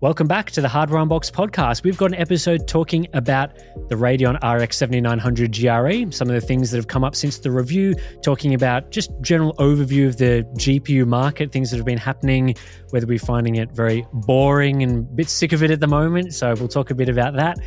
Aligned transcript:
Welcome 0.00 0.28
back 0.28 0.52
to 0.52 0.60
the 0.60 0.68
Hardware 0.68 1.02
Unboxed 1.02 1.34
podcast. 1.34 1.82
We've 1.82 1.96
got 1.96 2.12
an 2.12 2.20
episode 2.20 2.68
talking 2.68 3.08
about 3.14 3.56
the 3.88 3.96
Radeon 3.96 4.36
RX 4.44 4.76
7900 4.76 5.52
GRE, 5.52 6.12
some 6.14 6.28
of 6.28 6.34
the 6.34 6.40
things 6.40 6.70
that 6.70 6.76
have 6.76 6.86
come 6.86 7.02
up 7.02 7.16
since 7.16 7.38
the 7.38 7.50
review, 7.50 7.96
talking 8.22 8.54
about 8.54 8.92
just 8.92 9.10
general 9.22 9.54
overview 9.54 10.06
of 10.06 10.16
the 10.16 10.48
GPU 10.56 11.04
market, 11.04 11.50
things 11.50 11.72
that 11.72 11.78
have 11.78 11.84
been 11.84 11.98
happening, 11.98 12.54
whether 12.90 13.08
we're 13.08 13.18
finding 13.18 13.56
it 13.56 13.72
very 13.72 14.06
boring 14.12 14.84
and 14.84 14.98
a 14.98 15.02
bit 15.16 15.28
sick 15.28 15.52
of 15.52 15.64
it 15.64 15.72
at 15.72 15.80
the 15.80 15.88
moment. 15.88 16.32
So 16.32 16.54
we'll 16.54 16.68
talk 16.68 16.92
a 16.92 16.94
bit 16.94 17.08
about 17.08 17.34
that. 17.34 17.58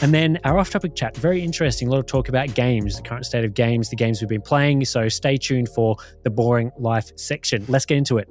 And 0.00 0.14
then 0.14 0.38
our 0.44 0.58
off 0.58 0.70
topic 0.70 0.94
chat, 0.94 1.16
very 1.16 1.42
interesting. 1.42 1.88
A 1.88 1.90
lot 1.90 1.98
of 1.98 2.06
talk 2.06 2.28
about 2.28 2.54
games, 2.54 2.98
the 2.98 3.02
current 3.02 3.26
state 3.26 3.44
of 3.44 3.54
games, 3.54 3.90
the 3.90 3.96
games 3.96 4.20
we've 4.20 4.28
been 4.28 4.42
playing. 4.42 4.84
So 4.84 5.08
stay 5.08 5.36
tuned 5.36 5.68
for 5.68 5.96
the 6.22 6.30
boring 6.30 6.70
life 6.78 7.10
section. 7.16 7.64
Let's 7.66 7.84
get 7.84 7.98
into 7.98 8.18
it. 8.18 8.28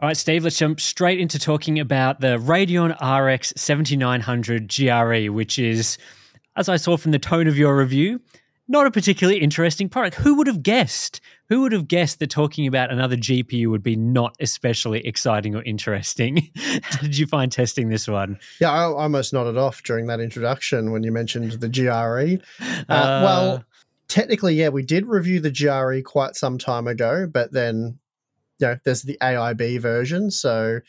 All 0.00 0.06
right, 0.06 0.16
Steve, 0.16 0.44
let's 0.44 0.56
jump 0.56 0.78
straight 0.78 1.18
into 1.18 1.40
talking 1.40 1.80
about 1.80 2.20
the 2.20 2.38
Radeon 2.38 2.92
RX 3.00 3.52
7900 3.56 4.72
GRE, 4.72 5.32
which 5.32 5.58
is, 5.58 5.98
as 6.54 6.68
I 6.68 6.76
saw 6.76 6.96
from 6.96 7.10
the 7.10 7.18
tone 7.18 7.48
of 7.48 7.58
your 7.58 7.76
review, 7.76 8.20
not 8.68 8.86
a 8.86 8.92
particularly 8.92 9.40
interesting 9.40 9.88
product. 9.88 10.14
Who 10.14 10.36
would 10.36 10.46
have 10.46 10.62
guessed? 10.62 11.20
Who 11.48 11.62
would 11.62 11.72
have 11.72 11.88
guessed 11.88 12.20
that 12.20 12.30
talking 12.30 12.68
about 12.68 12.92
another 12.92 13.16
GPU 13.16 13.66
would 13.70 13.82
be 13.82 13.96
not 13.96 14.36
especially 14.38 15.04
exciting 15.04 15.56
or 15.56 15.64
interesting? 15.64 16.48
How 16.82 17.00
did 17.00 17.18
you 17.18 17.26
find 17.26 17.50
testing 17.50 17.88
this 17.88 18.06
one? 18.06 18.38
Yeah, 18.60 18.70
I 18.70 18.82
almost 18.84 19.32
nodded 19.32 19.56
off 19.56 19.82
during 19.82 20.06
that 20.06 20.20
introduction 20.20 20.92
when 20.92 21.02
you 21.02 21.10
mentioned 21.10 21.50
the 21.54 21.68
GRE. 21.68 22.40
Uh, 22.88 22.92
uh, 22.92 23.20
well, 23.24 23.64
technically, 24.06 24.54
yeah, 24.54 24.68
we 24.68 24.84
did 24.84 25.06
review 25.06 25.40
the 25.40 25.50
GRE 25.50 26.08
quite 26.08 26.36
some 26.36 26.56
time 26.56 26.86
ago, 26.86 27.26
but 27.26 27.50
then 27.50 27.98
you 28.58 28.66
know, 28.66 28.76
there's 28.84 29.02
the 29.02 29.18
AIB 29.20 29.80
version. 29.80 30.30
So 30.30 30.80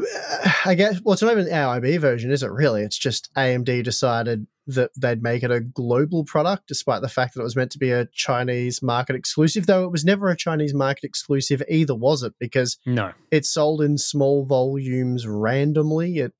uh, 0.00 0.50
I 0.64 0.74
guess, 0.74 1.00
well, 1.02 1.12
it's 1.12 1.22
not 1.22 1.32
even 1.32 1.44
the 1.44 1.50
AIB 1.50 2.00
version, 2.00 2.30
is 2.30 2.42
it 2.42 2.50
really? 2.50 2.82
It's 2.82 2.98
just 2.98 3.32
AMD 3.34 3.84
decided 3.84 4.46
that 4.66 4.90
they'd 4.96 5.22
make 5.22 5.42
it 5.42 5.50
a 5.50 5.60
global 5.60 6.24
product, 6.24 6.68
despite 6.68 7.02
the 7.02 7.08
fact 7.08 7.34
that 7.34 7.40
it 7.40 7.44
was 7.44 7.56
meant 7.56 7.72
to 7.72 7.78
be 7.78 7.90
a 7.90 8.06
Chinese 8.06 8.82
market 8.82 9.16
exclusive, 9.16 9.66
though 9.66 9.84
it 9.84 9.92
was 9.92 10.04
never 10.04 10.28
a 10.28 10.36
Chinese 10.36 10.74
market 10.74 11.04
exclusive 11.04 11.62
either, 11.68 11.94
was 11.94 12.22
it? 12.22 12.34
Because 12.38 12.78
no, 12.86 13.12
it's 13.30 13.50
sold 13.50 13.82
in 13.82 13.98
small 13.98 14.44
volumes 14.44 15.26
randomly. 15.26 16.18
It, 16.18 16.32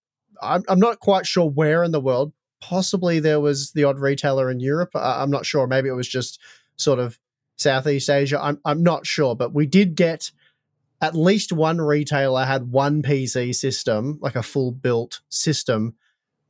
I'm, 0.43 0.63
I'm 0.69 0.81
not 0.81 1.01
quite 1.01 1.27
sure 1.27 1.49
where 1.49 1.83
in 1.83 1.93
the 1.93 2.01
world. 2.01 2.33
Possibly 2.61 3.21
there 3.21 3.41
was 3.41 3.73
the 3.73 3.85
odd 3.85 3.99
retailer 3.99 4.51
in 4.51 4.61
Europe. 4.61 4.91
I'm 4.95 5.31
not 5.31 5.47
sure. 5.47 5.67
Maybe 5.67 5.89
it 5.89 5.93
was 5.95 6.09
just 6.09 6.39
sort 6.77 6.99
of 6.99 7.19
Southeast 7.57 8.09
Asia. 8.11 8.41
I'm, 8.41 8.61
I'm 8.65 8.83
not 8.83 9.07
sure, 9.07 9.35
but 9.35 9.55
we 9.55 9.67
did 9.67 9.95
get 9.95 10.31
at 11.01 11.17
least 11.17 11.53
one 11.53 11.81
retailer 11.81 12.45
had 12.45 12.71
one 12.71 13.03
PC 13.03 13.55
system, 13.55 14.19
like 14.21 14.37
a 14.37 14.43
full 14.43 14.73
built 14.73 15.21
system 15.29 15.95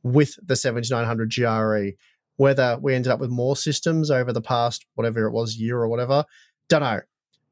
with 0.03 0.37
the 0.45 0.55
7900 0.55 1.33
GRE. 1.33 1.97
Whether 2.37 2.77
we 2.81 2.95
ended 2.95 3.11
up 3.11 3.19
with 3.19 3.29
more 3.29 3.55
systems 3.55 4.09
over 4.09 4.33
the 4.33 4.41
past, 4.41 4.85
whatever 4.95 5.27
it 5.27 5.31
was, 5.31 5.57
year 5.57 5.77
or 5.77 5.87
whatever, 5.87 6.25
don't 6.69 6.81
know. 6.81 7.01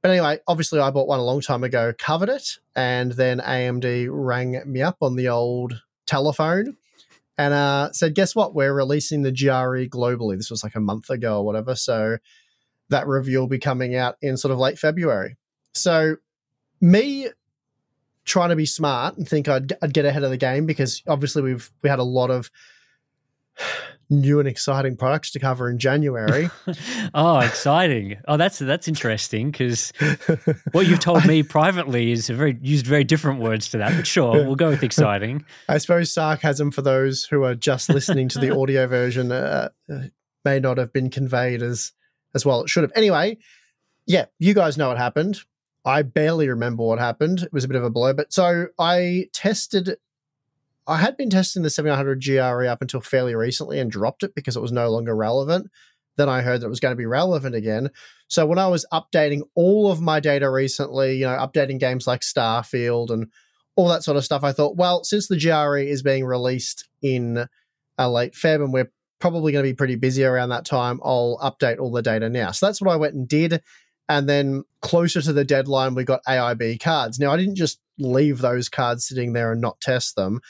But 0.02 0.12
anyway, 0.12 0.40
obviously, 0.48 0.80
I 0.80 0.90
bought 0.92 1.08
one 1.08 1.20
a 1.20 1.26
long 1.26 1.42
time 1.42 1.64
ago, 1.64 1.94
covered 1.98 2.30
it, 2.30 2.58
and 2.76 3.12
then 3.12 3.40
AMD 3.40 4.08
rang 4.10 4.62
me 4.66 4.82
up 4.82 4.98
on 5.02 5.16
the 5.16 5.28
old 5.28 5.82
telephone 6.08 6.78
and 7.38 7.54
uh, 7.54 7.92
said, 7.92 8.16
Guess 8.16 8.36
what? 8.36 8.56
We're 8.56 8.74
releasing 8.74 9.22
the 9.22 9.32
GRE 9.32 9.88
globally. 9.88 10.38
This 10.38 10.50
was 10.50 10.64
like 10.64 10.76
a 10.76 10.80
month 10.80 11.10
ago 11.10 11.40
or 11.40 11.46
whatever. 11.46 11.76
So 11.76 12.18
that 12.90 13.08
review 13.08 13.40
will 13.40 13.48
be 13.48 13.60
coming 13.60 13.96
out 13.96 14.16
in 14.22 14.38
sort 14.38 14.52
of 14.52 14.58
late 14.58 14.80
February. 14.80 15.38
So 15.74 16.16
me 16.82 17.28
trying 18.26 18.50
to 18.50 18.56
be 18.56 18.66
smart 18.66 19.18
and 19.18 19.28
think 19.28 19.48
I'd, 19.48 19.74
I'd 19.82 19.94
get 19.94 20.06
ahead 20.06 20.24
of 20.24 20.30
the 20.30 20.38
game 20.38 20.66
because 20.66 21.02
obviously 21.08 21.42
we've 21.42 21.70
we 21.82 21.90
had 21.90 22.00
a 22.00 22.04
lot 22.04 22.30
of 22.30 22.52
new 24.10 24.40
and 24.40 24.48
exciting 24.48 24.96
products 24.96 25.32
to 25.32 25.40
cover 25.40 25.70
in 25.70 25.80
January. 25.80 26.50
oh, 27.14 27.40
exciting! 27.40 28.18
Oh, 28.28 28.38
that's 28.38 28.60
that's 28.60 28.88
interesting 28.88 29.52
because 29.52 29.92
what 30.72 30.88
you've 30.88 31.00
told 31.00 31.26
me 31.26 31.44
privately 31.44 32.12
is 32.12 32.30
very 32.30 32.58
used 32.62 32.86
very 32.86 33.04
different 33.04 33.40
words 33.40 33.70
to 33.70 33.78
that. 33.80 33.96
But 33.96 34.08
sure, 34.08 34.34
we'll 34.46 34.56
go 34.56 34.70
with 34.70 34.84
exciting. 34.84 35.44
I 35.70 35.78
suppose 35.78 36.14
sarcasm 36.14 36.72
for 36.72 36.82
those 36.82 37.26
who 37.26 37.44
are 37.44 37.56
just 37.56 37.90
listening 37.90 38.30
to 38.30 38.40
the 38.40 38.56
audio 38.56 38.88
version 38.88 39.32
uh, 39.32 39.70
uh, 39.92 40.02
may 40.46 40.60
not 40.60 40.78
have 40.78 40.94
been 40.94 41.10
conveyed 41.10 41.62
as 41.62 41.94
as 42.36 42.46
well 42.46 42.62
it 42.62 42.70
should 42.70 42.84
have. 42.84 42.92
Anyway, 42.96 43.38
yeah, 44.06 44.26
you 44.38 44.54
guys 44.54 44.78
know 44.78 44.90
what 44.90 44.98
happened. 44.98 45.42
I 45.90 46.04
barely 46.04 46.48
remember 46.48 46.84
what 46.84 47.00
happened. 47.00 47.42
It 47.42 47.54
was 47.54 47.64
a 47.64 47.68
bit 47.68 47.78
of 47.78 47.84
a 47.84 47.90
blow. 47.90 48.14
But 48.14 48.32
so 48.32 48.68
I 48.78 49.28
tested, 49.34 49.98
I 50.88 50.98
had 50.98 51.18
been 51.18 51.30
testing 51.30 51.64
the 51.64 51.70
700 51.70 52.24
GRE 52.24 52.66
up 52.66 52.82
until 52.82 53.02
fairly 53.02 53.36
recently 53.36 53.80
and 53.80 53.92
dropped 53.92 54.24
it 54.24 54.36
because 54.36 54.56
it 54.56 54.62
was 54.62 54.72
no 54.72 54.90
longer 54.90 55.16
relevant. 55.16 55.70
Then 56.18 56.30
I 56.30 56.42
heard 56.42 56.62
that 56.62 56.68
it 56.68 56.70
was 56.70 56.80
going 56.80 56.92
to 56.92 56.98
be 56.98 57.06
relevant 57.06 57.56
again. 57.56 57.90
So 58.28 58.46
when 58.46 58.60
I 58.60 58.68
was 58.68 58.86
updating 58.94 59.42
all 59.56 59.92
of 59.92 60.02
my 60.02 60.20
data 60.20 60.50
recently, 60.50 61.18
you 61.18 61.26
know, 61.26 61.38
updating 61.38 61.80
games 61.80 62.06
like 62.08 62.22
Starfield 62.22 63.10
and 63.10 63.28
all 63.76 63.88
that 63.88 64.04
sort 64.04 64.18
of 64.18 64.26
stuff, 64.26 64.44
I 64.44 64.52
thought, 64.52 64.76
well, 64.76 65.04
since 65.04 65.28
the 65.28 65.40
GRE 65.40 65.78
is 65.78 66.04
being 66.04 66.26
released 66.26 66.88
in 67.02 67.48
a 67.98 68.10
late 68.10 68.34
Feb 68.34 68.64
and 68.64 68.74
we're 68.74 68.92
probably 69.20 69.52
going 69.52 69.64
to 69.64 69.70
be 69.70 69.76
pretty 69.76 69.96
busy 69.96 70.24
around 70.24 70.50
that 70.50 70.66
time, 70.66 71.00
I'll 71.04 71.38
update 71.42 71.80
all 71.80 71.92
the 71.92 72.02
data 72.02 72.30
now. 72.30 72.52
So 72.52 72.66
that's 72.66 72.82
what 72.82 72.92
I 72.92 72.98
went 72.98 73.16
and 73.16 73.28
did. 73.28 73.62
And 74.10 74.28
then 74.28 74.64
closer 74.82 75.22
to 75.22 75.32
the 75.32 75.46
deadline, 75.46 75.96
we 75.96 76.04
got 76.04 76.24
AIB 76.28 76.82
cards. 76.82 77.20
Now, 77.20 77.32
I 77.32 77.38
didn't 77.38 77.56
just 77.56 77.80
leave 78.00 78.40
those 78.40 78.68
cards 78.68 79.08
sitting 79.08 79.34
there 79.34 79.52
and 79.52 79.62
not 79.62 79.80
test 79.80 80.16
them. 80.16 80.42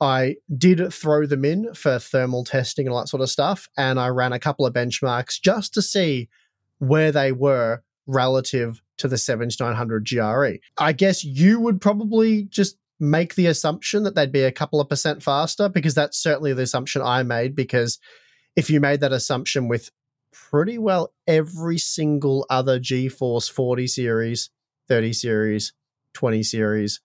I 0.00 0.36
did 0.58 0.92
throw 0.92 1.24
them 1.24 1.44
in 1.44 1.72
for 1.74 1.98
thermal 1.98 2.44
testing 2.44 2.86
and 2.86 2.92
all 2.92 3.00
that 3.00 3.08
sort 3.08 3.22
of 3.22 3.30
stuff. 3.30 3.68
And 3.78 4.00
I 4.00 4.08
ran 4.08 4.32
a 4.32 4.40
couple 4.40 4.66
of 4.66 4.74
benchmarks 4.74 5.40
just 5.40 5.72
to 5.74 5.82
see 5.82 6.28
where 6.78 7.12
they 7.12 7.30
were 7.30 7.82
relative 8.06 8.82
to 8.98 9.08
the 9.08 9.16
7900 9.16 10.06
GRE. 10.06 10.58
I 10.78 10.92
guess 10.92 11.24
you 11.24 11.60
would 11.60 11.80
probably 11.80 12.44
just 12.44 12.76
make 13.00 13.34
the 13.34 13.46
assumption 13.46 14.02
that 14.02 14.14
they'd 14.14 14.32
be 14.32 14.42
a 14.42 14.52
couple 14.52 14.80
of 14.80 14.88
percent 14.88 15.22
faster 15.22 15.68
because 15.68 15.94
that's 15.94 16.18
certainly 16.18 16.52
the 16.52 16.62
assumption 16.62 17.00
I 17.00 17.22
made. 17.22 17.54
Because 17.54 17.98
if 18.56 18.70
you 18.70 18.80
made 18.80 19.00
that 19.00 19.12
assumption 19.12 19.68
with 19.68 19.90
pretty 20.50 20.78
well 20.78 21.12
every 21.26 21.78
single 21.78 22.44
other 22.50 22.78
GeForce 22.80 23.50
40 23.50 23.86
series, 23.86 24.50
30 24.88 25.12
series, 25.12 25.72
20 26.14 26.42
series, 26.42 27.00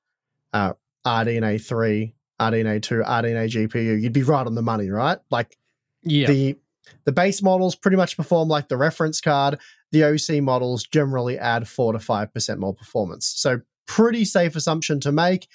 uh, 0.54 0.74
RDNA 1.06 1.62
3, 1.66 2.14
RDNA 2.42 2.82
2, 2.82 2.96
RDNA 3.06 3.50
GPU, 3.50 4.02
you'd 4.02 4.14
be 4.14 4.24
right 4.24 4.46
on 4.46 4.56
the 4.56 4.62
money, 4.62 4.90
right? 4.90 5.20
Like 5.30 5.58
Yeah. 6.04 6.28
the 6.28 6.58
the 7.06 7.12
base 7.12 7.44
models 7.44 7.76
pretty 7.76 7.98
much 7.98 8.18
perform 8.18 8.50
like 8.50 8.68
the 8.68 8.78
reference 8.78 9.22
card. 9.22 9.60
The 9.92 10.04
OC 10.06 10.42
models 10.42 10.84
generally 10.84 11.38
add 11.38 11.68
four 11.68 11.94
to 11.94 12.00
five 12.00 12.34
percent 12.34 12.60
more 12.60 12.74
performance. 12.74 13.28
So 13.28 13.62
pretty 13.86 14.26
safe 14.26 14.56
assumption 14.56 15.00
to 15.02 15.12
make. 15.12 15.48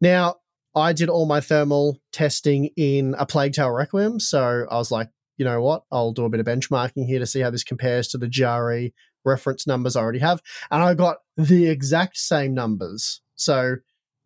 Now, 0.00 0.36
I 0.74 0.92
did 0.94 1.08
all 1.10 1.26
my 1.26 1.40
thermal 1.40 1.98
testing 2.12 2.70
in 2.76 3.14
a 3.18 3.26
Plague 3.26 3.52
Tale 3.52 3.70
Requiem, 3.70 4.18
so 4.20 4.66
I 4.70 4.76
was 4.76 4.90
like, 4.90 5.08
you 5.38 5.44
know 5.44 5.62
what? 5.62 5.84
I'll 5.90 6.12
do 6.12 6.24
a 6.24 6.28
bit 6.28 6.40
of 6.40 6.46
benchmarking 6.46 7.06
here 7.06 7.18
to 7.18 7.26
see 7.26 7.40
how 7.40 7.50
this 7.50 7.64
compares 7.64 8.08
to 8.08 8.18
the 8.18 8.28
GRE 8.28 8.92
reference 9.24 9.66
numbers 9.66 9.96
I 9.96 10.00
already 10.00 10.18
have, 10.18 10.42
and 10.70 10.82
I 10.82 10.94
got 10.94 11.18
the 11.36 11.68
exact 11.68 12.18
same 12.18 12.54
numbers. 12.54 13.20
So 13.34 13.76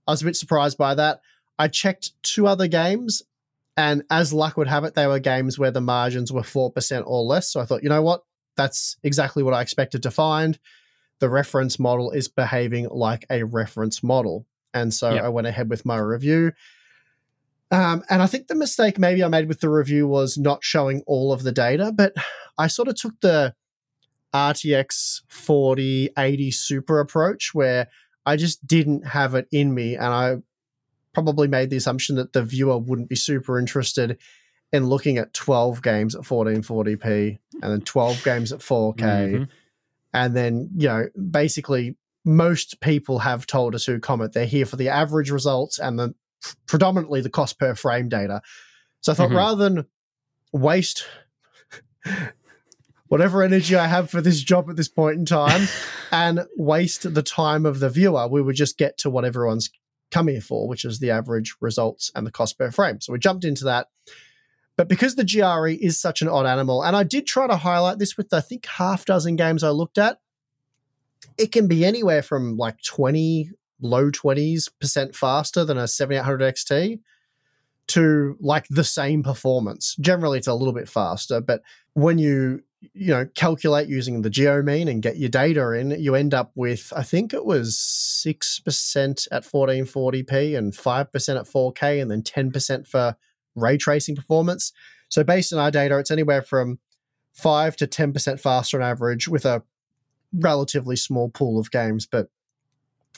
I 0.06 0.10
was 0.10 0.22
a 0.22 0.24
bit 0.24 0.36
surprised 0.36 0.78
by 0.78 0.94
that. 0.96 1.20
I 1.58 1.68
checked 1.68 2.12
two 2.22 2.46
other 2.46 2.66
games 2.66 3.22
and 3.76 4.02
as 4.10 4.32
luck 4.32 4.56
would 4.56 4.68
have 4.68 4.84
it, 4.84 4.94
they 4.94 5.06
were 5.06 5.18
games 5.18 5.58
where 5.58 5.70
the 5.70 5.80
margins 5.80 6.32
were 6.32 6.42
4% 6.42 7.02
or 7.06 7.22
less. 7.22 7.50
So 7.50 7.60
I 7.60 7.64
thought, 7.64 7.82
you 7.82 7.88
know 7.88 8.02
what? 8.02 8.22
That's 8.56 8.96
exactly 9.02 9.42
what 9.42 9.54
I 9.54 9.62
expected 9.62 10.02
to 10.02 10.10
find. 10.10 10.58
The 11.20 11.30
reference 11.30 11.78
model 11.78 12.10
is 12.10 12.28
behaving 12.28 12.88
like 12.90 13.24
a 13.30 13.44
reference 13.44 14.02
model. 14.02 14.46
And 14.74 14.92
so 14.92 15.14
Yep. 15.14 15.24
I 15.24 15.28
went 15.28 15.46
ahead 15.46 15.70
with 15.70 15.86
my 15.86 15.98
review. 15.98 16.52
Um, 17.72 18.04
and 18.10 18.20
I 18.20 18.26
think 18.26 18.46
the 18.46 18.54
mistake 18.54 18.98
maybe 18.98 19.24
I 19.24 19.28
made 19.28 19.48
with 19.48 19.60
the 19.60 19.70
review 19.70 20.06
was 20.06 20.36
not 20.36 20.62
showing 20.62 21.02
all 21.06 21.32
of 21.32 21.42
the 21.42 21.52
data, 21.52 21.90
but 21.90 22.12
I 22.58 22.66
sort 22.66 22.88
of 22.88 22.96
took 22.96 23.18
the 23.22 23.54
RTX 24.34 25.22
4080 25.28 26.50
Super 26.50 27.00
approach 27.00 27.54
where 27.54 27.88
I 28.26 28.36
just 28.36 28.66
didn't 28.66 29.06
have 29.08 29.34
it 29.34 29.48
in 29.50 29.74
me. 29.74 29.96
And 29.96 30.04
I 30.04 30.36
probably 31.14 31.48
made 31.48 31.70
the 31.70 31.76
assumption 31.78 32.16
that 32.16 32.34
the 32.34 32.42
viewer 32.42 32.76
wouldn't 32.78 33.08
be 33.08 33.16
super 33.16 33.58
interested 33.58 34.18
in 34.70 34.86
looking 34.86 35.16
at 35.16 35.34
12 35.34 35.82
games 35.82 36.14
at 36.14 36.22
1440p 36.22 37.38
and 37.62 37.72
then 37.72 37.80
12 37.80 38.22
games 38.22 38.52
at 38.52 38.60
4K. 38.60 39.02
Mhm. 39.02 39.48
And 40.14 40.36
then, 40.36 40.70
you 40.76 40.88
know, 40.88 41.08
basically, 41.30 41.96
most 42.24 42.80
people 42.80 43.20
have 43.20 43.46
told 43.46 43.74
us 43.74 43.86
who 43.86 43.98
comment 43.98 44.32
they're 44.32 44.46
here 44.46 44.66
for 44.66 44.76
the 44.76 44.88
average 44.88 45.30
results 45.30 45.78
and 45.78 45.98
the 45.98 46.14
predominantly 46.66 47.20
the 47.20 47.30
cost 47.30 47.58
per 47.58 47.74
frame 47.74 48.08
data. 48.08 48.42
So 49.00 49.12
I 49.12 49.14
thought 49.14 49.30
Mhm. 49.30 49.36
rather 49.36 49.68
than 49.68 49.86
waste 50.52 51.04
whatever 53.08 53.42
energy 53.42 53.76
I 53.76 53.86
have 53.86 54.10
for 54.10 54.20
this 54.20 54.40
job 54.40 54.70
at 54.70 54.76
this 54.76 54.88
point 54.88 55.18
in 55.18 55.26
time 55.26 55.68
and 56.12 56.46
waste 56.56 57.12
the 57.14 57.22
time 57.22 57.66
of 57.66 57.78
the 57.80 57.90
viewer, 57.90 58.26
we 58.26 58.42
would 58.42 58.56
just 58.56 58.78
get 58.78 58.96
to 58.98 59.10
what 59.10 59.24
everyone's 59.24 59.70
come 60.10 60.28
here 60.28 60.40
for, 60.40 60.68
which 60.68 60.84
is 60.84 60.98
the 60.98 61.10
average 61.10 61.54
results 61.60 62.10
and 62.14 62.26
the 62.26 62.30
cost 62.30 62.58
per 62.58 62.70
frame. 62.70 63.00
So 63.00 63.12
we 63.12 63.18
jumped 63.18 63.44
into 63.44 63.64
that. 63.64 63.88
But 64.76 64.88
because 64.88 65.14
the 65.16 65.24
GRE 65.24 65.68
is 65.80 66.00
such 66.00 66.22
an 66.22 66.28
odd 66.28 66.46
animal, 66.46 66.82
and 66.82 66.96
I 66.96 67.02
did 67.02 67.26
try 67.26 67.46
to 67.46 67.56
highlight 67.56 67.98
this 67.98 68.16
with 68.16 68.32
I 68.32 68.40
think 68.40 68.64
half 68.66 69.04
dozen 69.04 69.36
games 69.36 69.62
I 69.62 69.70
looked 69.70 69.98
at, 69.98 70.18
it 71.38 71.52
can 71.52 71.68
be 71.68 71.84
anywhere 71.84 72.22
from 72.22 72.56
like 72.56 72.82
20, 72.82 73.50
low 73.82 74.10
20s 74.10 74.70
percent 74.80 75.14
faster 75.14 75.64
than 75.64 75.78
a 75.78 75.88
7800 75.88 76.54
XT 76.54 77.00
to 77.88 78.36
like 78.40 78.66
the 78.68 78.84
same 78.84 79.22
performance. 79.22 79.96
Generally, 80.00 80.38
it's 80.38 80.46
a 80.46 80.54
little 80.54 80.72
bit 80.72 80.88
faster, 80.88 81.40
but 81.40 81.62
when 81.94 82.18
you 82.18 82.62
you 82.94 83.14
know 83.14 83.26
calculate 83.36 83.88
using 83.88 84.22
the 84.22 84.30
geomean 84.30 84.88
and 84.88 85.02
get 85.02 85.16
your 85.16 85.28
data 85.28 85.72
in, 85.72 85.90
you 85.90 86.14
end 86.14 86.34
up 86.34 86.52
with 86.54 86.92
I 86.96 87.02
think 87.02 87.34
it 87.34 87.44
was 87.44 87.78
six 87.78 88.58
percent 88.60 89.26
at 89.30 89.44
1440p 89.44 90.56
and 90.56 90.74
five 90.74 91.12
percent 91.12 91.38
at 91.38 91.46
4K, 91.46 92.00
and 92.00 92.10
then 92.10 92.22
10% 92.22 92.86
for 92.86 93.16
ray 93.54 93.76
tracing 93.76 94.16
performance. 94.16 94.72
So 95.08 95.22
based 95.22 95.52
on 95.52 95.58
our 95.58 95.70
data, 95.70 95.98
it's 95.98 96.10
anywhere 96.10 96.42
from 96.42 96.78
five 97.34 97.76
to 97.76 97.86
10% 97.86 98.40
faster 98.40 98.80
on 98.80 98.88
average 98.88 99.28
with 99.28 99.44
a 99.44 99.62
relatively 100.32 100.96
small 100.96 101.28
pool 101.28 101.58
of 101.58 101.70
games, 101.70 102.06
but 102.06 102.28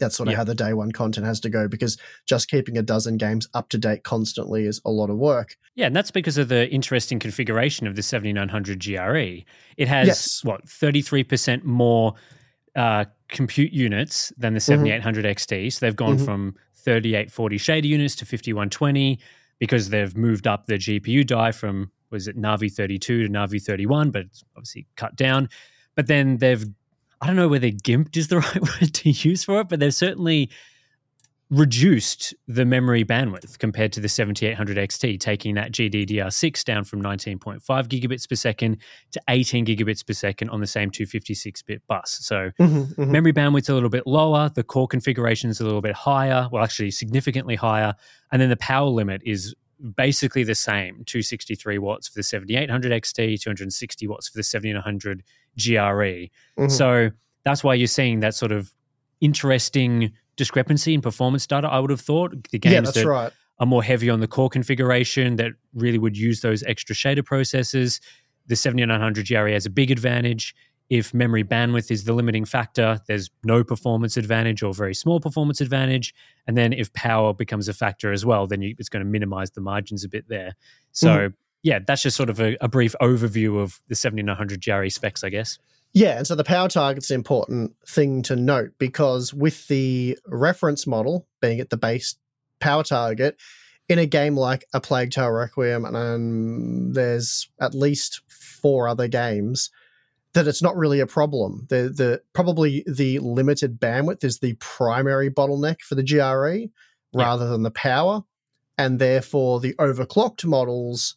that's 0.00 0.16
sort 0.16 0.28
of 0.28 0.32
Yeah. 0.32 0.38
how 0.38 0.44
the 0.44 0.54
day 0.54 0.72
one 0.72 0.92
content 0.92 1.26
has 1.26 1.40
to 1.40 1.48
go 1.48 1.68
because 1.68 1.96
just 2.26 2.48
keeping 2.50 2.76
a 2.78 2.82
dozen 2.82 3.16
games 3.16 3.48
up 3.54 3.68
to 3.70 3.78
date 3.78 4.02
constantly 4.04 4.66
is 4.66 4.80
a 4.84 4.90
lot 4.90 5.10
of 5.10 5.16
work. 5.16 5.56
Yeah, 5.76 5.86
and 5.86 5.94
that's 5.96 6.10
because 6.10 6.38
of 6.38 6.48
the 6.48 6.68
interesting 6.70 7.18
configuration 7.18 7.86
of 7.86 7.96
the 7.96 8.02
7900 8.02 8.78
GRE. 8.80 9.44
It 9.76 9.88
has 9.88 10.06
Yes. 10.06 10.44
what 10.44 10.68
33% 10.68 11.64
more 11.64 12.14
uh, 12.76 13.04
compute 13.28 13.72
units 13.72 14.32
than 14.36 14.52
the 14.54 14.58
7800 14.60 15.24
XT. 15.24 15.70
So 15.70 15.86
they've 15.86 15.94
gone 15.94 16.18
Mhm. 16.18 16.24
from 16.24 16.54
3840 16.74 17.56
shader 17.56 17.84
units 17.84 18.16
to 18.16 18.26
5120 18.26 19.20
because 19.60 19.90
they've 19.90 20.16
moved 20.16 20.48
up 20.48 20.66
the 20.66 20.76
GPU 20.76 21.22
die 21.24 21.52
from 21.52 21.92
was 22.10 22.26
it 22.28 22.36
Navi 22.36 22.70
32 22.72 23.22
to 23.24 23.28
Navi 23.28 23.62
31, 23.62 24.10
but 24.10 24.22
it's 24.22 24.42
obviously 24.56 24.86
cut 24.96 25.14
down. 25.16 25.48
But 25.94 26.06
then 26.08 26.38
they've 26.38 26.64
I 27.24 27.28
don't 27.28 27.36
know 27.36 27.48
whether 27.48 27.70
gimped 27.70 28.18
is 28.18 28.28
the 28.28 28.38
right 28.40 28.60
word 28.60 28.92
to 28.92 29.10
use 29.10 29.44
for 29.44 29.58
it, 29.60 29.70
but 29.70 29.80
they've 29.80 29.94
certainly 29.94 30.50
reduced 31.48 32.34
the 32.46 32.66
memory 32.66 33.02
bandwidth 33.02 33.58
compared 33.58 33.92
to 33.92 34.00
the 34.00 34.10
7800 34.10 34.76
XT, 34.76 35.18
taking 35.20 35.54
that 35.54 35.72
GDDR6 35.72 36.64
down 36.64 36.84
from 36.84 37.02
19.5 37.02 37.60
gigabits 37.62 38.28
per 38.28 38.34
second 38.34 38.76
to 39.12 39.22
18 39.30 39.64
gigabits 39.64 40.06
per 40.06 40.12
second 40.12 40.50
on 40.50 40.60
the 40.60 40.66
same 40.66 40.90
256 40.90 41.62
bit 41.62 41.80
bus. 41.86 42.18
So 42.20 42.50
mm-hmm, 42.60 42.78
mm-hmm. 43.00 43.10
memory 43.10 43.32
bandwidth's 43.32 43.70
a 43.70 43.74
little 43.74 43.88
bit 43.88 44.06
lower, 44.06 44.50
the 44.54 44.62
core 44.62 44.88
configuration 44.88 45.48
is 45.48 45.60
a 45.60 45.64
little 45.64 45.82
bit 45.82 45.94
higher, 45.94 46.46
well, 46.52 46.62
actually 46.62 46.90
significantly 46.90 47.56
higher, 47.56 47.94
and 48.32 48.42
then 48.42 48.50
the 48.50 48.56
power 48.56 48.88
limit 48.88 49.22
is 49.24 49.54
basically 49.96 50.44
the 50.44 50.54
same 50.54 51.04
263 51.06 51.78
watts 51.78 52.08
for 52.08 52.18
the 52.18 52.22
7800 52.22 52.92
XT, 52.92 53.40
260 53.40 54.08
watts 54.08 54.28
for 54.28 54.38
the 54.38 54.42
7900 54.42 55.22
GRE. 55.56 56.30
Mhm. 56.58 56.70
So 56.70 57.10
that's 57.44 57.62
why 57.62 57.74
you're 57.74 57.86
seeing 57.86 58.20
that 58.20 58.34
sort 58.34 58.52
of 58.52 58.72
interesting 59.20 60.12
discrepancy 60.36 60.94
in 60.94 61.00
performance 61.00 61.46
data. 61.46 61.68
I 61.68 61.78
would 61.78 61.90
have 61.90 62.00
thought 62.00 62.32
the 62.50 62.58
games 62.58 62.72
yeah, 62.72 62.80
that's 62.80 62.94
that 62.94 63.06
right. 63.06 63.32
are 63.58 63.66
more 63.66 63.82
heavy 63.82 64.10
on 64.10 64.20
the 64.20 64.26
core 64.26 64.48
configuration 64.48 65.36
that 65.36 65.52
really 65.74 65.98
would 65.98 66.16
use 66.16 66.40
those 66.40 66.62
extra 66.64 66.94
shader 66.94 67.20
processors. 67.20 68.00
The 68.46 68.56
7900 68.56 69.26
GRE 69.26 69.52
has 69.52 69.66
a 69.66 69.70
big 69.70 69.90
advantage. 69.90 70.54
If 70.90 71.14
memory 71.14 71.44
bandwidth 71.44 71.90
is 71.90 72.04
the 72.04 72.12
limiting 72.12 72.44
factor, 72.44 73.00
there's 73.06 73.30
no 73.42 73.64
performance 73.64 74.18
advantage 74.18 74.62
or 74.62 74.74
very 74.74 74.94
small 74.94 75.18
performance 75.18 75.62
advantage. 75.62 76.14
And 76.46 76.58
then 76.58 76.74
if 76.74 76.92
power 76.92 77.32
becomes 77.32 77.68
a 77.68 77.74
factor 77.74 78.12
as 78.12 78.26
well, 78.26 78.46
then 78.46 78.60
you, 78.60 78.74
it's 78.78 78.90
going 78.90 79.02
to 79.04 79.10
minimize 79.10 79.52
the 79.52 79.62
margins 79.62 80.04
a 80.04 80.08
bit 80.08 80.28
there. 80.28 80.54
So, 80.92 81.30
yeah, 81.64 81.78
that's 81.84 82.02
just 82.02 82.16
sort 82.16 82.30
of 82.30 82.38
a, 82.40 82.56
a 82.60 82.68
brief 82.68 82.94
overview 83.00 83.60
of 83.60 83.80
the 83.88 83.94
7900 83.94 84.62
GRE 84.62 84.88
specs, 84.90 85.24
I 85.24 85.30
guess. 85.30 85.58
Yeah, 85.94 86.18
and 86.18 86.26
so 86.26 86.34
the 86.34 86.44
power 86.44 86.68
target's 86.68 87.10
an 87.10 87.14
important 87.14 87.72
thing 87.88 88.22
to 88.24 88.36
note 88.36 88.72
because 88.78 89.32
with 89.32 89.66
the 89.68 90.18
reference 90.26 90.86
model 90.86 91.26
being 91.40 91.60
at 91.60 91.70
the 91.70 91.78
base 91.78 92.16
power 92.60 92.82
target, 92.82 93.40
in 93.88 93.98
a 93.98 94.06
game 94.06 94.36
like 94.36 94.66
a 94.74 94.80
Plague 94.80 95.10
Tale 95.10 95.30
Requiem, 95.30 95.84
and 95.84 95.96
um, 95.96 96.92
there's 96.92 97.48
at 97.60 97.74
least 97.74 98.20
four 98.28 98.86
other 98.86 99.08
games 99.08 99.70
that 100.34 100.48
it's 100.48 100.62
not 100.62 100.76
really 100.76 101.00
a 101.00 101.06
problem. 101.06 101.66
The 101.70 101.92
the 101.94 102.22
probably 102.32 102.84
the 102.86 103.18
limited 103.20 103.80
bandwidth 103.80 104.24
is 104.24 104.38
the 104.38 104.54
primary 104.54 105.30
bottleneck 105.30 105.80
for 105.80 105.94
the 105.94 106.02
GRE 106.02 106.70
rather 107.14 107.48
than 107.48 107.62
the 107.62 107.70
power, 107.70 108.22
and 108.76 108.98
therefore 108.98 109.60
the 109.60 109.74
overclocked 109.74 110.44
models 110.44 111.16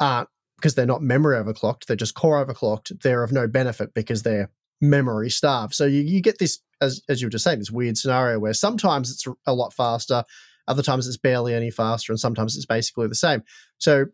Uh, 0.00 0.04
aren't 0.04 0.28
because 0.56 0.74
they're 0.74 0.86
not 0.86 1.02
memory 1.02 1.36
overclocked, 1.36 1.86
they're 1.86 1.96
just 1.96 2.14
core 2.14 2.44
overclocked, 2.44 3.00
they're 3.02 3.22
of 3.22 3.30
no 3.30 3.46
benefit 3.46 3.94
because 3.94 4.24
they're 4.24 4.50
memory 4.80 5.30
starved. 5.30 5.72
So 5.72 5.86
you, 5.86 6.00
you 6.02 6.20
get 6.20 6.38
this, 6.38 6.58
as, 6.80 7.00
as 7.08 7.20
you 7.20 7.26
were 7.26 7.30
just 7.30 7.44
saying, 7.44 7.60
this 7.60 7.70
weird 7.70 7.96
scenario 7.96 8.40
where 8.40 8.54
sometimes 8.54 9.10
it's 9.10 9.24
a 9.46 9.54
lot 9.54 9.72
faster, 9.72 10.24
other 10.66 10.82
times 10.82 11.06
it's 11.06 11.16
barely 11.16 11.54
any 11.54 11.70
faster, 11.70 12.12
and 12.12 12.18
sometimes 12.18 12.56
it's 12.56 12.66
basically 12.66 13.06
the 13.06 13.14
same. 13.14 13.44
So 13.78 14.06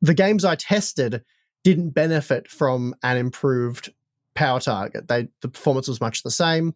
the 0.00 0.14
games 0.14 0.44
I 0.44 0.54
tested 0.54 1.24
didn't 1.64 1.90
benefit 1.90 2.48
from 2.48 2.94
an 3.02 3.16
improved 3.16 3.92
power 4.34 4.60
target. 4.60 5.08
They 5.08 5.28
the 5.40 5.48
performance 5.48 5.88
was 5.88 6.00
much 6.00 6.22
the 6.22 6.30
same. 6.30 6.74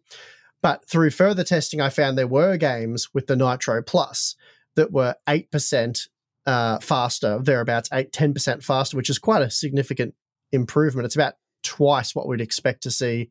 But 0.61 0.87
through 0.87 1.11
further 1.11 1.43
testing, 1.43 1.81
I 1.81 1.89
found 1.89 2.17
there 2.17 2.27
were 2.27 2.57
games 2.57 3.13
with 3.13 3.27
the 3.27 3.35
Nitro 3.35 3.81
Plus 3.81 4.35
that 4.75 4.91
were 4.91 5.15
8% 5.27 6.07
uh, 6.47 6.79
faster, 6.79 7.37
thereabouts, 7.39 7.89
8 7.93 8.11
10% 8.11 8.63
faster, 8.63 8.97
which 8.97 9.09
is 9.09 9.19
quite 9.19 9.41
a 9.43 9.51
significant 9.51 10.15
improvement. 10.51 11.05
It's 11.05 11.15
about 11.15 11.33
twice 11.61 12.15
what 12.15 12.27
we'd 12.27 12.41
expect 12.41 12.83
to 12.83 12.91
see 12.91 13.29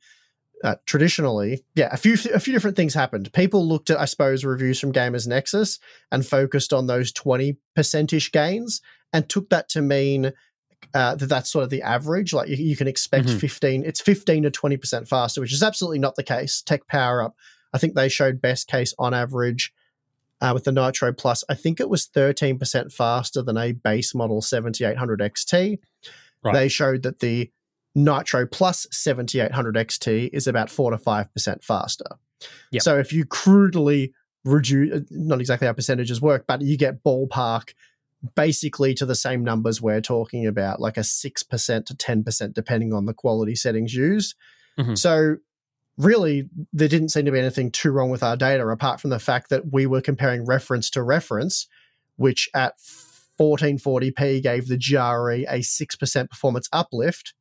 uh, 0.63 0.77
traditionally. 0.87 1.65
Yeah, 1.75 1.89
a 1.93 1.97
few 1.97 2.15
a 2.33 2.41
few 2.41 2.53
different 2.53 2.77
things 2.77 2.95
happened. 2.95 3.33
People 3.33 3.67
looked 3.67 3.91
at, 3.91 3.99
I 3.99 4.05
suppose, 4.05 4.45
reviews 4.45 4.79
from 4.79 4.93
Gamers 4.93 5.27
Nexus 5.27 5.79
and 6.13 6.25
focused 6.27 6.73
on 6.73 6.87
those 6.87 7.11
20 7.13 7.57
percentish 7.77 8.31
gains 8.33 8.81
and 9.13 9.29
took 9.29 9.49
that 9.51 9.69
to 9.71 9.83
mean 9.83 10.33
uh, 10.95 11.15
that 11.15 11.27
that's 11.27 11.51
sort 11.51 11.65
of 11.65 11.71
the 11.71 11.83
average. 11.83 12.33
Like 12.33 12.49
you, 12.49 12.57
you 12.57 12.77
can 12.77 12.89
expect 12.89 13.27
Mhm. 13.27 13.41
15, 13.41 13.85
it's 13.85 14.01
15 14.01 14.45
to 14.45 14.51
20% 14.51 15.09
faster, 15.09 15.41
which 15.41 15.53
is 15.53 15.63
absolutely 15.63 15.99
not 15.99 16.17
the 16.17 16.23
case. 16.23 16.63
TechPowerUp, 16.67 17.33
I 17.73 17.79
think 17.79 17.95
they 17.95 18.09
showed 18.09 18.41
best 18.41 18.67
case 18.69 18.95
on 18.99 19.13
average 19.15 19.73
uh, 20.41 20.53
with 20.55 20.65
the 20.65 20.73
Nitro 20.73 21.13
Plus. 21.13 21.45
I 21.49 21.55
think 21.55 21.81
it 21.81 21.89
was 21.89 22.07
13% 22.09 22.93
faster 22.93 23.43
than 23.43 23.57
a 23.57 23.73
base 23.73 24.15
model 24.15 24.43
7800 24.43 25.21
XT. 25.21 25.79
Right. 26.45 26.55
They 26.55 26.69
showed 26.69 27.03
that 27.03 27.21
the 27.21 27.51
Nitro 27.95 28.47
Plus 28.47 28.87
7800 28.91 29.75
XT 29.75 30.31
is 30.33 30.47
about 30.47 30.71
4 30.71 30.91
to 30.93 30.99
5% 30.99 31.65
faster. 31.65 32.07
Yep. 32.71 32.83
So 32.83 32.99
if 32.99 33.13
you 33.13 33.25
crudely 33.25 34.13
reduce, 34.45 35.07
not 35.11 35.41
exactly 35.41 35.67
how 35.67 35.73
percentages 35.73 36.21
work, 36.21 36.45
but 36.47 36.61
you 36.63 36.77
get 36.77 37.03
ballpark 37.03 37.73
basically 38.35 38.95
to 38.95 39.07
the 39.07 39.15
same 39.15 39.43
numbers 39.43 39.81
we're 39.81 40.01
talking 40.01 40.47
about, 40.47 40.81
like 40.81 40.97
a 40.97 41.01
6% 41.01 41.87
to 41.87 41.95
10%, 41.95 42.55
depending 42.55 42.93
on 42.93 43.07
the 43.07 43.15
quality 43.15 43.55
settings 43.55 43.95
used. 43.95 44.35
Mhm. 44.79 44.99
So, 44.99 45.37
really, 45.99 46.49
there 46.73 46.89
didn't 46.89 47.11
seem 47.11 47.25
to 47.25 47.33
be 47.33 47.39
anything 47.39 47.71
too 47.71 47.91
wrong 47.91 48.11
with 48.11 48.23
our 48.23 48.37
data, 48.37 48.67
apart 48.67 49.01
from 49.01 49.11
the 49.11 49.19
fact 49.19 49.51
that 49.51 49.73
we 49.73 49.87
were 49.87 50.01
comparing 50.01 50.45
reference 50.45 50.91
to 50.91 51.03
reference, 51.03 51.67
which 52.17 52.49
at 52.55 52.75
1440p 53.41 54.43
gave 54.43 54.69
the 54.69 54.79
GRE 54.79 55.45
a 55.49 55.61
6% 55.61 56.31
performance 56.31 56.69
uplift, 56.73 57.35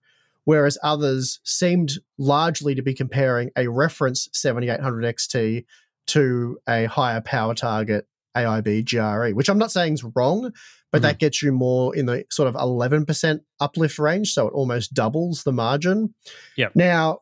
whereas 0.43 0.77
others 0.83 1.39
seemed 1.43 1.93
largely 2.17 2.75
to 2.75 2.81
be 2.81 2.93
comparing 2.93 3.51
a 3.55 3.67
reference 3.67 4.29
7800 4.33 5.15
XT 5.15 5.65
to 6.07 6.57
a 6.67 6.85
higher 6.85 7.21
power 7.21 7.53
target 7.53 8.07
AIB 8.35 8.85
GRE, 8.85 9.35
which 9.35 9.49
I'm 9.49 9.57
not 9.57 9.71
saying 9.71 9.93
is 9.93 10.03
wrong, 10.15 10.51
but 10.91 11.01
that 11.01 11.15
mm-hmm. 11.15 11.17
gets 11.17 11.41
you 11.41 11.51
more 11.51 11.95
in 11.95 12.05
the 12.05 12.25
sort 12.29 12.47
of 12.47 12.55
11% 12.55 13.39
uplift 13.59 13.99
range. 13.99 14.33
So 14.33 14.47
it 14.47 14.53
almost 14.53 14.93
doubles 14.93 15.43
the 15.43 15.51
margin. 15.51 16.13
Yep. 16.57 16.73
Now, 16.75 17.19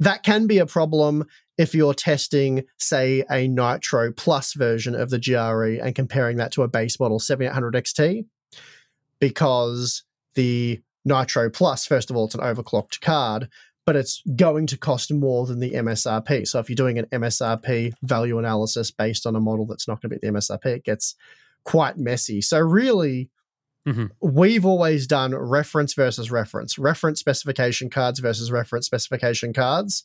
that 0.00 0.22
can 0.22 0.46
be 0.46 0.58
a 0.58 0.66
problem 0.66 1.24
if 1.56 1.74
you're 1.74 1.94
testing, 1.94 2.64
say, 2.78 3.24
a 3.30 3.46
Nitro 3.46 4.12
Plus 4.12 4.54
version 4.54 4.94
of 4.94 5.10
the 5.10 5.18
GRE 5.18 5.80
and 5.84 5.94
comparing 5.94 6.36
that 6.38 6.52
to 6.52 6.62
a 6.62 6.68
base 6.68 6.98
model 6.98 7.18
7800 7.18 7.74
XT, 7.74 8.26
because 9.20 10.02
the 10.34 10.80
Nitro 11.04 11.48
Plus, 11.50 11.86
first 11.86 12.10
of 12.10 12.16
all, 12.16 12.24
it's 12.24 12.34
an 12.34 12.40
overclocked 12.40 13.00
card, 13.00 13.48
but 13.86 13.94
it's 13.94 14.22
going 14.34 14.66
to 14.66 14.78
cost 14.78 15.12
more 15.12 15.46
than 15.46 15.60
the 15.60 15.72
MSRP. 15.72 16.48
So 16.48 16.58
if 16.58 16.68
you're 16.68 16.74
doing 16.74 16.98
an 16.98 17.06
MSRP 17.12 17.92
value 18.02 18.38
analysis 18.38 18.90
based 18.90 19.26
on 19.26 19.36
a 19.36 19.40
model 19.40 19.66
that's 19.66 19.86
not 19.86 20.00
going 20.00 20.10
to 20.10 20.18
be 20.18 20.26
the 20.26 20.32
MSRP, 20.32 20.66
it 20.66 20.84
gets 20.84 21.14
quite 21.64 21.98
messy. 21.98 22.40
So 22.40 22.58
really, 22.58 23.30
Mhm. 23.86 24.10
we've 24.20 24.64
always 24.64 25.06
done 25.06 25.34
reference 25.34 25.94
versus 25.94 26.30
reference, 26.30 26.78
reference 26.78 27.20
specification 27.20 27.90
cards 27.90 28.18
versus 28.20 28.50
reference 28.50 28.86
specification 28.86 29.52
cards. 29.52 30.04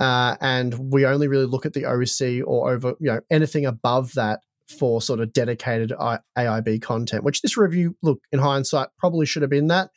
Uh, 0.00 0.36
and 0.40 0.92
we 0.92 1.04
only 1.04 1.28
really 1.28 1.46
look 1.46 1.66
at 1.66 1.74
the 1.74 1.84
OC 1.84 2.42
or 2.42 2.70
over, 2.70 2.94
you 2.98 3.08
know, 3.08 3.20
anything 3.30 3.66
above 3.66 4.14
that 4.14 4.40
for 4.66 5.02
sort 5.02 5.20
of 5.20 5.32
dedicated 5.32 5.92
AIB 6.36 6.80
content, 6.80 7.22
which 7.24 7.42
this 7.42 7.56
review, 7.56 7.94
look, 8.02 8.20
in 8.32 8.38
hindsight, 8.38 8.88
probably 8.98 9.26
should 9.26 9.42
have 9.42 9.50
been 9.50 9.68
that. 9.68 9.90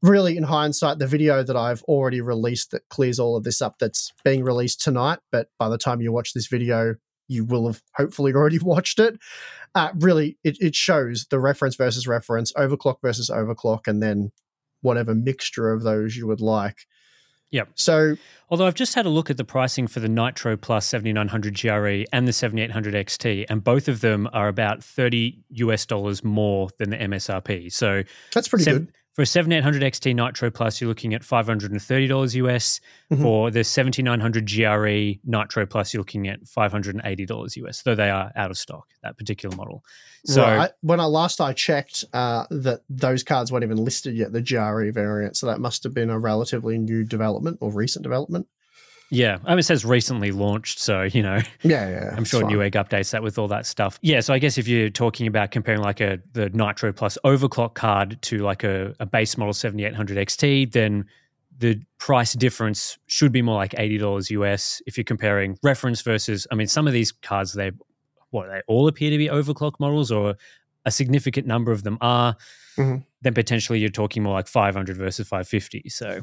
Really, 0.00 0.36
in 0.36 0.42
hindsight, 0.44 0.98
the 0.98 1.06
video 1.06 1.44
that 1.44 1.54
I've 1.56 1.82
already 1.84 2.20
released 2.20 2.72
that 2.72 2.88
clears 2.88 3.20
all 3.20 3.36
of 3.36 3.44
this 3.44 3.62
up 3.62 3.78
that's 3.78 4.12
being 4.24 4.42
released 4.42 4.80
tonight, 4.80 5.20
but 5.30 5.48
by 5.58 5.68
the 5.68 5.78
time 5.78 6.00
you 6.00 6.10
watch 6.10 6.32
this 6.32 6.48
video, 6.48 6.96
you 7.28 7.44
will 7.44 7.66
have 7.66 7.82
hopefully 7.96 8.32
already 8.32 8.58
watched 8.62 8.98
it. 8.98 9.18
Uh, 9.74 9.90
really, 9.96 10.38
it, 10.44 10.58
it 10.60 10.74
shows 10.74 11.26
the 11.30 11.40
reference 11.40 11.76
versus 11.76 12.06
reference, 12.06 12.52
overclock 12.52 12.96
versus 13.00 13.30
overclock, 13.30 13.86
and 13.86 14.02
then 14.02 14.30
whatever 14.82 15.14
mixture 15.14 15.72
of 15.72 15.82
those 15.82 16.16
you 16.16 16.26
would 16.26 16.40
like. 16.40 16.86
Yep. 17.52 17.68
So 17.74 18.16
Although 18.48 18.66
I've 18.66 18.74
just 18.74 18.94
had 18.94 19.06
a 19.06 19.10
look 19.10 19.30
at 19.30 19.36
the 19.36 19.44
pricing 19.44 19.86
for 19.86 20.00
the 20.00 20.08
Nitro 20.08 20.56
Plus 20.56 20.86
7900 20.86 21.58
GRE 21.58 22.04
and 22.12 22.26
the 22.26 22.32
7800 22.32 22.94
XT, 22.94 23.46
and 23.48 23.62
both 23.62 23.88
of 23.88 24.00
them 24.00 24.28
are 24.32 24.48
about 24.48 24.82
30 24.82 25.44
US 25.50 25.86
dollars 25.86 26.24
more 26.24 26.70
than 26.78 26.90
the 26.90 26.96
MSRP. 26.96 27.70
So 27.72 28.02
that's 28.32 28.48
pretty 28.48 28.64
good. 28.64 28.92
For 29.14 29.22
a 29.22 29.26
7800 29.26 29.82
XT 29.82 30.14
Nitro 30.16 30.50
Plus, 30.50 30.80
you're 30.80 30.88
looking 30.88 31.12
at 31.12 31.20
$530 31.22 32.34
US. 32.34 32.80
Mhm. 33.10 33.20
For 33.20 33.50
the 33.50 33.62
7900 33.62 34.46
GRE 34.46 35.20
Nitro 35.24 35.66
Plus, 35.66 35.92
you're 35.92 36.00
looking 36.00 36.28
at 36.28 36.40
$580 36.46 37.56
US, 37.56 37.82
though 37.82 37.94
they 37.94 38.08
are 38.08 38.32
out 38.34 38.50
of 38.50 38.56
stock, 38.56 38.88
that 39.02 39.18
particular 39.18 39.54
model. 39.54 39.84
So, 40.24 40.42
right. 40.42 40.70
when 40.80 40.98
I 40.98 41.04
last 41.04 41.42
I 41.42 41.52
checked, 41.52 42.04
uh, 42.14 42.46
that 42.50 42.84
those 42.88 43.22
cards 43.22 43.52
weren't 43.52 43.64
even 43.64 43.84
listed 43.84 44.16
yet, 44.16 44.32
the 44.32 44.40
GRE 44.40 44.90
variant. 44.90 45.36
So 45.36 45.46
that 45.46 45.60
must 45.60 45.82
have 45.82 45.92
been 45.92 46.08
a 46.08 46.18
relatively 46.18 46.78
new 46.78 47.04
development 47.04 47.58
or 47.60 47.70
recent 47.70 48.02
development. 48.04 48.46
Yeah, 49.12 49.36
I 49.44 49.50
mean, 49.50 49.58
it 49.58 49.64
says 49.64 49.84
recently 49.84 50.32
launched, 50.32 50.78
so, 50.78 51.02
you 51.02 51.22
know, 51.22 51.38
Yeah, 51.62 51.88
yeah. 51.90 52.14
I'm 52.16 52.24
sure 52.24 52.40
fine. 52.40 52.50
Newegg 52.50 52.72
updates 52.72 53.10
that 53.10 53.22
with 53.22 53.38
all 53.38 53.46
that 53.48 53.66
stuff. 53.66 53.98
Yeah, 54.00 54.20
so 54.20 54.32
I 54.32 54.38
guess 54.38 54.56
if 54.56 54.66
you're 54.66 54.88
talking 54.88 55.26
about 55.26 55.50
comparing 55.50 55.82
like 55.82 56.00
a 56.00 56.18
the 56.32 56.48
Nitro 56.50 56.92
Plus 56.92 57.18
overclock 57.24 57.74
card 57.74 58.20
to 58.22 58.38
like 58.38 58.64
a, 58.64 58.94
a 59.00 59.06
base 59.06 59.36
model 59.36 59.52
7800 59.52 60.16
XT, 60.16 60.72
then 60.72 61.04
the 61.58 61.78
price 61.98 62.32
difference 62.32 62.98
should 63.06 63.30
be 63.32 63.42
more 63.42 63.56
like 63.56 63.72
$80 63.72 64.30
US 64.30 64.80
if 64.86 64.96
you're 64.96 65.04
comparing 65.04 65.58
reference 65.62 66.00
versus 66.00 66.46
I 66.50 66.54
mean 66.54 66.66
some 66.66 66.86
of 66.86 66.94
these 66.94 67.12
cards 67.12 67.52
they 67.52 67.70
what 68.30 68.48
they 68.48 68.62
all 68.66 68.88
appear 68.88 69.10
to 69.10 69.18
be 69.18 69.28
overclock 69.28 69.74
models 69.78 70.10
or 70.10 70.34
a 70.86 70.90
significant 70.90 71.46
number 71.46 71.70
of 71.70 71.82
them 71.84 71.98
are 72.00 72.34
Mhm. 72.78 73.04
then 73.20 73.34
potentially 73.34 73.78
you're 73.78 73.90
talking 73.90 74.22
more 74.22 74.32
like 74.32 74.48
500 74.48 74.96
versus 74.96 75.28
550 75.28 75.90
so 75.90 76.22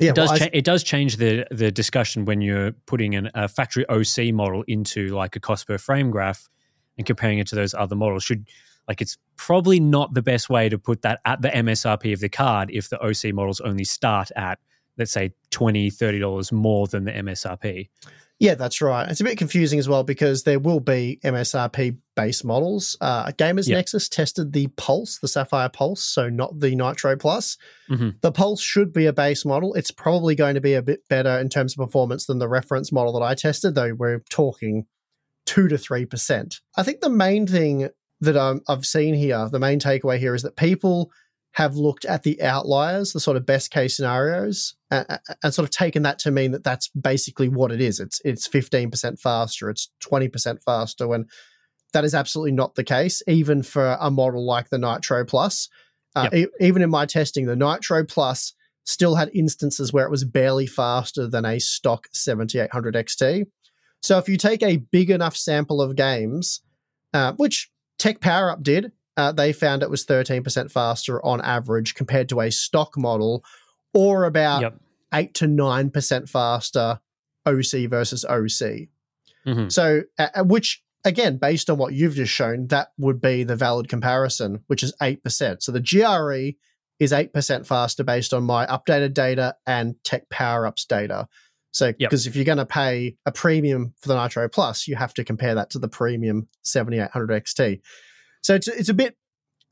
Yeah, 0.00 0.10
it 0.10 0.14
does 0.14 0.30
well, 0.30 0.36
I- 0.36 0.38
cha- 0.46 0.50
it 0.52 0.64
does 0.64 0.82
change 0.82 1.16
the 1.16 1.46
the 1.50 1.70
discussion 1.70 2.24
when 2.24 2.40
you're 2.40 2.72
putting 2.86 3.14
an, 3.14 3.30
a 3.34 3.48
factory 3.48 3.86
OC 3.88 4.32
model 4.32 4.64
into 4.66 5.08
like 5.08 5.36
a 5.36 5.40
cost 5.40 5.66
per 5.66 5.78
frame 5.78 6.10
graph 6.10 6.48
and 6.96 7.06
comparing 7.06 7.38
it 7.38 7.46
to 7.48 7.54
those 7.54 7.74
other 7.74 7.94
models. 7.96 8.24
Should 8.24 8.48
like 8.88 9.00
it's 9.00 9.18
probably 9.36 9.80
not 9.80 10.14
the 10.14 10.22
best 10.22 10.50
way 10.50 10.68
to 10.68 10.78
put 10.78 11.02
that 11.02 11.20
at 11.24 11.42
the 11.42 11.48
MSRP 11.50 12.12
of 12.12 12.20
the 12.20 12.28
card 12.28 12.70
if 12.70 12.88
the 12.88 13.00
OC 13.02 13.32
models 13.34 13.60
only 13.60 13.84
start 13.84 14.30
at 14.34 14.58
let's 14.98 15.12
say 15.12 15.32
20 15.50 15.90
30 15.90 16.18
dollars 16.18 16.52
more 16.52 16.86
than 16.86 17.04
the 17.04 17.12
MSRP. 17.12 17.88
Yeah, 18.42 18.56
that's 18.56 18.82
right. 18.82 19.08
It's 19.08 19.20
a 19.20 19.24
bit 19.24 19.38
confusing 19.38 19.78
as 19.78 19.88
well 19.88 20.02
because 20.02 20.42
there 20.42 20.58
will 20.58 20.80
be 20.80 21.20
MSRP 21.22 21.96
base 22.16 22.42
models. 22.42 22.96
Uh, 23.00 23.26
Gamers 23.26 23.68
Yeah. 23.68 23.76
Nexus 23.76 24.08
tested 24.08 24.52
the 24.52 24.66
Pulse, 24.76 25.18
the 25.20 25.28
Sapphire 25.28 25.68
Pulse, 25.68 26.02
so 26.02 26.28
not 26.28 26.58
the 26.58 26.74
Nitro 26.74 27.16
Plus. 27.16 27.56
Mhm. 27.88 28.20
The 28.20 28.32
Pulse 28.32 28.60
should 28.60 28.92
be 28.92 29.06
a 29.06 29.12
base 29.12 29.44
model. 29.44 29.74
It's 29.74 29.92
probably 29.92 30.34
going 30.34 30.56
to 30.56 30.60
be 30.60 30.74
a 30.74 30.82
bit 30.82 31.06
better 31.08 31.38
in 31.38 31.50
terms 31.50 31.74
of 31.74 31.86
performance 31.86 32.26
than 32.26 32.40
the 32.40 32.48
reference 32.48 32.90
model 32.90 33.12
that 33.12 33.24
I 33.24 33.34
tested, 33.36 33.76
though 33.76 33.94
we're 33.94 34.24
talking 34.28 34.86
two 35.46 35.68
to 35.68 35.78
three 35.78 36.04
percent. 36.04 36.60
I 36.76 36.82
think 36.82 37.00
the 37.00 37.10
main 37.10 37.46
thing 37.46 37.90
that 38.20 38.36
um, 38.36 38.62
I've 38.68 38.86
seen 38.86 39.14
here, 39.14 39.48
the 39.52 39.60
main 39.60 39.78
takeaway 39.78 40.18
here, 40.18 40.34
is 40.34 40.42
that 40.42 40.56
people 40.56 41.12
have 41.52 41.76
looked 41.76 42.04
at 42.06 42.22
the 42.22 42.40
outliers, 42.42 43.12
the 43.12 43.20
sort 43.20 43.36
of 43.36 43.44
best 43.44 43.70
case 43.70 43.96
scenarios, 43.96 44.74
and, 44.90 45.06
and 45.42 45.54
sort 45.54 45.68
of 45.68 45.70
taken 45.70 46.02
that 46.02 46.18
to 46.20 46.30
mean 46.30 46.52
that 46.52 46.64
that's 46.64 46.88
basically 46.88 47.48
what 47.48 47.70
it 47.70 47.80
is. 47.80 48.00
It's 48.00 48.20
it's 48.24 48.46
fifteen 48.46 48.90
percent 48.90 49.18
faster, 49.18 49.68
it's 49.68 49.90
twenty 50.00 50.28
percent 50.28 50.62
faster. 50.62 51.06
When 51.06 51.26
that 51.92 52.04
is 52.04 52.14
absolutely 52.14 52.52
not 52.52 52.74
the 52.74 52.84
case, 52.84 53.22
even 53.26 53.62
for 53.62 53.96
a 54.00 54.10
model 54.10 54.44
like 54.44 54.70
the 54.70 54.78
Nitro 54.78 55.24
Plus. 55.24 55.68
Uh, 56.14 56.28
e- 56.34 56.46
even 56.60 56.82
in 56.82 56.90
my 56.90 57.06
testing, 57.06 57.46
the 57.46 57.56
Nitro 57.56 58.04
Plus 58.04 58.54
still 58.84 59.14
had 59.14 59.30
instances 59.34 59.92
where 59.92 60.04
it 60.04 60.10
was 60.10 60.24
barely 60.24 60.66
faster 60.66 61.26
than 61.26 61.44
a 61.44 61.58
stock 61.58 62.08
7800 62.12 62.94
XT. 62.94 63.46
So 64.02 64.18
if 64.18 64.28
you 64.28 64.36
take 64.36 64.62
a 64.62 64.78
big 64.78 65.10
enough 65.10 65.36
sample 65.36 65.80
of 65.80 65.96
games, 65.96 66.62
uh, 67.14 67.32
which 67.34 67.70
TechPowerUp 67.98 68.62
did, 68.62 68.92
uh, 69.16 69.32
they 69.32 69.52
found 69.52 69.82
it 69.82 69.90
was 69.90 70.04
13% 70.06 70.70
faster 70.70 71.24
on 71.24 71.40
average 71.42 71.94
compared 71.94 72.28
to 72.30 72.40
a 72.40 72.50
stock 72.50 72.96
model, 72.96 73.44
or 73.94 74.24
about 74.24 74.62
Yep. 74.62 74.80
8 75.12 75.34
to 75.34 75.46
9% 75.46 76.28
faster 76.28 77.00
OC 77.46 77.86
versus 77.86 78.24
OC. 78.24 78.88
Mhm. 79.46 79.70
So, 79.70 80.02
uh, 80.18 80.44
which 80.44 80.82
again, 81.04 81.36
based 81.36 81.68
on 81.68 81.76
what 81.78 81.92
you've 81.92 82.14
just 82.14 82.32
shown, 82.32 82.68
that 82.68 82.92
would 82.96 83.20
be 83.20 83.42
the 83.42 83.56
valid 83.56 83.88
comparison, 83.88 84.62
which 84.68 84.84
is 84.84 84.94
8%. 85.02 85.62
So 85.62 85.72
the 85.72 85.80
GRE 85.80 86.54
is 87.00 87.12
8% 87.12 87.66
faster 87.66 88.04
based 88.04 88.32
on 88.32 88.44
my 88.44 88.64
updated 88.66 89.12
data 89.12 89.56
and 89.66 89.96
TechPowerUps 90.04 90.86
data. 90.86 91.26
So, 91.72 91.86
Yep. 91.86 91.96
because 91.98 92.26
if 92.28 92.36
you're 92.36 92.44
going 92.44 92.58
to 92.58 92.66
pay 92.66 93.16
a 93.26 93.32
premium 93.32 93.94
for 93.98 94.08
the 94.08 94.22
Nitro 94.22 94.48
Plus, 94.48 94.86
you 94.86 94.94
have 94.94 95.12
to 95.14 95.24
compare 95.24 95.56
that 95.56 95.70
to 95.70 95.80
the 95.80 95.88
premium 95.88 96.46
7800 96.62 97.30
XT. 97.42 97.80
So 98.42 98.54
it's 98.54 98.68
it's 98.68 98.88
a 98.88 98.94
bit 98.94 99.16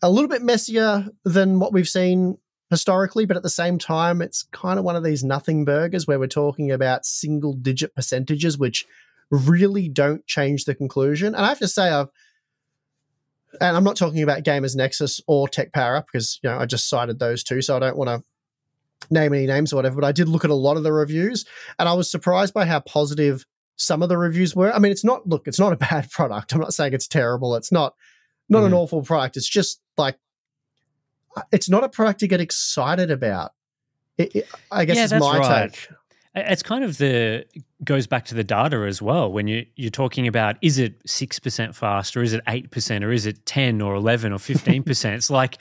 a 0.02 0.10
little 0.10 0.28
bit 0.28 0.42
messier 0.42 1.08
than 1.24 1.60
what 1.60 1.72
we've 1.72 1.88
seen 1.88 2.38
historically, 2.70 3.26
but 3.26 3.36
at 3.36 3.42
the 3.42 3.50
same 3.50 3.78
time, 3.78 4.22
it's 4.22 4.44
kind 4.52 4.78
of 4.78 4.84
one 4.84 4.96
of 4.96 5.02
these 5.02 5.24
nothing 5.24 5.64
burgers 5.64 6.06
where 6.06 6.18
we're 6.18 6.28
talking 6.28 6.70
about 6.70 7.04
single 7.04 7.52
digit 7.52 7.94
percentages, 7.94 8.56
which 8.56 8.86
really 9.30 9.88
don't 9.88 10.24
change 10.26 10.64
the 10.64 10.74
conclusion. 10.74 11.34
And 11.34 11.44
I 11.44 11.48
have 11.48 11.58
to 11.58 11.68
say, 11.68 11.88
I've 11.90 12.08
and 13.60 13.76
I'm 13.76 13.84
not 13.84 13.96
talking 13.96 14.22
about 14.22 14.44
Gamers 14.44 14.76
Nexus 14.76 15.20
or 15.26 15.48
TechPowerUp 15.48 16.04
because 16.06 16.38
you 16.42 16.48
know 16.48 16.58
I 16.58 16.66
just 16.66 16.88
cited 16.88 17.18
those 17.18 17.42
two, 17.42 17.60
so 17.62 17.76
I 17.76 17.80
don't 17.80 17.96
want 17.96 18.08
to 18.08 18.24
name 19.12 19.34
any 19.34 19.46
names 19.46 19.72
or 19.72 19.76
whatever. 19.76 20.00
But 20.00 20.06
I 20.06 20.12
did 20.12 20.28
look 20.28 20.44
at 20.44 20.50
a 20.50 20.54
lot 20.54 20.76
of 20.76 20.84
the 20.84 20.92
reviews, 20.92 21.44
and 21.78 21.88
I 21.88 21.94
was 21.94 22.10
surprised 22.10 22.54
by 22.54 22.66
how 22.66 22.80
positive 22.80 23.44
some 23.76 24.02
of 24.02 24.08
the 24.08 24.18
reviews 24.18 24.54
were. 24.54 24.72
I 24.72 24.78
mean, 24.78 24.92
it's 24.92 25.04
not 25.04 25.26
look, 25.26 25.48
it's 25.48 25.58
not 25.58 25.72
a 25.72 25.76
bad 25.90 26.10
product. 26.10 26.52
I'm 26.52 26.60
not 26.60 26.74
saying 26.74 26.92
it's 26.92 27.08
terrible. 27.08 27.56
It's 27.56 27.72
not 27.72 27.94
not 28.50 28.64
an 28.64 28.72
Mhm. 28.72 28.76
awful 28.76 29.02
product. 29.02 29.36
It's 29.36 29.48
just 29.48 29.80
like 29.96 30.18
uh, 31.36 31.42
it's 31.52 31.68
not 31.70 31.84
a 31.84 31.88
product 31.88 32.20
to 32.20 32.26
get 32.28 32.40
excited 32.40 33.10
about. 33.10 33.52
It, 34.18 34.34
it- 34.36 34.48
I 34.70 34.84
guess 34.84 34.96
Yeah, 34.96 35.04
is 35.04 35.10
that's 35.10 35.20
my 35.24 35.38
right. 35.38 35.72
take. 35.72 35.88
It's 36.34 36.62
kind 36.62 36.84
of 36.84 36.98
the 36.98 37.44
goes 37.82 38.06
back 38.06 38.24
to 38.26 38.34
the 38.36 38.44
data 38.44 38.84
as 38.86 39.00
well. 39.02 39.32
When 39.32 39.48
you 39.48 39.66
you're 39.74 39.90
talking 39.90 40.28
about 40.28 40.56
is 40.62 40.78
it 40.78 41.00
six 41.06 41.38
percent 41.40 41.74
fast 41.74 42.16
or 42.16 42.22
is 42.22 42.32
it 42.32 42.40
eight 42.48 42.70
percent 42.70 43.02
or 43.04 43.10
is 43.12 43.26
it 43.26 43.44
ten 43.46 43.80
or 43.80 43.94
eleven 43.96 44.32
or 44.32 44.38
fifteen 44.38 44.82
percent? 44.84 45.14
It's 45.20 45.30
like, 45.30 45.58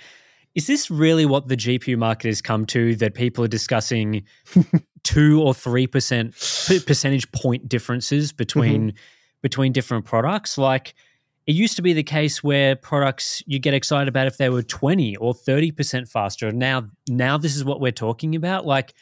is 0.55 0.67
this 0.67 0.91
really 0.91 1.25
what 1.25 1.48
the 1.48 1.55
GPU 1.58 1.98
market 1.98 2.27
has 2.27 2.41
come 2.41 2.65
to? 2.67 2.96
That 2.98 3.15
people 3.15 3.43
are 3.43 3.48
discussing 3.48 4.25
two 5.03 5.41
or 5.41 5.53
three 5.55 5.88
percent 5.88 6.34
percentage 6.86 7.31
point 7.31 7.67
differences 7.67 8.31
between 8.31 8.93
between 9.41 9.72
different 9.72 10.05
products. 10.05 10.55
Like 10.58 10.93
it 11.50 11.56
used 11.56 11.75
to 11.77 11.82
be 11.82 11.94
the 11.94 12.03
case 12.03 12.44
where 12.44 12.75
products 12.75 13.41
you 13.48 13.58
get 13.58 13.74
excited 13.74 14.08
about 14.08 14.27
if 14.27 14.38
they 14.38 14.50
were 14.50 14.62
twenty 14.62 15.15
or 15.15 15.34
thirty 15.34 15.72
percent 15.72 16.08
faster. 16.08 16.51
Now 16.51 16.86
now 17.10 17.39
this 17.39 17.56
is 17.56 17.65
what 17.65 17.82
we're 17.82 17.91
talking 17.91 18.36
about. 18.36 18.68
Like 18.68 18.94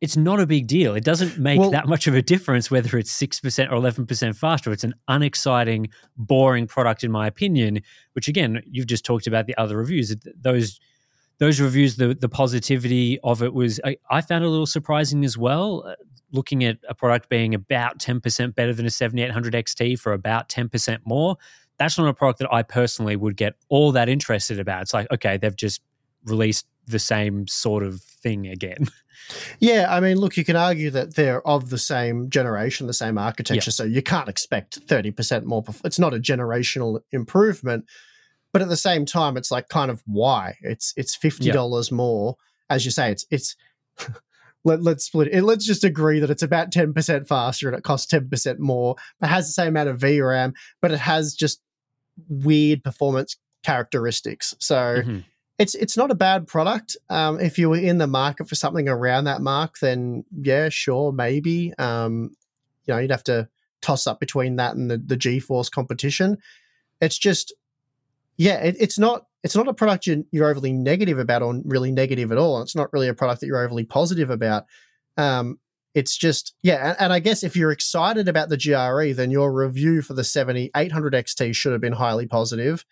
it's 0.00 0.16
not 0.16 0.40
a 0.40 0.46
big 0.46 0.66
deal. 0.66 0.96
It 0.96 1.04
doesn't 1.04 1.38
make 1.38 1.60
Well- 1.60 1.70
that 1.70 1.86
much 1.86 2.08
of 2.08 2.14
a 2.16 2.20
difference 2.20 2.68
whether 2.68 2.98
it's 2.98 3.12
6% 3.12 3.70
or 3.70 3.76
11% 3.76 4.36
faster. 4.36 4.72
It's 4.72 4.82
an 4.82 4.94
unexciting, 5.06 5.88
boring 6.16 6.66
product, 6.66 7.04
in 7.04 7.12
my 7.12 7.28
opinion, 7.28 7.80
which 8.12 8.26
again, 8.26 8.60
you've 8.68 8.88
just 8.88 9.04
talked 9.04 9.28
about 9.28 9.46
the 9.46 9.56
other 9.56 9.76
reviews. 9.76 10.14
Those 10.38 10.80
those 11.38 11.60
reviews, 11.60 11.96
the, 11.96 12.12
the 12.12 12.28
positivity 12.28 13.20
of 13.20 13.42
it 13.42 13.54
was, 13.54 13.80
I, 13.84 13.96
I 14.10 14.20
found 14.20 14.44
a 14.44 14.48
little 14.48 14.66
surprising 14.66 15.24
as 15.24 15.38
well. 15.38 15.84
Uh, 15.86 15.94
looking 16.32 16.64
at 16.64 16.78
a 16.88 16.94
product 16.94 17.28
being 17.28 17.54
about 17.54 17.98
10% 17.98 18.54
better 18.54 18.74
than 18.74 18.84
a 18.84 18.90
7800 18.90 19.54
XT 19.54 19.98
for 19.98 20.12
about 20.12 20.48
10% 20.48 20.98
more, 21.04 21.36
that's 21.78 21.98
not 21.98 22.08
a 22.08 22.14
product 22.14 22.40
that 22.40 22.52
I 22.52 22.62
personally 22.62 23.16
would 23.16 23.36
get 23.36 23.54
all 23.68 23.92
that 23.92 24.08
interested 24.08 24.58
about. 24.58 24.82
It's 24.82 24.94
like, 24.94 25.10
okay, 25.12 25.36
they've 25.36 25.56
just 25.56 25.82
released 26.24 26.66
the 26.86 26.98
same 26.98 27.46
sort 27.46 27.82
of 27.82 28.00
thing 28.00 28.46
again. 28.46 28.88
Yeah, 29.58 29.86
I 29.88 30.00
mean, 30.00 30.18
look, 30.18 30.36
you 30.36 30.44
can 30.44 30.56
argue 30.56 30.90
that 30.90 31.14
they're 31.14 31.46
of 31.46 31.70
the 31.70 31.78
same 31.78 32.28
generation, 32.28 32.86
the 32.86 32.92
same 32.92 33.16
architecture, 33.16 33.70
so 33.70 33.84
you 33.84 34.02
can't 34.02 34.28
expect 34.28 34.86
30% 34.86 35.44
more. 35.44 35.62
Perf- 35.62 35.80
it's 35.84 35.98
not 35.98 36.12
a 36.12 36.18
generational 36.18 37.00
improvement, 37.10 37.86
but 38.52 38.62
at 38.62 38.68
the 38.68 38.76
same 38.76 39.06
time, 39.06 39.36
it's 39.36 39.50
like 39.50 39.68
kind 39.68 39.90
of 39.90 40.02
why 40.06 40.56
it's 40.60 40.92
it's 40.96 41.16
fifty 41.16 41.50
dollars 41.50 41.90
more. 41.90 42.36
As 42.70 42.84
you 42.84 42.90
say, 42.90 43.10
it's 43.10 43.26
it's 43.30 43.56
let, 44.64 44.82
let's 44.82 45.04
split 45.04 45.28
it. 45.32 45.42
Let's 45.44 45.66
just 45.66 45.84
agree 45.84 46.20
that 46.20 46.30
it's 46.30 46.42
about 46.42 46.70
10% 46.70 47.28
faster 47.28 47.68
and 47.68 47.76
it 47.76 47.84
costs 47.84 48.10
10% 48.12 48.58
more. 48.58 48.96
but 49.20 49.28
has 49.30 49.46
the 49.46 49.52
same 49.52 49.68
amount 49.68 49.88
of 49.90 49.98
VRAM, 50.00 50.54
but 50.80 50.90
it 50.90 50.98
has 51.00 51.34
just 51.34 51.60
weird 52.28 52.82
performance 52.82 53.36
characteristics. 53.62 54.54
So 54.60 55.02
Mhm. 55.04 55.24
it's 55.58 55.74
it's 55.74 55.96
not 55.96 56.10
a 56.10 56.14
bad 56.14 56.46
product. 56.46 56.96
Um, 57.10 57.40
if 57.40 57.58
you 57.58 57.70
were 57.70 57.76
in 57.78 57.98
the 57.98 58.06
market 58.06 58.48
for 58.48 58.54
something 58.54 58.88
around 58.88 59.24
that 59.24 59.40
mark, 59.42 59.78
then 59.80 60.24
yeah, 60.42 60.68
sure, 60.68 61.12
maybe. 61.12 61.72
Um, 61.78 62.34
you 62.86 62.94
know, 62.94 62.98
you'd 63.00 63.10
have 63.10 63.24
to 63.24 63.48
toss 63.80 64.06
up 64.06 64.20
between 64.20 64.56
that 64.56 64.76
and 64.76 64.90
the 64.90 64.98
the 64.98 65.16
GeForce 65.16 65.70
competition. 65.70 66.38
It's 67.00 67.18
just, 67.18 67.52
yeah, 68.36 68.56
it, 68.62 68.76
it's 68.78 68.98
not 68.98 69.26
it's 69.44 69.54
not 69.54 69.68
a 69.68 69.74
product 69.74 70.08
you're, 70.08 70.44
overly 70.44 70.72
negative 70.72 71.18
about 71.18 71.42
or 71.42 71.60
really 71.64 71.92
negative 71.92 72.32
at 72.32 72.38
all. 72.38 72.60
It's 72.62 72.74
not 72.74 72.92
really 72.92 73.08
a 73.08 73.14
product 73.14 73.40
that 73.40 73.46
you're 73.46 73.62
overly 73.62 73.84
positive 73.84 74.30
about. 74.30 74.64
Um, 75.16 75.60
it's 75.94 76.16
just 76.16 76.54
yeah, 76.62 76.96
and, 76.98 77.12
I 77.12 77.20
guess 77.20 77.44
if 77.44 77.54
you're 77.54 77.70
excited 77.70 78.26
about 78.26 78.48
the 78.48 78.56
GRE, 78.56 79.14
then 79.14 79.30
your 79.30 79.52
review 79.52 80.02
for 80.02 80.14
the 80.14 80.24
7800 80.24 81.12
XT 81.12 81.54
should 81.54 81.70
have 81.70 81.80
been 81.80 81.92
highly 81.92 82.26
positive 82.26 82.84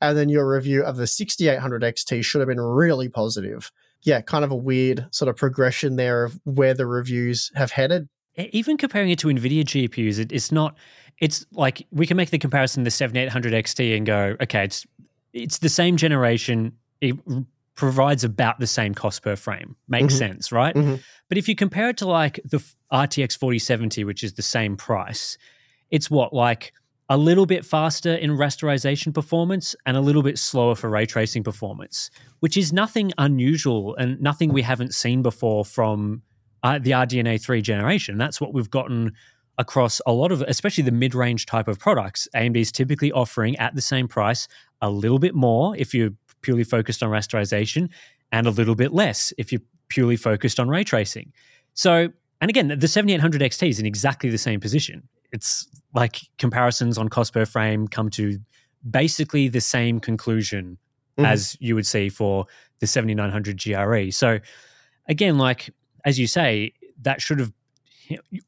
and 0.00 0.16
then 0.16 0.28
your 0.28 0.48
review 0.48 0.82
of 0.82 0.96
the 0.96 1.06
6800 1.06 1.82
XT 1.82 2.24
should 2.24 2.40
have 2.40 2.48
been 2.48 2.60
really 2.60 3.08
positive. 3.08 3.70
Yeah, 4.02 4.20
kind 4.20 4.44
of 4.44 4.50
a 4.50 4.56
weird 4.56 5.06
sort 5.10 5.28
of 5.28 5.36
progression 5.36 5.96
there 5.96 6.24
of 6.24 6.38
where 6.44 6.74
the 6.74 6.86
reviews 6.86 7.50
have 7.56 7.72
headed. 7.72 8.08
Even 8.36 8.76
comparing 8.76 9.10
it 9.10 9.18
to 9.20 9.28
NVIDIA 9.28 9.64
GPUs, 9.64 10.20
it, 10.20 10.30
it's 10.30 10.52
not. 10.52 10.76
It's 11.20 11.44
like 11.52 11.84
we 11.90 12.06
can 12.06 12.16
make 12.16 12.30
the 12.30 12.38
comparison 12.38 12.84
to 12.84 12.86
the 12.86 12.92
7800 12.92 13.52
XT 13.52 13.96
and 13.96 14.06
go, 14.06 14.36
okay, 14.40 14.62
it's 14.62 14.86
it's 15.42 15.58
the 15.58 15.68
same 15.68 15.96
generation. 15.96 16.72
It 17.00 17.16
provides 17.74 18.24
about 18.24 18.58
the 18.58 18.66
same 18.66 18.94
cost 18.94 19.22
per 19.22 19.36
frame. 19.36 19.76
Makes 19.88 20.14
Mhm. 20.14 20.18
sense, 20.18 20.52
right? 20.52 20.74
Mhm. 20.74 21.00
But 21.28 21.38
if 21.38 21.48
you 21.48 21.54
compare 21.54 21.90
it 21.90 21.96
to 21.98 22.06
like 22.06 22.40
the 22.44 22.60
RTX 22.90 23.36
4070, 23.36 24.02
which 24.04 24.24
is 24.24 24.32
the 24.34 24.42
same 24.42 24.76
price, 24.76 25.38
it's 25.90 26.10
what 26.10 26.32
like 26.32 26.72
a 27.08 27.16
little 27.16 27.46
bit 27.46 27.64
faster 27.64 28.14
in 28.14 28.30
rasterization 28.32 29.14
performance 29.14 29.74
and 29.86 29.96
a 29.96 30.00
little 30.00 30.22
bit 30.22 30.38
slower 30.38 30.74
for 30.74 30.90
ray 30.90 31.06
tracing 31.06 31.42
performance, 31.42 32.10
which 32.40 32.56
is 32.56 32.72
nothing 32.72 33.12
unusual 33.16 33.94
and 33.96 34.20
nothing 34.20 34.52
we 34.52 34.62
haven't 34.62 34.94
seen 34.94 35.22
before 35.22 35.64
from 35.64 36.22
uh, 36.64 36.78
the 36.78 36.90
RDNA 36.90 37.38
3 37.40 37.62
generation. 37.62 38.18
That's 38.18 38.40
what 38.40 38.52
we've 38.52 38.68
gotten 38.68 39.12
across 39.58 40.00
a 40.06 40.12
lot 40.12 40.32
of, 40.32 40.40
especially 40.42 40.84
the 40.84 40.92
mid 40.92 41.14
range 41.14 41.46
type 41.46 41.68
of 41.68 41.78
products. 41.78 42.28
AMD 42.34 42.56
is 42.56 42.72
typically 42.72 43.12
offering 43.12 43.56
at 43.56 43.74
the 43.74 43.82
same 43.82 44.08
price 44.08 44.48
a 44.80 44.90
little 44.90 45.18
bit 45.18 45.34
more 45.34 45.76
if 45.76 45.92
you're 45.92 46.10
purely 46.40 46.64
focused 46.64 47.02
on 47.02 47.10
rasterization 47.10 47.88
and 48.30 48.46
a 48.46 48.50
little 48.50 48.76
bit 48.76 48.92
less 48.92 49.32
if 49.38 49.50
you're 49.50 49.60
purely 49.88 50.16
focused 50.16 50.60
on 50.60 50.68
ray 50.68 50.84
tracing. 50.84 51.32
So, 51.74 52.08
and 52.40 52.48
again, 52.48 52.68
the 52.78 52.86
7800 52.88 53.40
XT 53.42 53.68
is 53.68 53.80
in 53.80 53.86
exactly 53.86 54.30
the 54.30 54.38
same 54.38 54.60
position. 54.60 55.08
It's 55.32 55.66
like 55.94 56.20
comparisons 56.38 56.96
on 56.96 57.08
cost 57.08 57.32
per 57.32 57.44
frame 57.44 57.88
come 57.88 58.10
to 58.10 58.38
basically 58.88 59.48
the 59.48 59.60
same 59.60 59.98
conclusion 59.98 60.78
Mhm. 61.18 61.26
as 61.26 61.56
you 61.58 61.74
would 61.74 61.86
see 61.86 62.08
for 62.08 62.46
the 62.78 62.86
7900 62.86 63.56
GRE. 63.56 64.10
So, 64.12 64.38
again, 65.08 65.36
like 65.36 65.70
as 66.04 66.18
you 66.18 66.28
say, 66.28 66.72
that 67.02 67.20
should 67.20 67.40
have 67.40 67.52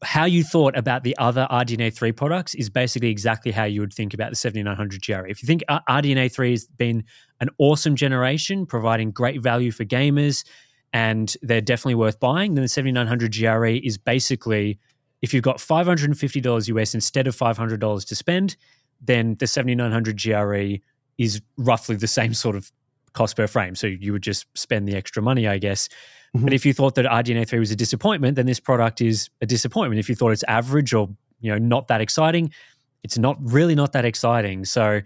how 0.03 0.25
you 0.25 0.43
thought 0.43 0.77
about 0.77 1.03
the 1.03 1.17
other 1.19 1.47
RDNA 1.51 1.95
3 1.95 2.13
products 2.13 2.55
is 2.55 2.71
basically 2.71 3.11
exactly 3.11 3.53
how 3.53 3.65
you 3.65 3.81
would 3.81 3.93
think 3.93 4.15
about 4.15 4.31
the 4.31 4.37
7900 4.37 5.03
GRE. 5.03 5.27
If 5.29 5.43
you 5.43 5.47
think 5.47 5.63
uh, 5.69 5.81
RDNA 5.89 6.33
3 6.33 6.51
has 6.51 6.67
been 6.67 7.05
an 7.41 7.51
awesome 7.59 7.97
generation, 7.97 8.67
providing 8.67 9.11
great 9.11 9.43
value 9.43 9.71
for 9.71 9.85
gamers, 9.85 10.45
and 10.93 11.35
they're 11.43 11.61
definitely 11.61 11.95
worth 11.95 12.19
buying, 12.19 12.55
then 12.55 12.63
the 12.63 12.69
7900 12.69 13.37
GRE 13.37 13.67
is 13.67 13.99
basically 13.99 14.79
if 15.23 15.35
you've 15.35 15.45
got 15.45 15.59
$550 15.59 16.69
US 16.69 16.95
instead 16.95 17.27
of 17.27 17.37
$500 17.37 18.07
to 18.07 18.15
spend, 18.15 18.57
then 19.01 19.37
the 19.37 19.47
7900 19.47 20.21
GRE 20.21 20.83
is 21.19 21.43
roughly 21.59 21.97
the 21.97 22.07
same 22.07 22.33
sort 22.35 22.57
of 22.57 22.71
cost 23.13 23.37
per 23.37 23.47
frame. 23.47 23.75
So 23.75 23.87
you 23.87 24.13
would 24.13 24.23
just 24.23 24.47
spend 24.57 24.89
the 24.89 24.97
extra 24.97 25.23
money, 25.23 25.47
I 25.47 25.59
guess. 25.59 25.89
Mm-hmm. 26.37 26.45
But 26.45 26.53
if 26.53 26.65
you 26.65 26.73
thought 26.73 26.95
that 26.95 27.07
RDNA 27.07 27.49
3 27.49 27.59
was 27.59 27.71
a 27.71 27.77
disappointment, 27.77 28.37
then 28.37 28.47
this 28.47 28.61
product 28.61 29.01
is 29.01 29.31
a 29.41 29.47
disappointment. 29.47 29.99
If 29.99 30.09
you 30.09 30.15
thought 30.15 30.31
it's 30.31 30.45
average 30.45 30.95
or 30.95 31.09
you 31.41 31.51
know 31.51 31.59
not 31.59 31.89
that 31.89 32.01
exciting, 32.01 32.53
it's 33.03 33.19
not 33.19 33.37
really 33.41 33.75
not 33.75 33.93
that 33.93 34.05
exciting. 34.05 34.65
So 34.65 35.01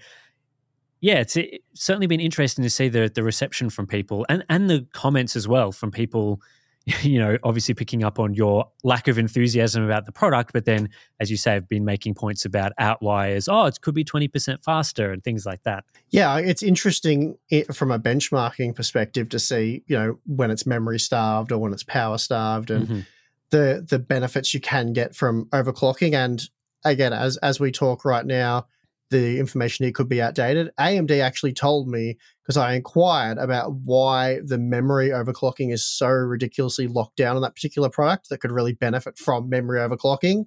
yeah, 1.00 1.20
it's, 1.20 1.36
it's 1.36 1.62
certainly 1.74 2.06
been 2.06 2.20
interesting 2.20 2.62
to 2.62 2.70
see 2.70 2.88
the 2.88 3.10
the 3.14 3.22
reception 3.22 3.70
from 3.70 3.86
people 3.86 4.26
and 4.28 4.44
and 4.50 4.68
the 4.68 4.86
comments 4.92 5.36
as 5.36 5.48
well 5.48 5.72
from 5.72 5.90
people. 5.90 6.40
You 7.02 7.18
know, 7.18 7.38
obviously 7.42 7.72
picking 7.74 8.04
up 8.04 8.18
on 8.18 8.34
your 8.34 8.68
lack 8.82 9.08
of 9.08 9.18
enthusiasm 9.18 9.84
about 9.84 10.04
the 10.04 10.12
product, 10.12 10.52
but 10.52 10.64
then, 10.66 10.90
as 11.18 11.30
you 11.30 11.36
say, 11.38 11.54
I've 11.54 11.68
been 11.68 11.84
making 11.84 12.14
points 12.14 12.44
about 12.44 12.72
outliers. 12.78 13.48
Oh, 13.48 13.64
it 13.64 13.80
could 13.80 13.94
be 13.94 14.04
twenty 14.04 14.28
percent 14.28 14.62
faster 14.62 15.10
and 15.10 15.24
things 15.24 15.46
like 15.46 15.62
that. 15.62 15.84
Yeah, 16.10 16.36
it's 16.38 16.62
interesting 16.62 17.38
from 17.72 17.90
a 17.90 17.98
benchmarking 17.98 18.74
perspective 18.74 19.30
to 19.30 19.38
see, 19.38 19.82
you 19.86 19.96
know, 19.96 20.18
when 20.26 20.50
it's 20.50 20.66
memory 20.66 20.98
starved 20.98 21.52
or 21.52 21.58
when 21.58 21.72
it's 21.72 21.84
power 21.84 22.18
starved 22.18 22.70
and 22.70 22.86
Mhm. 22.88 23.06
the 23.50 23.86
the 23.88 23.98
benefits 23.98 24.52
you 24.52 24.60
can 24.60 24.92
get 24.92 25.14
from 25.14 25.46
overclocking. 25.46 26.12
And 26.14 26.42
again, 26.84 27.12
as 27.14 27.38
as 27.38 27.58
we 27.58 27.72
talk 27.72 28.04
right 28.04 28.26
now, 28.26 28.66
the 29.10 29.38
information 29.38 29.84
here 29.84 29.92
could 29.92 30.08
be 30.08 30.22
outdated. 30.22 30.70
AMD 30.78 31.20
actually 31.20 31.52
told 31.52 31.88
me 31.88 32.16
because 32.42 32.56
I 32.56 32.74
inquired 32.74 33.38
about 33.38 33.72
why 33.72 34.40
the 34.44 34.58
memory 34.58 35.10
overclocking 35.10 35.72
is 35.72 35.86
so 35.86 36.08
ridiculously 36.08 36.86
locked 36.86 37.16
down 37.16 37.36
on 37.36 37.42
that 37.42 37.54
particular 37.54 37.88
product 37.88 38.28
that 38.28 38.38
could 38.38 38.52
really 38.52 38.72
benefit 38.72 39.18
from 39.18 39.48
memory 39.48 39.78
overclocking. 39.78 40.46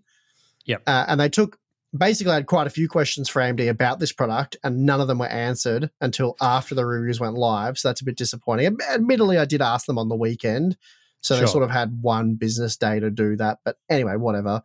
Yep. 0.65 0.83
Uh, 0.85 1.05
and 1.07 1.19
they 1.19 1.29
took 1.29 1.57
basically 1.97 2.31
I 2.31 2.35
had 2.35 2.47
quite 2.47 2.67
a 2.67 2.71
few 2.71 2.87
questions 2.87 3.29
for 3.29 3.41
AMD 3.41 3.69
about 3.69 3.99
this 3.99 4.11
product, 4.11 4.57
and 4.63 4.85
none 4.85 5.01
of 5.01 5.07
them 5.07 5.19
were 5.19 5.27
answered 5.27 5.89
until 6.01 6.35
after 6.41 6.75
the 6.75 6.85
reviews 6.85 7.19
went 7.19 7.35
live. 7.35 7.77
So 7.77 7.89
that's 7.89 8.01
a 8.01 8.05
bit 8.05 8.17
disappointing. 8.17 8.77
Admittedly, 8.89 9.37
I 9.37 9.45
did 9.45 9.61
ask 9.61 9.85
them 9.85 9.97
on 9.97 10.09
the 10.09 10.15
weekend, 10.15 10.77
so 11.21 11.37
they 11.37 11.45
sort 11.45 11.63
of 11.63 11.71
had 11.71 12.01
one 12.01 12.35
business 12.35 12.77
day 12.77 12.99
to 12.99 13.09
do 13.09 13.35
that. 13.37 13.59
But 13.65 13.77
anyway, 13.89 14.15
whatever. 14.15 14.61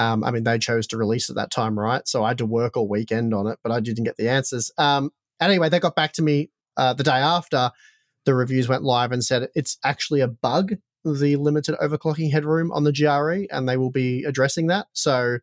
Um, 0.00 0.24
I 0.24 0.30
mean, 0.30 0.44
they 0.44 0.58
chose 0.58 0.86
to 0.88 0.96
release 0.96 1.28
at 1.30 1.36
that 1.36 1.50
time, 1.50 1.78
right? 1.78 2.04
So 2.08 2.24
I 2.24 2.28
had 2.28 2.38
to 2.38 2.46
work 2.46 2.76
all 2.76 2.88
weekend 2.88 3.34
on 3.34 3.46
it, 3.46 3.58
but 3.62 3.72
I 3.72 3.80
didn't 3.80 4.04
get 4.04 4.16
the 4.16 4.28
answers. 4.28 4.70
Um, 4.78 5.10
anyway, 5.40 5.68
they 5.68 5.80
got 5.80 5.94
back 5.94 6.12
to 6.14 6.22
me 6.22 6.50
uh, 6.76 6.94
the 6.94 7.04
day 7.04 7.20
after 7.36 7.70
the 8.24 8.34
reviews 8.34 8.68
went 8.68 8.82
live 8.82 9.12
and 9.12 9.22
said 9.24 9.48
it's 9.54 9.78
actually 9.84 10.20
a 10.20 10.28
bug, 10.28 10.66
the 11.04 11.36
limited 11.36 11.74
overclocking 11.84 12.30
headroom 12.32 12.70
on 12.72 12.84
the 12.84 12.92
GRE, 12.92 13.46
and 13.54 13.68
they 13.68 13.76
will 13.76 13.90
be 13.90 14.24
addressing 14.24 14.66
that. 14.68 14.86
So 14.92 15.38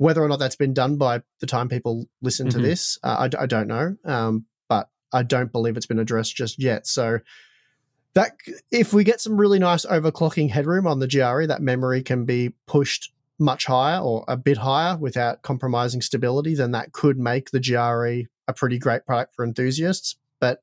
Whether 0.00 0.22
or 0.22 0.28
not 0.28 0.38
that's 0.38 0.54
been 0.64 0.74
done 0.74 0.96
by 0.96 1.22
the 1.40 1.46
time 1.46 1.68
people 1.68 2.06
listen 2.22 2.48
to 2.50 2.58
Mhm. 2.58 2.62
this, 2.62 2.98
uh, 3.02 3.28
I, 3.28 3.42
I 3.42 3.46
don't 3.46 3.66
know. 3.66 3.96
Um, 4.04 4.46
but 4.68 4.88
I 5.12 5.24
don't 5.24 5.50
believe 5.50 5.76
it's 5.76 5.86
been 5.92 5.98
addressed 5.98 6.36
just 6.36 6.56
yet. 6.58 6.86
So 6.86 7.18
that 8.14 8.36
if 8.70 8.92
we 8.92 9.02
get 9.02 9.20
some 9.20 9.36
really 9.36 9.58
nice 9.58 9.84
overclocking 9.86 10.50
headroom 10.50 10.86
on 10.86 11.00
the 11.00 11.08
GRE, 11.08 11.46
that 11.46 11.62
memory 11.62 12.02
can 12.02 12.24
be 12.24 12.54
pushed 12.66 13.12
much 13.38 13.66
higher 13.66 14.00
or 14.00 14.24
a 14.28 14.36
bit 14.36 14.58
higher 14.58 14.96
without 14.96 15.42
compromising 15.42 16.00
stability, 16.02 16.54
then 16.54 16.72
that 16.72 16.92
could 16.92 17.18
make 17.18 17.50
the 17.50 17.60
GRE 17.60 18.28
a 18.48 18.52
pretty 18.54 18.78
great 18.78 19.06
product 19.06 19.34
for 19.34 19.44
enthusiasts. 19.44 20.16
But 20.40 20.62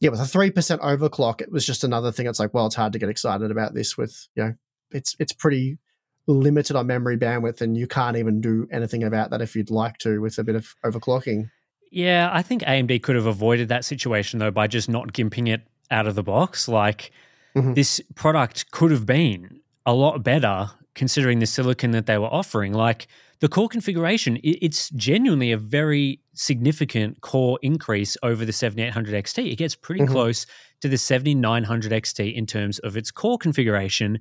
yeah, 0.00 0.10
with 0.10 0.20
a 0.20 0.26
three 0.26 0.50
percent 0.50 0.80
overclock, 0.82 1.40
it 1.40 1.50
was 1.52 1.66
just 1.66 1.84
another 1.84 2.10
thing. 2.12 2.26
It's 2.26 2.38
like, 2.40 2.54
well, 2.54 2.66
it's 2.66 2.74
hard 2.74 2.92
to 2.94 2.98
get 2.98 3.08
excited 3.08 3.50
about 3.50 3.74
this 3.74 3.96
with 3.96 4.28
you 4.34 4.44
know, 4.44 4.54
it's 4.92 5.16
it's 5.18 5.32
pretty 5.32 5.78
limited 6.26 6.74
on 6.76 6.86
memory 6.86 7.18
bandwidth, 7.18 7.60
and 7.60 7.76
you 7.76 7.86
can't 7.86 8.16
even 8.16 8.40
do 8.40 8.66
anything 8.72 9.02
about 9.04 9.30
that 9.30 9.42
if 9.42 9.54
you'd 9.54 9.70
like 9.70 9.98
to 9.98 10.20
with 10.20 10.38
a 10.38 10.44
bit 10.44 10.54
of 10.56 10.74
overclocking. 10.84 11.50
Yeah, 11.90 12.30
I 12.32 12.42
think 12.42 12.62
AMD 12.62 13.02
could 13.02 13.14
have 13.16 13.26
avoided 13.26 13.68
that 13.68 13.84
situation 13.84 14.38
though 14.38 14.50
by 14.50 14.66
just 14.66 14.88
not 14.88 15.12
gimping 15.12 15.48
it 15.48 15.62
out 15.90 16.06
of 16.06 16.14
the 16.14 16.22
box. 16.22 16.66
Like 16.66 17.12
Mhm. 17.54 17.74
this 17.74 18.00
product 18.14 18.70
could 18.72 18.90
have 18.90 19.06
been 19.06 19.60
a 19.86 19.92
lot 19.94 20.22
better 20.24 20.70
considering 20.94 21.38
the 21.40 21.46
silicon 21.46 21.90
that 21.92 22.06
they 22.06 22.18
were 22.18 22.32
offering. 22.32 22.72
Like 22.72 23.06
the 23.40 23.48
core 23.48 23.68
configuration, 23.68 24.38
it's 24.42 24.90
genuinely 24.90 25.52
a 25.52 25.58
very 25.58 26.20
significant 26.34 27.20
core 27.20 27.58
increase 27.62 28.16
over 28.22 28.44
the 28.44 28.52
7800 28.52 29.14
XT. 29.14 29.50
It 29.52 29.56
gets 29.56 29.74
pretty 29.74 30.02
Mhm. 30.02 30.08
close 30.08 30.46
to 30.80 30.88
the 30.88 30.96
7900 30.98 31.92
XT 31.92 32.34
in 32.34 32.46
terms 32.46 32.78
of 32.80 32.96
its 32.96 33.10
core 33.10 33.38
configuration. 33.38 34.18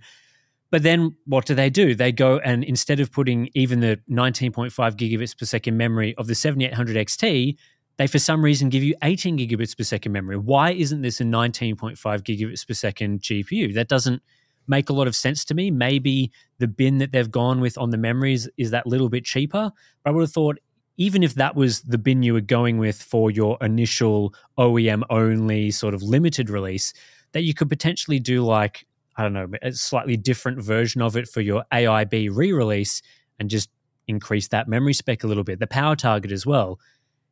But 0.72 0.82
then 0.82 1.16
what 1.26 1.46
do 1.46 1.54
they 1.54 1.70
do? 1.70 1.94
They 1.94 2.12
go 2.12 2.40
and 2.40 2.64
instead 2.64 3.00
of 3.00 3.12
putting 3.12 3.50
even 3.54 3.80
the 3.80 4.00
19.5 4.10 4.98
gigabits 4.98 5.38
per 5.38 5.46
second 5.46 5.78
memory 5.78 6.16
of 6.18 6.26
the 6.28 6.36
7800 6.36 6.98
XT, 6.98 7.56
they 7.98 8.08
for 8.08 8.18
some 8.18 8.44
reason 8.44 8.70
give 8.70 8.82
you 8.82 8.96
18 9.04 9.38
gigabits 9.38 9.78
per 9.78 9.84
second 9.84 10.12
memory. 10.14 10.38
Why 10.38 10.72
isn't 10.72 11.02
this 11.04 11.22
a 11.22 11.26
19.5 11.26 12.24
gigabits 12.24 12.68
per 12.68 12.74
second 12.74 13.22
GPU? 13.22 13.72
That 13.74 13.88
doesn't 13.88 14.24
make 14.68 14.90
a 14.90 14.94
lot 14.94 15.08
of 15.08 15.16
sense 15.16 15.44
to 15.46 15.54
me. 15.54 15.72
Maybe 15.72 16.32
the 16.60 16.68
bin 16.68 16.98
that 17.00 17.12
they've 17.12 17.30
gone 17.30 17.60
with 17.60 17.78
on 17.78 17.90
the 17.90 17.98
memories 17.98 18.50
is 18.58 18.72
that 18.72 18.88
little 18.88 19.10
bit 19.10 19.26
cheaper. 19.26 19.72
But 20.04 20.10
I 20.10 20.14
would 20.14 20.22
have 20.22 20.32
thought 20.32 20.60
even 20.98 21.24
if 21.24 21.36
that 21.36 21.56
was 21.56 21.82
the 21.82 21.98
bin 21.98 22.22
you 22.24 22.34
were 22.34 22.42
going 22.42 22.78
with 22.78 23.02
for 23.02 23.32
your 23.32 23.58
initial 23.62 24.34
OEM 24.58 25.04
only 25.10 25.72
sort 25.72 25.94
of 25.94 26.04
limited 26.04 26.50
release, 26.50 26.94
that 27.32 27.42
you 27.42 27.54
could 27.54 27.70
potentially 27.70 28.20
do 28.20 28.44
like 28.44 28.86
I 29.16 29.24
don't 29.24 29.34
know, 29.34 29.48
a 29.62 29.72
slightly 29.74 30.18
different 30.18 30.62
version 30.62 31.02
of 31.02 31.16
it 31.16 31.28
for 31.28 31.42
your 31.42 31.64
AIB 31.72 32.36
re 32.36 32.52
release 32.52 33.02
and 33.40 33.50
just 33.50 33.70
increase 34.08 34.48
that 34.50 34.68
memory 34.68 34.94
spec 34.94 35.24
a 35.24 35.28
little 35.28 35.44
bit. 35.44 35.60
The 35.60 35.68
power 35.68 35.96
target 35.96 36.32
as 36.32 36.46
well. 36.46 36.80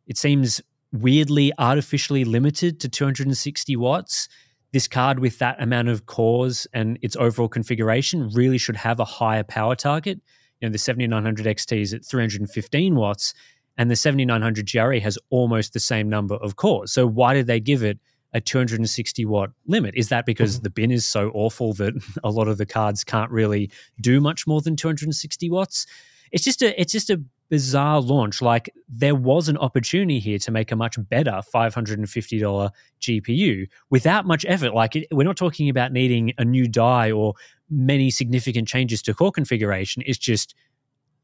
It 0.08 0.17
seems 0.17 0.62
weirdly 0.91 1.52
artificially 1.58 2.24
limited 2.24 2.80
to 2.82 2.89
260 2.89 3.76
watts. 3.78 4.28
This 4.74 4.88
card 4.88 5.20
with 5.20 5.40
that 5.40 5.62
amount 5.62 5.90
of 5.90 6.06
cores 6.06 6.66
and 6.74 6.98
its 7.02 7.16
overall 7.18 7.50
configuration 7.50 8.30
really 8.30 8.58
should 8.58 8.78
have 8.78 9.00
a 9.00 9.06
higher 9.06 9.44
power 9.44 9.76
target. 9.76 10.22
You 10.60 10.68
know, 10.68 10.72
the 10.72 10.78
7900 10.78 11.46
XT 11.46 11.82
is 11.82 11.94
at 11.94 12.06
315 12.06 12.96
watts, 12.96 13.34
and 13.78 13.92
the 13.92 13.96
7900 13.96 14.70
GRE 14.72 15.00
has 15.00 15.18
almost 15.30 15.74
the 15.74 15.80
same 15.80 16.08
number 16.08 16.36
of 16.36 16.56
cores. 16.56 16.92
So 16.92 17.06
why 17.06 17.34
did 17.34 17.48
they 17.48 17.60
give 17.60 17.84
it 17.84 18.00
a 18.34 18.40
260 18.40 19.26
watt 19.26 19.50
limit? 19.68 19.94
Is 19.96 20.10
that 20.10 20.26
because 20.26 20.56
mm-hmm. 20.56 20.64
the 20.64 20.70
bin 20.70 20.92
is 20.92 21.06
so 21.06 21.32
awful 21.34 21.74
that 21.74 21.94
a 22.24 22.30
lot 22.30 22.48
of 22.48 22.58
the 22.58 22.66
cards 22.66 23.04
can't 23.04 23.32
really 23.32 23.70
do 24.00 24.22
much 24.22 24.48
more 24.48 24.62
than 24.62 24.76
260 24.76 25.50
watts? 25.50 25.86
It's 26.32 26.46
just 26.46 26.62
a 26.62 26.80
it's 26.80 26.94
just 26.94 27.10
a 27.10 27.22
bizarre 27.52 28.00
launch. 28.00 28.42
Like 28.42 28.74
there 28.88 29.14
was 29.14 29.50
an 29.50 29.58
opportunity 29.58 30.20
here 30.20 30.40
to 30.40 30.52
make 30.52 30.72
a 30.72 30.76
much 30.78 30.96
better 31.10 31.42
$550 31.54 32.72
GPU 33.02 33.68
without 33.90 34.26
much 34.26 34.46
effort. 34.48 34.74
Like 34.74 34.96
it, 34.96 35.08
we're 35.12 35.28
not 35.28 35.36
talking 35.36 35.68
about 35.68 35.92
needing 35.92 36.32
a 36.38 36.46
new 36.46 36.70
die 36.70 37.12
or 37.12 37.34
many 37.70 38.10
significant 38.10 38.70
changes 38.70 39.02
to 39.02 39.14
core 39.14 39.34
configuration. 39.34 40.02
It's 40.06 40.18
just 40.18 40.56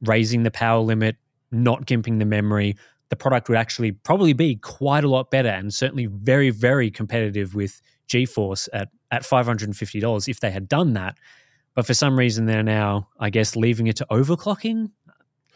raising 0.01 0.43
the 0.43 0.51
power 0.51 0.81
limit, 0.81 1.15
not 1.49 1.85
gimping 1.85 2.19
the 2.19 2.25
memory. 2.25 2.75
The 3.07 3.15
product 3.15 3.47
would 3.47 3.57
actually 3.57 3.93
probably 3.93 4.33
be 4.33 4.57
quite 4.57 5.05
a 5.05 5.09
lot 5.09 5.31
better 5.31 5.47
and 5.47 5.73
certainly 5.73 6.07
very, 6.07 6.49
very 6.49 6.91
competitive 6.91 7.55
with 7.55 7.81
GeForce 8.09 8.67
at, 8.73 8.89
at 9.11 9.23
$550 9.23 10.27
if 10.27 10.41
they 10.41 10.51
had 10.51 10.67
done 10.67 10.91
that. 10.95 11.17
But 11.73 11.85
for 11.85 11.93
some 11.93 12.19
reason, 12.19 12.47
they're 12.47 12.63
now, 12.63 13.07
I 13.17 13.29
guess, 13.29 13.55
leaving 13.55 13.87
it 13.87 13.95
to 13.97 14.07
overclocking. 14.11 14.91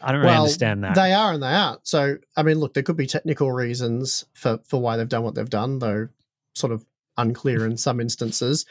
I 0.02 0.12
don't 0.12 0.22
really 0.22 0.34
understand 0.34 0.84
that. 0.84 0.94
They 0.94 1.12
are 1.12 1.32
and 1.32 1.42
they 1.42 1.46
aren't. 1.46 1.86
So, 1.86 2.18
I 2.36 2.42
mean, 2.42 2.58
look, 2.58 2.74
there 2.74 2.82
could 2.82 2.96
be 2.96 3.06
technical 3.06 3.52
reasons 3.52 4.24
for, 4.34 4.58
for 4.64 4.80
why 4.80 4.96
they've 4.96 5.08
done 5.08 5.22
what 5.22 5.34
they've 5.34 5.48
done, 5.48 5.78
though 5.78 6.08
sort 6.54 6.72
of 6.72 6.84
unclear 7.16 7.66
in 7.66 7.76
some 7.76 8.00
instances. 8.00 8.66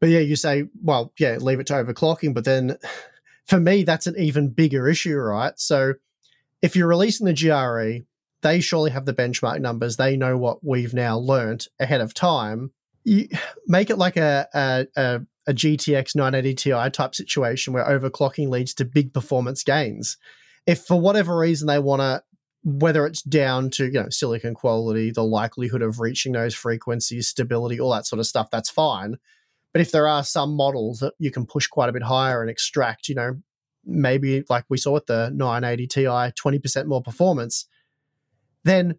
But 0.00 0.08
yeah, 0.08 0.20
you 0.20 0.36
say, 0.36 0.64
well, 0.82 1.12
yeah, 1.18 1.36
leave 1.36 1.60
it 1.60 1.66
to 1.68 1.74
overclocking. 1.74 2.34
But 2.34 2.44
then 2.44 2.76
for 3.46 3.60
me, 3.60 3.84
that's 3.84 4.06
an 4.06 4.18
even 4.18 4.48
bigger 4.48 4.88
issue, 4.88 5.16
right? 5.16 5.58
So 5.58 5.94
if 6.60 6.76
you're 6.76 6.88
releasing 6.88 7.26
the 7.26 7.34
GRE, 7.34 8.04
they 8.42 8.60
surely 8.60 8.90
have 8.90 9.06
the 9.06 9.14
benchmark 9.14 9.60
numbers. 9.60 9.96
They 9.96 10.16
know 10.16 10.36
what 10.36 10.64
we've 10.64 10.94
now 10.94 11.18
learnt 11.18 11.68
ahead 11.78 12.00
of 12.00 12.14
time. 12.14 12.72
You 13.04 13.28
make 13.66 13.90
it 13.90 13.96
like 13.98 14.16
a, 14.16 14.48
a, 14.54 14.86
a 14.96 15.20
a 15.46 15.52
GTX 15.52 16.14
980 16.14 16.54
Ti 16.54 16.90
type 16.90 17.14
situation 17.14 17.72
where 17.72 17.84
overclocking 17.84 18.48
leads 18.48 18.74
to 18.74 18.84
big 18.84 19.12
performance 19.12 19.62
gains. 19.62 20.16
If 20.66 20.84
for 20.84 21.00
whatever 21.00 21.36
reason 21.36 21.66
they 21.66 21.78
want 21.78 22.00
to, 22.00 22.22
whether 22.64 23.06
it's 23.06 23.22
down 23.22 23.70
to 23.70 23.86
you 23.86 23.92
know 23.92 24.08
silicon 24.08 24.54
quality, 24.54 25.10
the 25.10 25.24
likelihood 25.24 25.82
of 25.82 25.98
reaching 25.98 26.32
those 26.32 26.54
frequencies, 26.54 27.28
stability, 27.28 27.80
all 27.80 27.92
that 27.92 28.06
sort 28.06 28.20
of 28.20 28.26
stuff, 28.26 28.50
that's 28.50 28.70
fine. 28.70 29.16
But 29.72 29.80
if 29.80 29.90
there 29.90 30.06
are 30.06 30.22
some 30.22 30.54
models 30.54 31.00
that 31.00 31.14
you 31.18 31.30
can 31.30 31.46
push 31.46 31.66
quite 31.66 31.88
a 31.88 31.92
bit 31.92 32.02
higher 32.02 32.42
and 32.42 32.50
extract, 32.50 33.08
you 33.08 33.14
know, 33.14 33.38
maybe 33.84 34.44
like 34.48 34.64
we 34.68 34.76
saw 34.76 34.92
with 34.92 35.06
the 35.06 35.30
980 35.34 35.86
Ti, 35.86 36.04
20% 36.04 36.86
more 36.86 37.02
performance, 37.02 37.66
then 38.64 38.96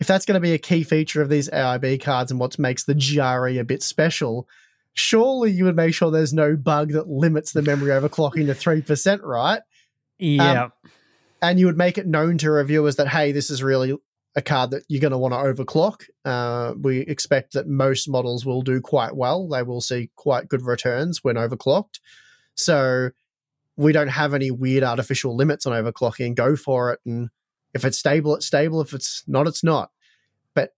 if 0.00 0.06
that's 0.06 0.24
going 0.24 0.34
to 0.34 0.40
be 0.40 0.54
a 0.54 0.58
key 0.58 0.82
feature 0.82 1.20
of 1.20 1.28
these 1.28 1.50
AIB 1.50 2.02
cards 2.02 2.30
and 2.30 2.40
what 2.40 2.58
makes 2.58 2.84
the 2.84 2.94
GRE 2.94 3.60
a 3.60 3.64
bit 3.64 3.82
special, 3.82 4.48
surely 4.94 5.50
you 5.50 5.64
would 5.64 5.76
make 5.76 5.94
sure 5.94 6.10
there's 6.10 6.34
no 6.34 6.56
bug 6.56 6.92
that 6.92 7.08
limits 7.08 7.52
the 7.52 7.62
memory 7.62 7.90
overclocking 7.90 8.46
to 8.46 8.54
3%, 8.54 9.20
right? 9.22 9.62
yeah. 10.18 10.64
Um, 10.64 10.72
and 11.40 11.60
you 11.60 11.66
would 11.66 11.78
make 11.78 11.98
it 11.98 12.06
known 12.06 12.38
to 12.38 12.50
reviewers 12.50 12.96
that, 12.96 13.08
hey, 13.08 13.32
this 13.32 13.48
is 13.50 13.62
really 13.62 13.96
a 14.34 14.42
card 14.42 14.70
that 14.70 14.84
you're 14.88 15.00
going 15.00 15.12
to 15.12 15.18
want 15.18 15.34
to 15.34 15.38
overclock. 15.38 16.04
Uh, 16.24 16.74
we 16.80 17.00
expect 17.00 17.52
that 17.52 17.66
most 17.66 18.08
models 18.08 18.44
will 18.44 18.62
do 18.62 18.80
quite 18.80 19.14
well. 19.16 19.48
They 19.48 19.62
will 19.62 19.80
see 19.80 20.10
quite 20.16 20.48
good 20.48 20.62
returns 20.62 21.22
when 21.22 21.36
overclocked. 21.36 22.00
So 22.54 23.10
we 23.76 23.92
don't 23.92 24.08
have 24.08 24.34
any 24.34 24.50
weird 24.50 24.82
artificial 24.82 25.36
limits 25.36 25.66
on 25.66 25.72
overclocking. 25.72 26.34
Go 26.34 26.56
for 26.56 26.92
it. 26.92 27.00
And 27.06 27.30
if 27.74 27.84
it's 27.84 27.98
stable, 27.98 28.34
it's 28.34 28.46
stable. 28.46 28.80
If 28.80 28.92
it's 28.92 29.22
not, 29.26 29.46
it's 29.46 29.62
not. 29.62 29.90
But 30.54 30.70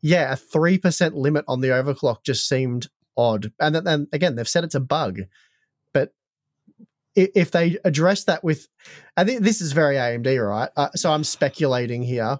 yeah, 0.00 0.32
a 0.32 0.36
3% 0.36 1.14
limit 1.14 1.44
on 1.48 1.60
the 1.60 1.68
overclock 1.68 2.24
just 2.24 2.48
seemed 2.48 2.88
odd. 3.16 3.52
And 3.60 3.74
then, 3.74 4.08
again, 4.12 4.34
they've 4.34 4.48
said 4.48 4.64
it's 4.64 4.74
a 4.74 4.80
bug. 4.80 5.20
But 5.92 6.12
if 7.14 7.50
they 7.50 7.78
address 7.84 8.24
that 8.24 8.44
with, 8.44 8.68
I 9.16 9.24
think 9.24 9.42
this 9.42 9.60
is 9.60 9.72
very 9.72 9.96
AMD, 9.96 10.46
right? 10.46 10.70
Uh, 10.76 10.90
so 10.94 11.12
I'm 11.12 11.24
speculating 11.24 12.02
here. 12.02 12.38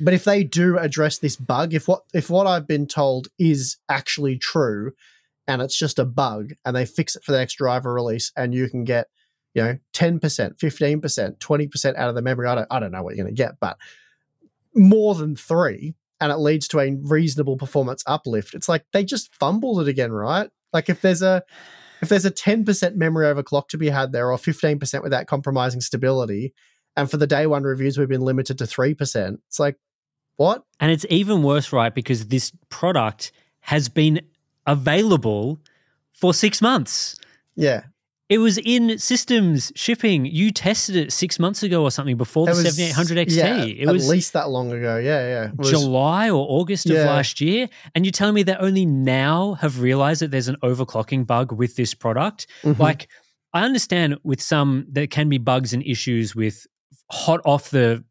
But 0.00 0.14
if 0.14 0.24
they 0.24 0.44
do 0.44 0.78
address 0.78 1.18
this 1.18 1.36
bug, 1.36 1.72
if 1.72 1.88
what 1.88 2.02
if 2.12 2.28
what 2.28 2.46
I've 2.46 2.66
been 2.66 2.86
told 2.86 3.28
is 3.38 3.78
actually 3.88 4.36
true, 4.36 4.92
and 5.48 5.62
it's 5.62 5.78
just 5.78 5.98
a 5.98 6.04
bug, 6.04 6.52
and 6.64 6.76
they 6.76 6.84
fix 6.84 7.16
it 7.16 7.24
for 7.24 7.32
the 7.32 7.38
next 7.38 7.54
driver 7.54 7.94
release, 7.94 8.30
and 8.36 8.52
you 8.52 8.68
can 8.68 8.84
get, 8.84 9.06
you 9.54 9.62
know, 9.62 9.78
ten 9.94 10.18
percent, 10.18 10.58
fifteen 10.58 11.00
percent, 11.00 11.40
twenty 11.40 11.66
percent 11.66 11.96
out 11.96 12.10
of 12.10 12.14
the 12.14 12.20
memory. 12.20 12.46
I 12.46 12.56
don't, 12.56 12.66
I 12.70 12.78
don't 12.78 12.92
know 12.92 13.02
what 13.02 13.16
you're 13.16 13.24
going 13.24 13.34
to 13.34 13.42
get, 13.42 13.58
but 13.58 13.78
more 14.74 15.14
than 15.14 15.34
three, 15.34 15.94
and 16.20 16.32
it 16.32 16.36
leads 16.36 16.68
to 16.68 16.80
a 16.80 16.96
reasonable 17.02 17.56
performance 17.56 18.02
uplift. 18.06 18.54
It's 18.54 18.68
like 18.68 18.84
they 18.92 19.04
just 19.04 19.34
fumbled 19.34 19.80
it 19.80 19.88
again, 19.88 20.12
right? 20.12 20.50
Like 20.72 20.88
if 20.88 21.00
there's 21.00 21.22
a 21.22 21.42
if 22.02 22.08
there's 22.10 22.26
a 22.26 22.30
10% 22.30 22.94
memory 22.96 23.26
overclock 23.26 23.68
to 23.68 23.78
be 23.78 23.88
had 23.88 24.12
there 24.12 24.30
or 24.30 24.36
15% 24.36 25.02
without 25.02 25.26
compromising 25.26 25.80
stability 25.80 26.52
and 26.94 27.10
for 27.10 27.16
the 27.16 27.26
day 27.26 27.46
one 27.46 27.62
reviews 27.62 27.96
we've 27.96 28.08
been 28.08 28.20
limited 28.20 28.58
to 28.58 28.64
3% 28.64 29.38
it's 29.48 29.58
like 29.58 29.76
what 30.36 30.62
And 30.80 30.90
it's 30.92 31.06
even 31.08 31.42
worse, 31.42 31.72
right? 31.72 31.94
Because 31.94 32.26
this 32.26 32.52
product 32.68 33.32
has 33.60 33.88
been 33.88 34.20
available 34.66 35.60
for 36.12 36.34
six 36.34 36.60
months. 36.60 37.16
yeah 37.54 37.82
It 38.28 38.38
was 38.38 38.58
in 38.58 38.98
systems 38.98 39.70
shipping. 39.76 40.26
You 40.26 40.50
tested 40.50 40.96
it 40.96 41.12
six 41.12 41.38
months 41.38 41.62
ago 41.62 41.82
or 41.84 41.92
something 41.92 42.16
before 42.16 42.48
It 42.50 42.54
the 42.54 42.62
was- 42.64 42.74
7800 42.76 43.28
XT. 43.28 43.36
yeah, 43.36 43.64
it 43.64 43.88
at 43.88 43.92
was 43.92 44.08
least 44.08 44.32
that 44.32 44.50
long 44.50 44.72
ago 44.72 44.96
yeah 44.96 45.28
yeah 45.28 45.50
was- 45.56 45.70
July 45.70 46.28
or 46.28 46.44
August 46.48 46.86
of 46.90 46.96
last 46.96 47.40
year. 47.40 47.68
And 47.94 48.04
you're 48.04 48.10
telling 48.12 48.34
me 48.34 48.42
that 48.44 48.60
only 48.60 48.84
now 48.84 49.54
have 49.54 49.80
realized 49.80 50.22
that 50.22 50.32
there's 50.32 50.48
an 50.48 50.56
overclocking 50.64 51.24
bug 51.26 51.52
with 51.52 51.76
this 51.76 51.94
product? 51.94 52.48
Mhm. 52.64 52.78
Like, 52.80 53.06
I 53.54 53.62
understand 53.64 54.16
with 54.24 54.42
some 54.42 54.86
there 54.90 55.06
can 55.06 55.28
be 55.28 55.38
bugs 55.38 55.72
and 55.72 55.82
issues 55.84 56.34
with 56.34 56.66
hot 57.12 57.40
off 57.44 57.70
the 57.70 58.02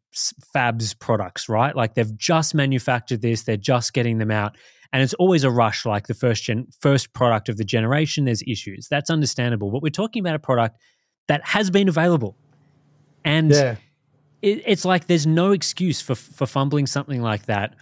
fabs 0.54 0.98
products, 0.98 1.46
right? 1.46 1.76
Like 1.76 1.94
they've 1.94 2.16
just 2.16 2.54
manufactured 2.54 3.20
this, 3.20 3.42
they're 3.42 3.58
just 3.58 3.92
getting 3.92 4.16
them 4.16 4.30
out, 4.30 4.56
and 4.92 5.02
it's 5.02 5.14
always 5.14 5.44
a 5.44 5.50
rush. 5.50 5.84
Like 5.86 6.06
the 6.06 6.14
first 6.14 6.44
gen, 6.44 6.66
first 6.80 7.12
product 7.12 7.48
of 7.48 7.56
the 7.56 7.64
generation, 7.64 8.24
there's 8.24 8.42
issues. 8.46 8.88
That's 8.88 9.10
understandable. 9.10 9.70
But 9.70 9.82
we're 9.82 9.90
talking 9.90 10.20
about 10.20 10.34
a 10.34 10.38
product 10.40 10.78
that 11.28 11.40
has 11.44 11.70
been 11.70 11.88
available, 11.88 12.36
and 13.24 13.50
Yeah. 13.50 13.76
it, 14.42 14.62
it's 14.66 14.84
like 14.84 15.06
there's 15.06 15.26
no 15.26 15.52
excuse 15.52 16.00
for 16.00 16.14
for 16.14 16.46
fumbling 16.46 16.86
something 16.86 17.22
like 17.22 17.46
that 17.46 17.74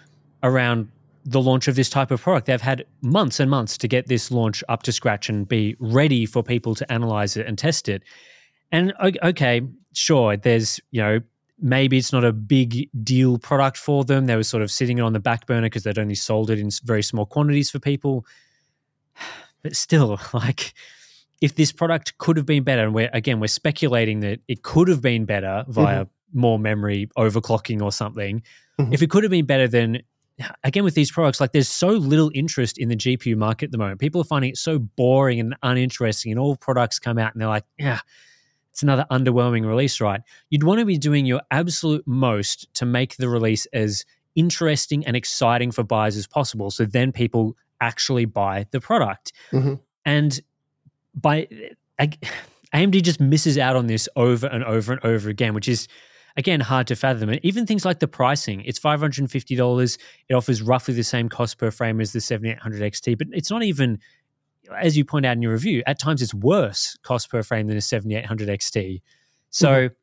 around 0.43 0.89
the 1.27 1.41
launch 1.41 1.69
of 1.69 1.75
this 1.75 1.89
type 1.89 2.11
of 2.11 2.21
product. 2.21 2.47
They've 2.47 2.61
had 2.61 2.85
months 3.01 3.41
and 3.41 3.51
months 3.51 3.79
to 3.79 3.89
get 3.89 4.09
this 4.09 4.31
launch 4.31 4.63
up 4.69 4.83
to 4.83 4.93
scratch 4.93 5.31
and 5.31 5.49
be 5.49 5.75
ready 5.81 6.27
for 6.27 6.43
people 6.43 6.75
to 6.75 6.93
analyze 6.93 7.37
it 7.39 7.47
and 7.47 7.57
test 7.57 7.89
it. 7.89 8.03
And 8.71 8.93
okay, 9.23 9.63
sure, 9.95 10.37
there's 10.37 10.81
you 10.91 11.01
know 11.01 11.21
maybe 11.61 11.99
it's 11.99 12.13
not 12.13 12.25
a 12.25 12.33
big 12.33 12.89
deal 13.05 13.39
product 13.39 13.77
for 13.77 14.05
them. 14.05 14.27
They 14.27 14.37
were 14.37 14.43
sort 14.43 14.63
of 14.63 14.71
sitting 14.71 14.99
it 14.99 15.03
on 15.03 15.13
the 15.13 15.21
back 15.21 15.47
burner 15.47 15.67
because 15.67 15.85
they'd 15.85 15.99
only 15.99 16.15
sold 16.15 16.51
it 16.51 16.59
in 16.59 16.71
very 16.85 17.03
small 17.03 17.27
quantities 17.27 17.71
for 17.71 17.79
people. 17.79 18.27
But 19.63 19.75
still, 19.77 20.21
like 20.35 20.75
if 21.41 21.55
this 21.55 21.73
product 21.73 22.19
could 22.19 22.37
have 22.37 22.45
been 22.45 22.65
better, 22.65 22.85
and 22.85 22.95
we're 22.95 23.09
again 23.15 23.41
we're 23.41 23.47
speculating 23.47 24.21
that 24.21 24.41
it 24.47 24.63
could 24.63 24.89
have 24.89 25.01
been 25.01 25.25
better 25.25 25.65
via 25.69 26.07
more 26.35 26.59
memory 26.59 27.09
overclocking 27.17 27.81
or 27.81 27.91
something. 27.91 28.43
Mhm. 28.79 28.93
If 28.93 29.03
it 29.03 29.09
could 29.09 29.23
have 29.25 29.31
been 29.31 29.47
better, 29.47 29.67
then 29.67 30.03
again 30.65 30.85
with 30.85 30.95
these 30.95 31.11
products, 31.11 31.41
like 31.41 31.53
there's 31.53 31.69
so 31.69 31.89
little 31.89 32.31
interest 32.35 32.77
in 32.77 32.91
the 32.91 32.97
GPU 32.97 33.37
market 33.37 33.67
at 33.67 33.73
the 33.73 33.79
moment. 33.79 34.01
People 34.01 34.21
are 34.21 34.25
finding 34.25 34.51
it 34.51 34.59
so 34.59 34.79
boring 34.79 35.41
and 35.41 35.57
uninteresting, 35.63 36.31
and 36.31 36.39
all 36.39 36.57
products 36.57 36.99
come 36.99 37.17
out 37.17 37.33
and 37.33 37.41
they're 37.41 37.49
like, 37.49 37.65
yeah, 37.79 38.01
it's 38.75 38.83
another 38.83 39.07
underwhelming 39.09 39.65
release, 39.65 40.01
right? 40.01 40.21
You'd 40.51 40.65
want 40.65 40.81
to 40.81 40.85
be 40.85 40.99
doing 40.99 41.27
your 41.27 41.41
absolute 41.53 42.05
most 42.09 42.67
to 42.75 42.85
make 42.85 43.17
the 43.19 43.29
release 43.29 43.67
as 43.67 44.05
interesting 44.35 45.07
and 45.07 45.17
exciting 45.17 45.71
for 45.71 45.85
buyers 45.85 46.17
as 46.17 46.27
possible. 46.27 46.73
So 46.73 46.85
then 46.85 47.13
people 47.13 47.57
actually 47.81 48.25
buy 48.25 48.67
the 48.73 48.81
product. 48.81 49.33
Mhm. 49.53 49.79
And 50.05 50.41
by 51.15 51.47
ag- 52.01 52.19
AMD 52.73 53.01
just 53.01 53.21
misses 53.21 53.59
out 53.59 53.77
on 53.77 53.87
this 53.87 54.09
over 54.17 54.49
and 54.49 54.65
over 54.65 54.93
and 54.93 55.05
over 55.05 55.31
again, 55.31 55.55
which 55.55 55.69
is 55.69 55.87
again 56.37 56.59
hard 56.59 56.89
to 56.89 56.97
fathom. 56.97 57.29
And 57.29 57.39
even 57.45 57.67
things 57.67 57.85
like 57.85 58.01
the 58.01 58.09
pricing, 58.09 58.63
it's 58.63 58.81
five 58.81 58.99
hundred 58.99 59.21
and 59.21 59.31
fifty 59.31 59.55
dollars. 59.55 59.99
It 60.29 60.35
offers 60.35 60.63
roughly 60.63 60.95
the 60.95 61.05
same 61.05 61.29
cost 61.29 61.59
per 61.59 61.71
frame 61.71 62.01
as 62.01 62.13
the 62.13 62.21
seventy 62.21 62.51
eight 62.51 62.59
hundred 62.59 62.83
XT, 62.83 63.17
but 63.17 63.29
it's 63.33 63.51
not 63.53 63.63
even. 63.63 64.01
As 64.77 64.97
you 64.97 65.05
point 65.05 65.27
out 65.27 65.37
in 65.37 65.43
your 65.43 65.53
review, 65.53 65.83
at 65.87 65.99
times 65.99 66.23
it's 66.23 66.35
worse 66.35 66.97
cost 67.03 67.31
per 67.31 67.43
frame 67.43 67.67
than 67.67 67.77
a 67.77 67.81
7800 67.81 68.49
XT. 68.49 69.03
So 69.51 69.69
mm-hmm. 69.69 69.95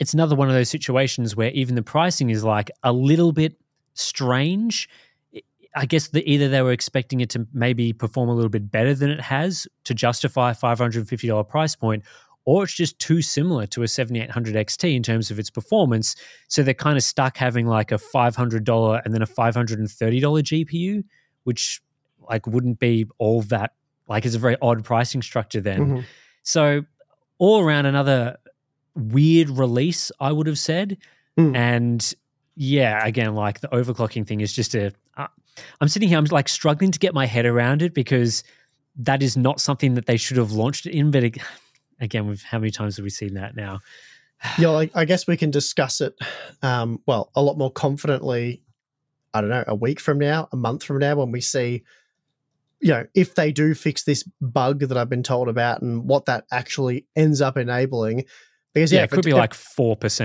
it's 0.00 0.14
another 0.14 0.34
one 0.34 0.48
of 0.48 0.54
those 0.54 0.70
situations 0.70 1.36
where 1.36 1.50
even 1.50 1.74
the 1.74 1.82
pricing 1.82 2.30
is 2.30 2.42
like 2.44 2.70
a 2.82 2.92
little 2.92 3.32
bit 3.32 3.56
strange. 3.94 4.88
I 5.74 5.86
guess 5.86 6.08
that 6.08 6.28
either 6.28 6.48
they 6.48 6.62
were 6.62 6.72
expecting 6.72 7.20
it 7.20 7.30
to 7.30 7.46
maybe 7.52 7.92
perform 7.92 8.28
a 8.28 8.34
little 8.34 8.50
bit 8.50 8.70
better 8.70 8.94
than 8.94 9.10
it 9.10 9.20
has 9.20 9.66
to 9.84 9.94
justify 9.94 10.50
a 10.50 10.54
$550 10.54 11.48
price 11.48 11.74
point, 11.76 12.02
or 12.44 12.64
it's 12.64 12.74
just 12.74 12.98
too 12.98 13.22
similar 13.22 13.66
to 13.68 13.82
a 13.82 13.88
7800 13.88 14.54
XT 14.54 14.94
in 14.94 15.02
terms 15.02 15.30
of 15.30 15.38
its 15.38 15.50
performance. 15.50 16.16
So 16.48 16.62
they're 16.62 16.74
kind 16.74 16.96
of 16.96 17.02
stuck 17.02 17.36
having 17.36 17.66
like 17.66 17.92
a 17.92 17.96
$500 17.96 19.02
and 19.04 19.14
then 19.14 19.22
a 19.22 19.26
$530 19.26 19.86
GPU, 19.86 21.04
which 21.44 21.80
like 22.28 22.46
wouldn't 22.46 22.78
be 22.78 23.06
all 23.18 23.42
that 23.42 23.72
like 24.12 24.26
it's 24.26 24.34
a 24.34 24.38
very 24.38 24.56
odd 24.62 24.84
pricing 24.84 25.22
structure 25.22 25.60
then. 25.60 25.80
Mhm. 25.80 26.04
So 26.42 26.84
all 27.38 27.60
around 27.60 27.86
another 27.86 28.36
weird 28.94 29.48
release, 29.48 30.12
I 30.20 30.32
would 30.32 30.46
have 30.46 30.58
said. 30.58 30.98
Mm. 31.38 31.56
And 31.56 32.14
yeah, 32.54 33.04
again, 33.04 33.34
like 33.34 33.60
the 33.60 33.68
overclocking 33.68 34.26
thing 34.26 34.40
is 34.40 34.52
just 34.52 34.74
a. 34.74 34.92
Uh, 35.16 35.28
I'm 35.80 35.88
sitting 35.88 36.08
here, 36.08 36.18
I'm 36.18 36.24
like 36.26 36.48
struggling 36.48 36.90
to 36.92 36.98
get 36.98 37.14
my 37.14 37.26
head 37.26 37.46
around 37.46 37.82
it 37.82 37.94
because 37.94 38.44
that 38.96 39.22
is 39.22 39.36
not 39.36 39.60
something 39.60 39.94
that 39.94 40.06
they 40.06 40.16
should 40.16 40.36
have 40.36 40.52
launched 40.52 40.86
it 40.86 40.92
in. 40.94 41.10
But 41.10 41.24
ag- 41.24 41.42
again, 42.00 42.36
how 42.44 42.58
many 42.58 42.70
times 42.70 42.96
have 42.96 43.04
we 43.04 43.10
seen 43.10 43.34
that 43.34 43.56
now? 43.56 43.80
yeah, 44.58 44.70
I, 44.70 44.90
I 44.94 45.04
guess 45.04 45.26
we 45.26 45.36
can 45.36 45.50
discuss 45.50 46.00
it. 46.00 46.14
Um, 46.62 47.00
well, 47.06 47.30
a 47.34 47.42
lot 47.42 47.56
more 47.56 47.70
confidently. 47.70 48.62
I 49.34 49.40
don't 49.40 49.48
know, 49.48 49.64
a 49.66 49.74
week 49.74 49.98
from 49.98 50.18
now, 50.18 50.48
a 50.52 50.56
month 50.56 50.84
from 50.84 50.98
now, 50.98 51.16
when 51.16 51.32
we 51.32 51.40
see, 51.40 51.84
you 52.82 52.90
know, 52.90 53.06
if 53.14 53.34
they 53.36 53.52
do 53.52 53.74
fix 53.74 54.02
this 54.02 54.24
bug 54.40 54.80
that 54.80 54.98
I've 54.98 55.08
been 55.08 55.22
told 55.22 55.48
about 55.48 55.80
and 55.82 56.04
what 56.04 56.26
that 56.26 56.44
actually 56.50 57.06
ends 57.16 57.40
up 57.40 57.56
enabling. 57.56 58.24
Because 58.74 58.90
Yeah, 58.92 59.00
yeah, 59.00 59.04
it 59.04 59.10
could 59.10 59.18
if 59.20 59.24
be 59.26 59.34
like 59.34 59.52
4% 59.52 59.78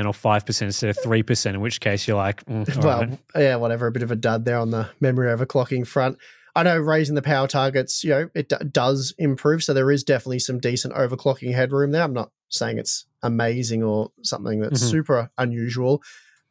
or 0.05 0.13
5% 0.13 0.61
instead 0.61 0.89
of 0.89 0.97
3%, 0.97 1.45
in 1.53 1.61
which 1.61 1.79
case 1.79 2.07
you're 2.07 2.17
like, 2.17 2.43
mm, 2.45 2.75
well, 2.83 3.05
right. 3.05 3.19
yeah, 3.35 3.55
whatever. 3.57 3.87
A 3.87 3.91
bit 3.91 4.03
of 4.03 4.11
a 4.11 4.15
dud 4.15 4.45
there 4.45 4.57
on 4.57 4.71
the 4.71 4.89
memory 4.99 5.27
overclocking 5.27 5.85
front. 5.85 6.17
I 6.55 6.63
know 6.63 6.79
raising 6.79 7.13
the 7.13 7.21
power 7.21 7.47
targets, 7.47 8.03
you 8.03 8.09
know, 8.09 8.29
it 8.33 8.49
d- 8.49 8.55
does 8.71 9.13
improve. 9.19 9.63
So 9.63 9.73
there 9.75 9.91
is 9.91 10.03
definitely 10.03 10.39
some 10.39 10.59
decent 10.59 10.95
overclocking 10.95 11.53
headroom 11.53 11.91
there. 11.91 12.01
I'm 12.01 12.13
not 12.13 12.31
saying 12.49 12.79
it's 12.79 13.05
amazing 13.21 13.83
or 13.83 14.11
something 14.23 14.59
that's 14.61 14.81
Mhm. 14.81 14.89
super 14.89 15.29
unusual, 15.37 16.01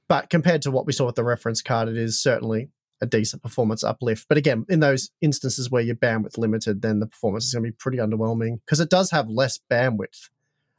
but 0.09 0.31
compared 0.31 0.62
to 0.62 0.71
what 0.71 0.87
we 0.87 0.92
saw 0.92 1.07
with 1.07 1.16
the 1.16 1.25
reference 1.25 1.62
card, 1.62 1.88
it 1.88 1.97
is 1.97 2.23
certainly 2.23 2.69
a 3.00 3.06
decent 3.06 3.42
performance 3.42 3.85
uplift. 3.85 4.26
But 4.28 4.38
again, 4.38 4.64
in 4.68 4.80
those 4.80 5.11
instances 5.20 5.70
where 5.70 5.82
you're 5.82 5.96
bandwidth 5.96 6.38
limited, 6.38 6.82
then 6.82 7.00
the 7.00 7.06
performance 7.06 7.44
is 7.44 7.52
going 7.52 7.64
to 7.64 7.70
be 7.70 7.76
pretty 7.78 7.98
underwhelming 7.98 8.61
because 8.64 8.80
it 8.80 8.90
does 8.90 9.11
have 9.11 9.28
less 9.28 9.59
bandwidth 9.70 10.28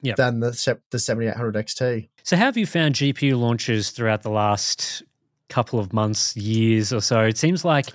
Yep. 0.04 0.16
than 0.18 0.40
the 0.42 0.80
the 0.92 1.00
7800 1.00 1.56
XT. 1.56 2.08
So, 2.22 2.38
how 2.38 2.46
have 2.46 2.56
you 2.56 2.68
found 2.68 2.94
GPU 2.94 3.36
launches 3.40 3.90
throughout 3.90 4.22
the 4.22 4.30
last 4.30 5.02
couple 5.50 5.80
of 5.80 5.92
months, 5.92 6.38
years 6.38 6.94
or 6.94 7.02
so? 7.02 7.22
It 7.22 7.36
seems 7.36 7.66
like 7.66 7.88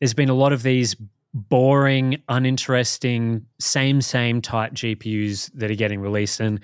there's 0.00 0.12
been 0.12 0.28
a 0.28 0.34
lot 0.34 0.52
of 0.52 0.64
these 0.64 0.96
boring, 1.32 2.20
uninteresting, 2.28 3.46
same, 3.60 4.00
same 4.00 4.42
type 4.42 4.72
GPUs 4.72 5.52
that 5.54 5.70
are 5.70 5.76
getting 5.76 6.00
released. 6.00 6.40
And, 6.40 6.60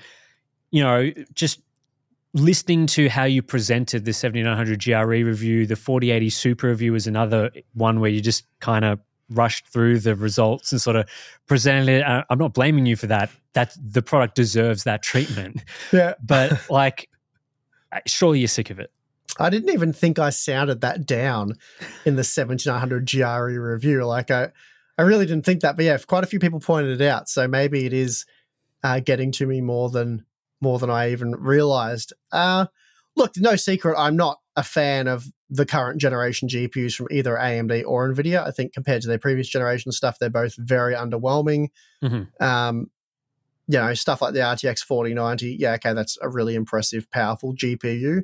you 0.73 0.83
know, 0.83 1.13
just 1.35 1.61
listening 2.37 2.87
to 2.87 3.09
how 3.09 3.25
you 3.25 3.43
presented 3.43 4.05
the 4.05 4.13
7900 4.13 4.83
GRE 4.83 5.25
review, 5.25 5.67
the 5.67 5.77
4080 5.77 6.31
Super 6.31 6.69
review 6.69 6.95
is 6.95 7.07
another 7.07 7.51
one 7.75 8.01
where 8.01 8.11
you 8.11 8.21
just 8.21 8.45
kind 8.61 8.85
of 8.85 9.01
rushed 9.31 9.67
through 9.67 9.99
the 9.99 10.15
results 10.15 10.71
and 10.71 10.81
sort 10.81 10.97
of 10.97 11.09
presented 11.47 11.89
it. 11.89 12.05
I- 12.05 12.25
I'm 12.31 12.39
not 12.39 12.55
blaming 12.55 12.87
you 12.87 12.95
for 12.95 13.07
that. 13.09 13.31
That 13.55 13.77
the 13.83 14.03
product 14.03 14.35
deserves 14.35 14.85
that 14.85 15.03
treatment 15.03 15.65
Yeah. 15.93 16.15
but 16.23 16.71
like 16.71 17.09
surely 18.05 18.41
you're 18.41 18.49
sick 18.49 18.69
of 18.69 18.79
it 18.79 18.91
I 19.39 19.51
didn't 19.51 19.71
even 19.71 19.93
think 19.93 20.19
I 20.19 20.31
sounded 20.31 20.81
that 20.83 21.07
down 21.07 21.55
in 22.05 22.17
the 22.17 22.25
7900 22.25 23.11
GRE 23.11 23.61
review. 23.61 24.05
Like 24.05 24.31
I, 24.31 24.51
I 24.97 25.03
really 25.03 25.27
didn't 25.27 25.45
think 25.45 25.61
that. 25.61 25.77
But 25.77 25.85
yeah, 25.85 25.99
quite 25.99 26.25
a 26.25 26.27
few 26.27 26.39
people 26.39 26.61
pointed 26.61 27.01
it 27.01 27.07
out. 27.07 27.29
So 27.29 27.47
maybe 27.47 27.85
it 27.85 27.93
is 27.93 28.25
uh, 28.83 29.01
getting 29.01 29.33
to 29.33 29.47
me 29.47 29.61
more 29.61 29.91
than 29.91 30.25
more 30.61 30.79
than 30.79 30.91
I 30.91 31.13
even 31.13 31.33
realized. 31.33 32.13
Uh, 32.33 32.67
look, 33.17 33.33
no 33.37 33.57
secret, 33.57 33.97
I'm 33.99 34.17
not 34.17 34.41
a 34.57 34.63
fan 34.63 35.07
of 35.09 35.27
the 35.49 35.67
current 35.67 36.01
generation 36.01 36.49
GPUs 36.49 36.95
from 36.95 37.09
either 37.11 37.37
AMD 37.37 37.85
or 37.87 38.13
NVIDIA. 38.13 38.45
I 38.45 38.51
think 38.51 38.73
compared 38.73 39.03
to 39.03 39.09
their 39.09 39.19
previous 39.19 39.49
generation 39.49 39.93
stuff, 39.93 40.19
they're 40.19 40.31
both 40.31 40.55
very 40.57 40.95
underwhelming. 40.95 41.69
Mhm. 42.03 42.29
Um, 42.41 42.91
you 43.69 43.79
know, 43.79 43.95
stuff 43.95 44.23
like 44.23 44.33
the 44.33 44.41
RTX 44.41 44.81
4090. 44.85 45.57
Yeah, 45.59 45.75
okay, 45.75 45.93
that's 45.93 46.17
a 46.23 46.29
really 46.29 46.55
impressive, 46.55 47.11
powerful 47.11 47.55
GPU. 47.55 48.23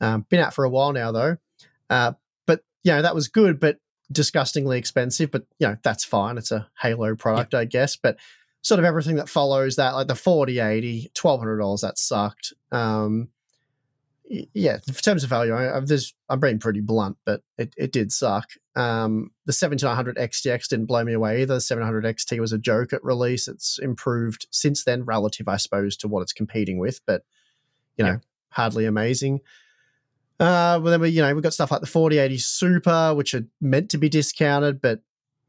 Um, 0.00 0.26
been 0.28 0.40
out 0.40 0.54
for 0.54 0.64
a 0.64 0.70
while 0.70 0.92
now, 0.92 1.12
though. 1.12 1.36
Uh, 1.88 2.12
but, 2.46 2.64
you 2.82 2.92
know, 2.92 3.02
that 3.02 3.14
was 3.14 3.28
good, 3.28 3.60
but 3.60 3.78
disgustingly 4.10 4.78
expensive. 4.78 5.30
But, 5.30 5.44
you 5.58 5.68
know, 5.68 5.76
that's 5.82 6.04
fine. 6.04 6.38
It's 6.38 6.50
a 6.50 6.68
Halo 6.80 7.14
product, 7.14 7.54
I 7.54 7.64
guess. 7.64 7.96
But 7.96 8.16
sort 8.62 8.78
of 8.78 8.84
everything 8.84 9.16
that 9.16 9.28
follows 9.28 9.76
that, 9.76 9.94
like 9.94 10.06
the 10.08 10.14
4080, 10.14 11.10
$1,200, 11.14 11.80
that 11.80 11.98
sucked. 11.98 12.52
Um, 12.72 13.28
yeah, 14.54 14.78
in 14.86 14.94
terms 14.94 15.24
of 15.24 15.30
value, 15.30 15.52
I, 15.52 15.76
I'm 16.28 16.40
being 16.40 16.58
pretty 16.60 16.80
blunt, 16.80 17.16
but 17.24 17.42
it, 17.58 17.74
it 17.76 17.90
did 17.90 18.12
suck. 18.12 18.50
Um, 18.76 19.32
the 19.46 19.52
7900 19.52 20.16
XTX 20.16 20.68
didn't 20.68 20.86
blow 20.86 21.02
me 21.02 21.14
away 21.14 21.42
either. 21.42 21.54
The 21.54 21.60
700 21.60 22.04
XT 22.04 22.38
was 22.38 22.52
a 22.52 22.58
joke 22.58 22.92
at 22.92 23.02
release. 23.02 23.48
It's 23.48 23.78
improved 23.80 24.46
since 24.52 24.84
then, 24.84 25.04
relative, 25.04 25.48
I 25.48 25.56
suppose, 25.56 25.96
to 25.98 26.08
what 26.08 26.20
it's 26.22 26.32
competing 26.32 26.78
with, 26.78 27.00
but 27.06 27.24
you 27.96 28.04
know, 28.04 28.12
Yeah. 28.12 28.18
hardly 28.50 28.86
amazing. 28.86 29.40
Uh, 30.38 30.78
well, 30.80 30.92
then 30.92 31.00
we, 31.00 31.08
you 31.10 31.22
know, 31.22 31.34
we've 31.34 31.42
got 31.42 31.52
stuff 31.52 31.70
like 31.72 31.80
the 31.80 31.86
4080 31.86 32.38
Super, 32.38 33.14
which 33.14 33.34
are 33.34 33.44
meant 33.60 33.90
to 33.90 33.98
be 33.98 34.08
discounted, 34.08 34.80
but 34.80 35.00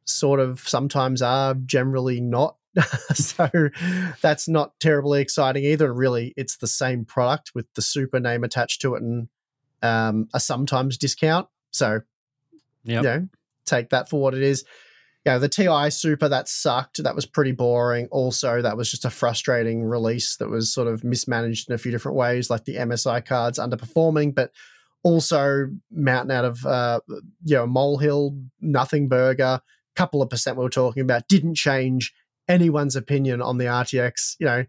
sort 0.05 0.39
of 0.39 0.67
sometimes 0.67 1.21
are 1.21 1.53
generally 1.53 2.19
not. 2.19 2.57
so 3.13 3.49
that's 4.21 4.47
not 4.47 4.79
terribly 4.79 5.21
exciting 5.21 5.63
either. 5.65 5.89
And 5.89 5.97
really, 5.97 6.33
it's 6.37 6.57
the 6.57 6.67
same 6.67 7.05
product 7.05 7.51
with 7.53 7.65
the 7.73 7.81
Super 7.81 8.19
name 8.19 8.43
attached 8.43 8.81
to 8.81 8.95
it 8.95 9.01
and 9.01 9.27
um, 9.81 10.27
a 10.33 10.39
sometimes 10.39 10.97
discount. 10.97 11.47
So 11.71 12.01
Yep. 12.83 13.03
you 13.03 13.09
know, 13.09 13.27
take 13.65 13.89
that 13.89 14.09
for 14.09 14.19
what 14.19 14.33
it 14.33 14.41
is. 14.41 14.65
yeah, 15.25 15.37
the 15.37 15.49
TI 15.49 15.89
Super 15.91 16.27
that 16.29 16.47
sucked. 16.47 17.03
That 17.03 17.15
was 17.15 17.25
pretty 17.25 17.51
boring. 17.51 18.07
Also, 18.11 18.61
that 18.61 18.77
was 18.77 18.89
just 18.89 19.05
a 19.05 19.09
frustrating 19.09 19.83
release 19.83 20.37
that 20.37 20.49
was 20.49 20.73
sort 20.73 20.87
of 20.87 21.03
mismanaged 21.03 21.69
in 21.69 21.75
a 21.75 21.77
few 21.77 21.91
different 21.91 22.17
ways, 22.17 22.49
like 22.49 22.65
the 22.65 22.77
MSI 22.77 23.23
cards 23.23 23.59
underperforming, 23.59 24.33
but 24.33 24.51
also 25.03 25.67
mountain 25.91 26.31
out 26.31 26.45
of 26.45 26.65
uh, 26.65 26.99
you 27.43 27.55
know 27.55 27.67
molehill, 27.67 28.37
nothing 28.61 29.07
burger, 29.07 29.61
couple 29.95 30.21
of 30.21 30.29
percent 30.29 30.57
we 30.57 30.63
were 30.63 30.69
talking 30.69 31.01
about 31.01 31.27
didn't 31.27 31.55
change 31.55 32.13
anyone's 32.51 32.95
opinion 32.95 33.41
on 33.41 33.57
the 33.57 33.65
RTX. 33.65 34.35
You 34.39 34.45
know, 34.45 34.65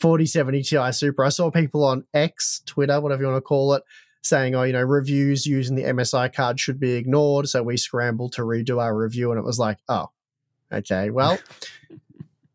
4070 0.00 0.62
Ti 0.62 0.92
Super. 0.92 1.24
I 1.24 1.28
saw 1.30 1.50
people 1.50 1.84
on 1.84 2.04
X, 2.12 2.62
Twitter, 2.66 3.00
whatever 3.00 3.22
you 3.22 3.28
want 3.28 3.38
to 3.38 3.42
call 3.46 3.74
it, 3.74 3.82
saying, 4.22 4.54
oh, 4.54 4.62
you 4.62 4.72
know, 4.72 4.82
reviews 4.82 5.46
using 5.46 5.76
the 5.76 5.84
MSI 5.84 6.32
card 6.32 6.60
should 6.60 6.78
be 6.78 6.92
ignored. 6.92 7.48
So 7.48 7.62
we 7.62 7.76
scrambled 7.76 8.32
to 8.34 8.42
redo 8.42 8.80
our 8.80 8.96
review, 8.96 9.30
and 9.30 9.38
it 9.38 9.44
was 9.44 9.58
like, 9.58 9.78
oh, 9.88 10.10
okay, 10.72 11.10
well. 11.10 11.38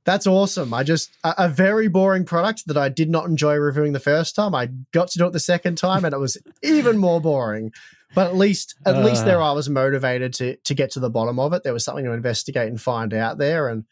That's 0.03 0.25
awesome. 0.25 0.73
I 0.73 0.83
just 0.83 1.11
a, 1.25 1.33
a, 1.37 1.49
very 1.49 1.89
boring 1.89 2.23
product 2.23 2.67
that 2.67 2.77
I 2.77 2.87
did 2.87 3.09
not 3.09 3.25
enjoy 3.25 3.55
reviewing 3.55 3.91
the 3.91 3.99
first 3.99 4.35
time. 4.35 4.55
I 4.55 4.67
got 4.93 5.09
to 5.09 5.17
do 5.17 5.27
it 5.27 5.33
the 5.33 5.39
second 5.41 5.77
time, 5.77 6.05
and 6.05 6.13
it 6.13 6.17
was 6.17 6.37
even 6.63 6.97
more 6.97 7.19
boring. 7.19 7.73
But 8.15 8.27
at 8.27 8.35
least, 8.37 8.75
at 8.85 8.95
uh. 8.95 9.03
least 9.03 9.25
there, 9.25 9.41
I 9.41 9.51
was 9.51 9.67
motivated 9.67 10.33
to 10.35 10.55
to 10.55 10.73
get 10.73 10.91
to 10.91 11.01
the 11.01 11.09
bottom 11.09 11.39
of 11.39 11.51
it. 11.51 11.63
There 11.63 11.73
was 11.73 11.83
something 11.83 12.05
to 12.05 12.13
investigate 12.13 12.69
and 12.69 12.79
find 12.79 13.13
out 13.13 13.37
there, 13.37 13.67
and 13.67 13.83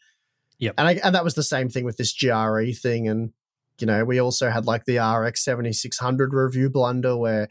yeah, 0.58 0.72
and 0.78 0.88
I, 0.88 1.00
and 1.04 1.14
that 1.14 1.24
was 1.24 1.34
the 1.34 1.42
same 1.42 1.68
thing 1.68 1.84
with 1.84 1.96
this 1.96 2.14
GRE 2.14 2.70
thing. 2.72 3.08
And 3.08 3.32
you 3.78 3.86
know, 3.86 4.04
we 4.04 4.20
also 4.20 4.50
had 4.50 4.66
like 4.66 4.84
the 4.84 4.98
RX 4.98 5.44
seventy 5.44 5.72
six 5.72 5.98
hundred 5.98 6.32
review 6.32 6.70
blunder 6.70 7.16
where 7.16 7.48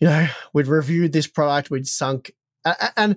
you 0.00 0.08
know, 0.08 0.26
we'd 0.52 0.66
reviewed 0.66 1.12
this 1.12 1.26
product, 1.26 1.70
we'd 1.70 1.86
sunk, 1.86 2.32
and 2.96 3.16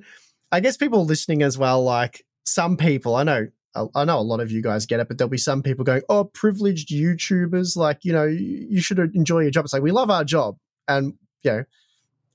I 0.51 0.59
guess 0.59 0.77
people 0.77 1.05
listening 1.05 1.41
as 1.41 1.57
well, 1.57 1.83
like 1.83 2.25
some 2.45 2.77
people, 2.77 3.15
I 3.15 3.23
know, 3.23 3.47
I 3.93 4.05
know 4.05 4.19
a 4.19 4.21
lot 4.21 4.39
of 4.39 4.51
you 4.51 4.61
guys 4.61 4.85
get 4.85 4.99
it, 4.99 5.07
but 5.07 5.17
there'll 5.17 5.29
be 5.29 5.37
some 5.37 5.61
people 5.61 5.85
going, 5.85 6.01
"Oh, 6.09 6.23
privileged 6.23 6.89
YouTubers, 6.89 7.75
like 7.75 8.03
you 8.03 8.13
know, 8.13 8.25
you 8.25 8.81
should 8.81 8.99
enjoy 8.99 9.41
your 9.41 9.51
job." 9.51 9.65
It's 9.65 9.73
like 9.73 9.83
we 9.83 9.91
love 9.91 10.09
our 10.09 10.23
job, 10.23 10.57
and 10.87 11.13
you 11.43 11.51
know, 11.51 11.63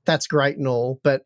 that's 0.05 0.27
great 0.27 0.57
and 0.57 0.69
all, 0.69 1.01
but 1.03 1.25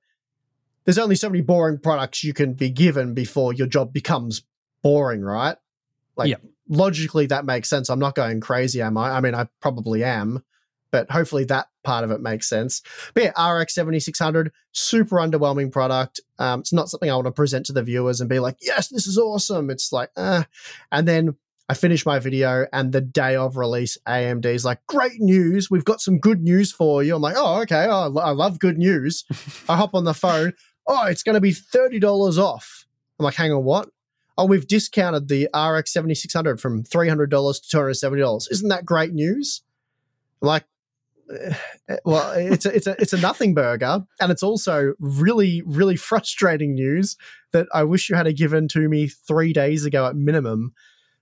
there's 0.84 0.98
only 0.98 1.16
so 1.16 1.28
many 1.28 1.42
boring 1.42 1.78
products 1.78 2.22
you 2.22 2.32
can 2.32 2.54
be 2.54 2.70
given 2.70 3.12
before 3.12 3.52
your 3.52 3.66
job 3.66 3.92
becomes 3.92 4.42
boring, 4.86 5.22
right? 5.22 5.56
Like 6.16 6.30
yeah. 6.30 6.36
logically, 6.68 7.26
that 7.26 7.44
makes 7.44 7.68
sense. 7.68 7.90
I'm 7.90 7.98
not 7.98 8.14
going 8.14 8.40
crazy, 8.40 8.80
am 8.80 8.96
I? 8.96 9.10
I 9.10 9.20
mean, 9.20 9.34
I 9.34 9.48
probably 9.60 10.04
am, 10.04 10.44
but 10.92 11.10
hopefully 11.10 11.42
that 11.46 11.66
part 11.82 12.04
of 12.04 12.12
it 12.12 12.20
makes 12.20 12.48
sense. 12.48 12.82
But 13.12 13.24
yeah, 13.24 13.50
RX 13.50 13.74
7600, 13.74 14.52
super 14.70 15.16
underwhelming 15.16 15.72
product. 15.72 16.20
Um, 16.38 16.60
it's 16.60 16.72
not 16.72 16.88
something 16.88 17.10
I 17.10 17.16
want 17.16 17.26
to 17.26 17.32
present 17.32 17.66
to 17.66 17.72
the 17.72 17.82
viewers 17.82 18.20
and 18.20 18.30
be 18.30 18.38
like, 18.38 18.58
yes, 18.60 18.86
this 18.86 19.08
is 19.08 19.18
awesome. 19.18 19.70
It's 19.70 19.92
like, 19.92 20.10
uh, 20.16 20.44
and 20.92 21.08
then 21.08 21.34
I 21.68 21.74
finish 21.74 22.06
my 22.06 22.20
video 22.20 22.66
and 22.72 22.92
the 22.92 23.00
day 23.00 23.34
of 23.34 23.56
release, 23.56 23.98
AMD's 24.06 24.64
like, 24.64 24.86
great 24.86 25.20
news. 25.20 25.68
We've 25.68 25.84
got 25.84 26.00
some 26.00 26.20
good 26.20 26.42
news 26.42 26.70
for 26.70 27.02
you. 27.02 27.16
I'm 27.16 27.22
like, 27.22 27.34
oh, 27.36 27.60
okay. 27.62 27.88
Oh, 27.90 28.16
I 28.18 28.30
love 28.30 28.60
good 28.60 28.78
news. 28.78 29.24
I 29.68 29.76
hop 29.76 29.96
on 29.96 30.04
the 30.04 30.14
phone. 30.14 30.52
Oh, 30.86 31.06
it's 31.06 31.24
going 31.24 31.34
to 31.34 31.40
be 31.40 31.50
$30 31.50 32.38
off. 32.38 32.86
I'm 33.18 33.24
like, 33.24 33.34
hang 33.34 33.52
on, 33.52 33.64
what? 33.64 33.88
Oh, 34.38 34.44
we've 34.44 34.66
discounted 34.66 35.28
the 35.28 35.48
RX 35.54 35.92
7600 35.92 36.60
from 36.60 36.82
$300 36.82 37.28
to 37.28 37.76
$270. 37.76 38.50
Isn't 38.50 38.68
that 38.68 38.84
great 38.84 39.12
news? 39.12 39.62
Like, 40.40 40.64
well, 42.04 42.32
it's 42.32 42.66
a, 42.66 42.74
it's 42.74 42.86
a 42.86 42.94
it's 43.00 43.12
a 43.12 43.20
nothing 43.20 43.54
burger, 43.54 44.04
and 44.20 44.30
it's 44.30 44.42
also 44.42 44.94
really 45.00 45.62
really 45.66 45.96
frustrating 46.10 46.74
news 46.74 47.16
that 47.52 47.66
I 47.72 47.84
wish 47.84 48.08
you 48.08 48.16
had 48.16 48.34
given 48.36 48.68
to 48.68 48.88
me 48.88 49.08
three 49.08 49.52
days 49.52 49.84
ago 49.84 50.06
at 50.06 50.16
minimum. 50.16 50.72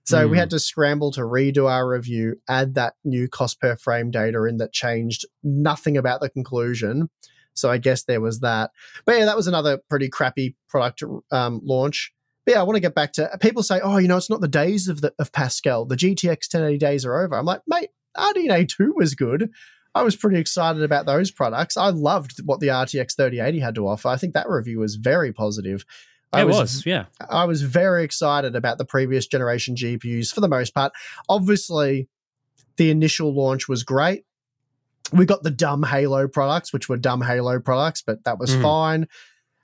So 0.03 0.27
mm. 0.27 0.31
we 0.31 0.37
had 0.37 0.51
to 0.51 0.59
scramble 0.59 1.11
to 1.13 1.21
redo 1.21 1.69
our 1.69 1.87
review, 1.87 2.35
add 2.47 2.75
that 2.75 2.93
new 3.03 3.27
cost 3.27 3.59
per 3.59 3.75
frame 3.75 4.11
data 4.11 4.43
in 4.43 4.57
that 4.57 4.71
changed 4.71 5.25
nothing 5.43 5.97
about 5.97 6.21
the 6.21 6.29
conclusion. 6.29 7.09
So 7.55 7.71
I 7.71 7.79
guess 7.79 8.03
there 8.03 8.21
was 8.21 8.41
that. 8.41 8.71
But 9.05 9.17
yeah, 9.17 9.25
that 9.25 9.37
was 9.37 9.47
another 9.47 9.79
pretty 9.89 10.09
crappy 10.09 10.55
product 10.67 11.03
um, 11.31 11.61
launch. 11.63 12.13
But 12.45 12.53
yeah, 12.53 12.59
I 12.59 12.63
want 12.63 12.75
to 12.75 12.81
get 12.81 12.95
back 12.95 13.13
to 13.13 13.37
people 13.41 13.63
say, 13.63 13.79
oh, 13.81 13.97
you 13.97 14.07
know, 14.07 14.17
it's 14.17 14.29
not 14.29 14.41
the 14.41 14.47
days 14.47 14.87
of 14.87 15.01
the 15.01 15.13
of 15.19 15.31
Pascal. 15.31 15.85
The 15.85 15.95
GTX 15.95 16.53
1080 16.53 16.77
days 16.77 17.05
are 17.05 17.19
over. 17.19 17.35
I'm 17.35 17.45
like, 17.45 17.61
mate, 17.67 17.89
RDNA 18.15 18.67
2 18.69 18.93
was 18.95 19.15
good. 19.15 19.49
I 19.95 20.03
was 20.03 20.15
pretty 20.15 20.37
excited 20.37 20.83
about 20.83 21.05
those 21.05 21.31
products. 21.31 21.77
I 21.77 21.89
loved 21.89 22.41
what 22.45 22.59
the 22.59 22.67
RTX 22.67 23.15
3080 23.15 23.59
had 23.59 23.75
to 23.75 23.87
offer. 23.87 24.09
I 24.09 24.17
think 24.17 24.33
that 24.33 24.49
review 24.49 24.79
was 24.79 24.95
very 24.95 25.31
positive. 25.31 25.85
I 26.33 26.41
it 26.41 26.47
was, 26.47 26.57
was, 26.57 26.85
yeah. 26.85 27.05
I 27.29 27.45
was 27.45 27.61
very 27.61 28.03
excited 28.03 28.55
about 28.57 28.77
the 28.77 28.83
previous 28.83 29.25
generation 29.25 29.75
GPUs 29.75 30.33
for 30.33 30.41
the 30.41 30.49
most 30.49 30.73
part. 30.73 30.91
Obviously, 31.29 32.09
the 32.75 32.89
initial 32.89 33.33
launch 33.33 33.69
was 33.69 33.83
great. 33.83 34.25
We 35.13 35.25
got 35.25 35.43
the 35.43 35.51
dumb 35.51 35.83
Halo 35.83 36.27
products, 36.27 36.73
which 36.73 36.89
were 36.89 36.97
dumb 36.97 37.21
Halo 37.21 37.59
products, 37.59 38.01
but 38.01 38.25
that 38.25 38.37
was 38.37 38.51
mm. 38.51 38.61
fine. 38.61 39.07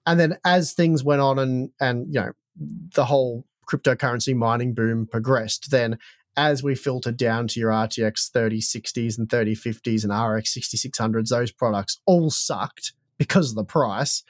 And 0.05 0.19
then 0.19 0.37
as 0.45 0.73
things 0.73 1.03
went 1.03 1.21
on 1.21 1.39
and 1.39 1.71
and 1.79 2.07
you 2.07 2.21
know 2.21 2.31
the 2.55 3.05
whole 3.05 3.45
cryptocurrency 3.67 4.35
mining 4.35 4.73
boom 4.73 5.07
progressed, 5.07 5.71
then 5.71 5.97
as 6.37 6.63
we 6.63 6.75
filtered 6.75 7.17
down 7.17 7.47
to 7.47 7.59
your 7.59 7.71
RTX 7.71 8.31
3060s 8.31 9.17
and 9.17 9.27
3050s 9.27 10.03
and 10.03 10.35
RX 10.35 10.53
6600s, 10.55 11.29
those 11.29 11.51
products 11.51 12.01
all 12.05 12.29
sucked 12.29 12.93
because 13.17 13.49
of 13.49 13.55
the 13.55 13.65
price. 13.65 14.23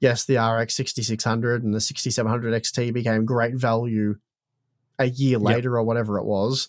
Yes, 0.00 0.24
the 0.24 0.36
RX 0.36 0.76
6600 0.76 1.64
and 1.64 1.74
the 1.74 1.80
6700 1.80 2.62
XT 2.62 2.92
became 2.92 3.24
great 3.24 3.54
value 3.54 4.16
a 4.98 5.06
year 5.06 5.38
later 5.38 5.70
yep. 5.70 5.78
or 5.78 5.82
whatever 5.82 6.18
it 6.18 6.24
was. 6.24 6.68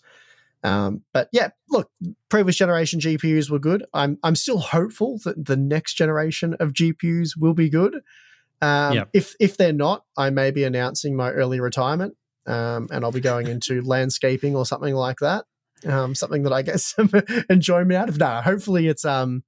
Um, 0.64 1.02
but 1.12 1.28
yeah, 1.32 1.50
look, 1.70 1.90
previous 2.28 2.56
generation 2.56 3.00
GPUs 3.00 3.50
were 3.50 3.58
good. 3.58 3.84
I'm 3.94 4.18
I'm 4.24 4.34
still 4.34 4.58
hopeful 4.58 5.20
that 5.24 5.44
the 5.44 5.56
next 5.56 5.94
generation 5.94 6.54
of 6.54 6.72
GPUs 6.72 7.36
will 7.38 7.54
be 7.54 7.68
good. 7.68 8.00
Um, 8.60 8.94
yep. 8.94 9.10
If 9.12 9.34
if 9.38 9.56
they're 9.56 9.72
not, 9.72 10.04
I 10.16 10.30
may 10.30 10.50
be 10.50 10.64
announcing 10.64 11.14
my 11.14 11.30
early 11.30 11.60
retirement 11.60 12.16
um, 12.46 12.88
and 12.90 13.04
I'll 13.04 13.12
be 13.12 13.20
going 13.20 13.46
into 13.48 13.82
landscaping 13.82 14.56
or 14.56 14.66
something 14.66 14.94
like 14.94 15.18
that. 15.18 15.44
Um, 15.86 16.14
something 16.16 16.42
that 16.42 16.52
I 16.52 16.62
get 16.62 16.80
some 16.80 17.10
enjoyment 17.50 17.92
out 17.92 18.08
of. 18.08 18.18
No, 18.18 18.40
hopefully 18.40 18.88
it's 18.88 19.04
um, 19.04 19.44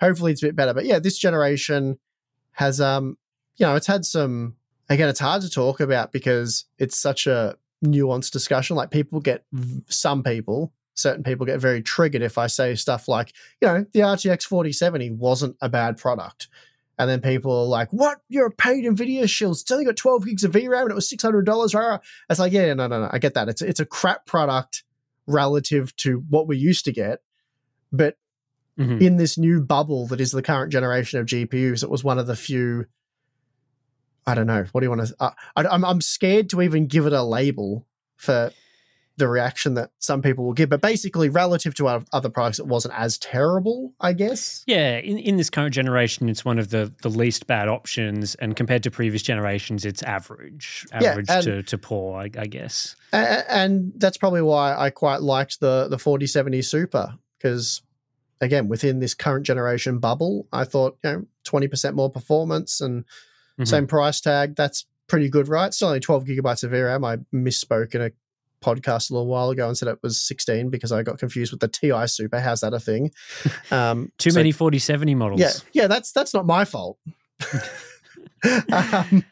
hopefully 0.00 0.32
it's 0.32 0.42
a 0.42 0.46
bit 0.46 0.56
better. 0.56 0.74
But 0.74 0.84
yeah, 0.84 0.98
this 0.98 1.16
generation 1.16 1.98
has 2.52 2.80
um, 2.80 3.16
you 3.56 3.66
know, 3.66 3.76
it's 3.76 3.86
had 3.86 4.04
some. 4.04 4.56
Again, 4.88 5.08
it's 5.08 5.20
hard 5.20 5.42
to 5.42 5.50
talk 5.50 5.78
about 5.78 6.10
because 6.10 6.64
it's 6.78 6.98
such 6.98 7.28
a 7.28 7.54
nuanced 7.84 8.32
discussion. 8.32 8.74
Like 8.74 8.90
people 8.90 9.20
get 9.20 9.44
some 9.86 10.24
people, 10.24 10.72
certain 10.94 11.22
people 11.22 11.46
get 11.46 11.60
very 11.60 11.80
triggered 11.80 12.22
if 12.22 12.38
I 12.38 12.48
say 12.48 12.74
stuff 12.74 13.06
like, 13.06 13.32
you 13.60 13.68
know, 13.68 13.86
the 13.92 14.00
RTX 14.00 14.42
4070 14.42 15.12
wasn't 15.12 15.56
a 15.60 15.68
bad 15.68 15.96
product. 15.96 16.48
And 17.00 17.08
then 17.08 17.22
people 17.22 17.50
are 17.50 17.66
like, 17.66 17.90
"What? 17.92 18.18
You're 18.28 18.48
a 18.48 18.50
paid 18.50 18.84
Nvidia 18.84 19.26
shield. 19.26 19.56
It's 19.56 19.70
only 19.70 19.86
got 19.86 19.96
12 19.96 20.26
gigs 20.26 20.44
of 20.44 20.52
VRAM 20.52 20.82
and 20.82 20.90
it 20.90 20.94
was 20.94 21.08
$600." 21.08 22.00
It's 22.28 22.38
like, 22.38 22.52
yeah, 22.52 22.74
no, 22.74 22.88
no, 22.88 23.00
no. 23.00 23.08
I 23.10 23.18
get 23.18 23.32
that. 23.32 23.48
It's 23.48 23.62
it's 23.62 23.80
a 23.80 23.86
crap 23.86 24.26
product 24.26 24.84
relative 25.26 25.96
to 25.96 26.22
what 26.28 26.46
we 26.46 26.58
used 26.58 26.84
to 26.84 26.92
get, 26.92 27.20
but 27.90 28.18
mm-hmm. 28.78 28.98
in 29.00 29.16
this 29.16 29.38
new 29.38 29.62
bubble 29.62 30.08
that 30.08 30.20
is 30.20 30.30
the 30.30 30.42
current 30.42 30.70
generation 30.70 31.18
of 31.20 31.26
GPUs, 31.26 31.82
it 31.82 31.88
was 31.88 32.04
one 32.04 32.18
of 32.18 32.26
the 32.26 32.36
few. 32.36 32.84
I 34.26 34.34
don't 34.34 34.46
know. 34.46 34.66
What 34.72 34.82
do 34.82 34.84
you 34.84 34.90
want 34.90 35.06
to? 35.06 35.16
Uh, 35.18 35.30
I, 35.56 35.66
I'm 35.68 35.86
I'm 35.86 36.02
scared 36.02 36.50
to 36.50 36.60
even 36.60 36.86
give 36.86 37.06
it 37.06 37.14
a 37.14 37.22
label 37.22 37.86
for 38.16 38.52
the 39.20 39.28
reaction 39.28 39.74
that 39.74 39.92
some 40.00 40.20
people 40.22 40.44
will 40.44 40.52
give. 40.52 40.68
But 40.68 40.80
basically, 40.80 41.28
relative 41.28 41.74
to 41.76 41.86
other 41.86 42.28
products, 42.28 42.58
it 42.58 42.66
wasn't 42.66 42.94
as 42.96 43.16
terrible, 43.18 43.94
I 44.00 44.12
guess. 44.12 44.64
Yeah, 44.66 44.98
in, 44.98 45.18
in 45.18 45.36
this 45.36 45.48
current 45.48 45.72
generation, 45.72 46.28
it's 46.28 46.44
one 46.44 46.58
of 46.58 46.70
the, 46.70 46.92
the 47.02 47.08
least 47.08 47.46
bad 47.46 47.68
options. 47.68 48.34
And 48.36 48.56
compared 48.56 48.82
to 48.82 48.90
previous 48.90 49.22
generations, 49.22 49.84
it's 49.84 50.02
average, 50.02 50.86
average 50.92 51.26
yeah, 51.28 51.36
and, 51.36 51.44
to, 51.44 51.62
to 51.62 51.78
poor, 51.78 52.20
I, 52.20 52.30
I 52.36 52.46
guess. 52.46 52.96
And, 53.12 53.44
and 53.48 53.92
that's 53.96 54.16
probably 54.16 54.42
why 54.42 54.76
I 54.76 54.90
quite 54.90 55.22
liked 55.22 55.60
the, 55.60 55.86
the 55.88 55.98
4070 55.98 56.62
Super, 56.62 57.14
because 57.38 57.82
again, 58.40 58.68
within 58.68 58.98
this 58.98 59.14
current 59.14 59.46
generation 59.46 59.98
bubble, 59.98 60.48
I 60.52 60.64
thought, 60.64 60.98
you 61.04 61.10
know, 61.10 61.26
20% 61.44 61.94
more 61.94 62.10
performance 62.10 62.80
and 62.80 63.04
mm-hmm. 63.04 63.64
same 63.64 63.86
price 63.86 64.20
tag. 64.20 64.56
That's 64.56 64.86
pretty 65.08 65.28
good, 65.28 65.48
right? 65.48 65.74
Still 65.74 65.88
only 65.88 66.00
12 66.00 66.24
gigabytes 66.24 66.64
of 66.64 66.70
VRAM. 66.70 67.06
I 67.06 67.18
misspoke 67.34 67.94
in 67.94 68.00
a 68.02 68.10
podcast 68.60 69.10
a 69.10 69.14
little 69.14 69.26
while 69.26 69.50
ago 69.50 69.66
and 69.66 69.76
said 69.76 69.88
it 69.88 69.98
was 70.02 70.20
16 70.20 70.70
because 70.70 70.92
I 70.92 71.02
got 71.02 71.18
confused 71.18 71.52
with 71.52 71.60
the 71.60 71.68
TI 71.68 72.06
Super. 72.06 72.40
How's 72.40 72.60
that 72.60 72.74
a 72.74 72.80
thing? 72.80 73.10
Um, 73.70 74.10
Too 74.18 74.30
so, 74.30 74.40
many 74.40 74.52
4070 74.52 75.14
models. 75.14 75.40
Yeah, 75.40 75.52
yeah, 75.72 75.86
that's 75.86 76.12
that's 76.12 76.34
not 76.34 76.44
my 76.44 76.64
fault. 76.64 76.98
um, 78.44 79.24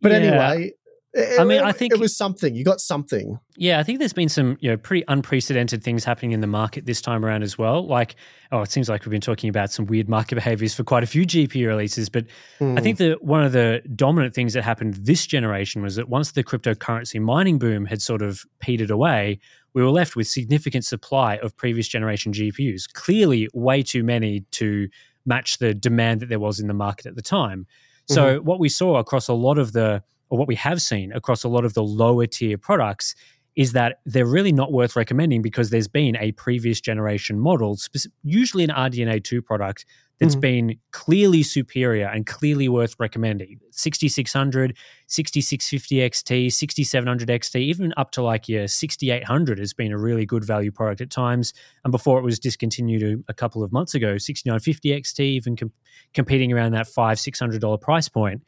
but 0.00 0.12
yeah. 0.12 0.18
anyway, 0.18 0.72
It- 1.14 1.38
I 1.38 1.44
mean, 1.44 1.60
I 1.60 1.72
think- 1.72 1.92
it 1.92 2.00
was 2.00 2.16
something. 2.16 2.54
You 2.54 2.64
got 2.64 2.80
something. 2.80 3.38
Yeah, 3.56 3.78
I 3.78 3.82
think 3.82 3.98
there's 3.98 4.14
been 4.14 4.30
some 4.30 4.56
you 4.60 4.70
know 4.70 4.76
pretty 4.76 5.04
unprecedented 5.08 5.84
things 5.84 6.04
happening 6.04 6.32
in 6.32 6.40
the 6.40 6.46
market 6.46 6.86
this 6.86 7.02
time 7.02 7.24
around 7.24 7.42
as 7.42 7.58
well. 7.58 7.86
Like, 7.86 8.16
oh, 8.50 8.62
it 8.62 8.70
seems 8.70 8.88
like 8.88 9.04
we've 9.04 9.10
been 9.10 9.20
talking 9.20 9.50
about 9.50 9.70
some 9.70 9.84
weird 9.86 10.08
market 10.08 10.36
behaviors 10.36 10.74
for 10.74 10.84
quite 10.84 11.02
a 11.02 11.06
few 11.06 11.26
GPU 11.26 11.66
releases, 11.66 12.08
but 12.08 12.24
I 12.60 12.80
think 12.80 12.98
hmm. 12.98 13.04
that 13.04 13.22
one 13.22 13.44
of 13.44 13.52
the 13.52 13.82
dominant 13.94 14.34
things 14.34 14.54
that 14.54 14.62
happened 14.62 14.94
this 14.94 15.26
generation 15.26 15.82
was 15.82 15.96
that 15.96 16.08
once 16.08 16.32
the 16.32 16.42
cryptocurrency 16.42 17.20
mining 17.20 17.58
boom 17.58 17.84
had 17.84 18.00
sort 18.00 18.22
of 18.22 18.44
petered 18.60 18.90
away, 18.90 19.38
we 19.74 19.82
were 19.82 19.90
left 19.90 20.16
with 20.16 20.26
significant 20.26 20.84
supply 20.84 21.36
of 21.36 21.56
previous 21.56 21.88
generation 21.88 22.32
GPUs. 22.32 22.92
Clearly, 22.92 23.48
way 23.54 23.82
too 23.82 24.02
many 24.02 24.40
to 24.52 24.88
match 25.24 25.58
the 25.58 25.74
demand 25.74 26.20
that 26.20 26.28
there 26.28 26.40
was 26.40 26.60
in 26.60 26.68
the 26.68 26.74
market 26.74 27.06
at 27.06 27.16
the 27.16 27.22
time. 27.22 27.66
So, 28.06 28.38
mm-hmm. 28.38 28.44
what 28.44 28.58
we 28.58 28.68
saw 28.68 28.96
across 28.96 29.28
a 29.28 29.32
lot 29.32 29.58
of 29.58 29.72
the, 29.72 30.02
or 30.32 30.38
what 30.38 30.48
we 30.48 30.54
have 30.54 30.80
seen 30.80 31.12
across 31.12 31.44
a 31.44 31.48
lot 31.48 31.62
of 31.62 31.74
the 31.74 31.82
lower 31.82 32.26
tier 32.26 32.56
products, 32.56 33.14
is 33.54 33.72
that 33.72 33.98
they're 34.06 34.24
really 34.24 34.50
not 34.50 34.72
worth 34.72 34.96
recommending 34.96 35.42
because 35.42 35.68
there's 35.68 35.86
been 35.88 36.16
a 36.16 36.32
previous 36.32 36.80
generation 36.80 37.38
model, 37.38 37.76
usually 38.24 38.64
an 38.64 38.70
RDNA 38.70 39.22
2 39.22 39.42
product, 39.42 39.84
that's 40.20 40.34
Mhm. 40.34 40.40
been 40.40 40.76
clearly 40.92 41.42
superior 41.42 42.06
and 42.06 42.24
clearly 42.24 42.66
worth 42.66 42.94
recommending. 42.98 43.58
6600, 43.72 44.74
6650 45.06 46.00
XT, 46.00 46.48
6700 46.48 47.28
XT, 47.28 47.60
even 47.60 47.92
up 47.98 48.10
to 48.12 48.22
like 48.22 48.48
your 48.48 48.66
6800 48.68 49.58
has 49.58 49.74
been 49.74 49.92
a 49.92 49.98
really 49.98 50.24
good 50.24 50.44
value 50.44 50.70
product 50.70 51.02
at 51.02 51.10
times. 51.10 51.52
And 51.84 51.90
before 51.90 52.18
it 52.18 52.22
was 52.24 52.38
discontinued 52.38 53.02
a, 53.02 53.30
a 53.32 53.34
couple 53.34 53.62
of 53.62 53.70
months 53.70 53.94
ago, 53.94 54.16
6950 54.16 54.92
XT, 54.92 55.20
even 55.24 55.56
com- 55.56 55.72
competing 56.14 56.52
around 56.54 56.72
that 56.72 56.86
five, 56.86 57.18
$600 57.18 57.76
price 57.76 58.08
point. 58.08 58.42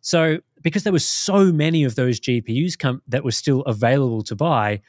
So, 0.00 0.38
because 0.62 0.84
there 0.84 0.92
were 0.92 0.98
so 0.98 1.52
many 1.52 1.84
of 1.84 1.94
those 1.94 2.20
GPUs 2.20 2.78
come, 2.78 3.02
that 3.08 3.24
were 3.24 3.30
still 3.30 3.62
available 3.62 4.22
to 4.22 4.36
buy, 4.36 4.82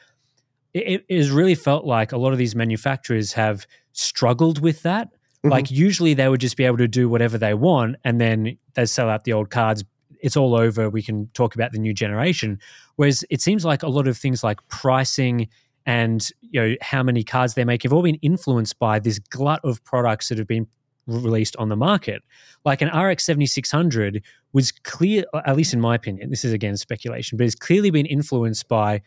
it, 0.74 1.06
it 1.08 1.18
has 1.18 1.32
really 1.32 1.56
felt 1.56 1.86
like 1.86 2.12
a 2.12 2.18
lot 2.18 2.32
of 2.32 2.38
these 2.38 2.56
manufacturers 2.56 3.34
have 3.34 3.66
struggled 3.94 4.60
with 4.62 4.84
that. 4.84 5.08
Mm-hmm. 5.08 5.50
Like, 5.50 5.72
usually 5.72 6.14
they 6.14 6.30
would 6.30 6.42
just 6.42 6.58
be 6.58 6.64
able 6.64 6.78
to 6.78 6.88
do 6.88 7.10
whatever 7.10 7.38
they 7.38 7.54
want 7.54 7.98
and 8.04 8.20
then 8.22 8.58
they 8.74 8.86
sell 8.86 9.10
out 9.10 9.24
the 9.24 9.34
old 9.34 9.50
cards. 9.50 9.84
It's 10.22 10.38
all 10.38 10.56
over. 10.56 10.90
We 10.90 11.02
can 11.02 11.30
talk 11.34 11.56
about 11.56 11.72
the 11.72 11.80
new 11.80 11.94
generation. 11.94 12.60
Whereas 12.96 13.24
it 13.30 13.42
seems 13.42 13.66
like 13.66 13.84
a 13.84 13.90
lot 13.90 14.08
of 14.08 14.18
things 14.18 14.44
like 14.44 14.60
pricing 14.68 15.50
and 15.86 16.30
you 16.42 16.62
know 16.62 16.76
how 16.82 17.04
many 17.04 17.24
cards 17.24 17.56
they 17.56 17.66
make 17.66 17.84
have 17.84 17.94
all 17.94 18.04
been 18.04 18.20
influenced 18.22 18.78
by 18.78 19.00
this 19.00 19.20
glut 19.20 19.62
of 19.64 19.84
products 19.84 20.30
that 20.30 20.38
have 20.38 20.48
been 20.48 20.68
released 21.08 21.56
on 21.58 21.70
the 21.70 21.76
market. 21.76 22.22
Like 22.66 22.82
an 22.82 22.90
RX 22.90 23.24
7600 23.26 24.22
was 24.54 24.72
clear, 24.72 25.24
at 25.46 25.56
least 25.56 25.74
in 25.74 25.82
my 25.82 25.96
opinion, 25.96 26.30
this 26.30 26.44
is 26.46 26.54
again 26.54 26.78
speculation, 26.78 27.38
but 27.38 27.46
it's 27.46 27.56
clearly 27.56 27.90
been 27.90 28.06
influenced 28.06 28.68
by 28.68 29.02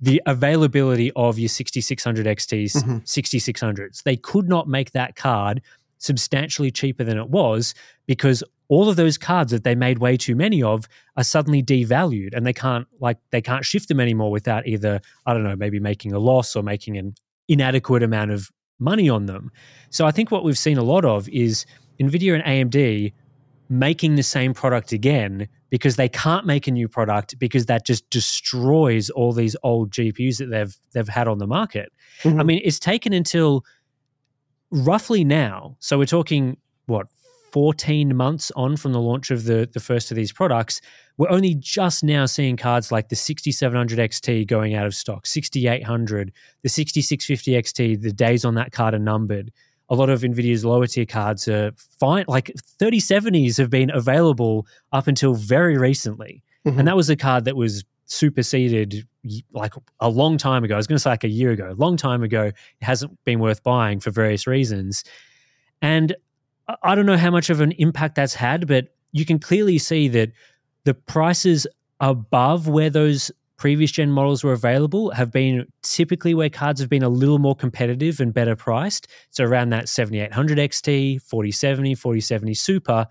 the 0.00 0.22
availability 0.26 1.12
of 1.14 1.38
your 1.38 1.48
6600 1.48 2.26
XTs, 2.26 2.72
Mhm. 2.82 3.06
6600s. 3.06 4.02
They 4.02 4.16
could 4.16 4.48
not 4.48 4.66
make 4.68 4.92
that 4.92 5.14
card 5.16 5.60
substantially 5.98 6.70
cheaper 6.70 7.04
than 7.04 7.18
it 7.18 7.28
was 7.28 7.74
because 8.06 8.42
all 8.68 8.88
of 8.88 8.96
those 8.96 9.18
cards 9.18 9.50
that 9.52 9.64
they 9.64 9.74
made 9.74 9.98
way 9.98 10.16
too 10.16 10.34
many 10.34 10.62
of 10.62 10.86
are 11.16 11.24
suddenly 11.24 11.62
devalued 11.62 12.30
and 12.34 12.46
they 12.46 12.52
can't 12.54 12.86
like 13.00 13.18
they 13.32 13.42
can't 13.42 13.64
shift 13.66 13.88
them 13.88 14.00
anymore 14.00 14.30
without 14.30 14.66
either 14.66 15.00
I 15.26 15.34
don't 15.34 15.42
know 15.42 15.56
maybe 15.56 15.78
making 15.80 16.12
a 16.14 16.18
loss 16.18 16.56
or 16.56 16.62
making 16.62 16.96
an 16.96 17.14
inadequate 17.48 18.02
amount 18.02 18.30
of 18.30 18.50
money 18.80 19.08
on 19.08 19.26
them. 19.26 19.50
So 19.90 20.06
I 20.06 20.10
think 20.10 20.30
what 20.30 20.42
we've 20.44 20.58
seen 20.58 20.78
a 20.78 20.82
lot 20.82 21.04
of 21.04 21.28
is 21.28 21.66
Nvidia 22.00 22.34
and 22.34 22.44
AMD 22.44 23.12
making 23.68 24.16
the 24.16 24.22
same 24.22 24.52
product 24.52 24.90
again 24.92 25.46
because 25.68 25.94
they 25.94 26.08
can't 26.08 26.44
make 26.44 26.66
a 26.66 26.70
new 26.72 26.88
product 26.88 27.38
because 27.38 27.66
that 27.66 27.86
just 27.86 28.08
destroys 28.10 29.10
all 29.10 29.32
these 29.32 29.54
old 29.62 29.90
GPUs 29.92 30.38
that 30.38 30.46
they've 30.50 30.76
they've 30.92 31.08
had 31.08 31.28
on 31.28 31.38
the 31.38 31.46
market. 31.46 31.92
I 32.24 32.28
Mhm. 32.28 32.46
mean, 32.46 32.60
it's 32.64 32.80
taken 32.80 33.12
until 33.12 33.64
roughly 34.70 35.24
now. 35.24 35.76
So 35.80 35.98
we're 35.98 36.06
talking 36.06 36.56
what 36.86 37.06
14 37.52 38.16
months 38.16 38.50
on 38.56 38.76
from 38.76 38.92
the 38.92 39.00
launch 39.00 39.30
of 39.30 39.44
the 39.44 39.68
the 39.72 39.80
first 39.80 40.10
of 40.10 40.16
these 40.16 40.32
products. 40.32 40.80
We're 41.16 41.30
only 41.30 41.54
just 41.54 42.02
now 42.02 42.26
seeing 42.26 42.56
cards 42.56 42.90
like 42.90 43.08
the 43.10 43.16
6700 43.16 43.98
XT 43.98 44.46
going 44.46 44.74
out 44.74 44.86
of 44.86 44.94
stock, 44.94 45.26
6800, 45.26 46.32
the 46.62 46.68
6650 46.68 47.52
XT. 47.96 48.02
The 48.02 48.12
days 48.12 48.44
on 48.44 48.54
that 48.54 48.72
card 48.72 48.94
are 48.94 48.98
numbered. 48.98 49.52
A 49.90 49.94
lot 49.94 50.08
of 50.08 50.20
Nvidia's 50.22 50.64
lower 50.64 50.86
tier 50.86 51.04
cards 51.04 51.48
are 51.48 51.72
fine. 51.76 52.24
Like 52.28 52.50
3070s 52.80 53.58
have 53.58 53.70
been 53.70 53.90
available 53.90 54.66
up 54.92 55.08
until 55.08 55.34
very 55.34 55.76
recently, 55.76 56.42
Mhm. 56.66 56.78
and 56.78 56.88
that 56.88 56.96
was 56.96 57.10
a 57.10 57.16
card 57.16 57.44
that 57.46 57.56
was 57.56 57.84
superseded 58.06 59.06
like 59.52 59.74
a 60.00 60.08
long 60.08 60.38
time 60.38 60.64
ago. 60.64 60.74
I 60.74 60.76
was 60.76 60.86
going 60.86 60.96
to 60.96 61.00
say 61.00 61.10
like 61.10 61.24
a 61.24 61.28
year 61.28 61.50
ago, 61.50 61.70
a 61.70 61.74
long 61.74 61.96
time 61.96 62.22
ago. 62.22 62.44
It 62.46 62.54
hasn't 62.82 63.18
been 63.24 63.38
worth 63.40 63.62
buying 63.62 64.00
for 64.00 64.10
various 64.10 64.46
reasons. 64.46 65.04
And 65.82 66.14
I- 66.82 66.94
don't 66.94 67.06
know 67.06 67.16
how 67.16 67.30
much 67.30 67.50
of 67.50 67.60
an 67.60 67.72
impact 67.72 68.14
that's 68.14 68.34
had, 68.34 68.66
but 68.66 68.88
you 69.12 69.24
can 69.24 69.38
clearly 69.38 69.78
see 69.78 70.08
that 70.08 70.30
the 70.84 70.94
prices 70.94 71.66
above 72.00 72.68
where 72.68 72.90
those 72.90 73.30
previous 73.56 73.90
gen 73.90 74.10
models 74.10 74.42
were 74.42 74.52
available 74.54 75.10
have 75.10 75.30
been 75.30 75.66
typically 75.82 76.32
where 76.32 76.48
cards 76.48 76.80
have 76.80 76.88
been 76.88 77.02
a 77.02 77.08
little 77.10 77.38
more 77.38 77.54
competitive 77.54 78.18
and 78.18 78.32
better 78.32 78.56
priced. 78.56 79.06
So 79.30 79.44
around 79.44 79.68
that 79.70 79.86
7800 79.88 80.58
XT, 80.58 81.20
4070, 81.20 81.94
4070 81.94 82.54
Super, 82.54 83.06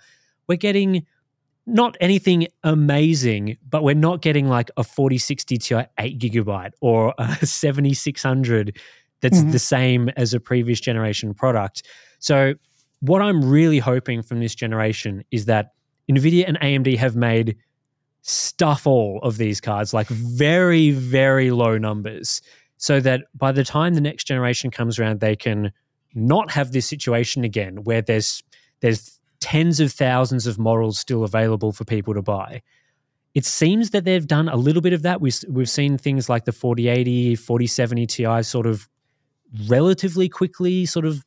we're 0.47 0.55
getting 0.55 1.05
not 1.68 1.95
anything 2.01 2.47
amazing, 2.64 3.57
but 3.70 3.84
we're 3.84 3.93
not 3.93 4.24
getting 4.24 4.47
like 4.47 4.72
a 4.76 4.84
4060 4.84 5.57
Ti 5.57 5.76
8 5.99 6.18
gigabyte 6.18 6.72
or 6.82 7.14
a 7.20 7.45
7600 7.45 8.76
that's 9.22 9.39
Mhm. 9.41 9.51
the 9.51 9.60
same 9.60 10.10
as 10.18 10.34
a 10.34 10.39
previous 10.39 10.80
generation 10.80 11.34
product. 11.36 11.84
So, 12.20 12.55
what 13.02 13.22
I'm 13.22 13.43
really 13.43 13.80
hoping 13.80 14.22
from 14.22 14.39
this 14.39 14.56
generation 14.56 15.24
is 15.32 15.45
that 15.45 15.74
NVIDIA 16.10 16.45
and 16.47 16.60
AMD 16.60 16.97
have 16.97 17.16
made 17.16 17.58
stuff 18.22 18.86
all 18.86 19.20
of 19.24 19.38
these 19.38 19.62
cards, 19.62 19.93
like 19.93 20.08
very, 20.08 20.91
very 20.91 21.52
low 21.52 21.78
numbers, 21.78 22.41
so 22.78 23.00
that 23.00 23.26
by 23.34 23.52
the 23.52 23.64
time 23.64 23.93
the 23.93 24.02
next 24.02 24.26
generation 24.26 24.72
comes 24.72 25.00
around, 25.00 25.20
they 25.20 25.36
can 25.36 25.72
not 26.14 26.52
have 26.52 26.72
this 26.72 26.88
situation 26.88 27.43
again 27.43 27.84
where 27.84 28.02
there's 28.02 28.43
there's 28.82 29.20
tens 29.39 29.80
of 29.80 29.91
thousands 29.91 30.47
of 30.47 30.58
models 30.58 31.00
still 31.00 31.24
available 31.24 31.72
for 31.72 31.86
people 31.86 32.14
to 32.14 32.22
buy. 32.22 32.62
It 33.36 33.45
seems 33.45 33.91
that 33.91 34.04
they've 34.04 34.26
done 34.26 34.50
a 34.50 34.56
little 34.56 34.82
bit 34.82 34.93
of 34.93 35.04
that. 35.04 35.22
We've, 35.22 35.38
we've 35.47 35.70
seen 35.70 35.97
things 35.97 36.30
like 36.30 36.45
the 36.45 36.52
4080, 36.52 37.36
4070 37.36 38.08
Ti 38.08 38.43
sort 38.43 38.66
of 38.66 38.89
relatively 39.68 40.30
quickly 40.30 40.86
sort 40.86 41.06
of 41.06 41.24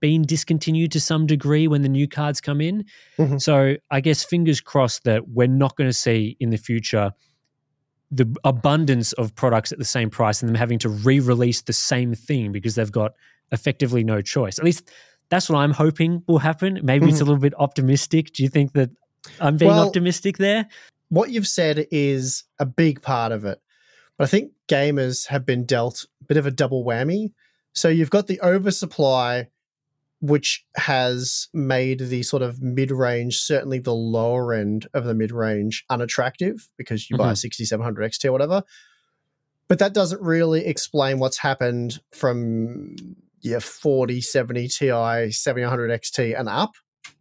being 0.00 0.22
discontinued 0.22 0.92
to 0.92 1.00
some 1.00 1.26
degree 1.26 1.66
when 1.68 1.82
the 1.82 1.88
new 1.88 2.06
cards 2.08 2.40
come 2.40 2.60
in. 2.60 2.84
Mhm. 3.18 3.40
So 3.40 3.76
I 3.90 4.00
guess 4.00 4.22
fingers 4.24 4.60
crossed 4.60 5.04
that 5.04 5.28
we're 5.28 5.48
not 5.48 5.76
going 5.76 5.88
to 5.90 5.94
see 5.96 6.36
in 6.40 6.50
the 6.50 6.56
future 6.58 7.12
the 8.10 8.26
abundance 8.44 9.12
of 9.14 9.34
products 9.34 9.70
at 9.72 9.78
the 9.78 9.84
same 9.84 10.08
price 10.08 10.40
and 10.40 10.48
them 10.48 10.54
having 10.56 10.78
to 10.78 10.88
re-release 10.88 11.62
the 11.62 11.72
same 11.74 12.14
thing 12.14 12.52
because 12.52 12.74
they've 12.74 12.92
got 12.92 13.12
effectively 13.52 14.02
no 14.02 14.22
choice. 14.22 14.58
At 14.58 14.64
least 14.64 14.88
that's 15.28 15.50
what 15.50 15.58
I'm 15.58 15.72
hoping 15.72 16.22
will 16.26 16.38
happen. 16.38 16.80
Maybe 16.82 17.06
it's 17.08 17.20
a 17.20 17.24
little 17.24 17.40
bit 17.40 17.52
optimistic. 17.58 18.32
Do 18.32 18.42
you 18.42 18.48
think 18.48 18.72
that 18.72 18.90
I'm 19.40 19.56
being 19.58 19.70
Well- 19.70 19.86
optimistic 19.86 20.38
there? 20.38 20.66
what 21.10 21.30
you've 21.30 21.48
said 21.48 21.86
is 21.90 22.44
a 22.58 22.66
big 22.66 23.00
part 23.00 23.32
of 23.32 23.46
it. 23.46 23.58
But 24.18 24.24
I 24.24 24.26
think 24.26 24.52
gamers 24.68 25.26
have 25.28 25.46
been 25.46 25.64
dealt 25.64 26.04
a 26.20 26.24
bit 26.24 26.36
of 26.36 26.44
a 26.44 26.50
double 26.50 26.84
whammy. 26.84 27.32
So 27.72 27.88
you've 27.88 28.10
got 28.10 28.26
the 28.26 28.38
oversupply, 28.42 29.48
which 30.20 30.64
has 30.76 31.48
made 31.54 32.00
the 32.00 32.22
sort 32.22 32.42
of 32.42 32.60
mid 32.60 32.90
range, 32.90 33.38
certainly 33.38 33.78
the 33.78 33.94
lower 33.94 34.52
end 34.52 34.86
of 34.94 35.04
the 35.04 35.14
mid 35.14 35.30
range, 35.30 35.84
unattractive 35.90 36.68
because 36.76 37.08
you 37.08 37.16
buy 37.16 37.32
a 37.32 37.36
6700 37.36 38.10
XT 38.12 38.24
or 38.26 38.32
whatever. 38.32 38.62
But 39.68 39.78
that 39.80 39.92
doesn't 39.94 40.20
really 40.22 40.66
explain 40.66 41.18
what's 41.18 41.38
happened 41.38 42.00
from 42.12 42.96
your 43.40 43.60
40, 43.60 44.20
70 44.20 44.68
Ti, 44.68 45.30
700 45.30 45.90
XT 46.00 46.38
and 46.38 46.48
up 46.48 46.72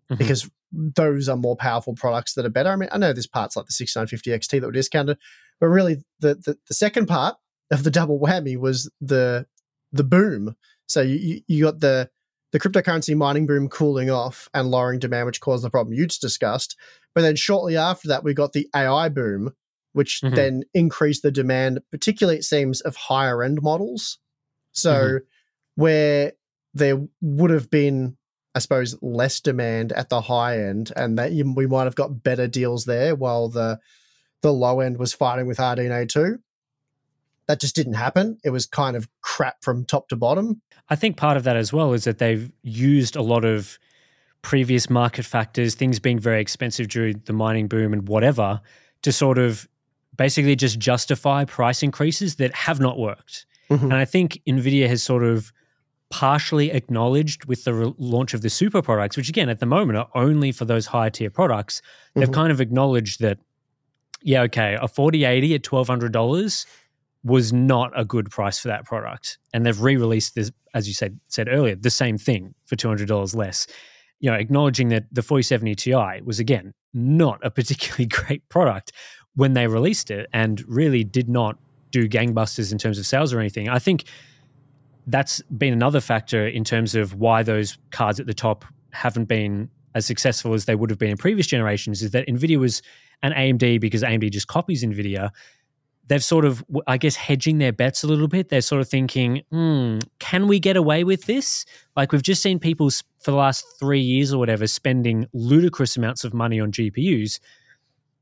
Mhm. 0.10 0.18
because 0.18 0.50
those 0.72 1.28
are 1.30 1.36
more 1.38 1.56
powerful 1.58 1.94
products 1.94 2.34
that 2.34 2.46
are 2.46 2.50
better. 2.50 2.70
I 2.70 2.76
mean, 2.78 2.90
I 2.92 2.98
know 2.98 3.14
there's 3.14 3.28
parts 3.28 3.56
like 3.56 3.66
the 3.66 3.74
6950 3.74 4.32
XT 4.32 4.60
that 4.62 4.66
were 4.66 4.72
discounted, 4.72 5.18
but 5.60 5.68
really 5.68 6.04
the, 6.20 6.36
the, 6.36 6.58
the 6.68 6.74
second 6.74 7.08
part 7.08 7.36
of 7.72 7.84
the 7.84 7.92
double 7.92 8.20
whammy 8.20 8.58
was 8.58 8.90
the 9.02 9.46
the 9.92 10.04
boom. 10.04 10.56
So 10.88 11.02
you, 11.02 11.42
you 11.48 11.66
got 11.66 11.80
the 11.82 12.10
the 12.52 12.60
cryptocurrency 12.60 13.16
mining 13.16 13.46
boom 13.46 13.68
cooling 13.70 14.10
off 14.10 14.50
and 14.54 14.70
lowering 14.72 15.00
demand, 15.00 15.26
which 15.26 15.42
caused 15.42 15.64
the 15.64 15.70
problem 15.70 15.94
you 15.94 16.08
just 16.08 16.22
discussed. 16.22 16.78
But 17.14 17.22
then 17.22 17.36
shortly 17.36 17.76
after 17.78 18.08
that, 18.08 18.24
we 18.24 18.34
got 18.34 18.54
the 18.54 18.70
AI 18.76 19.10
boom, 19.10 19.54
which 19.94 20.22
Mhm. 20.24 20.36
then 20.36 20.64
increased 20.74 21.24
the 21.24 21.32
demand, 21.32 21.82
particularly 21.92 22.40
it 22.40 22.44
seems, 22.44 22.82
of 22.82 22.96
higher 22.96 23.44
end 23.44 23.62
models. 23.62 24.20
So 24.72 24.94
Mhm. 24.94 25.22
where 25.76 26.34
there 26.74 27.02
would 27.22 27.50
have 27.50 27.70
been, 27.70 28.18
I 28.56 28.60
suppose, 28.60 28.96
less 29.02 29.40
demand 29.40 29.92
at 29.94 30.10
the 30.10 30.22
high 30.22 30.60
end, 30.60 30.92
and 30.96 31.18
that 31.18 31.32
we 31.32 31.66
might 31.68 31.86
have 31.86 31.96
got 31.96 32.24
better 32.24 32.48
deals 32.48 32.86
there, 32.86 33.16
while 33.16 33.50
the 33.50 33.80
the 34.44 34.54
low 34.54 34.80
end 34.82 35.00
was 35.00 35.14
fighting 35.14 35.48
with 35.48 35.58
RDNA 35.60 36.06
2. 36.06 36.38
That 37.48 37.60
just 37.62 37.76
didn't 37.76 37.94
happen. 37.94 38.38
It 38.44 38.50
was 38.50 38.66
kind 38.66 38.96
of 38.96 39.08
crap 39.22 39.64
from 39.64 39.86
top 39.86 40.10
to 40.10 40.16
bottom. 40.16 40.62
I 40.90 40.96
think 40.96 41.18
part 41.18 41.38
of 41.38 41.44
that 41.44 41.56
as 41.56 41.72
well 41.74 41.94
is 41.94 42.04
that 42.04 42.18
they've 42.18 42.52
used 42.64 43.16
a 43.16 43.22
lot 43.22 43.46
of 43.46 43.78
previous 44.42 44.90
market 44.90 45.26
factors, 45.26 45.76
things 45.76 46.00
being 46.00 46.20
very 46.20 46.42
expensive 46.42 46.88
during 46.88 47.22
the 47.26 47.34
mining 47.34 47.68
boom 47.68 47.94
and 47.94 48.08
whatever, 48.08 48.62
to 49.02 49.12
sort 49.12 49.38
of 49.38 49.68
basically 50.16 50.56
just 50.56 50.80
justify 50.80 51.44
price 51.46 51.84
increases 51.84 52.36
that 52.36 52.54
have 52.54 52.80
not 52.80 52.98
worked. 52.98 53.46
Mhm. 53.70 53.84
And 53.84 53.94
I 53.94 54.06
think 54.06 54.42
Nvidia 54.48 54.88
has 54.88 55.04
sort 55.04 55.24
of 55.24 55.52
partially 56.10 56.72
acknowledged 56.72 57.46
with 57.46 57.66
the 57.66 57.74
re- 57.74 57.94
launch 57.98 58.34
of 58.34 58.42
the 58.42 58.50
super 58.50 58.82
products, 58.82 59.18
which 59.18 59.28
again 59.28 59.50
at 59.50 59.60
the 59.60 59.66
moment 59.66 59.98
are 59.98 60.10
only 60.16 60.52
for 60.54 60.64
those 60.64 60.86
higher 60.88 61.10
tier 61.10 61.30
products. 61.30 61.82
They've 62.16 62.30
Mhm. 62.30 62.34
kind 62.34 62.52
of 62.52 62.62
acknowledged 62.62 63.20
that, 63.20 63.40
yeah, 64.22 64.42
okay, 64.44 64.78
a 64.82 64.88
forty 64.88 65.26
eighty 65.26 65.54
at 65.54 65.64
twelve 65.64 65.88
hundred 65.88 66.14
dollars 66.14 66.66
was 67.28 67.54
not 67.54 67.92
a 68.00 68.06
good 68.06 68.30
price 68.32 68.60
for 68.60 68.70
that 68.70 68.86
product, 68.86 69.38
and 69.54 69.66
they've 69.66 69.80
re-released 69.80 70.36
this, 70.36 70.52
as 70.74 70.88
you 70.88 70.94
said 70.94 71.20
said 71.28 71.48
earlier, 71.50 71.76
the 71.76 71.90
same 71.90 72.18
thing 72.18 72.54
for 72.66 72.76
two 72.76 72.88
hundred 72.88 73.08
dollars 73.08 73.36
less. 73.36 73.68
You 74.20 74.32
know, 74.32 74.38
acknowledging 74.38 74.90
that 74.90 75.06
the 75.12 75.22
forty 75.22 75.44
seventy 75.44 75.76
Ti 75.76 76.22
was 76.24 76.40
again 76.40 76.74
not 76.94 77.40
a 77.46 77.52
particularly 77.52 78.06
great 78.20 78.48
product 78.50 78.92
when 79.36 79.54
they 79.54 79.68
released 79.68 80.10
it, 80.10 80.28
and 80.34 80.64
really 80.68 81.04
did 81.04 81.30
not 81.30 81.58
do 81.92 82.08
gangbusters 82.08 82.72
in 82.72 82.78
terms 82.78 82.98
of 82.98 83.06
sales 83.06 83.34
or 83.34 83.40
anything. 83.40 83.70
I 83.70 83.80
think 83.80 84.06
that's 85.06 85.42
been 85.44 85.74
another 85.74 86.02
factor 86.02 86.48
in 86.48 86.64
terms 86.64 86.96
of 86.96 87.16
why 87.16 87.44
those 87.44 87.78
cards 87.92 88.20
at 88.20 88.26
the 88.26 88.34
top 88.34 88.66
haven't 88.92 89.26
been 89.26 89.70
as 89.96 90.06
successful 90.06 90.54
as 90.54 90.66
they 90.66 90.76
would 90.76 90.90
have 90.90 91.00
been 91.00 91.10
in 91.10 91.18
previous 91.18 91.48
generations 91.48 92.04
is 92.04 92.12
that 92.12 92.28
Nvidia 92.28 92.58
was 92.58 92.82
an 93.24 93.32
AMD 93.34 93.80
because 93.80 94.04
AMD 94.04 94.30
just 94.32 94.48
copies 94.48 94.84
Nvidia. 94.84 95.32
They've 96.08 96.24
sort 96.24 96.46
of, 96.46 96.64
I 96.88 96.98
guess, 96.98 97.16
hedging 97.16 97.58
their 97.58 97.74
bets 97.74 98.04
a 98.04 98.08
little 98.08 98.28
bit. 98.28 98.50
They're 98.50 98.62
sort 98.62 98.82
of 98.82 98.88
thinking, 98.88 99.42
hmm, 99.52 100.00
can 100.20 100.48
we 100.48 100.60
get 100.60 100.78
away 100.78 101.04
with 101.04 101.26
this? 101.26 101.66
Like 101.96 102.12
we've 102.12 102.24
just 102.24 102.42
seen 102.42 102.60
people 102.60 102.90
for 102.90 103.32
the 103.32 103.38
last 103.38 103.66
three 103.80 104.00
years 104.00 104.32
or 104.32 104.38
whatever 104.38 104.68
spending 104.68 105.28
ludicrous 105.34 105.98
amounts 105.98 106.24
of 106.24 106.34
money 106.34 106.60
on 106.60 106.72
GPUs. 106.72 107.40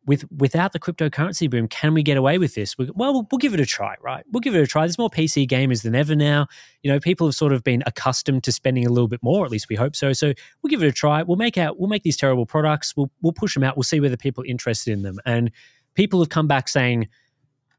With 0.07 0.23
without 0.31 0.71
the 0.71 0.79
cryptocurrency 0.79 1.49
boom, 1.49 1.67
can 1.67 1.95
we 1.95 2.03
get 2.03 2.15
away 2.15 2.37
with 2.37 2.53
this? 2.53 2.77
We, 2.77 2.91
well, 2.93 3.11
well, 3.11 3.27
we'll 3.31 3.39
give 3.39 3.55
it 3.55 3.59
a 3.59 3.65
try, 3.65 3.95
right? 4.03 4.23
We'll 4.31 4.41
give 4.41 4.53
it 4.53 4.61
a 4.61 4.67
try. 4.67 4.83
There's 4.83 4.99
more 4.99 5.09
PC 5.09 5.47
gamers 5.47 5.81
than 5.81 5.95
ever 5.95 6.15
now. 6.15 6.45
You 6.83 6.91
know, 6.91 6.99
people 6.99 7.25
have 7.25 7.33
sort 7.33 7.53
of 7.53 7.63
been 7.63 7.81
accustomed 7.87 8.43
to 8.43 8.51
spending 8.51 8.85
a 8.85 8.89
little 8.89 9.07
bit 9.07 9.23
more. 9.23 9.45
At 9.45 9.51
least 9.51 9.67
we 9.67 9.75
hope 9.75 9.95
so. 9.95 10.13
So 10.13 10.33
we'll 10.61 10.69
give 10.69 10.83
it 10.83 10.87
a 10.87 10.91
try. 10.91 11.23
We'll 11.23 11.37
make 11.37 11.57
out. 11.57 11.79
We'll 11.79 11.89
make 11.89 12.03
these 12.03 12.17
terrible 12.17 12.45
products. 12.45 12.95
We'll 12.95 13.09
we'll 13.23 13.33
push 13.33 13.55
them 13.55 13.63
out. 13.63 13.77
We'll 13.77 13.83
see 13.83 13.99
whether 13.99 14.15
people 14.15 14.43
are 14.43 14.47
interested 14.47 14.91
in 14.91 15.01
them. 15.01 15.19
And 15.25 15.49
people 15.95 16.19
have 16.19 16.29
come 16.29 16.47
back 16.47 16.67
saying 16.67 17.07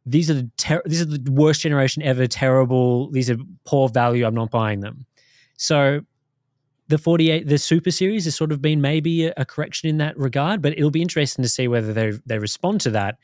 these 0.06 0.30
are 0.30 0.34
the 0.34 0.50
ter- 0.56 0.82
these 0.86 1.02
are 1.02 1.06
the 1.06 1.30
worst 1.30 1.60
generation 1.62 2.02
ever. 2.02 2.26
Terrible. 2.26 3.10
These 3.10 3.28
are 3.30 3.36
poor 3.64 3.88
value. 3.88 4.24
I'm 4.24 4.34
not 4.34 4.50
buying 4.50 4.80
them. 4.80 5.04
So 5.56 6.00
the 6.88 6.98
48 6.98 7.48
the 7.48 7.58
super 7.58 7.90
series 7.90 8.24
has 8.26 8.36
sort 8.36 8.52
of 8.52 8.62
been 8.62 8.80
maybe 8.80 9.26
a, 9.26 9.34
a 9.36 9.44
correction 9.44 9.88
in 9.88 9.96
that 9.98 10.16
regard 10.16 10.62
but 10.62 10.72
it'll 10.74 10.90
be 10.92 11.02
interesting 11.02 11.42
to 11.42 11.48
see 11.48 11.66
whether 11.66 11.92
they 11.92 12.12
they 12.26 12.38
respond 12.38 12.80
to 12.82 12.90
that 12.90 13.18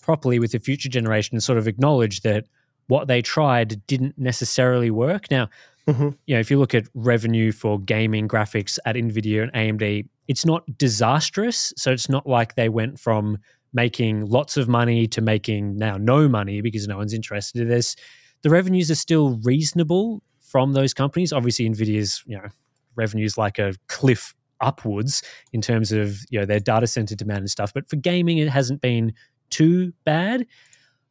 properly 0.00 0.38
with 0.38 0.52
the 0.52 0.60
future 0.60 0.88
generation 0.88 1.34
and 1.34 1.42
sort 1.42 1.58
of 1.58 1.66
acknowledge 1.66 2.20
that 2.20 2.44
what 2.86 3.08
they 3.08 3.20
tried 3.20 3.84
didn't 3.88 4.16
necessarily 4.16 4.92
work 4.92 5.28
now 5.28 5.48
Mhm. 5.88 6.16
you 6.26 6.34
know 6.36 6.40
if 6.40 6.52
you 6.52 6.58
look 6.60 6.72
at 6.72 6.84
revenue 6.94 7.50
for 7.50 7.80
gaming 7.80 8.28
graphics 8.28 8.78
at 8.84 8.94
nvidia 8.94 9.42
and 9.42 9.52
amd 9.80 10.06
it's 10.28 10.46
not 10.46 10.62
disastrous 10.78 11.72
so 11.76 11.90
it's 11.90 12.08
not 12.08 12.28
like 12.28 12.54
they 12.54 12.68
went 12.68 13.00
from 13.00 13.38
making 13.72 14.26
lots 14.26 14.56
of 14.56 14.68
money 14.68 15.06
to 15.06 15.20
making 15.20 15.76
now 15.76 15.96
no 15.96 16.28
money 16.28 16.60
because 16.60 16.88
no 16.88 16.96
one's 16.96 17.14
interested 17.14 17.62
in 17.62 17.68
this 17.68 17.96
the 18.42 18.50
revenues 18.50 18.90
are 18.90 18.96
still 18.96 19.38
reasonable 19.42 20.22
from 20.40 20.72
those 20.72 20.92
companies 20.92 21.32
obviously 21.32 21.68
nvidia's 21.68 22.22
you 22.26 22.36
know 22.36 22.48
revenues 22.96 23.38
like 23.38 23.58
a 23.58 23.74
cliff 23.88 24.34
upwards 24.60 25.22
in 25.52 25.60
terms 25.60 25.92
of 25.92 26.18
you 26.30 26.38
know 26.38 26.46
their 26.46 26.60
data 26.60 26.86
center 26.86 27.14
demand 27.14 27.40
and 27.40 27.50
stuff. 27.50 27.72
But 27.72 27.88
for 27.88 27.96
gaming, 27.96 28.38
it 28.38 28.48
hasn't 28.48 28.80
been 28.80 29.12
too 29.50 29.92
bad. 30.04 30.46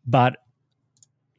But 0.05 0.37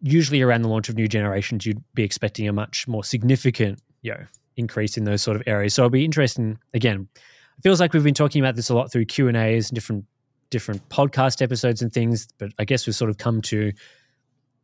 usually 0.03 0.43
around 0.43 0.63
the 0.63 0.69
launch 0.69 0.89
of 0.89 0.97
new 0.97 1.09
generations, 1.09 1.67
you'd 1.67 1.83
be 1.95 2.03
expecting 2.03 2.49
a 2.49 2.53
much 2.53 2.87
more 2.89 3.05
significant 3.05 3.81
you 4.03 4.13
know 4.13 4.25
increase 4.57 4.97
in 4.97 5.05
those 5.05 5.23
sort 5.23 5.37
of 5.37 5.43
areas. 5.47 5.75
So 5.75 5.83
it'll 5.83 5.91
be 5.91 6.05
interesting. 6.05 6.59
Again, 6.75 7.09
it 7.15 7.63
feels 7.63 7.81
like 7.81 7.93
we've 7.93 8.05
been 8.05 8.15
talking 8.15 8.43
about 8.43 8.57
this 8.57 8.71
a 8.71 8.75
lot 8.75 8.93
through 8.93 9.07
Q 9.07 9.29
and 9.29 9.37
A's 9.37 9.71
and 9.71 9.75
different 9.75 10.05
different 10.51 10.89
podcast 10.89 11.43
episodes 11.43 11.83
and 11.83 11.93
things. 11.93 12.29
But 12.39 12.53
I 12.59 12.65
guess 12.65 12.87
we've 12.87 12.97
sort 12.97 13.11
of 13.11 13.19
come 13.19 13.41
to 13.43 13.73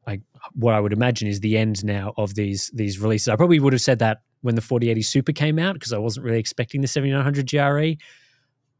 like 0.06 0.20
what 0.54 0.74
I 0.74 0.80
would 0.80 0.92
imagine 0.92 1.28
is 1.28 1.40
the 1.40 1.56
end 1.56 1.84
now 1.84 2.12
of 2.16 2.34
these 2.34 2.70
these 2.74 2.98
releases. 2.98 3.28
I 3.28 3.36
probably 3.36 3.60
would 3.60 3.72
have 3.72 3.82
said 3.82 3.98
that 4.00 4.22
when 4.42 4.54
the 4.54 4.60
4080 4.60 5.02
Super 5.02 5.32
came 5.32 5.58
out 5.58 5.74
because 5.74 5.92
I 5.92 5.98
wasn't 5.98 6.24
really 6.24 6.38
expecting 6.38 6.80
the 6.80 6.88
7900 6.88 7.50
GRE. 7.50 8.00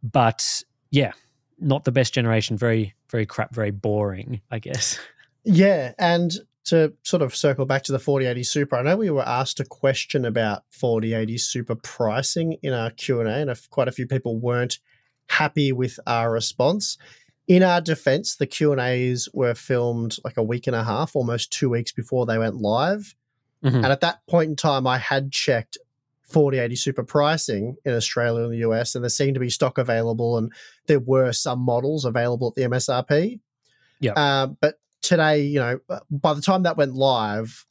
But 0.02 0.62
yeah, 0.90 1.12
not 1.58 1.84
the 1.84 1.92
best 1.92 2.14
generation. 2.14 2.56
Very 2.56 2.94
very 3.10 3.26
crap. 3.26 3.54
Very 3.54 3.70
boring. 3.70 4.40
I 4.50 4.58
guess. 4.58 4.98
Yeah, 5.48 5.92
and 5.96 6.32
to 6.64 6.92
sort 7.04 7.22
of 7.22 7.34
circle 7.34 7.66
back 7.66 7.84
to 7.84 7.92
the 7.92 8.00
4080 8.00 8.42
Super, 8.42 8.76
I 8.76 8.82
know 8.82 8.96
we 8.96 9.10
were 9.10 9.26
asked 9.26 9.60
a 9.60 9.64
question 9.64 10.24
about 10.24 10.64
4080 10.70 11.38
Super 11.38 11.76
pricing 11.76 12.56
in 12.62 12.72
our 12.72 12.90
Q&A 12.90 13.24
and 13.24 13.48
if 13.48 13.70
quite 13.70 13.86
a 13.86 13.92
few 13.92 14.08
people 14.08 14.36
weren't 14.36 14.80
happy 15.28 15.72
with 15.72 15.98
our 16.06 16.30
response. 16.30 16.98
In 17.48 17.62
our 17.62 17.80
defense, 17.80 18.36
the 18.36 18.46
Q&As 18.46 19.28
were 19.32 19.54
filmed 19.54 20.16
like 20.24 20.36
a 20.36 20.42
week 20.42 20.66
and 20.66 20.74
a 20.74 20.82
half, 20.84 21.14
almost 21.14 21.52
2 21.52 21.70
weeks 21.70 21.92
before 21.92 22.26
they 22.26 22.38
went 22.38 22.56
live. 22.56 23.14
Mhm. 23.64 23.76
And 23.76 23.86
at 23.86 24.00
that 24.00 24.26
point 24.26 24.50
in 24.50 24.56
time, 24.56 24.86
I 24.86 24.98
had 24.98 25.32
checked 25.32 25.78
4080 26.28 26.74
Super 26.76 27.04
pricing 27.04 27.76
in 27.84 27.94
Australia 27.94 28.44
and 28.44 28.52
the 28.52 28.58
US, 28.58 28.94
and 28.94 29.04
there 29.04 29.10
seemed 29.10 29.34
to 29.34 29.40
be 29.40 29.50
stock 29.50 29.78
available, 29.78 30.36
and 30.36 30.52
there 30.86 30.98
were 31.00 31.32
some 31.32 31.60
models 31.60 32.04
available 32.04 32.48
at 32.48 32.54
the 32.54 32.64
MSRP. 32.64 33.40
Yeah. 34.00 34.12
Uh, 34.12 34.48
but 34.60 34.80
today, 35.02 35.42
you 35.42 35.60
know, 35.60 35.78
by 36.10 36.34
the 36.34 36.42
time 36.42 36.64
that 36.64 36.76
went 36.76 36.94
live, 36.94 37.64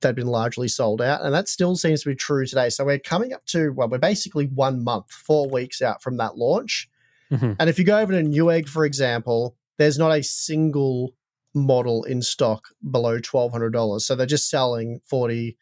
they'd 0.00 0.14
been 0.14 0.26
largely 0.26 0.68
sold 0.68 1.00
out, 1.00 1.22
and 1.22 1.34
that 1.34 1.48
still 1.48 1.76
seems 1.76 2.02
to 2.02 2.10
be 2.10 2.14
true 2.14 2.46
today. 2.46 2.68
So 2.68 2.84
we're 2.84 2.98
coming 2.98 3.32
up 3.32 3.44
to 3.46 3.70
well, 3.70 3.88
we're 3.88 3.98
basically 3.98 4.46
one 4.46 4.84
month, 4.84 5.10
four 5.10 5.48
weeks 5.48 5.80
out 5.80 6.02
from 6.02 6.18
that 6.18 6.36
launch. 6.36 6.88
Mhm. 7.30 7.56
And 7.58 7.70
if 7.70 7.78
you 7.78 7.84
go 7.84 7.98
over 7.98 8.12
to 8.12 8.22
Newegg, 8.22 8.68
for 8.68 8.84
example, 8.84 9.56
there's 9.78 9.98
not 9.98 10.10
a 10.12 10.22
single 10.22 11.14
model 11.54 12.04
in 12.04 12.20
stock 12.22 12.68
below 12.90 13.18
$1,200. 13.20 14.06
So 14.06 14.14
they're 14.14 14.26
just 14.26 14.50
selling 14.50 15.00
40, 15.06 15.56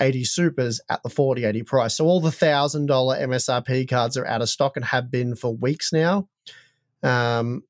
80 0.00 0.24
supers 0.24 0.80
at 0.90 1.02
the 1.02 1.08
40, 1.08 1.44
80 1.44 1.62
price. 1.62 1.96
So 1.96 2.06
all 2.06 2.20
the 2.20 2.30
$1,000 2.30 3.16
MSRP 3.16 3.88
cards 3.88 4.16
are 4.16 4.26
out 4.26 4.42
of 4.42 4.48
stock 4.48 4.76
and 4.76 4.84
have 4.86 5.10
been 5.10 5.34
for 5.34 5.54
weeks 5.54 5.92
now. 5.92 6.28
Um, 7.02 7.64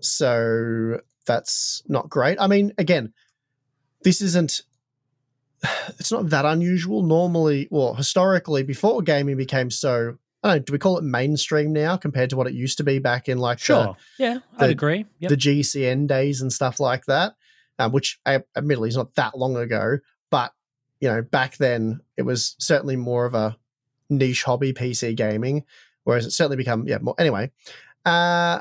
so 0.00 1.00
that's 1.26 1.82
not 1.88 2.08
great. 2.08 2.38
I 2.40 2.46
mean, 2.46 2.72
again, 2.78 3.12
this 4.02 4.20
isn't 4.20 4.62
it's 5.98 6.12
not 6.12 6.30
that 6.30 6.44
unusual. 6.44 7.02
Normally, 7.02 7.68
well, 7.70 7.94
historically, 7.94 8.62
before 8.62 9.02
gaming 9.02 9.36
became 9.36 9.70
so 9.70 10.18
know, 10.48 10.58
do 10.58 10.72
we 10.72 10.78
call 10.78 10.98
it 10.98 11.04
mainstream 11.04 11.72
now 11.72 11.96
compared 11.96 12.30
to 12.30 12.36
what 12.36 12.46
it 12.46 12.54
used 12.54 12.78
to 12.78 12.84
be 12.84 12.98
back 12.98 13.28
in 13.28 13.38
like 13.38 13.58
the- 13.58 13.64
Sure. 13.64 13.96
yeah, 14.18 14.38
I'd 14.58 14.68
the- 14.68 14.72
agree. 14.72 15.06
Yep. 15.20 15.28
the 15.30 15.36
GCN 15.36 16.06
days 16.06 16.40
and 16.40 16.52
stuff 16.52 16.80
like 16.80 17.04
that, 17.06 17.34
um, 17.78 17.92
which 17.92 18.18
admittedly 18.26 18.88
is 18.88 18.96
not 18.96 19.14
that 19.14 19.36
long 19.38 19.56
ago, 19.56 19.98
but 20.30 20.52
you 21.00 21.08
know, 21.08 21.22
back 21.22 21.56
then 21.58 22.00
it 22.16 22.22
was 22.22 22.56
certainly 22.58 22.96
more 22.96 23.24
of 23.24 23.34
a 23.34 23.56
niche 24.10 24.42
hobby 24.42 24.72
PC 24.72 25.14
gaming, 25.14 25.64
whereas 26.04 26.26
it's 26.26 26.36
certainly 26.36 26.56
become 26.56 26.88
yeah 26.88 26.98
more 27.00 27.14
anyway. 27.18 27.50
Uh, 28.04 28.60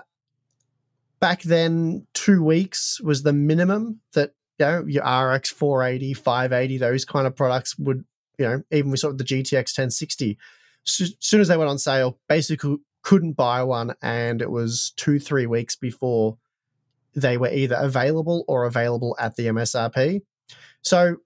back 1.20 1.42
then, 1.44 2.06
two 2.14 2.44
weeks 2.44 3.00
was 3.02 3.24
the 3.24 3.34
minimum 3.34 4.02
that 4.14 4.34
you 4.60 4.66
know 4.66 4.86
your 4.88 5.04
RX 5.04 5.52
480, 5.52 6.14
580, 6.14 6.78
those 6.78 7.06
kind 7.06 7.26
of 7.28 7.36
products 7.36 7.78
would 7.80 8.04
you 8.38 8.46
know 8.46 8.62
even 8.72 8.92
with 8.92 9.00
sort 9.00 9.12
of 9.14 9.18
the 9.18 9.24
GTX 9.24 9.78
1060. 9.78 10.38
As 10.88 11.14
soon 11.20 11.42
as 11.42 11.50
they 11.50 11.58
went 11.58 11.70
on 11.70 11.78
sale, 11.78 12.18
basically 12.28 12.78
couldn't 13.02 13.34
buy 13.34 13.64
one, 13.64 13.94
and 14.02 14.42
it 14.42 14.50
was 14.50 14.94
two 14.96 15.20
three 15.20 15.46
weeks 15.46 15.76
before 15.76 16.38
they 17.16 17.38
were 17.38 17.50
either 17.50 17.76
available 17.80 18.46
or 18.48 18.66
available 18.66 19.16
at 19.20 19.36
the 19.36 19.48
MSRP. 19.48 20.22
So 20.82 21.18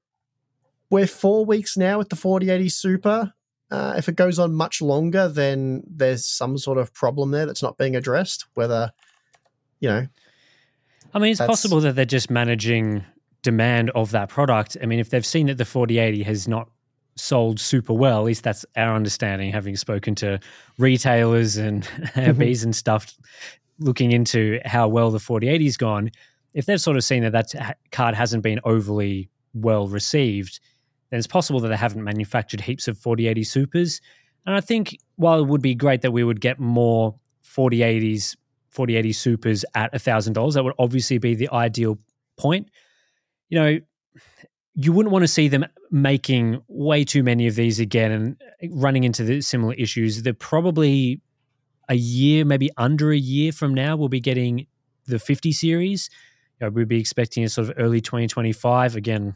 we're 0.90 1.08
four 1.08 1.46
weeks 1.46 1.78
now 1.78 1.98
with 1.98 2.10
the 2.10 2.16
4080 2.16 2.70
Super. 2.70 3.34
Uh, 3.70 3.94
if 3.98 4.10
it 4.10 4.16
goes 4.16 4.38
on 4.40 4.54
much 4.54 4.82
longer, 4.82 5.28
then 5.28 5.84
there's 5.88 6.26
some 6.26 6.58
sort 6.58 6.78
of 6.78 6.94
problem 6.94 7.32
there 7.32 7.46
that's 7.46 7.64
not 7.64 7.78
being 7.78 7.96
addressed. 7.96 8.46
Whether, 8.54 8.92
you 9.80 9.90
know, 9.90 10.08
I 11.14 11.20
mean, 11.20 11.32
it's 11.32 11.42
possible 11.42 11.80
that 11.82 11.96
they're 11.96 12.06
just 12.06 12.30
managing 12.30 13.04
demand 13.42 13.90
of 13.92 14.12
that 14.12 14.30
product. 14.30 14.78
I 14.82 14.86
mean, 14.86 15.00
if 15.00 15.10
they've 15.10 15.26
seen 15.26 15.48
that 15.48 15.58
the 15.58 15.66
4080 15.66 16.24
has 16.24 16.48
not 16.48 16.70
sold 17.16 17.60
super 17.60 17.94
well, 17.94 18.20
at 18.20 18.26
least 18.26 18.44
that's 18.44 18.66
our 18.76 18.96
understanding, 18.96 19.52
having 19.52 19.76
spoken 19.76 20.16
to 20.16 20.40
retailers 20.78 21.58
and 21.58 21.84
Mm-hmm. 22.16 22.64
And 22.64 22.76
stuff. 22.76 23.18
looking 23.80 24.12
into 24.12 24.60
how 24.66 24.88
well 24.88 25.12
the 25.12 25.18
4080's 25.18 25.78
gone, 25.78 26.12
if 26.54 26.66
they've 26.66 26.82
sort 26.82 26.98
of 26.98 27.04
seen 27.04 27.24
that 27.24 27.32
that 27.32 27.78
card 27.92 28.16
hasn't 28.16 28.44
been 28.44 28.60
overly 28.64 29.30
well 29.54 29.88
received, 29.88 30.60
then 31.10 31.18
it's 31.18 31.28
possible 31.28 31.60
that 31.60 31.70
they 31.70 31.78
haven't 31.78 32.04
manufactured 32.04 32.62
heaps 32.62 32.88
of 32.88 32.98
4080 32.98 33.44
Supers. 33.44 34.02
And 34.46 34.56
I 34.56 34.62
think 34.62 34.98
while 35.16 35.40
it 35.40 35.48
would 35.48 35.62
be 35.62 35.76
great 35.76 36.02
that 36.02 36.12
we 36.12 36.24
would 36.24 36.42
get 36.42 36.60
more 36.60 37.16
4080s, 37.44 38.36
4080 38.70 39.14
Supers 39.14 39.66
at 39.76 39.94
$1,000, 39.94 40.54
that 40.54 40.64
would 40.64 40.74
obviously 40.80 41.18
be 41.18 41.36
the 41.36 41.50
ideal 41.52 41.98
point. 42.38 42.70
You 43.50 43.60
know, 43.60 43.80
you 44.74 44.94
wouldn't 44.94 45.12
want 45.12 45.24
to 45.24 45.28
see 45.28 45.48
them 45.48 45.66
making 45.90 46.62
way 46.68 47.04
too 47.04 47.24
many 47.24 47.48
of 47.48 47.56
these 47.56 47.80
again 47.80 48.12
and 48.12 48.42
eh, 48.62 48.68
running 48.72 49.04
into 49.04 49.24
the 49.24 49.42
similar 49.42 49.74
issues. 49.74 50.24
They're 50.24 50.34
probably 50.34 51.22
a 51.90 51.96
year, 51.96 52.46
maybe 52.46 52.70
under 52.78 53.12
a 53.12 53.18
year 53.18 53.52
from 53.52 53.74
now, 53.74 53.96
we'll 53.98 54.10
be 54.10 54.22
getting 54.22 54.68
the 55.08 55.20
50 55.20 55.52
series. 55.52 56.10
You 56.60 56.68
know, 56.68 56.72
we'd 56.72 56.88
be 56.88 57.00
expecting 57.00 57.44
a 57.44 57.50
sort 57.50 57.70
of 57.70 57.76
early 57.78 58.00
2025. 58.00 58.96
Again, 58.96 59.36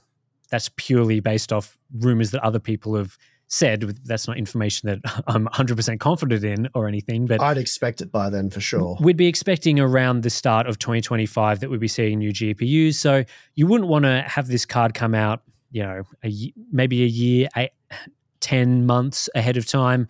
that's 0.50 0.70
purely 0.78 1.20
based 1.20 1.52
off 1.52 1.78
rumors 1.94 2.32
that 2.32 2.44
other 2.44 2.60
people 2.60 2.96
have 2.96 3.18
said. 3.48 3.82
That's 4.06 4.28
not 4.28 4.38
information 4.38 4.89
that 4.89 5.24
I'm 5.28 5.48
100% 5.48 6.00
confident 6.00 6.43
in 6.43 6.70
or 6.74 6.88
anything. 6.88 7.26
But 7.26 7.41
I'd 7.41 7.58
expect 7.58 8.02
it 8.02 8.12
by 8.12 8.30
then 8.30 8.50
for 8.50 8.62
sure. 8.62 8.98
We'd 9.00 9.18
be 9.18 9.28
expecting 9.28 9.80
around 9.80 10.24
the 10.24 10.30
start 10.30 10.68
of 10.68 10.80
2025 10.80 11.60
that 11.60 11.70
we'd 11.70 11.80
be 11.80 11.88
seeing 11.88 12.20
new 12.20 12.32
GPUs. 12.32 12.96
So 12.96 13.24
you 13.56 13.68
wouldn't 13.68 13.89
want 13.89 14.04
to 14.04 14.24
have 14.28 14.48
this 14.48 14.66
card 14.66 14.93
come 14.93 15.16
out, 15.16 15.41
you 15.72 15.84
know, 15.84 16.04
a, 16.24 16.54
maybe 16.72 17.04
a 17.04 17.08
year, 17.08 17.50
eight, 17.56 17.72
10 18.41 18.86
months 18.86 19.28
ahead 19.34 19.58
of 19.58 19.66
time 19.66 20.08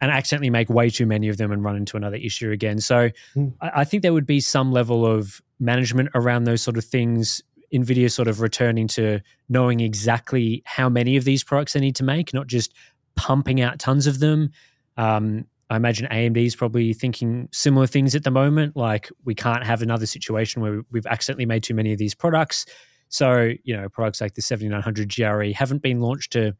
and 0.00 0.10
accidentally 0.10 0.50
make 0.50 0.68
way 0.68 0.88
too 0.88 1.06
many 1.06 1.28
of 1.28 1.36
them 1.36 1.50
and 1.50 1.64
run 1.64 1.74
into 1.74 1.96
another 1.96 2.16
issue 2.16 2.50
again. 2.52 2.78
So 2.78 3.10
mm. 3.34 3.52
I, 3.60 3.70
I 3.76 3.84
think 3.84 4.02
there 4.02 4.12
would 4.12 4.26
be 4.26 4.40
some 4.40 4.70
level 4.70 5.04
of 5.04 5.40
management 5.58 6.10
around 6.14 6.44
those 6.44 6.60
sort 6.60 6.76
of 6.76 6.84
things 6.84 7.40
Nvidia 7.72 8.10
sort 8.10 8.28
of 8.28 8.40
returning 8.40 8.88
to 8.88 9.20
knowing 9.48 9.80
exactly 9.80 10.62
how 10.66 10.88
many 10.88 11.16
of 11.16 11.24
these 11.24 11.42
products 11.42 11.72
they 11.72 11.80
need 11.80 11.96
to 11.96 12.04
make, 12.04 12.34
not 12.34 12.46
just 12.46 12.72
pumping 13.14 13.60
out 13.60 13.78
tons 13.78 14.06
of 14.06 14.18
them. 14.20 14.50
Um, 14.96 15.46
I 15.70 15.76
imagine 15.76 16.06
AMD 16.10 16.36
is 16.36 16.54
probably 16.54 16.92
thinking 16.92 17.48
similar 17.50 17.86
things 17.86 18.14
at 18.14 18.24
the 18.24 18.30
moment. 18.30 18.76
Like 18.76 19.10
we 19.24 19.34
can't 19.34 19.64
have 19.64 19.80
another 19.80 20.06
situation 20.06 20.60
where 20.60 20.82
we've 20.90 21.06
accidentally 21.06 21.46
made 21.46 21.62
too 21.62 21.74
many 21.74 21.92
of 21.92 21.98
these 21.98 22.14
products. 22.14 22.66
So 23.08 23.52
you 23.64 23.76
know, 23.76 23.88
products 23.88 24.20
like 24.20 24.34
the 24.34 24.42
7900 24.42 25.14
GRE 25.14 25.52
haven't 25.54 25.82
been 25.82 26.00
launched 26.00 26.32
to 26.32 26.54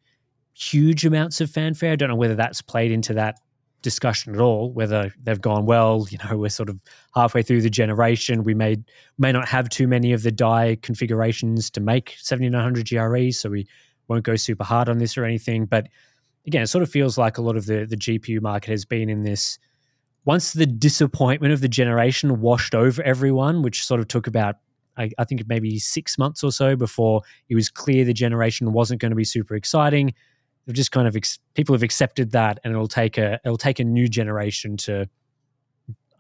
huge 0.55 1.05
amounts 1.05 1.41
of 1.41 1.51
fanfare. 1.51 1.93
I 1.93 1.97
don't 1.97 2.09
know 2.09 2.17
whether 2.17 2.35
that's 2.35 2.63
played 2.63 2.91
into 2.91 3.15
that 3.15 3.39
discussion 3.83 4.35
at 4.35 4.41
all 4.41 4.73
whether 4.73 5.13
they've 5.23 5.41
gone 5.41 5.67
well 5.67 6.07
you 6.11 6.19
know 6.25 6.39
we're 6.39 6.49
sort 6.49 6.69
of 6.69 6.81
halfway 7.15 7.43
through 7.43 7.61
the 7.61 7.71
generation. 7.71 8.45
We 8.45 8.55
may 8.55 8.79
may 9.19 9.33
not 9.33 9.49
have 9.49 9.69
too 9.69 9.87
many 9.87 10.13
of 10.13 10.23
the 10.23 10.33
die 10.33 10.79
configurations 10.83 11.71
to 11.71 11.81
make 11.81 12.17
7900 12.19 12.89
GRE 12.89 13.31
so 13.33 13.51
we 13.51 13.67
won't 14.09 14.25
go 14.25 14.37
super 14.37 14.65
hard 14.65 14.89
on 14.89 14.99
this 14.99 15.17
or 15.17 15.25
anything. 15.25 15.67
But 15.67 15.89
again 16.47 16.63
it 16.63 16.69
sort 16.69 16.83
of 16.83 16.91
feels 16.91 17.19
like 17.19 17.39
a 17.39 17.43
lot 17.43 17.57
of 17.57 17.67
the 17.67 17.87
the 17.87 17.97
GPU 17.97 18.41
market 18.41 18.71
has 18.71 18.85
been 18.85 19.09
in 19.09 19.23
this 19.23 19.59
once 20.25 20.53
the 20.53 20.67
disappointment 20.67 21.53
of 21.53 21.61
the 21.61 21.69
generation 21.69 22.41
washed 22.41 22.75
over 22.75 23.03
everyone 23.03 23.63
which 23.63 23.85
sort 23.85 24.01
of 24.01 24.09
took 24.09 24.27
about 24.27 24.57
I, 24.97 25.11
I 25.19 25.25
think 25.25 25.43
maybe 25.49 25.79
six 25.79 26.19
months 26.19 26.45
or 26.45 26.53
so 26.53 26.77
before 26.77 27.23
it 27.49 27.55
was 27.55 27.71
clear 27.71 28.05
the 28.05 28.13
generation 28.13 28.73
wasn't 28.73 29.01
going 29.01 29.11
to 29.11 29.17
be 29.17 29.25
super 29.25 29.55
exciting 29.55 30.15
they've 30.67 30.77
just 30.77 30.93
kind 30.93 31.09
of 31.09 31.17
ex- 31.17 31.39
people 31.55 31.75
have 31.75 31.83
accepted 31.83 32.33
that, 32.33 32.61
and 32.65 32.73
it'll 32.73 32.89
take 32.89 33.19
a 33.19 33.41
it'll 33.45 33.59
take 33.59 33.79
a 33.79 33.85
new 33.85 34.09
generation 34.09 34.77
to 34.79 35.09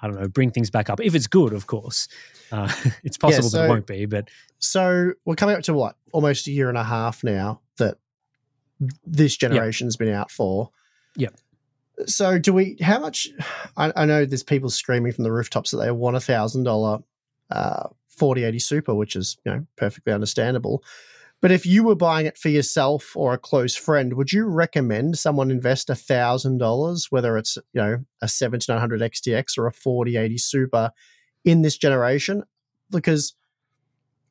I 0.00 0.06
don't 0.06 0.20
know 0.20 0.28
bring 0.28 0.50
things 0.50 0.70
back 0.70 0.90
up 0.90 1.00
if 1.00 1.14
it's 1.14 1.26
good, 1.26 1.52
of 1.52 1.66
course. 1.66 2.08
Uh, 2.50 2.72
it's 3.04 3.16
possible 3.16 3.44
yeah, 3.44 3.50
so, 3.50 3.58
that 3.58 3.64
it 3.66 3.68
won't 3.68 3.86
be, 3.86 4.06
but 4.06 4.28
so 4.58 5.12
we're 5.24 5.36
coming 5.36 5.56
up 5.56 5.62
to 5.62 5.74
what 5.74 5.96
almost 6.12 6.46
a 6.46 6.50
year 6.50 6.68
and 6.68 6.78
a 6.78 6.84
half 6.84 7.24
now 7.24 7.60
that 7.78 7.98
this 9.06 9.36
generation's 9.36 9.94
yep. 9.94 9.98
been 10.06 10.14
out 10.14 10.30
for. 10.30 10.70
Yep. 11.16 11.34
So 12.06 12.38
do 12.38 12.52
we? 12.52 12.76
How 12.80 12.98
much? 12.98 13.28
I, 13.76 13.92
I 13.94 14.04
know 14.06 14.24
there's 14.24 14.42
people 14.42 14.70
screaming 14.70 15.12
from 15.12 15.24
the 15.24 15.32
rooftops 15.32 15.70
that 15.70 15.78
they 15.78 15.90
want 15.90 16.16
a 16.16 16.20
thousand 16.20 16.64
dollar 16.64 17.00
uh, 17.50 17.88
forty 18.08 18.44
eighty 18.44 18.58
super, 18.58 18.94
which 18.94 19.14
is 19.14 19.36
you 19.44 19.52
know 19.52 19.66
perfectly 19.76 20.12
understandable. 20.12 20.82
But 21.42 21.50
if 21.50 21.66
you 21.66 21.82
were 21.82 21.96
buying 21.96 22.24
it 22.24 22.38
for 22.38 22.50
yourself 22.50 23.16
or 23.16 23.34
a 23.34 23.38
close 23.38 23.74
friend, 23.74 24.14
would 24.14 24.32
you 24.32 24.46
recommend 24.46 25.18
someone 25.18 25.50
invest 25.50 25.90
a 25.90 25.96
thousand 25.96 26.58
dollars, 26.58 27.10
whether 27.10 27.36
it's 27.36 27.58
you 27.74 27.82
know 27.82 28.04
a 28.22 28.28
seventy 28.28 28.72
nine 28.72 28.80
hundred 28.80 29.00
XTX 29.00 29.58
or 29.58 29.66
a 29.66 29.72
forty 29.72 30.16
eighty 30.16 30.38
Super, 30.38 30.92
in 31.44 31.62
this 31.62 31.76
generation? 31.76 32.44
Because 32.90 33.34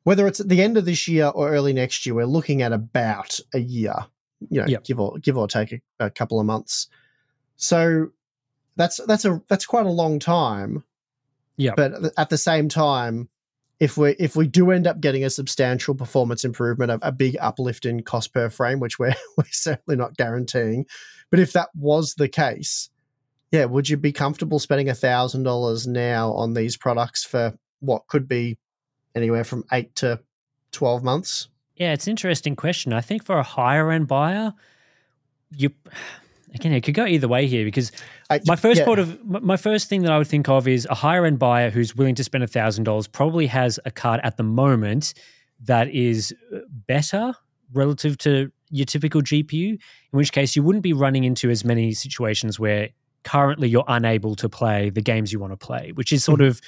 whether 0.04 0.26
it's 0.26 0.40
at 0.40 0.48
the 0.48 0.62
end 0.62 0.78
of 0.78 0.86
this 0.86 1.06
year 1.06 1.26
or 1.26 1.50
early 1.50 1.74
next 1.74 2.06
year, 2.06 2.14
we're 2.14 2.24
looking 2.24 2.62
at 2.62 2.72
about 2.72 3.38
a 3.54 3.60
year, 3.60 3.94
you 4.48 4.62
know, 4.62 4.66
yep. 4.66 4.84
give 4.84 4.98
or 4.98 5.18
give 5.18 5.36
or 5.36 5.46
take 5.46 5.72
a, 5.72 6.06
a 6.06 6.10
couple 6.10 6.40
of 6.40 6.46
months. 6.46 6.88
So 7.56 8.08
that's 8.76 8.98
that's 9.06 9.26
a 9.26 9.42
that's 9.48 9.66
quite 9.66 9.84
a 9.84 9.90
long 9.90 10.18
time. 10.18 10.82
Yeah. 11.58 11.74
But 11.76 12.14
at 12.16 12.30
the 12.30 12.38
same 12.38 12.70
time, 12.70 13.28
if 13.82 13.96
we 13.96 14.10
if 14.12 14.36
we 14.36 14.46
do 14.46 14.70
end 14.70 14.86
up 14.86 15.00
getting 15.00 15.24
a 15.24 15.30
substantial 15.30 15.92
performance 15.92 16.44
improvement, 16.44 16.92
a, 16.92 17.00
a 17.02 17.10
big 17.10 17.36
uplift 17.40 17.84
in 17.84 18.04
cost 18.04 18.32
per 18.32 18.48
frame, 18.48 18.78
which 18.78 19.00
we're 19.00 19.16
we're 19.36 19.44
certainly 19.50 19.96
not 19.96 20.16
guaranteeing, 20.16 20.86
but 21.30 21.40
if 21.40 21.52
that 21.52 21.68
was 21.74 22.14
the 22.14 22.28
case, 22.28 22.90
yeah, 23.50 23.64
would 23.64 23.88
you 23.88 23.96
be 23.96 24.12
comfortable 24.12 24.60
spending 24.60 24.88
a 24.88 24.94
thousand 24.94 25.42
dollars 25.42 25.84
now 25.84 26.32
on 26.32 26.54
these 26.54 26.76
products 26.76 27.24
for 27.24 27.54
what 27.80 28.06
could 28.06 28.28
be 28.28 28.56
anywhere 29.16 29.42
from 29.42 29.64
eight 29.72 29.92
to 29.96 30.20
twelve 30.70 31.02
months? 31.02 31.48
Yeah, 31.74 31.92
it's 31.92 32.06
an 32.06 32.12
interesting 32.12 32.54
question. 32.54 32.92
I 32.92 33.00
think 33.00 33.24
for 33.24 33.36
a 33.36 33.42
higher 33.42 33.90
end 33.90 34.06
buyer, 34.06 34.52
you 35.56 35.70
again, 36.54 36.72
it 36.72 36.82
could 36.82 36.94
go 36.94 37.06
either 37.06 37.28
way 37.28 37.46
here 37.46 37.64
because 37.64 37.92
I, 38.30 38.40
my 38.46 38.56
first 38.56 38.80
yeah. 38.80 38.90
of 38.90 39.24
my 39.24 39.56
first 39.56 39.88
thing 39.88 40.02
that 40.02 40.12
I 40.12 40.18
would 40.18 40.26
think 40.26 40.48
of 40.48 40.68
is 40.68 40.86
a 40.90 40.94
higher 40.94 41.24
end 41.24 41.38
buyer 41.38 41.70
who's 41.70 41.96
willing 41.96 42.14
to 42.16 42.24
spend 42.24 42.48
thousand 42.50 42.84
dollars 42.84 43.06
probably 43.06 43.46
has 43.46 43.78
a 43.84 43.90
card 43.90 44.20
at 44.22 44.36
the 44.36 44.42
moment 44.42 45.14
that 45.64 45.88
is 45.88 46.34
uh, 46.54 46.58
better 46.86 47.34
relative 47.72 48.18
to 48.18 48.50
your 48.70 48.86
typical 48.86 49.22
GPU. 49.22 49.70
In 49.72 49.78
which 50.10 50.32
case, 50.32 50.56
you 50.56 50.62
wouldn't 50.62 50.82
be 50.82 50.92
running 50.92 51.24
into 51.24 51.50
as 51.50 51.64
many 51.64 51.92
situations 51.92 52.58
where 52.58 52.90
currently 53.24 53.68
you're 53.68 53.84
unable 53.88 54.34
to 54.36 54.48
play 54.48 54.90
the 54.90 55.00
games 55.00 55.32
you 55.32 55.38
want 55.38 55.52
to 55.52 55.56
play, 55.56 55.92
which 55.92 56.12
is 56.12 56.24
sort 56.24 56.40
mm-hmm. 56.40 56.48
of 56.48 56.60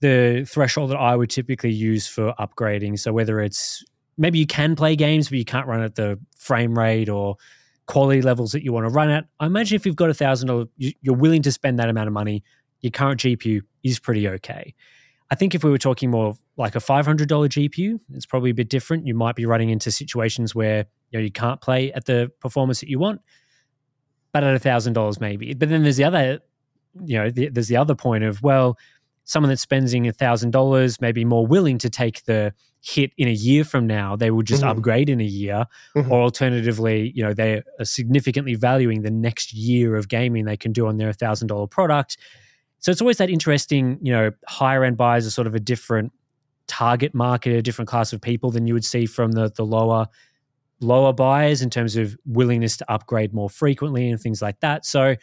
the 0.00 0.46
threshold 0.48 0.90
that 0.90 0.96
I 0.96 1.14
would 1.14 1.30
typically 1.30 1.72
use 1.72 2.06
for 2.06 2.34
upgrading. 2.38 2.98
So 2.98 3.12
whether 3.12 3.40
it's 3.40 3.84
maybe 4.16 4.38
you 4.38 4.46
can 4.46 4.76
play 4.76 4.96
games, 4.96 5.28
but 5.28 5.38
you 5.38 5.44
can't 5.44 5.66
run 5.66 5.82
at 5.82 5.94
the 5.94 6.18
frame 6.36 6.76
rate 6.76 7.08
or 7.08 7.36
quality 7.90 8.22
levels 8.22 8.52
that 8.52 8.62
you 8.62 8.72
want 8.72 8.86
to 8.86 8.90
run 8.90 9.10
at. 9.10 9.26
I 9.40 9.46
imagine 9.46 9.74
if 9.74 9.84
you've 9.84 9.96
got 9.96 10.10
a 10.10 10.14
thousand 10.14 10.46
dollars, 10.46 10.68
you're 10.76 11.16
willing 11.16 11.42
to 11.42 11.50
spend 11.50 11.78
that 11.80 11.88
amount 11.88 12.06
of 12.06 12.12
money. 12.12 12.44
Your 12.82 12.92
current 12.92 13.20
GPU 13.20 13.62
is 13.82 13.98
pretty 13.98 14.28
okay. 14.28 14.74
I 15.30 15.34
think 15.34 15.56
if 15.56 15.64
we 15.64 15.70
were 15.70 15.78
talking 15.78 16.08
more 16.08 16.36
like 16.56 16.76
a 16.76 16.80
five 16.80 17.04
hundred 17.04 17.28
dollar 17.28 17.48
GPU, 17.48 17.98
it's 18.14 18.26
probably 18.26 18.50
a 18.50 18.54
bit 18.54 18.68
different. 18.68 19.08
You 19.08 19.14
might 19.14 19.34
be 19.34 19.44
running 19.44 19.70
into 19.70 19.90
situations 19.90 20.54
where 20.54 20.86
you 21.10 21.18
know 21.18 21.20
you 21.20 21.32
can't 21.32 21.60
play 21.60 21.92
at 21.92 22.04
the 22.04 22.30
performance 22.38 22.78
that 22.80 22.88
you 22.88 23.00
want, 23.00 23.20
but 24.32 24.44
at 24.44 24.54
a 24.54 24.60
thousand 24.60 24.92
dollars 24.92 25.20
maybe. 25.20 25.52
But 25.54 25.68
then 25.68 25.82
there's 25.82 25.96
the 25.96 26.04
other, 26.04 26.40
you 27.04 27.18
know, 27.18 27.28
the, 27.28 27.48
there's 27.48 27.68
the 27.68 27.76
other 27.76 27.96
point 27.96 28.22
of 28.22 28.40
well, 28.40 28.78
someone 29.30 29.48
that's 29.48 29.62
spending 29.62 30.08
a 30.08 30.12
thousand 30.12 30.50
dollars 30.50 31.00
may 31.00 31.12
be 31.12 31.24
more 31.24 31.46
willing 31.46 31.78
to 31.78 31.88
take 31.88 32.24
the 32.24 32.52
hit 32.80 33.12
in 33.16 33.28
a 33.28 33.32
year 33.32 33.62
from 33.62 33.86
now, 33.86 34.16
they 34.16 34.32
will 34.32 34.42
just 34.42 34.62
mm-hmm. 34.62 34.76
upgrade 34.76 35.08
in 35.08 35.20
a 35.20 35.24
year. 35.24 35.66
Mm-hmm. 35.94 36.10
Or 36.10 36.22
alternatively, 36.22 37.12
you 37.14 37.22
know, 37.22 37.32
they 37.32 37.62
are 37.78 37.84
significantly 37.84 38.56
valuing 38.56 39.02
the 39.02 39.10
next 39.10 39.54
year 39.54 39.94
of 39.94 40.08
gaming 40.08 40.46
they 40.46 40.56
can 40.56 40.72
do 40.72 40.88
on 40.88 40.96
their 40.96 41.12
thousand 41.12 41.46
dollar 41.46 41.68
product. 41.68 42.16
So 42.80 42.90
it's 42.90 43.00
always 43.00 43.18
that 43.18 43.30
interesting, 43.30 44.00
you 44.02 44.10
know, 44.10 44.32
higher 44.48 44.82
end 44.82 44.96
buyers 44.96 45.28
are 45.28 45.30
sort 45.30 45.46
of 45.46 45.54
a 45.54 45.60
different 45.60 46.12
target 46.66 47.14
market, 47.14 47.54
a 47.54 47.62
different 47.62 47.88
class 47.88 48.12
of 48.12 48.20
people 48.20 48.50
than 48.50 48.66
you 48.66 48.74
would 48.74 48.84
see 48.84 49.06
from 49.06 49.30
the 49.30 49.48
the 49.54 49.64
lower 49.64 50.08
lower 50.80 51.12
buyers 51.12 51.62
in 51.62 51.70
terms 51.70 51.94
of 51.94 52.16
willingness 52.24 52.78
to 52.78 52.92
upgrade 52.92 53.32
more 53.32 53.48
frequently 53.48 54.10
and 54.10 54.20
things 54.20 54.42
like 54.42 54.58
that. 54.58 54.84
So 54.84 55.14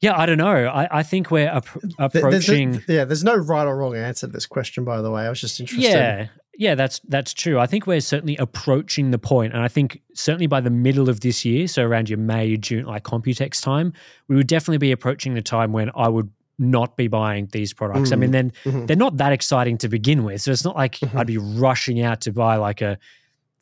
yeah, 0.00 0.18
I 0.18 0.26
don't 0.26 0.38
know. 0.38 0.66
I, 0.66 0.98
I 0.98 1.02
think 1.02 1.30
we're 1.30 1.48
ap- 1.48 1.68
approaching. 1.98 2.72
There's 2.72 2.88
a, 2.88 2.92
yeah, 2.92 3.04
there's 3.04 3.24
no 3.24 3.34
right 3.34 3.66
or 3.66 3.76
wrong 3.76 3.96
answer 3.96 4.26
to 4.26 4.32
this 4.32 4.46
question. 4.46 4.84
By 4.84 5.00
the 5.00 5.10
way, 5.10 5.22
I 5.22 5.28
was 5.28 5.40
just 5.40 5.58
interested. 5.58 5.90
Yeah, 5.90 6.28
yeah, 6.58 6.74
that's 6.74 7.00
that's 7.08 7.32
true. 7.32 7.58
I 7.58 7.66
think 7.66 7.86
we're 7.86 8.00
certainly 8.00 8.36
approaching 8.36 9.10
the 9.10 9.18
point, 9.18 9.54
and 9.54 9.62
I 9.62 9.68
think 9.68 10.02
certainly 10.14 10.46
by 10.46 10.60
the 10.60 10.70
middle 10.70 11.08
of 11.08 11.20
this 11.20 11.44
year, 11.44 11.66
so 11.66 11.82
around 11.82 12.08
your 12.08 12.18
May, 12.18 12.56
June, 12.56 12.84
like 12.84 13.04
Computex 13.04 13.62
time, 13.62 13.92
we 14.28 14.36
would 14.36 14.46
definitely 14.46 14.78
be 14.78 14.92
approaching 14.92 15.34
the 15.34 15.42
time 15.42 15.72
when 15.72 15.90
I 15.94 16.08
would 16.08 16.30
not 16.58 16.96
be 16.96 17.08
buying 17.08 17.48
these 17.52 17.72
products. 17.72 18.10
Mm. 18.10 18.12
I 18.12 18.16
mean, 18.16 18.28
mm, 18.30 18.32
then 18.32 18.52
mm-hmm. 18.64 18.86
they're 18.86 18.96
not 18.96 19.18
that 19.18 19.32
exciting 19.32 19.78
to 19.78 19.88
begin 19.88 20.24
with, 20.24 20.42
so 20.42 20.50
it's 20.50 20.64
not 20.64 20.76
like 20.76 20.96
mm-hmm. 20.96 21.16
I'd 21.16 21.26
be 21.26 21.38
rushing 21.38 22.00
out 22.02 22.22
to 22.22 22.32
buy 22.32 22.56
like 22.56 22.80
a 22.80 22.98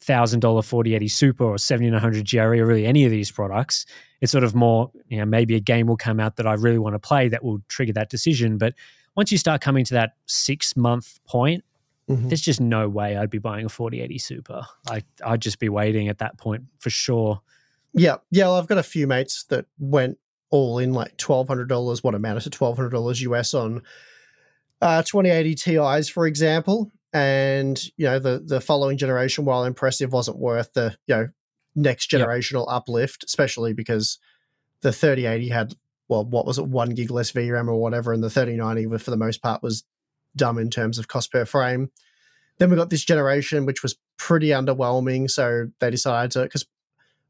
thousand 0.07 0.41
dollar 0.41 0.63
forty 0.63 0.95
eighty 0.95 1.09
Super 1.09 1.45
or 1.45 1.59
seventy 1.59 1.91
nine 1.91 2.01
hundred 2.01 2.29
GRE 2.29 2.39
or 2.41 2.67
really 2.67 2.87
any 2.87 3.05
of 3.05 3.11
these 3.11 3.31
products 3.31 3.87
it's 4.21 4.33
sort 4.33 4.45
of 4.45 4.55
more, 4.55 4.91
you 5.09 5.19
know, 5.19 5.27
maybe 5.27 5.55
a 5.55 5.61
game 5.61 5.87
will 5.87 5.99
come 5.99 6.19
out 6.19 6.37
that 6.37 6.47
I 6.47 6.55
really 6.55 6.79
want 6.79 6.95
to 6.95 6.99
play 6.99 7.29
that 7.29 7.45
will 7.45 7.61
trigger 7.69 7.93
that 7.93 8.09
decision. 8.09 8.57
But 8.57 8.73
once 9.17 9.31
you 9.31 9.37
start 9.37 9.61
coming 9.61 9.85
to 9.85 9.95
that 9.95 10.13
six 10.27 10.77
month 10.79 11.21
point, 11.27 11.63
Mhm. 12.09 12.29
there's 12.31 12.41
just 12.41 12.59
no 12.61 12.89
way 12.89 13.19
I'd 13.19 13.29
be 13.29 13.37
buying 13.39 13.67
a 13.67 13.69
4080 13.69 14.17
Super. 14.19 14.63
Like 14.89 15.05
I'd 15.25 15.43
just 15.43 15.59
be 15.59 15.69
waiting 15.69 16.09
at 16.09 16.19
that 16.19 16.39
point 16.39 16.63
for 16.79 16.89
sure. 16.89 17.41
Yeah, 17.93 18.17
yeah. 18.31 18.45
Well, 18.45 18.57
I've 18.57 18.67
got 18.67 18.79
a 18.79 18.83
few 18.83 19.07
mates 19.07 19.45
that 19.51 19.67
went 19.79 20.19
all 20.51 20.79
in 20.79 20.93
like 20.95 21.17
twelve 21.19 21.49
hundred 21.49 21.69
dollars, 21.69 22.03
what 22.03 22.15
amounted 22.15 22.45
to 22.45 22.51
twelve 22.51 22.77
hundred 22.77 22.91
dollars 22.91 23.21
US 23.23 23.53
on 23.53 23.83
uh, 24.81 25.03
twenty 25.03 25.29
eighty 25.31 25.55
Ti's, 25.55 26.09
for 26.09 26.27
example. 26.27 26.91
And 27.15 27.81
you 27.97 28.07
know 28.07 28.19
the 28.19 28.43
the 28.45 28.61
following 28.61 28.99
generation, 28.99 29.45
while 29.45 29.65
impressive, 29.65 30.13
wasn't 30.13 30.37
worth 30.39 30.73
the 30.75 30.97
you 31.07 31.15
know 31.15 31.29
next 31.77 32.13
Yep. 32.13 32.29
generational 32.29 32.67
uplift, 32.69 33.25
especially 33.25 33.73
because 33.73 34.19
the 34.83 34.93
thirty 34.93 35.25
eighty 35.25 35.49
had 35.49 35.75
well, 36.09 36.25
what 36.25 36.45
was 36.45 36.59
it, 36.59 36.67
one 36.67 36.91
gig 36.91 37.11
less 37.11 37.31
VRAM 37.33 37.69
or 37.69 37.81
whatever, 37.81 38.13
and 38.13 38.23
the 38.23 38.29
thirty 38.31 38.57
ninety 38.57 38.85
for 38.99 39.11
the 39.13 39.17
most 39.17 39.41
part 39.43 39.63
was 39.63 39.85
dumb 40.37 40.59
in 40.59 40.71
terms 40.71 40.99
of 40.99 41.09
cost 41.09 41.31
per 41.31 41.45
frame. 41.45 41.91
Then 42.59 42.71
we 42.71 42.77
got 42.77 42.91
this 42.91 43.05
generation, 43.05 43.65
which 43.65 43.83
was 43.83 43.97
pretty 44.17 44.49
underwhelming. 44.49 45.31
So 45.31 45.69
they 45.79 45.91
decided 45.91 46.33
to 46.33 46.43
because 46.43 46.67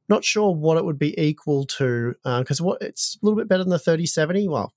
not 0.09 0.25
sure 0.25 0.55
what 0.55 0.79
it 0.79 0.85
would 0.85 0.99
be 0.99 1.19
equal 1.21 1.67
to 1.67 2.15
uh, 2.25 2.41
because 2.41 2.61
what 2.61 2.81
it's 2.83 3.19
a 3.23 3.25
little 3.25 3.37
bit 3.39 3.49
better 3.49 3.65
than 3.65 3.71
the 3.71 3.79
3070. 3.79 4.49
Well, 4.49 4.73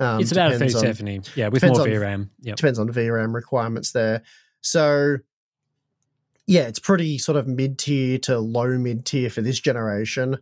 um, 0.00 0.20
it's 0.20 0.32
about 0.32 0.50
a 0.50 0.54
depends 0.54 0.74
on- 0.74 0.80
3070. 0.82 1.40
yeah, 1.40 1.48
with 1.48 1.62
more 1.62 1.80
on- 1.80 1.86
VRAM. 1.86 2.28
Yep. 2.40 2.56
depends 2.56 2.78
on 2.78 2.88
VRAM 2.88 3.34
requirements 3.34 3.92
there. 3.92 4.22
So 4.62 5.18
yeah, 6.46 6.62
it's 6.62 6.78
pretty 6.80 7.18
sort 7.18 7.36
of 7.38 7.46
mid 7.46 7.78
tier 7.78 8.18
to 8.20 8.38
low 8.38 8.76
mid 8.78 9.06
tier 9.06 9.30
for 9.30 9.40
this 9.42 9.60
generation. 9.60 10.38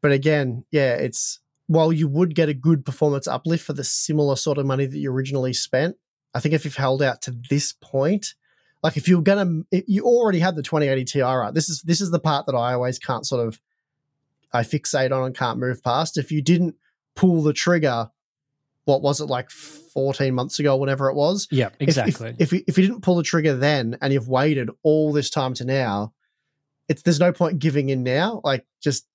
But 0.00 0.12
again, 0.12 0.64
yeah, 0.70 0.94
it's 0.94 1.40
while 1.66 1.92
you 1.92 2.08
would 2.08 2.34
get 2.34 2.48
a 2.48 2.54
good 2.54 2.84
performance 2.84 3.28
uplift 3.28 3.64
for 3.64 3.72
the 3.74 3.84
similar 3.84 4.36
sort 4.36 4.58
of 4.58 4.66
money 4.66 4.86
that 4.86 4.98
you 4.98 5.12
originally 5.12 5.52
spent, 5.52 5.96
I 6.34 6.40
think 6.40 6.54
if 6.54 6.64
you've 6.64 6.76
held 6.76 7.02
out 7.02 7.22
to 7.22 7.36
this 7.50 7.72
point, 7.72 8.34
like 8.82 8.96
if 8.96 9.06
you're 9.06 9.22
gonna, 9.22 9.62
if 9.70 9.84
you 9.86 10.04
already 10.04 10.38
had 10.38 10.56
the 10.56 10.62
2080 10.62 11.04
Ti, 11.04 11.20
right? 11.22 11.52
This 11.54 11.68
is 11.68 11.82
this 11.82 12.00
is 12.00 12.10
the 12.10 12.18
part 12.20 12.46
that 12.46 12.54
I 12.54 12.72
always 12.74 12.98
can't 12.98 13.26
sort 13.26 13.46
of, 13.46 13.60
I 14.52 14.62
fixate 14.62 15.12
on 15.12 15.24
and 15.26 15.36
can't 15.36 15.58
move 15.58 15.82
past. 15.82 16.16
If 16.16 16.32
you 16.32 16.42
didn't 16.42 16.74
pull 17.14 17.42
the 17.42 17.52
trigger, 17.52 18.10
what 18.88 19.02
was 19.02 19.20
it 19.20 19.26
like 19.26 19.50
14 19.50 20.34
months 20.34 20.58
ago, 20.58 20.74
whatever 20.76 21.10
it 21.10 21.14
was? 21.14 21.46
Yeah, 21.50 21.66
If- 21.66 21.72
if- 21.80 21.88
exactly. 21.88 22.34
If, 22.38 22.52
if, 22.54 22.62
if 22.66 22.78
you 22.78 22.86
didn't 22.86 23.02
pull 23.02 23.16
the 23.16 23.22
trigger 23.22 23.54
then 23.54 23.98
and 24.00 24.14
you've 24.14 24.28
waited 24.28 24.70
all 24.82 25.12
this 25.12 25.28
time 25.28 25.52
to 25.54 25.64
now, 25.66 26.14
it's 26.88 27.02
there's 27.02 27.20
no 27.20 27.30
point 27.30 27.58
giving 27.58 27.90
in 27.90 28.02
now. 28.02 28.40
Like 28.44 28.64
just 28.82 29.06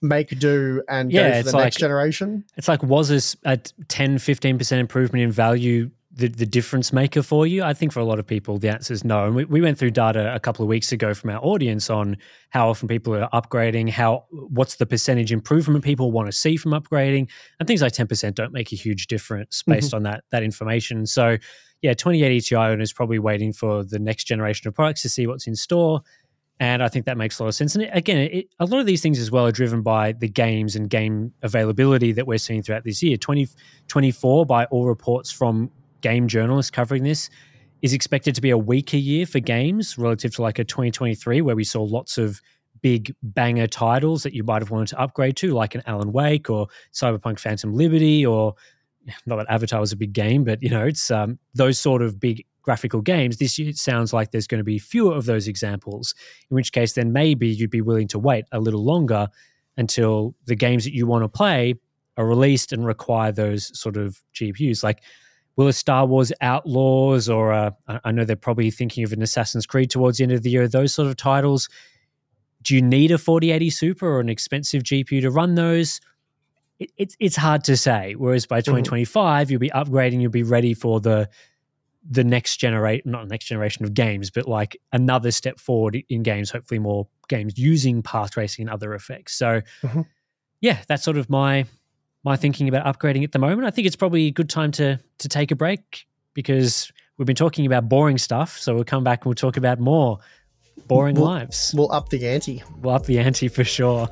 make 0.00 0.36
do 0.38 0.82
and 0.88 1.12
Yeah, 1.12 1.28
go 1.28 1.32
for 1.34 1.38
it's 1.40 1.52
the 1.52 1.58
next 1.58 1.76
like- 1.76 1.80
generation. 1.80 2.44
It's 2.56 2.68
like, 2.68 2.82
was 2.82 3.10
this 3.10 3.36
a 3.44 3.58
10, 3.58 4.16
15% 4.16 4.78
improvement 4.78 5.22
in 5.22 5.30
value 5.30 5.90
the, 6.18 6.28
the 6.28 6.46
difference 6.46 6.92
maker 6.92 7.22
for 7.22 7.46
you? 7.46 7.62
I 7.62 7.72
think 7.72 7.92
for 7.92 8.00
a 8.00 8.04
lot 8.04 8.18
of 8.18 8.26
people, 8.26 8.58
the 8.58 8.68
answer 8.68 8.92
is 8.92 9.04
no. 9.04 9.26
And 9.26 9.36
we, 9.36 9.44
we 9.44 9.60
went 9.60 9.78
through 9.78 9.92
data 9.92 10.34
a 10.34 10.40
couple 10.40 10.64
of 10.64 10.68
weeks 10.68 10.90
ago 10.90 11.14
from 11.14 11.30
our 11.30 11.38
audience 11.38 11.88
on 11.88 12.16
how 12.50 12.68
often 12.68 12.88
people 12.88 13.14
are 13.14 13.28
upgrading, 13.32 13.88
how 13.88 14.24
what's 14.30 14.76
the 14.76 14.86
percentage 14.86 15.32
improvement 15.32 15.84
people 15.84 16.10
want 16.10 16.26
to 16.26 16.32
see 16.32 16.56
from 16.56 16.72
upgrading, 16.72 17.28
and 17.60 17.66
things 17.66 17.80
like 17.80 17.92
10% 17.92 18.34
don't 18.34 18.52
make 18.52 18.72
a 18.72 18.76
huge 18.76 19.06
difference 19.06 19.62
mm-hmm. 19.62 19.72
based 19.72 19.94
on 19.94 20.02
that 20.02 20.24
that 20.32 20.42
information. 20.42 21.06
So, 21.06 21.38
yeah, 21.82 21.94
2080 21.94 22.40
Ti 22.40 22.56
owners 22.56 22.92
probably 22.92 23.20
waiting 23.20 23.52
for 23.52 23.84
the 23.84 24.00
next 24.00 24.24
generation 24.24 24.66
of 24.66 24.74
products 24.74 25.02
to 25.02 25.08
see 25.08 25.28
what's 25.28 25.46
in 25.46 25.54
store. 25.54 26.02
And 26.60 26.82
I 26.82 26.88
think 26.88 27.06
that 27.06 27.16
makes 27.16 27.38
a 27.38 27.44
lot 27.44 27.50
of 27.50 27.54
sense. 27.54 27.76
And 27.76 27.84
it- 27.84 27.90
again, 27.92 28.18
it, 28.18 28.46
a 28.58 28.64
lot 28.64 28.80
of 28.80 28.86
these 28.86 29.00
things 29.00 29.20
as 29.20 29.30
well 29.30 29.46
are 29.46 29.52
driven 29.52 29.82
by 29.82 30.12
the 30.12 30.28
games 30.28 30.74
and 30.74 30.90
game 30.90 31.32
availability 31.42 32.10
that 32.12 32.26
we're 32.26 32.38
seeing 32.38 32.64
throughout 32.64 32.82
this 32.82 33.00
year. 33.02 33.16
2024, 33.16 34.44
by 34.44 34.64
all 34.64 34.86
reports 34.86 35.30
from 35.30 35.70
game 36.00 36.28
journalists 36.28 36.70
covering 36.70 37.04
this, 37.04 37.30
is 37.82 37.92
expected 37.92 38.34
to 38.34 38.40
be 38.40 38.50
a 38.50 38.58
weaker 38.58 38.96
year 38.96 39.24
for 39.26 39.40
games 39.40 39.96
relative 39.98 40.34
to 40.34 40.42
like 40.42 40.58
a 40.58 40.64
2023, 40.64 41.40
where 41.40 41.56
we 41.56 41.64
saw 41.64 41.82
lots 41.82 42.18
of 42.18 42.40
big 42.80 43.14
banger 43.22 43.66
titles 43.66 44.22
that 44.22 44.34
you 44.34 44.42
might 44.42 44.62
have 44.62 44.70
wanted 44.70 44.88
to 44.88 45.00
upgrade 45.00 45.36
to, 45.36 45.52
like 45.52 45.74
an 45.74 45.82
Alan 45.86 46.12
Wake 46.12 46.50
or 46.50 46.68
Cyberpunk 46.92 47.38
Phantom 47.38 47.72
Liberty, 47.72 48.24
or 48.24 48.54
not 49.26 49.36
that 49.36 49.46
Avatar 49.48 49.80
was 49.80 49.92
a 49.92 49.96
big 49.96 50.12
game, 50.12 50.44
but 50.44 50.62
you 50.62 50.70
know, 50.70 50.86
it's 50.86 51.10
um, 51.10 51.38
those 51.54 51.78
sort 51.78 52.02
of 52.02 52.20
big 52.20 52.44
graphical 52.62 53.00
games. 53.00 53.38
This 53.38 53.58
year 53.58 53.68
it 53.68 53.78
sounds 53.78 54.12
like 54.12 54.30
there's 54.30 54.46
going 54.46 54.58
to 54.58 54.64
be 54.64 54.78
fewer 54.78 55.14
of 55.14 55.24
those 55.24 55.48
examples, 55.48 56.14
in 56.50 56.54
which 56.54 56.72
case 56.72 56.92
then 56.92 57.12
maybe 57.12 57.48
you'd 57.48 57.70
be 57.70 57.80
willing 57.80 58.08
to 58.08 58.18
wait 58.18 58.44
a 58.52 58.60
little 58.60 58.84
longer 58.84 59.28
until 59.76 60.34
the 60.46 60.56
games 60.56 60.84
that 60.84 60.92
you 60.92 61.06
want 61.06 61.24
to 61.24 61.28
play 61.28 61.74
are 62.16 62.26
released 62.26 62.72
and 62.72 62.84
require 62.84 63.30
those 63.30 63.78
sort 63.78 63.96
of 63.96 64.20
GPUs. 64.34 64.82
Like, 64.82 65.02
will 65.58 65.66
a 65.66 65.72
Star 65.72 66.06
Wars 66.06 66.32
Outlaws 66.40 67.28
or 67.28 67.50
a, 67.50 67.76
I 68.04 68.12
know 68.12 68.24
they're 68.24 68.36
probably 68.36 68.70
thinking 68.70 69.02
of 69.02 69.12
an 69.12 69.20
Assassin's 69.22 69.66
Creed 69.66 69.90
towards 69.90 70.18
the 70.18 70.22
end 70.24 70.32
of 70.32 70.42
the 70.42 70.50
year, 70.50 70.68
those 70.68 70.94
sort 70.94 71.08
of 71.08 71.16
titles. 71.16 71.68
Do 72.62 72.76
you 72.76 72.80
need 72.80 73.10
a 73.10 73.18
4080 73.18 73.68
Super 73.70 74.06
or 74.06 74.20
an 74.20 74.28
expensive 74.28 74.84
GPU 74.84 75.20
to 75.20 75.30
run 75.32 75.56
those? 75.56 76.00
It, 76.78 76.92
it's 76.96 77.16
it's 77.18 77.34
hard 77.34 77.64
to 77.64 77.76
say. 77.76 78.14
Whereas 78.16 78.46
by 78.46 78.60
2025, 78.60 79.50
you'll 79.50 79.58
be 79.58 79.70
upgrading, 79.70 80.22
you'll 80.22 80.30
be 80.30 80.44
ready 80.44 80.74
for 80.74 81.00
the 81.00 81.28
the 82.08 82.22
next 82.22 82.58
generation, 82.58 83.10
not 83.10 83.24
the 83.24 83.28
next 83.30 83.46
generation 83.46 83.84
of 83.84 83.92
games, 83.94 84.30
but 84.30 84.46
like 84.46 84.80
another 84.92 85.32
step 85.32 85.58
forward 85.58 86.00
in 86.08 86.22
games. 86.22 86.50
Hopefully, 86.50 86.78
more 86.78 87.08
games 87.28 87.58
using 87.58 88.00
path 88.00 88.30
tracing 88.30 88.62
and 88.62 88.70
other 88.70 88.94
effects. 88.94 89.34
So, 89.34 89.62
Mhm. 89.82 90.06
yeah, 90.60 90.78
that's 90.86 91.02
sort 91.02 91.18
of 91.18 91.28
my 91.28 91.66
my 92.24 92.36
thinking 92.36 92.68
about 92.68 92.84
upgrading 92.84 93.24
at 93.24 93.32
the 93.32 93.38
moment. 93.38 93.66
I 93.66 93.70
think 93.70 93.86
it's 93.86 93.96
probably 93.96 94.26
a 94.26 94.30
good 94.30 94.48
time 94.50 94.72
to 94.72 94.98
to 95.18 95.28
take 95.28 95.50
a 95.50 95.56
break 95.56 96.06
because 96.34 96.92
we've 97.16 97.26
been 97.26 97.36
talking 97.36 97.66
about 97.66 97.88
boring 97.88 98.18
stuff. 98.18 98.58
So 98.58 98.74
we'll 98.74 98.84
come 98.84 99.04
back 99.04 99.20
and 99.20 99.26
we'll 99.26 99.34
talk 99.34 99.56
about 99.56 99.78
more 99.80 100.18
boring 100.86 101.16
We'll- 101.16 101.24
lives. 101.26 101.74
We'll 101.76 101.90
up 101.92 102.08
the 102.08 102.26
ante. 102.28 102.62
We'll 102.80 102.94
up 102.94 103.06
the 103.06 103.18
ante 103.18 103.48
for 103.48 103.64
sure. 103.64 104.08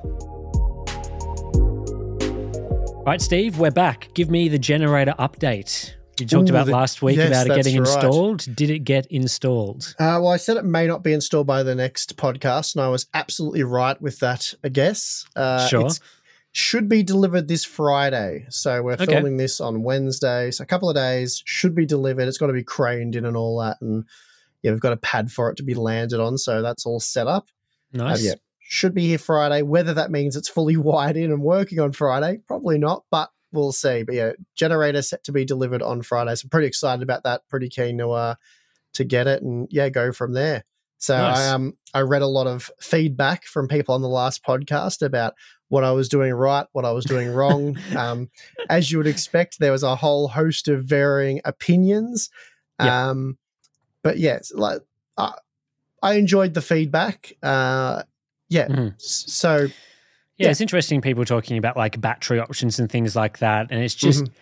All 2.99 3.13
right, 3.13 3.21
Steve, 3.23 3.59
we're 3.61 3.71
back. 3.71 4.09
Give 4.15 4.31
me 4.31 4.49
the 4.49 4.59
generator 4.59 5.15
update. 5.19 5.93
You 6.19 6.27
talked 6.27 6.49
Ooh, 6.49 6.53
about 6.53 6.67
the- 6.67 6.73
last 6.73 7.03
week 7.03 7.19
yes, 7.19 7.29
about 7.29 7.47
it 7.47 7.55
getting 7.55 7.77
right. 7.81 7.87
installed. 7.87 8.47
Did 8.57 8.71
it 8.71 8.81
get 8.81 9.07
installed? 9.07 9.95
Uh, 9.99 10.19
well, 10.21 10.29
I 10.29 10.39
said 10.39 10.57
it 10.57 10.65
may 10.65 10.87
not 10.89 11.05
be 11.05 11.13
installed 11.13 11.47
by 11.47 11.63
the 11.63 11.75
next 11.77 12.17
podcast, 12.17 12.75
and 12.75 12.83
I 12.83 12.89
was 12.89 13.07
absolutely 13.15 13.63
right 13.63 14.01
with 14.03 14.19
that. 14.21 14.55
I 14.65 14.71
guess. 14.71 15.25
Uh, 15.37 15.69
Sure. 15.69 15.81
it's- 15.83 16.01
should 16.59 16.89
be 16.89 17.03
delivered 17.03 17.49
this 17.49 17.67
Friday. 17.67 18.47
So 18.49 18.83
we're 18.83 18.95
Okay. 18.95 19.05
filming 19.05 19.37
this 19.37 19.61
on 19.61 19.83
Wednesday. 19.83 20.51
So 20.51 20.63
a 20.63 20.67
couple 20.67 20.89
of 20.89 20.97
days 20.97 21.43
should 21.45 21.75
be 21.75 21.85
delivered. 21.85 22.27
It's 22.29 22.39
got 22.39 22.47
to 22.47 22.55
be 22.55 22.65
craned 22.65 23.15
in 23.15 23.27
and 23.27 23.37
all 23.37 23.61
that, 23.61 23.77
and 23.83 24.05
yeah, 24.63 24.71
we've 24.71 24.81
got 24.81 24.95
a 24.95 24.97
pad 24.97 25.31
for 25.31 25.51
it 25.51 25.57
to 25.59 25.63
be 25.63 25.75
landed 25.75 26.19
on. 26.19 26.39
So 26.39 26.63
that's 26.63 26.87
all 26.87 26.99
set 26.99 27.27
up. 27.27 27.49
Uh, 27.95 27.99
Nice. 27.99 28.25
yeah, 28.25 28.35
should 28.59 28.95
be 28.95 29.07
here 29.07 29.19
Friday. 29.19 29.61
Whether 29.61 29.93
that 29.95 30.11
means 30.11 30.35
it's 30.35 30.49
fully 30.49 30.77
wired 30.89 31.19
in 31.19 31.31
and 31.31 31.43
working 31.43 31.79
on 31.79 31.93
Friday, 31.93 32.39
probably 32.49 32.79
not, 32.79 33.05
but 33.11 33.29
we'll 33.53 33.73
see. 33.73 34.03
But 34.03 34.15
yeah, 34.15 34.33
generator 34.55 35.03
set 35.03 35.25
to 35.25 35.33
be 35.33 35.45
delivered 35.45 35.83
on 35.83 36.01
Friday. 36.01 36.35
So 36.37 36.49
pretty 36.49 36.69
excited 36.69 37.03
about 37.03 37.25
that. 37.25 37.43
Pretty 37.51 37.69
keen 37.69 37.99
to 37.99 38.13
uh 38.13 38.35
to 38.95 39.05
get 39.05 39.27
it 39.27 39.43
and 39.43 39.69
yeah, 39.71 39.91
go 39.91 40.11
from 40.11 40.33
there. 40.33 40.65
So 40.97 41.15
Nice. 41.19 41.37
I 41.37 41.49
um 41.51 41.75
I 41.93 42.01
read 42.01 42.23
a 42.23 42.27
lot 42.27 42.47
of 42.47 42.71
feedback 42.81 43.45
from 43.45 43.69
people 43.69 43.95
on 43.95 44.01
the 44.01 44.09
last 44.09 44.43
podcast 44.43 45.03
about 45.03 45.35
what 45.69 45.85
I 45.85 45.93
was 45.93 46.09
doing 46.09 46.33
right, 46.33 46.67
what 46.73 46.85
I 46.85 46.93
was 46.93 47.05
doing 47.05 47.29
wrong. 47.29 47.77
um, 47.97 48.31
as 48.71 48.91
you 48.91 48.99
would 48.99 49.07
expect, 49.07 49.59
there 49.59 49.73
was 49.73 49.83
a 49.83 49.97
whole 49.97 50.29
host 50.29 50.69
of 50.69 50.85
varying 50.85 51.41
opinions. 51.45 52.31
Yeah. 52.81 53.09
Um, 53.11 53.39
but 54.03 54.19
yes, 54.19 54.53
like 54.55 54.81
I, 55.17 55.33
I 56.03 56.15
enjoyed 56.15 56.55
the 56.55 56.61
feedback. 56.63 57.33
Uh, 57.43 58.03
yeah. 58.49 58.91
S- 58.95 59.25
So 59.29 59.57
Yeah, 59.57 59.69
Yeah. 60.37 60.51
it's 60.51 60.61
interesting 60.61 61.01
people 61.01 61.25
talking 61.25 61.59
about 61.59 61.77
like 61.77 62.01
battery 62.01 62.39
options 62.39 62.79
and 62.79 62.91
things 62.91 63.17
like 63.17 63.39
that. 63.39 63.69
And 63.71 63.83
it's 63.83 63.95
just, 63.95 64.25
Mm-hmm. 64.25 64.33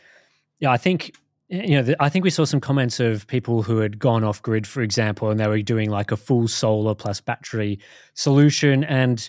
yeah, 0.59 0.71
I 0.73 0.77
think, 0.77 1.15
you 1.49 1.77
know, 1.77 1.83
the, 1.83 2.03
I 2.03 2.09
think 2.11 2.25
we 2.25 2.31
saw 2.31 2.45
some 2.45 2.61
comments 2.61 3.01
of 3.01 3.27
people 3.29 3.63
who 3.63 3.79
had 3.79 3.99
gone 3.99 4.25
off 4.25 4.43
grid, 4.43 4.67
for 4.67 4.83
example, 4.83 5.31
and 5.31 5.39
they 5.41 5.47
were 5.47 5.63
doing 5.63 5.89
like 5.91 6.11
a 6.13 6.17
full 6.17 6.49
solar 6.49 6.95
plus 6.95 7.21
battery 7.21 7.79
solution. 8.15 8.85
And 8.85 9.29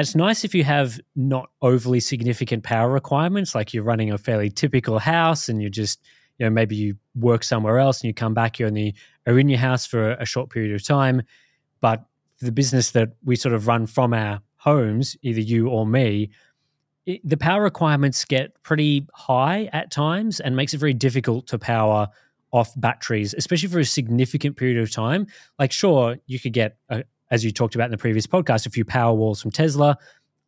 that's 0.00 0.14
nice 0.14 0.44
if 0.44 0.54
you 0.54 0.64
have 0.64 0.98
not 1.14 1.50
overly 1.60 2.00
significant 2.00 2.64
power 2.64 2.90
requirements, 2.90 3.54
like 3.54 3.74
you're 3.74 3.84
running 3.84 4.10
a 4.10 4.16
fairly 4.16 4.48
typical 4.48 4.98
house 4.98 5.46
and 5.50 5.60
you're 5.60 5.68
just, 5.68 6.00
you 6.38 6.46
know, 6.46 6.48
maybe 6.48 6.74
you 6.74 6.96
work 7.14 7.44
somewhere 7.44 7.78
else 7.78 8.00
and 8.00 8.08
you 8.08 8.14
come 8.14 8.32
back, 8.32 8.58
in 8.58 8.72
the 8.72 8.94
are 9.26 9.38
in 9.38 9.50
your 9.50 9.58
house 9.58 9.84
for 9.84 10.12
a 10.12 10.24
short 10.24 10.48
period 10.48 10.74
of 10.74 10.82
time. 10.82 11.20
But 11.82 12.02
the 12.38 12.50
business 12.50 12.92
that 12.92 13.10
we 13.26 13.36
sort 13.36 13.54
of 13.54 13.66
run 13.66 13.84
from 13.84 14.14
our 14.14 14.40
homes, 14.56 15.18
either 15.20 15.40
you 15.40 15.68
or 15.68 15.86
me, 15.86 16.30
it, 17.04 17.20
the 17.22 17.36
power 17.36 17.62
requirements 17.62 18.24
get 18.24 18.62
pretty 18.62 19.06
high 19.12 19.68
at 19.74 19.90
times 19.90 20.40
and 20.40 20.56
makes 20.56 20.72
it 20.72 20.78
very 20.78 20.94
difficult 20.94 21.46
to 21.48 21.58
power 21.58 22.08
off 22.52 22.72
batteries, 22.80 23.34
especially 23.36 23.68
for 23.68 23.80
a 23.80 23.84
significant 23.84 24.56
period 24.56 24.78
of 24.82 24.90
time. 24.90 25.26
Like, 25.58 25.72
sure, 25.72 26.16
you 26.24 26.40
could 26.40 26.54
get, 26.54 26.78
a, 26.88 27.04
as 27.30 27.44
you 27.44 27.52
talked 27.52 27.74
about 27.74 27.86
in 27.86 27.90
the 27.90 27.98
previous 27.98 28.26
podcast, 28.26 28.66
a 28.66 28.70
few 28.70 28.84
Powerwalls 28.84 29.40
from 29.40 29.50
Tesla, 29.50 29.96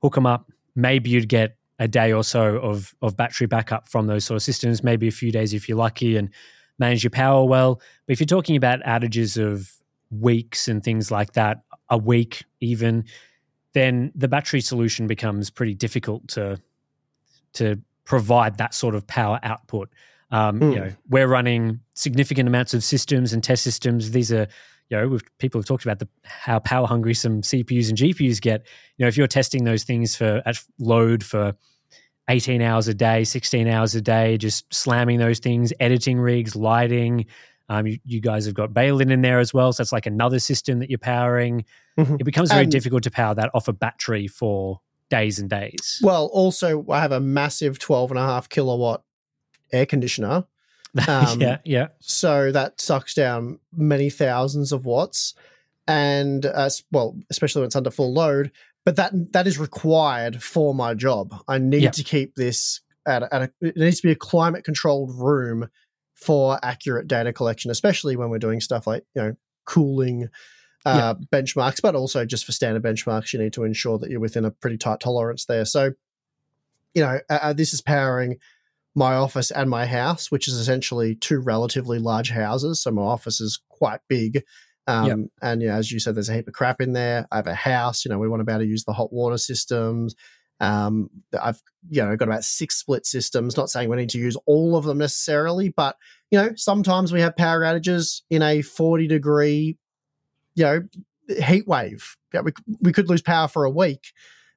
hook 0.03 0.15
them 0.15 0.27
up. 0.27 0.51
Maybe 0.75 1.11
you'd 1.11 1.29
get 1.29 1.57
a 1.79 1.89
day 1.89 2.13
or 2.13 2.25
so 2.25 2.57
of 2.57 2.95
of 3.03 3.17
battery 3.17 3.47
backup 3.47 3.89
from 3.89 4.07
those 4.07 4.25
sort 4.25 4.37
of 4.37 4.43
systems. 4.43 4.83
Maybe 4.83 5.09
a 5.09 5.13
few 5.13 5.33
days 5.33 5.55
if 5.55 5.69
you're 5.69 5.79
lucky, 5.79 6.17
and 6.17 6.31
manage 6.79 7.05
your 7.05 7.11
power 7.11 7.45
well. 7.45 7.77
But 8.07 8.13
if 8.13 8.21
you're 8.21 8.27
talking 8.27 8.57
about 8.57 8.81
outages 8.83 9.43
of 9.43 9.73
weeks 10.11 10.69
and 10.69 10.83
things 10.83 11.11
like 11.11 11.33
that, 11.35 11.63
a 11.89 11.99
week 11.99 12.45
even, 12.61 13.05
then 13.73 14.13
the 14.15 14.29
battery 14.29 14.61
solution 14.61 15.07
becomes 15.07 15.51
pretty 15.51 15.75
difficult 15.75 16.29
to 16.29 16.61
to 17.55 17.81
provide 18.05 18.59
that 18.59 18.75
sort 18.75 18.95
of 18.95 19.07
power 19.07 19.39
output. 19.43 19.89
Um, 20.31 20.61
Mm. 20.61 20.73
You 20.73 20.81
know, 20.81 20.93
we're 21.09 21.29
running 21.29 21.81
significant 21.95 22.49
amounts 22.49 22.73
of 22.75 22.83
systems 22.83 23.33
and 23.33 23.45
test 23.45 23.63
systems. 23.63 24.11
These 24.13 24.33
are, 24.33 24.49
you 24.93 24.99
know, 24.99 25.09
we've, 25.09 25.23
people 25.39 25.59
have 25.59 25.67
talked 25.67 25.85
about 25.85 25.99
the 26.01 26.09
how 26.25 26.59
power 26.59 26.87
hungry 26.87 27.15
some 27.15 27.41
CPUs 27.41 27.89
and 27.89 27.97
GPUs 27.97 28.41
get. 28.41 28.67
You 28.99 29.05
know, 29.05 29.09
if 29.09 29.17
you're 29.17 29.27
testing 29.27 29.65
those 29.65 29.85
things 29.85 30.15
for 30.15 30.43
at 30.45 30.63
load 30.79 31.25
for 31.25 31.55
18 32.29 32.61
hours 32.61 32.89
a 32.89 32.95
day, 32.95 33.25
16 33.25 33.67
hours 33.69 33.95
a 33.95 34.03
day, 34.03 34.37
just 34.37 34.73
slamming 34.73 35.19
those 35.19 35.39
things, 35.39 35.73
editing 35.81 36.19
rigs, 36.21 36.55
lighting. 36.55 37.25
Um, 37.71 37.87
you, 37.87 37.99
you 38.05 38.21
guys 38.21 38.45
have 38.45 38.55
got 38.55 38.75
Balin 38.75 39.11
in 39.11 39.23
there 39.23 39.39
as 39.39 39.55
well, 39.55 39.73
so 39.73 39.81
it's 39.81 39.93
like 39.93 40.05
another 40.07 40.39
system 40.39 40.79
that 40.81 40.91
you're 40.91 40.99
powering. 40.99 41.65
Mhm. 41.99 42.21
It 42.21 42.25
becomes 42.25 42.51
very 42.51 42.65
And- 42.65 42.73
difficult 42.73 43.03
to 43.05 43.11
power 43.11 43.35
that 43.35 43.51
off 43.55 43.67
a 43.69 43.73
battery 43.73 44.27
for 44.29 44.81
days 45.09 45.39
and 45.39 45.49
days. 45.49 46.01
Well, 46.03 46.27
also, 46.33 46.85
I 46.91 47.01
have 47.01 47.13
a 47.13 47.21
massive 47.21 47.79
12 47.79 48.11
and 48.11 48.19
a 48.19 48.23
half 48.23 48.49
kilowatt 48.51 49.03
air 49.73 49.87
conditioner. 49.87 50.45
um, 51.09 51.41
yeah, 51.41 51.59
yeah, 51.65 51.89
So 52.01 52.53
that 52.53 52.81
sucks 52.81 53.15
down 53.15 53.59
many 53.75 54.11
thousands 54.11 54.73
of 54.73 54.85
watts. 54.85 55.35
And, 55.89 56.45
uh, 56.47 56.71
well, 56.91 57.17
especially 57.31 57.61
when 57.61 57.67
it's 57.67 57.77
under 57.77 57.91
full 57.91 58.13
load. 58.13 58.53
But 58.85 58.97
that 58.97 59.33
that 59.33 59.47
is 59.47 59.59
required 59.59 60.43
for 60.43 60.75
my 60.75 60.95
job. 60.95 61.35
I 61.47 61.59
need 61.59 61.93
to 61.93 62.03
keep 62.03 62.35
this 62.35 62.81
at, 63.07 63.23
a- 63.23 63.35
at 63.35 63.43
a, 63.43 63.53
it 63.61 63.77
needs 63.77 64.01
to 64.01 64.09
be 64.09 64.13
a 64.13 64.17
climate 64.17 64.65
controlled 64.65 65.15
room 65.15 65.69
for 66.15 66.59
accurate 66.63 67.07
data 67.07 67.33
collection, 67.33 67.71
especially 67.71 68.17
when 68.17 68.29
we're 68.29 68.39
doing 68.39 68.61
stuff 68.61 68.87
like, 68.87 69.05
you 69.15 69.23
know, 69.23 69.37
cooling 69.65 70.29
uh, 70.85 71.15
benchmarks, 71.33 71.81
but 71.81 71.95
also 71.95 72.25
just 72.25 72.45
for 72.45 72.53
standard 72.53 72.83
benchmarks, 72.83 73.33
you 73.33 73.39
need 73.39 73.53
to 73.53 73.65
ensure 73.65 73.99
that 73.99 74.11
you're 74.11 74.21
within 74.21 74.45
a 74.45 74.51
pretty 74.51 74.77
tight 74.77 75.01
tolerance 75.01 75.45
there. 75.45 75.65
So, 75.65 75.93
you 76.95 77.03
know, 77.03 77.21
uh, 77.31 77.53
this 77.53 77.73
is 77.73 77.81
powering 77.81 78.39
my 78.95 79.15
office 79.15 79.51
and 79.51 79.71
my 79.71 79.87
house, 79.87 80.31
which 80.31 80.49
is 80.49 80.55
essentially 80.55 81.15
two 81.15 81.41
relatively 81.41 81.99
large 81.99 82.31
houses. 82.31 82.83
So 82.83 82.91
my 82.91 83.03
office 83.03 83.41
is 83.41 83.61
quite 83.69 84.01
big. 84.09 84.43
Um, 84.87 85.07
Yep. 85.07 85.19
And, 85.43 85.63
you 85.63 85.69
know, 85.69 85.75
as 85.75 85.91
you 85.91 86.01
said, 86.01 86.15
there's 86.15 86.29
a 86.29 86.35
heap 86.35 86.49
of 86.49 86.55
crap 86.55 86.81
in 86.81 86.93
there. 86.93 87.27
I 87.31 87.37
have 87.37 87.47
a 87.47 87.55
house, 87.55 88.05
you 88.05 88.11
know, 88.11 88.19
we 88.19 88.29
want 88.29 88.41
to 88.41 88.45
be 88.45 88.53
able 88.53 88.61
to 88.61 88.67
use 88.67 88.85
the 88.85 88.93
hot 88.93 89.13
water 89.13 89.39
systems. 89.39 90.15
Um, 90.61 91.11
I've, 91.41 91.61
you 91.89 92.03
know, 92.05 92.15
got 92.17 92.29
about 92.29 92.45
six 92.45 92.77
split 92.77 93.07
systems. 93.07 93.57
Not 93.57 93.71
saying 93.71 93.89
we 93.89 93.97
need 93.97 94.11
to 94.11 94.19
use 94.19 94.37
all 94.47 94.77
of 94.77 94.85
them 94.85 94.99
necessarily, 94.99 95.71
but, 95.71 95.97
you 96.31 96.39
know, 96.39 96.51
sometimes 96.57 97.13
we 97.13 97.21
have 97.21 97.37
power 97.37 97.61
outages 97.61 98.23
in 98.31 98.43
a 98.43 98.63
40 98.63 99.07
degree, 99.07 99.77
you 100.55 100.65
know, 100.65 100.83
heat 101.29 101.67
wave. 101.67 102.17
Yeah, 102.35 102.41
we, 102.41 102.53
we 102.81 102.93
could 102.93 103.09
lose 103.09 103.23
power 103.23 103.49
for 103.49 103.65
a 103.65 103.71
week. 103.71 104.13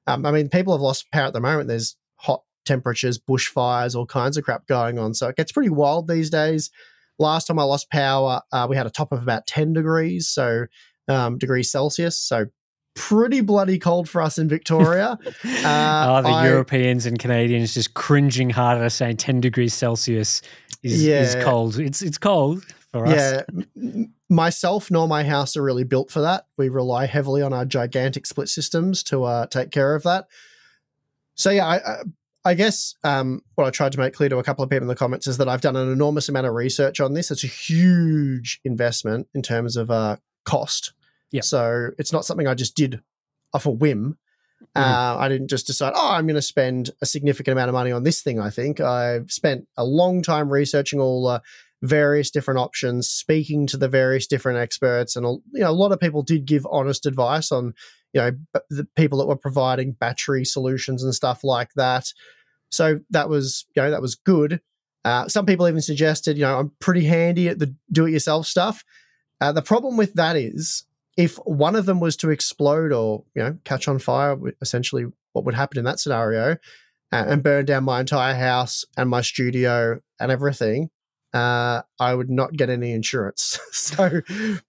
Um, 0.06 0.24
I 0.26 0.30
mean, 0.30 0.48
people 0.48 0.74
have 0.74 0.80
lost 0.80 1.10
power 1.10 1.26
at 1.26 1.32
the 1.32 1.40
moment. 1.40 1.68
There's 1.68 1.96
hot 2.16 2.42
temperatures, 2.66 3.18
bushfires, 3.18 3.94
all 3.96 4.06
kinds 4.06 4.36
of 4.36 4.44
crap 4.44 4.66
going 4.66 4.98
on. 4.98 5.14
So 5.14 5.28
it 5.28 5.36
gets 5.36 5.52
pretty 5.52 5.70
wild 5.70 6.08
these 6.08 6.30
days. 6.30 6.70
Last 7.18 7.46
time 7.46 7.58
I 7.58 7.62
lost 7.62 7.90
power, 7.90 8.42
uh, 8.52 8.66
we 8.68 8.76
had 8.76 8.86
a 8.86 8.90
top 8.90 9.12
of 9.12 9.22
about 9.22 9.46
10 9.46 9.72
degrees, 9.72 10.28
so 10.28 10.66
um, 11.08 11.38
degrees 11.38 11.70
Celsius. 11.70 12.20
So 12.20 12.46
pretty 12.94 13.40
bloody 13.40 13.78
cold 13.78 14.08
for 14.08 14.20
us 14.20 14.38
in 14.38 14.48
Victoria. 14.48 15.18
oh, 15.24 15.28
the 16.22 16.28
I- 16.28 16.48
Europeans 16.48 17.06
and 17.06 17.18
Canadians 17.18 17.74
just 17.74 17.94
cringing 17.94 18.50
hard 18.50 18.78
at 18.78 18.84
us 18.84 18.94
saying 18.94 19.18
10 19.18 19.40
degrees 19.40 19.72
Celsius 19.72 20.42
is, 20.82 21.06
is 21.06 21.44
cold. 21.44 21.78
It's 21.78 22.02
it's 22.02 22.18
cold 22.18 22.64
for 22.92 23.06
us. 23.06 23.42
yeah, 23.74 24.04
myself 24.28 24.90
nor 24.90 25.06
my 25.08 25.24
house 25.24 25.56
are 25.56 25.62
really 25.62 25.84
built 25.84 26.10
for 26.10 26.20
that. 26.20 26.46
We 26.56 26.68
rely 26.68 27.06
heavily 27.06 27.42
on 27.42 27.52
our 27.52 27.64
gigantic 27.64 28.26
split 28.26 28.48
systems 28.48 29.02
to 29.04 29.24
uh, 29.24 29.46
take 29.46 29.70
care 29.70 29.94
of 29.94 30.02
that. 30.04 30.26
So 31.34 31.50
yeah, 31.50 31.66
I, 31.66 31.76
I, 31.76 32.02
I 32.46 32.54
guess 32.54 32.94
um, 33.02 33.42
what 33.56 33.66
I 33.66 33.70
tried 33.70 33.92
to 33.92 33.98
make 33.98 34.14
clear 34.14 34.28
to 34.28 34.38
a 34.38 34.44
couple 34.44 34.62
of 34.62 34.70
people 34.70 34.84
in 34.84 34.88
the 34.88 34.94
comments 34.94 35.26
is 35.26 35.38
that 35.38 35.48
I've 35.48 35.60
done 35.60 35.74
an 35.74 35.90
enormous 35.90 36.28
amount 36.28 36.46
of 36.46 36.54
research 36.54 37.00
on 37.00 37.12
this. 37.12 37.32
It's 37.32 37.42
a 37.42 37.48
huge 37.48 38.60
investment 38.64 39.26
in 39.34 39.42
terms 39.42 39.76
of 39.76 39.90
uh, 39.90 40.16
cost. 40.44 40.92
Yeah. 41.32 41.40
So 41.40 41.90
it's 41.98 42.12
not 42.12 42.24
something 42.24 42.46
I 42.46 42.54
just 42.54 42.76
did 42.76 43.02
off 43.52 43.66
a 43.66 43.70
whim. 43.70 44.16
Mm. 44.76 44.80
Uh, 44.80 45.18
I 45.18 45.28
didn't 45.28 45.48
just 45.48 45.66
decide, 45.66 45.92
oh, 45.96 46.12
I'm 46.12 46.26
going 46.26 46.36
to 46.36 46.42
spend 46.42 46.90
a 47.02 47.06
significant 47.06 47.52
amount 47.52 47.68
of 47.68 47.74
money 47.74 47.90
on 47.90 48.04
this 48.04 48.22
thing. 48.22 48.38
I 48.38 48.50
think 48.50 48.80
I've 48.80 49.32
spent 49.32 49.66
a 49.76 49.84
long 49.84 50.22
time 50.22 50.48
researching 50.48 51.00
all 51.00 51.26
uh, 51.26 51.40
various 51.82 52.30
different 52.30 52.60
options, 52.60 53.08
speaking 53.08 53.66
to 53.66 53.76
the 53.76 53.88
various 53.88 54.28
different 54.28 54.58
experts, 54.58 55.16
and 55.16 55.26
you 55.52 55.60
know, 55.60 55.70
a 55.70 55.72
lot 55.72 55.92
of 55.92 56.00
people 56.00 56.22
did 56.22 56.46
give 56.46 56.66
honest 56.70 57.06
advice 57.06 57.50
on, 57.50 57.74
you 58.16 58.22
know, 58.22 58.60
the 58.70 58.88
people 58.96 59.18
that 59.18 59.26
were 59.26 59.36
providing 59.36 59.92
battery 59.92 60.44
solutions 60.44 61.04
and 61.04 61.14
stuff 61.14 61.44
like 61.44 61.70
that. 61.76 62.12
So 62.70 63.00
that 63.10 63.28
was, 63.28 63.66
you 63.76 63.82
know, 63.82 63.90
that 63.90 64.02
was 64.02 64.14
good. 64.14 64.60
Uh, 65.04 65.28
some 65.28 65.46
people 65.46 65.68
even 65.68 65.82
suggested, 65.82 66.36
you 66.36 66.42
know, 66.42 66.58
I'm 66.58 66.72
pretty 66.80 67.04
handy 67.04 67.48
at 67.48 67.58
the 67.58 67.72
do-it-yourself 67.92 68.46
stuff. 68.46 68.82
Uh, 69.40 69.52
the 69.52 69.62
problem 69.62 69.96
with 69.96 70.14
that 70.14 70.34
is, 70.34 70.84
if 71.16 71.36
one 71.44 71.76
of 71.76 71.86
them 71.86 72.00
was 72.00 72.16
to 72.16 72.30
explode 72.30 72.92
or 72.92 73.24
you 73.34 73.42
know 73.42 73.58
catch 73.64 73.86
on 73.86 73.98
fire, 73.98 74.36
essentially 74.60 75.04
what 75.32 75.44
would 75.44 75.54
happen 75.54 75.78
in 75.78 75.84
that 75.84 76.00
scenario, 76.00 76.52
uh, 77.12 77.24
and 77.28 77.42
burn 77.42 77.64
down 77.66 77.84
my 77.84 78.00
entire 78.00 78.34
house 78.34 78.84
and 78.96 79.08
my 79.08 79.20
studio 79.20 80.00
and 80.18 80.32
everything, 80.32 80.90
uh, 81.36 81.82
I 82.00 82.14
would 82.14 82.30
not 82.30 82.54
get 82.54 82.70
any 82.70 82.92
insurance. 82.92 83.60
so 83.70 84.22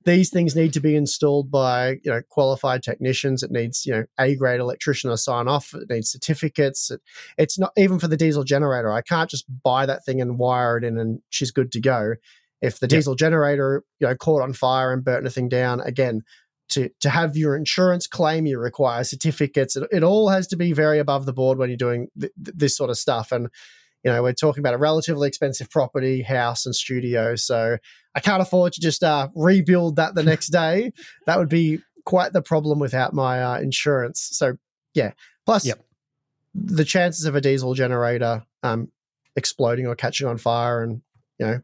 these 0.03 0.29
things 0.29 0.53
need 0.53 0.73
to 0.73 0.81
be 0.81 0.97
installed 0.97 1.49
by 1.49 1.99
you 2.03 2.11
know 2.11 2.21
qualified 2.29 2.83
technicians. 2.83 3.41
It 3.41 3.51
needs 3.51 3.85
you 3.85 3.93
know 3.93 4.05
A 4.19 4.35
grade 4.35 4.59
electrician 4.59 5.09
to 5.09 5.17
sign 5.17 5.47
off. 5.47 5.73
It 5.73 5.89
needs 5.89 6.11
certificates. 6.11 6.91
It, 6.91 7.01
it's 7.37 7.57
not 7.57 7.71
even 7.77 7.99
for 7.99 8.09
the 8.09 8.17
diesel 8.17 8.43
generator. 8.43 8.91
I 8.91 9.01
can't 9.01 9.29
just 9.29 9.45
buy 9.63 9.85
that 9.85 10.03
thing 10.03 10.19
and 10.19 10.37
wire 10.37 10.77
it 10.77 10.83
in 10.83 10.97
and 10.97 11.21
she's 11.29 11.51
good 11.51 11.71
to 11.71 11.79
go. 11.79 12.15
If 12.61 12.79
the 12.79 12.87
diesel 12.87 13.15
generator 13.15 13.85
you 13.99 14.07
know 14.07 14.15
caught 14.15 14.41
on 14.41 14.51
fire 14.51 14.91
and 14.91 15.05
burnt 15.05 15.23
anything 15.23 15.49
down 15.49 15.79
again. 15.81 16.23
To, 16.71 16.89
to 16.99 17.09
have 17.09 17.37
your 17.37 17.55
insurance 17.55 18.07
claim, 18.07 18.45
you 18.45 18.59
require 18.59 19.05
certificates. 19.05 19.77
It, 19.77 19.87
it 19.89 20.03
all 20.03 20.27
has 20.27 20.47
to 20.47 20.57
be 20.57 20.73
very 20.73 20.99
above 20.99 21.25
the 21.25 21.31
board 21.31 21.57
when 21.57 21.69
you're 21.69 21.77
doing 21.77 22.09
th- 22.19 22.33
this 22.35 22.75
sort 22.75 22.89
of 22.89 22.97
stuff. 22.97 23.31
And 23.31 23.47
you 24.07 24.13
know, 24.13 24.23
we're 24.23 24.31
talking 24.31 24.61
about 24.61 24.73
a 24.73 24.77
relatively 24.77 25.27
expensive 25.27 25.69
property, 25.69 26.21
house, 26.21 26.65
and 26.65 26.73
studio. 26.73 27.35
So 27.35 27.77
I 28.15 28.19
can't 28.21 28.41
afford 28.41 28.71
to 28.73 28.79
just 28.79 29.03
uh, 29.03 29.27
rebuild 29.35 29.97
that 29.97 30.15
the 30.15 30.23
next 30.23 30.47
day. 30.47 30.93
That 31.25 31.37
would 31.37 31.49
be 31.49 31.79
quite 32.05 32.31
the 32.31 32.41
problem 32.41 32.79
without 32.79 33.13
my 33.13 33.43
uh, 33.43 33.59
insurance. 33.59 34.21
So 34.31 34.57
yeah. 34.93 35.11
Plus, 35.45 35.65
Yep. 35.65 35.83
the 36.55 36.85
chances 36.85 37.25
of 37.25 37.35
a 37.35 37.41
diesel 37.41 37.73
generator 37.73 38.45
um, 38.63 38.89
exploding 39.35 39.87
or 39.87 39.95
catching 39.95 40.25
on 40.25 40.37
fire, 40.37 40.83
and 40.83 41.01
you 41.37 41.45
know, 41.47 41.59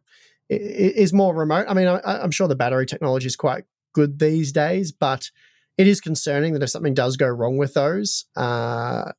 i- 0.51 0.53
i- 0.55 0.95
is 1.03 1.13
more 1.13 1.33
remote. 1.33 1.65
I 1.69 1.73
mean, 1.73 1.87
I, 1.87 1.99
I'm 2.03 2.31
sure 2.31 2.49
the 2.49 2.55
battery 2.55 2.85
technology 2.85 3.27
is 3.27 3.37
quite 3.37 3.63
good 3.93 4.19
these 4.19 4.51
days, 4.51 4.91
but 4.91 5.31
it 5.77 5.87
is 5.87 6.01
concerning 6.01 6.51
that 6.53 6.61
if 6.63 6.69
something 6.71 6.93
does 6.93 7.15
go 7.15 7.27
wrong 7.27 7.55
with 7.57 7.73
those, 7.73 8.25
uh, 8.35 9.13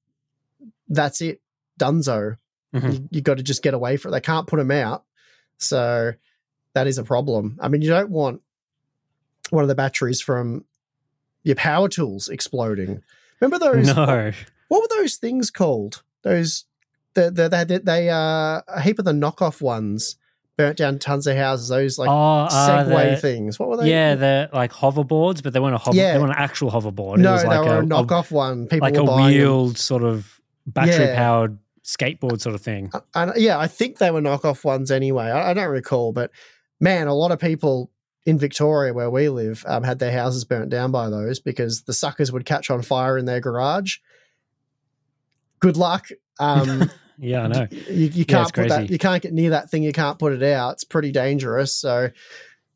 that's 0.89 1.21
it, 1.23 1.41
dunzo. 1.81 2.37
Mhm. 2.75 2.93
You, 2.93 3.09
you 3.13 3.21
got 3.21 3.37
to 3.37 3.43
just 3.43 3.63
get 3.63 3.75
away 3.75 3.97
from 3.97 4.11
it. 4.11 4.13
They 4.13 4.21
can't 4.21 4.47
put 4.47 4.57
them 4.59 4.71
out, 4.71 5.05
so 5.59 6.13
that 6.75 6.87
is 6.87 6.99
a 6.99 7.05
problem. 7.05 7.57
I 7.61 7.69
mean, 7.69 7.83
you 7.83 7.89
don't 7.89 8.11
want 8.11 8.41
one 9.51 9.63
of 9.63 9.69
the 9.69 9.75
batteries 9.75 10.21
from 10.21 10.65
your 11.45 11.57
power 11.57 11.89
tools 11.89 12.29
exploding. 12.29 13.03
Remember 13.41 13.59
those? 13.73 13.95
No. 13.95 14.33
What 14.69 14.83
were 14.83 14.97
those 15.01 15.17
things 15.17 15.51
called? 15.51 16.03
Those 16.23 16.65
the 17.15 17.31
the 17.31 17.49
they, 17.49 17.65
they, 17.65 17.79
they 17.79 18.11
uh 18.11 18.61
a 18.67 18.81
heap 18.83 18.99
of 18.99 19.05
the 19.05 19.13
knockoff 19.13 19.61
ones 19.63 20.17
burnt 20.57 20.79
down 20.79 20.99
tons 20.99 21.27
of 21.27 21.37
houses. 21.37 21.69
Those 21.69 21.99
like 21.99 22.09
oh, 22.09 22.47
uh, 22.51 22.85
Segway 22.85 23.11
the- 23.11 23.17
things. 23.21 23.59
What 23.59 23.69
were 23.69 23.77
they? 23.77 23.91
Yeah, 23.91 24.15
they're 24.17 24.49
like 24.53 24.73
hoverboards, 24.73 25.43
but 25.43 25.53
they 25.53 25.61
weren't 25.61 25.75
a 25.75 25.79
hover. 25.79 25.97
Yeah. 25.97 26.15
They 26.15 26.19
weren't 26.19 26.33
an 26.33 26.39
actual 26.39 26.71
hoverboard. 26.71 27.19
no, 27.19 27.31
it 27.31 27.33
was 27.35 27.43
they 27.43 27.49
like 27.49 27.67
were 27.69 27.77
a, 27.77 27.81
a, 27.81 27.83
knockoff 27.83 28.31
one. 28.31 28.67
People 28.67 28.87
like 28.89 28.97
a 28.97 29.05
buying 29.05 29.37
wheeled 29.37 29.79
sort 29.79 30.03
of 30.03 30.41
battery 30.67 31.15
powered 31.15 31.59
skateboard 31.85 32.41
sort 32.41 32.55
of 32.55 32.61
thing. 32.61 32.91
Uh, 32.93 33.01
and 33.15 33.33
yeah, 33.37 33.59
I 33.59 33.67
think 33.67 33.99
they 33.99 34.11
were 34.11 34.21
knockoff 34.21 34.65
ones 34.65 34.91
anyway. 34.91 35.27
I, 35.27 35.51
I 35.51 35.55
don't 35.55 35.71
recall, 35.71 36.13
but 36.13 36.31
man, 36.81 37.07
a 37.07 37.15
lot 37.15 37.31
of 37.31 37.39
people 37.39 37.91
in 38.27 38.39
Victoria 38.39 38.93
where 38.95 39.11
we 39.11 39.29
live 39.29 39.65
um, 39.69 39.83
had 39.83 39.99
their 39.99 40.13
houses 40.13 40.45
burnt 40.45 40.71
down 40.71 40.91
by 40.91 41.11
those 41.11 41.41
because 41.41 41.83
the 41.83 41.93
suckers 41.93 42.33
would 42.33 42.47
catch 42.47 42.71
on 42.71 42.83
fire 42.83 43.19
in 43.19 43.27
their 43.27 43.41
garage. 43.41 43.99
Good 45.61 45.77
luck. 45.77 46.09
Um, 46.39 46.91
Yeah, 47.19 47.45
I 47.45 47.47
know. 47.47 47.67
you, 47.71 48.09
you 48.09 48.25
can't 48.25 48.49
it's 48.49 48.53
put 48.53 48.69
that. 48.69 48.91
You 48.91 48.99
can't 48.99 49.23
get 49.23 49.33
near 49.33 49.51
that 49.51 49.71
thing. 49.71 49.83
You 49.83 49.93
can't 49.93 50.19
put 50.19 50.33
it 50.33 50.43
out. 50.43 50.73
It's 50.75 50.85
pretty 50.85 51.13
dangerous. 51.13 51.75
So, 51.75 52.11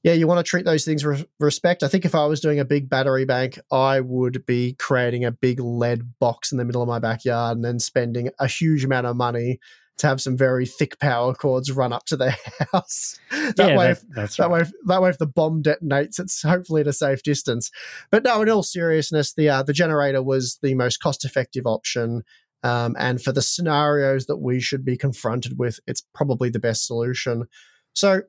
yeah, 0.02 0.12
you 0.12 0.26
want 0.26 0.44
to 0.44 0.48
treat 0.48 0.64
those 0.64 0.84
things 0.84 1.04
with 1.04 1.26
respect. 1.40 1.82
I 1.82 1.88
think 1.88 2.04
if 2.04 2.14
I 2.14 2.26
was 2.26 2.40
doing 2.40 2.60
a 2.60 2.64
big 2.64 2.88
battery 2.88 3.24
bank, 3.24 3.58
I 3.72 4.00
would 4.00 4.46
be 4.46 4.74
creating 4.78 5.24
a 5.24 5.32
big 5.32 5.60
lead 5.60 6.18
box 6.20 6.52
in 6.52 6.58
the 6.58 6.64
middle 6.64 6.82
of 6.82 6.88
my 6.88 6.98
backyard 6.98 7.56
and 7.56 7.64
then 7.64 7.78
spending 7.78 8.30
a 8.38 8.46
huge 8.46 8.84
amount 8.84 9.06
of 9.06 9.16
money 9.16 9.58
to 9.98 10.06
have 10.06 10.20
some 10.20 10.36
very 10.36 10.64
thick 10.64 10.96
power 11.00 11.34
cords 11.34 11.72
run 11.72 11.92
up 11.92 12.04
to 12.06 12.16
their 12.16 12.36
house. 12.72 13.18
that 13.32 13.54
Yeah, 13.58 13.76
way, 13.76 13.84
that- 13.86 13.90
if, 13.90 14.02
that's 14.14 14.36
that 14.36 14.44
right. 14.44 14.52
way, 14.52 14.60
if, 14.60 14.70
that 14.86 15.02
way, 15.02 15.10
if 15.10 15.18
the 15.18 15.26
bomb 15.26 15.62
detonates, 15.64 16.20
it's 16.20 16.42
hopefully 16.42 16.82
at 16.82 16.86
a 16.86 16.92
safe 16.92 17.22
distance. 17.24 17.68
But 18.12 18.22
no, 18.22 18.40
in 18.42 18.48
all 18.48 18.62
seriousness, 18.62 19.34
the 19.34 19.48
uh, 19.48 19.62
the 19.64 19.72
generator 19.72 20.22
was 20.22 20.58
the 20.62 20.74
most 20.74 20.98
cost 21.02 21.24
effective 21.24 21.66
option. 21.66 22.22
Um, 22.62 22.94
and 22.98 23.20
for 23.20 23.32
the 23.32 23.42
scenarios 23.42 24.26
that 24.26 24.36
we 24.38 24.60
should 24.60 24.84
be 24.84 24.96
confronted 24.96 25.58
with, 25.58 25.80
it's 25.88 26.04
probably 26.14 26.50
the 26.50 26.58
best 26.60 26.86
solution. 26.86 27.46
So, 27.94 28.22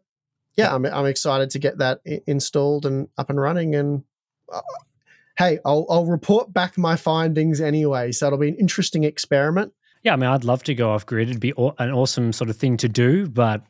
yeah, 0.56 0.74
I'm, 0.74 0.86
I'm 0.86 1.06
excited 1.06 1.50
to 1.52 1.60
get 1.60 1.78
that 1.78 2.02
installed 2.28 2.86
and 2.86 3.08
up 3.18 3.30
and 3.30 3.39
running. 3.39 3.76
And 3.76 4.04
uh, 4.52 4.62
hey, 5.38 5.60
I'll, 5.66 5.86
I'll 5.89 6.06
report 6.06 6.54
back 6.54 6.78
my 6.78 6.95
findings 6.95 7.62
anyway. 7.62 8.12
So 8.12 8.28
it'll 8.28 8.39
be 8.39 8.50
an 8.50 8.56
interesting 8.56 9.04
experiment. 9.04 9.74
Yeah, 10.04 10.14
I 10.14 10.16
mean, 10.16 10.30
I'd 10.30 10.45
love 10.45 10.64
to 10.64 10.76
go 10.76 10.91
off 10.91 11.06
grid. 11.06 11.30
It'd 11.30 11.41
be 11.41 11.54
an 11.58 11.91
awesome 11.91 12.32
sort 12.32 12.50
of 12.50 12.56
thing 12.56 12.78
to 12.78 12.88
do, 12.88 13.28
but 13.28 13.64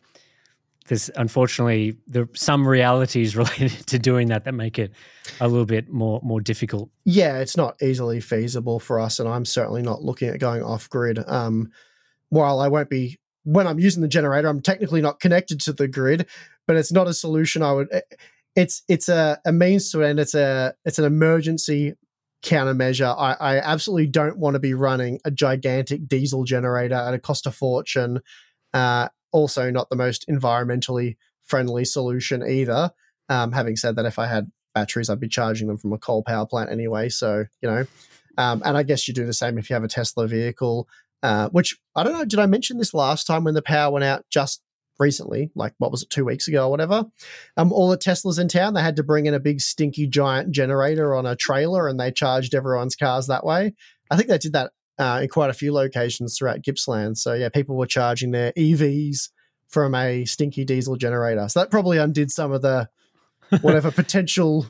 there's 0.90 1.10
unfortunately 1.16 1.98
there 2.08 2.28
some 2.34 2.68
realities 2.68 3.36
related 3.36 3.88
to 3.88 3.98
doing 3.98 4.28
that 4.28 4.44
that 4.44 4.54
make 4.54 4.78
it 4.78 4.92
a 5.40 5.48
little 5.48 5.66
bit 5.66 5.90
more 5.90 6.20
more 6.24 6.42
difficult. 6.42 6.90
yeah, 7.06 7.38
it's 7.38 7.56
not 7.56 7.82
easily 7.82 8.20
feasible 8.20 8.80
for 8.80 9.00
us, 9.00 9.20
and 9.20 9.30
I'm 9.30 9.46
certainly 9.46 9.82
not 9.82 10.04
looking 10.04 10.30
at 10.30 10.40
going 10.40 10.64
off 10.64 10.90
grid. 10.90 11.20
Um, 11.28 11.72
while 12.30 12.60
I 12.60 12.68
won't 12.68 12.90
be 12.90 13.20
when 13.44 13.68
I'm 13.68 13.80
using 13.80 14.02
the 14.02 14.08
generator, 14.08 14.48
I'm 14.48 14.62
technically 14.62 15.02
not 15.02 15.20
connected 15.20 15.62
to 15.62 15.74
the 15.74 15.88
grid, 15.88 16.28
but 16.70 16.78
it's 16.78 16.92
not 16.92 17.08
a 17.08 17.16
solution. 17.16 17.64
I 17.64 17.72
would. 17.74 17.88
eh, 17.92 18.02
It's 18.56 18.84
it's 18.88 19.10
a, 19.10 19.40
a 19.44 19.52
means 19.52 19.92
to 19.92 20.04
end. 20.04 20.20
It's 20.20 20.36
a 20.36 20.76
it's 20.86 21.00
an 21.00 21.06
emergency 21.06 21.96
countermeasure. 22.46 23.16
I, 23.18 23.34
I 23.34 23.58
absolutely 23.58 24.06
don't 24.06 24.38
want 24.38 24.54
to 24.54 24.60
be 24.60 24.76
running 24.76 25.20
a 25.26 25.32
gigantic 25.32 26.08
diesel 26.08 26.44
generator 26.44 26.94
at 26.94 27.16
a 27.16 27.20
cost 27.20 27.48
of 27.48 27.56
fortune. 27.56 28.22
Uh, 28.72 29.08
also, 29.32 29.72
not 29.72 29.90
the 29.90 29.96
most 29.96 30.28
environmentally 30.30 31.18
friendly 31.44 31.86
solution 31.86 32.44
either. 32.48 32.92
Um, 33.30 33.52
having 33.52 33.76
said 33.76 33.96
that, 33.96 34.06
if 34.06 34.20
I 34.20 34.28
had 34.28 34.52
batteries, 34.76 35.10
I'd 35.10 35.20
be 35.20 35.28
charging 35.28 35.68
them 35.70 35.78
from 35.78 35.94
a 35.94 35.98
coal 35.98 36.22
power 36.24 36.46
plant 36.46 36.70
anyway. 36.72 37.10
So, 37.10 37.46
you 37.64 37.70
know, 37.70 37.86
um, 38.38 38.62
and 38.64 38.78
I 38.78 38.84
guess 38.84 39.08
you 39.08 39.14
do 39.16 39.26
the 39.26 39.34
same 39.34 39.58
if 39.58 39.72
you 39.72 39.74
have 39.74 39.84
a 39.84 39.88
Tesla 39.88 40.28
vehicle, 40.28 40.88
uh, 41.24 41.50
which 41.50 41.78
I 41.96 42.04
don't 42.04 42.14
know. 42.14 42.26
Did 42.26 42.40
I 42.40 42.46
mention 42.46 42.78
this 42.78 42.94
last 42.94 43.26
time 43.26 43.44
when 43.44 43.56
the 43.56 43.64
power 43.64 43.92
went 43.92 44.06
out 44.06 44.26
just 44.30 44.62
recently? 45.00 45.50
Like, 45.56 45.74
what 45.78 45.92
was 45.92 46.04
it, 46.04 46.10
two 46.10 46.26
weeks 46.26 46.48
ago 46.48 46.66
or 46.66 46.70
whatever? 46.72 47.06
Um, 47.58 47.72
all 47.72 47.90
the 47.90 47.98
Teslas 47.98 48.40
in 48.40 48.48
town, 48.48 48.74
they 48.74 48.82
had 48.82 48.96
to 48.98 49.04
bring 49.04 49.26
in 49.26 49.34
a 49.34 49.40
big, 49.40 49.62
stinky, 49.62 50.08
giant 50.08 50.52
generator 50.52 51.16
on 51.16 51.26
a 51.26 51.36
trailer 51.36 51.88
and 51.88 52.00
they 52.00 52.12
charged 52.12 52.54
everyone's 52.54 52.96
cars 52.96 53.28
that 53.28 53.46
way. 53.46 53.74
I 54.12 54.18
think 54.18 54.28
they 54.30 54.38
did 54.38 54.54
that 54.54 54.72
uh, 54.98 55.20
in 55.24 55.30
quite 55.30 55.50
a 55.50 55.54
few 55.54 55.72
locations 55.74 56.38
throughout 56.38 56.62
Gippsland. 56.62 57.18
So, 57.18 57.34
yeah, 57.34 57.50
people 57.50 57.78
were 57.78 57.86
charging 57.88 58.32
their 58.32 58.52
EVs 58.54 59.30
from 59.70 59.96
a 59.96 60.26
stinky 60.26 60.66
diesel 60.66 60.96
generator. 60.96 61.48
So 61.48 61.60
that 61.62 61.70
probably 61.72 61.98
undid 62.00 62.32
some 62.32 62.52
of 62.52 62.62
the 62.62 62.90
whatever 63.62 63.92
potential 63.92 64.66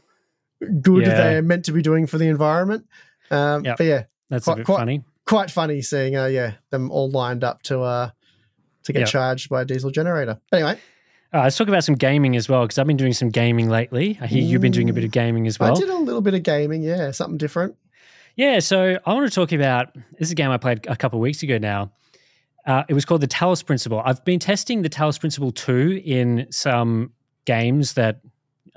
good 0.82 1.04
Yeah. 1.06 1.16
they're 1.16 1.42
meant 1.42 1.66
to 1.66 1.72
be 1.72 1.82
doing 1.82 2.06
for 2.06 2.18
the 2.18 2.28
environment. 2.28 2.86
Um, 3.32 3.64
Yep. 3.66 3.78
But 3.78 3.84
yeah, 3.86 4.04
That's 4.30 4.46
Quite- 4.46 4.66
quite- 4.66 4.78
funny. 4.80 5.04
quite 5.26 5.52
funny 5.52 5.82
seeing 5.82 6.16
uh, 6.18 6.26
yeah 6.26 6.54
them 6.72 6.90
all 6.92 7.10
lined 7.12 7.44
up 7.44 7.62
to 7.64 7.80
uh 7.82 8.10
to 8.84 8.94
get 8.94 9.00
Yep. 9.02 9.10
charged 9.10 9.50
by 9.50 9.62
a 9.62 9.66
diesel 9.66 9.92
generator. 9.92 10.40
Anyway, 10.54 10.78
Uh, 11.34 11.42
let's 11.44 11.58
talk 11.58 11.68
about 11.68 11.84
some 11.84 11.94
gaming 11.96 12.36
as 12.36 12.50
well 12.50 12.64
because 12.64 12.80
I've 12.80 12.88
been 12.88 12.98
doing 12.98 13.14
some 13.14 13.30
gaming 13.30 13.70
lately. 13.70 14.18
I 14.20 14.26
hear 14.28 14.42
you've 14.42 14.62
been 14.62 14.72
doing 14.72 14.90
a 14.90 14.94
bit 14.94 15.04
of 15.04 15.12
gaming 15.12 15.46
as 15.46 15.60
well. 15.60 15.76
I 15.78 15.80
did 15.80 15.90
a 15.90 15.96
little 15.98 16.22
bit 16.22 16.34
of 16.34 16.42
gaming. 16.44 16.82
Yeah, 16.82 17.12
something 17.12 17.38
different. 17.38 17.76
Yeah, 18.36 18.60
so 18.60 18.98
I 19.06 19.14
want 19.14 19.30
to 19.30 19.36
talk 19.36 19.52
about 19.52 19.94
this 19.94 20.28
is 20.30 20.32
a 20.32 20.36
game 20.36 20.50
I 20.50 20.58
played 20.58 20.88
a 20.88 20.96
couple 20.96 21.20
of 21.20 21.22
weeks 21.22 21.44
ago 21.44 21.58
now. 21.60 21.92
Uh, 22.66 22.84
it 22.90 22.94
was 22.94 23.06
called 23.06 23.22
the 23.22 23.28
Talos 23.28 23.66
Principle. 23.66 24.02
I've 24.04 24.24
been 24.26 24.40
testing 24.40 24.82
the 24.82 24.90
Talos 24.90 25.20
Principle 25.20 25.52
2 25.52 26.02
in 26.04 26.48
some 26.52 27.12
games 27.46 27.94
that, 27.94 28.22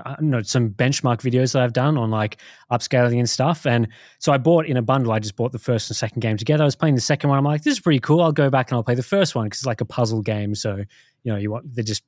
I 0.05 0.15
don't 0.15 0.31
know, 0.31 0.43
some 0.43 0.71
benchmark 0.71 1.21
videos 1.21 1.53
that 1.53 1.63
I've 1.63 1.73
done 1.73 1.97
on 1.97 2.11
like 2.11 2.39
upscaling 2.71 3.19
and 3.19 3.29
stuff. 3.29 3.67
And 3.67 3.89
so 4.19 4.33
I 4.33 4.39
bought 4.39 4.67
in 4.67 4.77
a 4.77 4.83
bundle, 4.83 5.13
I 5.13 5.19
just 5.19 5.37
bought 5.37 5.53
the 5.53 5.59
first 5.59 5.91
and 5.91 5.97
second 5.97 6.21
game 6.21 6.37
together. 6.37 6.63
I 6.63 6.67
was 6.67 6.77
playing 6.77 6.95
the 6.95 7.01
second 7.01 7.31
one. 7.31 7.39
I'm 7.39 7.45
like, 7.45 7.63
this 7.63 7.73
is 7.73 7.81
pretty 7.81 8.01
cool. 8.01 8.21
I'll 8.21 8.33
go 8.33 8.51
back 8.51 8.71
and 8.71 8.77
I'll 8.77 8.85
play 8.85 8.95
the 8.95 9.03
first 9.03 9.35
one 9.35 9.47
because 9.47 9.61
it's 9.61 9.67
like 9.67 9.81
a 9.81 9.87
puzzle 9.87 10.23
game. 10.23 10.55
So, 10.55 10.77
you 11.23 11.33
know, 11.33 11.37
you 11.37 11.51
want, 11.51 11.75
they 11.75 11.83
just, 11.83 12.03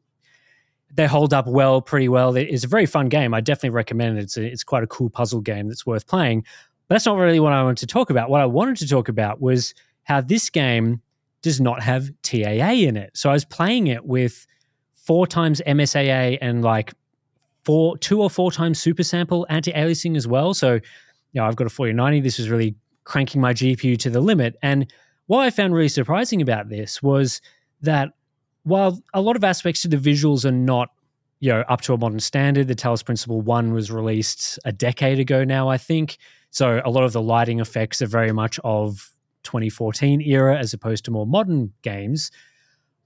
they 0.93 1.07
hold 1.07 1.35
up 1.35 1.47
well, 1.47 1.81
pretty 1.81 2.09
well. 2.09 2.37
It's 2.37 2.65
a 2.65 2.69
very 2.69 2.87
fun 2.87 3.09
game. 3.09 3.35
I 3.35 3.41
definitely 3.41 3.71
recommend 3.71 4.19
it. 4.19 4.23
It's, 4.23 4.37
a, 4.37 4.45
it's 4.45 4.65
quite 4.65 4.85
a 4.85 4.87
cool 4.87 5.11
puzzle 5.11 5.41
game 5.41 5.69
that's 5.69 5.87
worth 5.87 6.07
playing. 6.07 6.45
But 6.89 6.97
that's 6.97 7.07
not 7.07 7.17
really 7.17 7.41
what 7.41 7.53
I 7.53 7.63
wanted 7.63 7.79
to 7.79 7.87
talk 7.87 8.11
about. 8.11 8.31
What 8.31 8.41
I 8.41 8.47
wanted 8.47 8.77
to 8.77 8.89
talk 8.89 9.09
about 9.09 9.41
was 9.41 9.75
how 10.05 10.21
this 10.21 10.51
game 10.51 11.01
does 11.43 11.61
not 11.61 11.83
have 11.83 12.11
TAA 12.23 12.73
in 12.73 12.97
it. 12.97 13.11
So 13.15 13.29
I 13.31 13.33
was 13.33 13.45
playing 13.45 13.89
it 13.89 14.05
with 14.05 14.47
four 14.95 15.27
times 15.27 15.61
MSAA 15.67 16.39
and 16.41 16.63
like 16.63 16.95
four, 17.65 17.97
two 17.99 18.21
or 18.21 18.31
four 18.31 18.53
times 18.53 18.79
super 18.79 19.03
sample 19.03 19.47
anti-aliasing 19.49 20.17
as 20.17 20.27
well. 20.27 20.55
So, 20.55 20.75
you 20.75 20.81
know, 21.35 21.45
I've 21.45 21.57
got 21.57 21.67
a 21.67 21.71
4090. 21.71 22.21
This 22.21 22.39
is 22.39 22.51
really 22.51 22.77
cranking 23.05 23.41
my 23.41 23.53
GPU 23.53 23.99
to 23.99 24.11
the 24.11 24.21
limit. 24.21 24.57
And 24.63 24.93
what 25.27 25.41
I 25.41 25.51
found 25.51 25.75
really 25.75 25.89
surprising 25.89 26.43
about 26.43 26.69
this 26.69 27.03
was 27.03 27.41
that 27.81 28.11
while 28.65 29.03
a 29.13 29.21
lot 29.21 29.37
of 29.37 29.45
aspects 29.45 29.83
to 29.83 29.89
the 29.89 29.97
visuals 29.97 30.45
are 30.45 30.53
not 30.53 30.91
you 31.41 31.51
know 31.51 31.65
up 31.69 31.81
to 31.83 31.93
a 31.93 31.99
modern 31.99 32.21
standard 32.21 32.69
the 32.69 32.75
talos 32.75 33.05
principle 33.05 33.41
1 33.41 33.73
was 33.73 33.91
released 33.91 34.59
a 34.65 34.73
decade 34.73 35.19
ago 35.19 35.45
now 35.45 35.69
i 35.69 35.77
think 35.77 36.17
so 36.51 36.81
a 36.85 36.91
lot 36.91 37.05
of 37.05 37.13
the 37.13 37.21
lighting 37.21 37.61
effects 37.61 38.01
are 38.01 38.07
very 38.07 38.33
much 38.33 38.59
of 38.65 39.11
2014 39.43 40.23
era 40.23 40.57
as 40.59 40.73
opposed 40.73 41.05
to 41.05 41.11
more 41.11 41.27
modern 41.27 41.73
games 41.83 42.31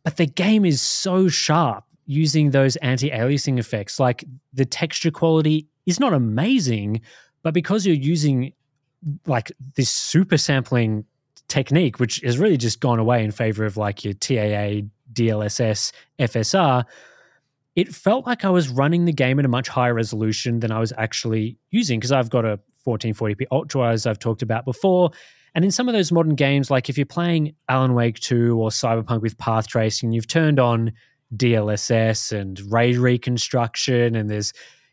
but 0.05 0.17
the 0.17 0.27
game 0.27 0.65
is 0.65 0.81
so 0.81 1.27
sharp 1.27 1.85
using 2.09 2.51
those 2.51 2.75
anti-aliasing 2.77 3.59
effects 3.59 4.01
like 4.01 4.25
the 4.53 4.65
texture 4.65 5.11
quality 5.11 5.69
is 5.87 6.01
not 6.01 6.13
amazing 6.13 7.01
but 7.43 7.55
because 7.55 7.87
you're 7.87 7.95
using 7.95 8.53
like 9.27 9.53
this 9.77 9.91
super 9.91 10.37
sampling 10.37 11.05
technique 11.47 12.01
which 12.01 12.21
has 12.21 12.39
really 12.39 12.57
just 12.57 12.81
gone 12.81 12.99
away 12.99 13.23
in 13.23 13.31
favor 13.31 13.65
of 13.65 13.77
like 13.77 14.05
your 14.05 14.15
taa 14.15 14.83
DLSS, 15.13 15.93
FSR, 16.19 16.85
it 17.77 17.95
felt 17.95 18.27
like 18.27 18.45
I 18.45 18.51
was 18.51 18.69
running 18.69 19.05
the 19.05 19.13
game 19.13 19.39
at 19.39 19.45
a 19.45 19.49
much 19.49 19.69
higher 19.69 19.95
resolution 19.95 20.61
than 20.61 20.73
I 20.73 20.81
was 20.81 20.93
actually 20.97 21.59
using 21.71 22.01
because 22.01 22.13
I've 22.13 22.31
got 22.31 22.45
a 22.45 22.59
1440p 22.87 23.47
Ultra, 23.53 23.93
as 23.93 24.07
I've 24.07 24.19
talked 24.19 24.43
about 24.43 24.65
before. 24.65 25.11
And 25.55 25.65
in 25.65 25.71
some 25.71 25.89
of 25.89 25.95
those 25.95 26.13
modern 26.13 26.35
games, 26.35 26.71
like 26.71 26.89
if 26.89 26.97
you're 26.99 27.07
playing 27.07 27.55
Alan 27.69 27.95
Wake 27.95 28.19
2 28.21 28.59
or 28.59 28.71
Cyberpunk 28.71 29.23
with 29.23 29.39
path 29.39 29.69
tracing, 29.69 30.13
you've 30.13 30.27
turned 30.27 30.59
on 30.61 30.93
DLSS 31.37 32.33
and 32.39 32.61
ray 32.73 32.97
reconstruction, 32.97 34.15
and 34.15 34.29
there's 34.31 34.53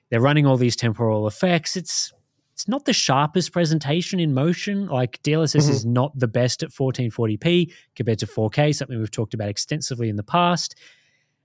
they're 0.10 0.22
running 0.22 0.46
all 0.46 0.58
these 0.58 0.76
temporal 0.76 1.28
effects. 1.28 1.76
It's 1.76 2.12
it's 2.54 2.68
not 2.70 2.86
the 2.86 2.94
sharpest 2.94 3.52
presentation 3.52 4.20
in 4.20 4.34
motion. 4.34 4.88
Like 4.88 5.22
DLSS 5.24 5.68
Mhm. 5.68 5.70
is 5.72 5.86
not 5.86 6.18
the 6.18 6.28
best 6.28 6.64
at 6.64 6.72
1440p 6.72 7.72
compared 7.96 8.20
to 8.20 8.26
4K, 8.28 8.72
something 8.74 8.98
we've 8.98 9.12
talked 9.12 9.34
about 9.34 9.50
extensively 9.50 10.08
in 10.08 10.16
the 10.16 10.24
past. 10.24 10.74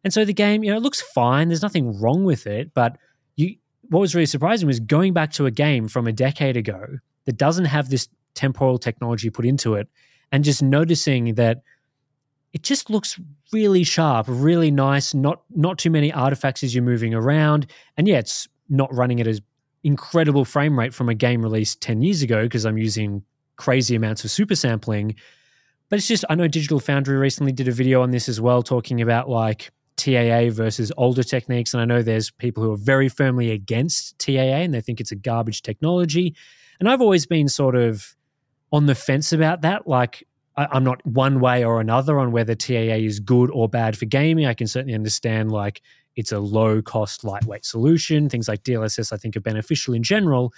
And 0.04 0.12
so 0.12 0.24
the 0.24 0.32
game, 0.32 0.62
you 0.62 0.70
know, 0.70 0.76
it 0.76 0.82
looks 0.82 1.00
fine. 1.00 1.48
There's 1.48 1.62
nothing 1.62 1.98
wrong 2.00 2.24
with 2.24 2.46
it, 2.46 2.72
but 2.74 2.96
you 3.36 3.56
what 3.88 4.00
was 4.00 4.14
really 4.14 4.26
surprising 4.26 4.68
was 4.68 4.78
going 4.78 5.12
back 5.12 5.32
to 5.32 5.46
a 5.46 5.50
game 5.50 5.88
from 5.88 6.06
a 6.06 6.12
decade 6.12 6.56
ago 6.56 6.98
that 7.24 7.36
doesn't 7.36 7.64
have 7.64 7.88
this 7.88 8.08
temporal 8.34 8.78
technology 8.78 9.30
put 9.30 9.44
into 9.44 9.74
it 9.74 9.88
and 10.30 10.44
just 10.44 10.62
noticing 10.62 11.34
that 11.34 11.62
it 12.52 12.62
just 12.62 12.90
looks 12.90 13.18
really 13.52 13.84
sharp, 13.84 14.26
really 14.28 14.70
nice, 14.70 15.14
not 15.14 15.42
not 15.50 15.78
too 15.78 15.90
many 15.90 16.12
artifacts 16.12 16.62
as 16.62 16.74
you're 16.74 16.84
moving 16.84 17.14
around. 17.14 17.66
And 17.96 18.08
yeah, 18.08 18.18
it's 18.18 18.48
not 18.68 18.92
running 18.94 19.20
at 19.20 19.26
an 19.26 19.38
incredible 19.84 20.44
frame 20.44 20.78
rate 20.78 20.94
from 20.94 21.08
a 21.08 21.14
game 21.14 21.42
released 21.42 21.80
10 21.80 22.02
years 22.02 22.22
ago 22.22 22.42
because 22.44 22.64
I'm 22.64 22.78
using 22.78 23.22
crazy 23.56 23.94
amounts 23.94 24.24
of 24.24 24.30
super 24.30 24.54
sampling. 24.54 25.14
But 25.88 25.98
it's 25.98 26.08
just 26.08 26.24
I 26.28 26.34
know 26.34 26.48
Digital 26.48 26.80
Foundry 26.80 27.16
recently 27.16 27.52
did 27.52 27.68
a 27.68 27.72
video 27.72 28.02
on 28.02 28.10
this 28.10 28.28
as 28.28 28.40
well, 28.40 28.62
talking 28.62 29.00
about 29.00 29.28
like 29.28 29.70
TAA 29.96 30.50
versus 30.50 30.90
older 30.96 31.22
techniques. 31.22 31.74
And 31.74 31.80
I 31.80 31.84
know 31.84 32.02
there's 32.02 32.30
people 32.30 32.62
who 32.62 32.72
are 32.72 32.78
very 32.78 33.08
firmly 33.08 33.50
against 33.50 34.18
TAA 34.18 34.62
and 34.64 34.74
they 34.74 34.80
think 34.80 35.00
it's 35.00 35.12
a 35.12 35.16
garbage 35.16 35.62
technology. 35.62 36.34
And 36.78 36.88
I've 36.88 37.00
always 37.00 37.26
been 37.26 37.48
sort 37.48 37.76
of 37.76 38.16
on 38.72 38.86
the 38.86 38.94
fence 38.94 39.32
about 39.32 39.62
that. 39.62 39.86
Like, 39.86 40.26
I, 40.60 40.68
I'm 40.72 40.84
not 40.84 41.04
one 41.06 41.40
way 41.40 41.64
or 41.64 41.80
another 41.80 42.18
on 42.18 42.32
whether 42.32 42.54
TAA 42.54 43.00
is 43.00 43.18
good 43.18 43.50
or 43.50 43.68
bad 43.68 43.96
for 43.96 44.04
gaming. 44.04 44.44
I 44.46 44.54
can 44.54 44.66
certainly 44.66 44.94
understand 44.94 45.50
like 45.50 45.80
it's 46.16 46.32
a 46.32 46.38
low 46.38 46.82
cost, 46.82 47.24
lightweight 47.24 47.64
solution. 47.64 48.28
Things 48.28 48.46
like 48.46 48.62
DLSS, 48.62 49.12
I 49.12 49.16
think, 49.16 49.36
are 49.36 49.40
beneficial 49.40 49.94
in 49.94 50.02
general. 50.02 50.52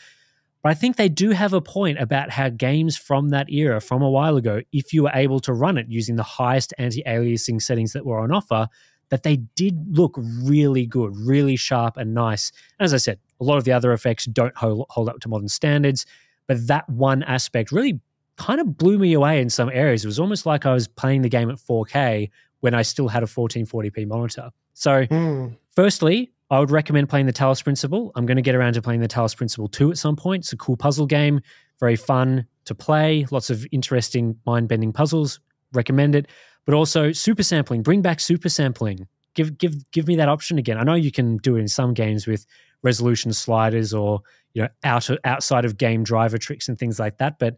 But 0.62 0.70
I 0.70 0.74
think 0.74 0.96
they 0.96 1.09
do 1.09 1.30
have 1.30 1.53
a 1.53 1.61
point 1.61 2.00
about 2.00 2.30
how 2.30 2.48
games 2.48 2.96
from 2.96 3.28
that 3.30 3.50
era, 3.50 3.80
from 3.80 4.03
a 4.03 4.11
while 4.11 4.36
ago, 4.36 4.62
if 4.72 4.92
you 4.92 5.05
were 5.05 5.11
able 5.14 5.40
to 5.40 5.53
run 5.53 5.78
it 5.78 5.86
using 5.88 6.16
the 6.16 6.22
highest 6.22 6.74
anti 6.78 7.03
aliasing 7.05 7.62
settings 7.62 7.92
that 7.92 8.05
were 8.05 8.18
on 8.18 8.32
offer, 8.32 8.68
that 9.11 9.22
they 9.22 9.36
did 9.36 9.96
look 9.96 10.18
really 10.18 10.86
good, 10.86 11.16
really 11.16 11.55
sharp 11.55 11.96
and 11.96 12.14
nice. 12.14 12.50
And 12.78 12.84
as 12.84 12.94
I 12.94 12.98
said, 12.98 13.18
a 13.40 13.44
lot 13.44 13.59
of 13.59 13.64
the 13.64 13.72
other 13.72 13.92
effects 13.92 14.24
don't 14.24 14.57
hold, 14.57 14.86
hold 14.90 15.09
up 15.09 15.20
to 15.20 15.28
modern 15.28 15.48
standards, 15.48 16.07
but 16.48 16.66
that 16.66 16.88
one 16.88 17.22
aspect 17.22 17.70
really 17.70 18.00
kind 18.37 18.61
of 18.61 18.76
blew 18.78 18.99
me 18.99 19.12
away 19.12 19.41
in 19.41 19.51
some 19.51 19.70
areas. 19.72 20.05
It 20.05 20.09
was 20.09 20.18
almost 20.20 20.47
like 20.47 20.66
I 20.66 20.72
was 20.74 20.89
playing 20.89 21.22
the 21.22 21.28
game 21.28 21.51
at 21.51 21.57
4K 21.59 22.30
when 22.61 22.74
I 22.74 22.83
still 22.83 23.09
had 23.09 23.22
a 23.22 23.26
1440p 23.26 24.07
monitor. 24.07 24.51
So, 24.74 25.05
Mm. 25.07 25.57
firstly, 25.74 26.33
I 26.51 26.59
would 26.61 26.70
recommend 26.70 27.09
playing 27.09 27.26
the 27.26 27.33
Talos 27.33 27.62
Principle. 27.62 28.12
I'm 28.14 28.26
going 28.26 28.37
to 28.37 28.43
get 28.43 28.55
around 28.55 28.74
to 28.74 28.83
playing 28.83 29.01
the 29.01 29.09
Talos 29.09 29.37
Principle 29.37 29.68
2 29.68 29.91
at 29.91 29.99
some 29.99 30.16
point. 30.16 30.45
It's 30.45 30.53
a 30.53 30.57
cool 30.57 30.76
puzzle 30.76 31.07
game, 31.07 31.41
very 31.80 31.97
fun 31.97 32.47
to 32.66 32.74
play, 32.74 33.26
lots 33.30 33.51
of 33.51 33.66
interesting 33.72 34.37
mind 34.47 34.68
bending 34.68 34.93
puzzles. 34.93 35.41
Recommend 35.72 36.14
it. 36.14 36.28
But 36.64 36.74
also 36.74 37.11
super 37.12 37.43
sampling. 37.43 37.83
Bring 37.83 38.03
back 38.03 38.20
super 38.20 38.49
sampling. 38.49 39.07
Give 39.35 39.57
give 39.59 39.91
give 39.93 40.07
me 40.07 40.14
that 40.16 40.28
option 40.28 40.59
again. 40.59 40.76
I 40.78 40.85
know 40.85 40.95
you 40.95 41.11
can 41.11 41.39
do 41.39 41.57
it 41.57 41.61
in 41.61 41.68
some 41.68 41.93
games 41.95 42.26
with 42.26 42.47
resolution 42.83 43.33
sliders 43.33 43.93
or 43.95 44.20
you 44.55 44.62
know 44.62 44.68
out 44.85 45.09
outside 45.24 45.64
of 45.64 45.76
game 45.78 46.05
driver 46.05 46.39
tricks 46.39 46.68
and 46.68 46.78
things 46.78 47.01
like 47.01 47.16
that, 47.18 47.39
but 47.39 47.57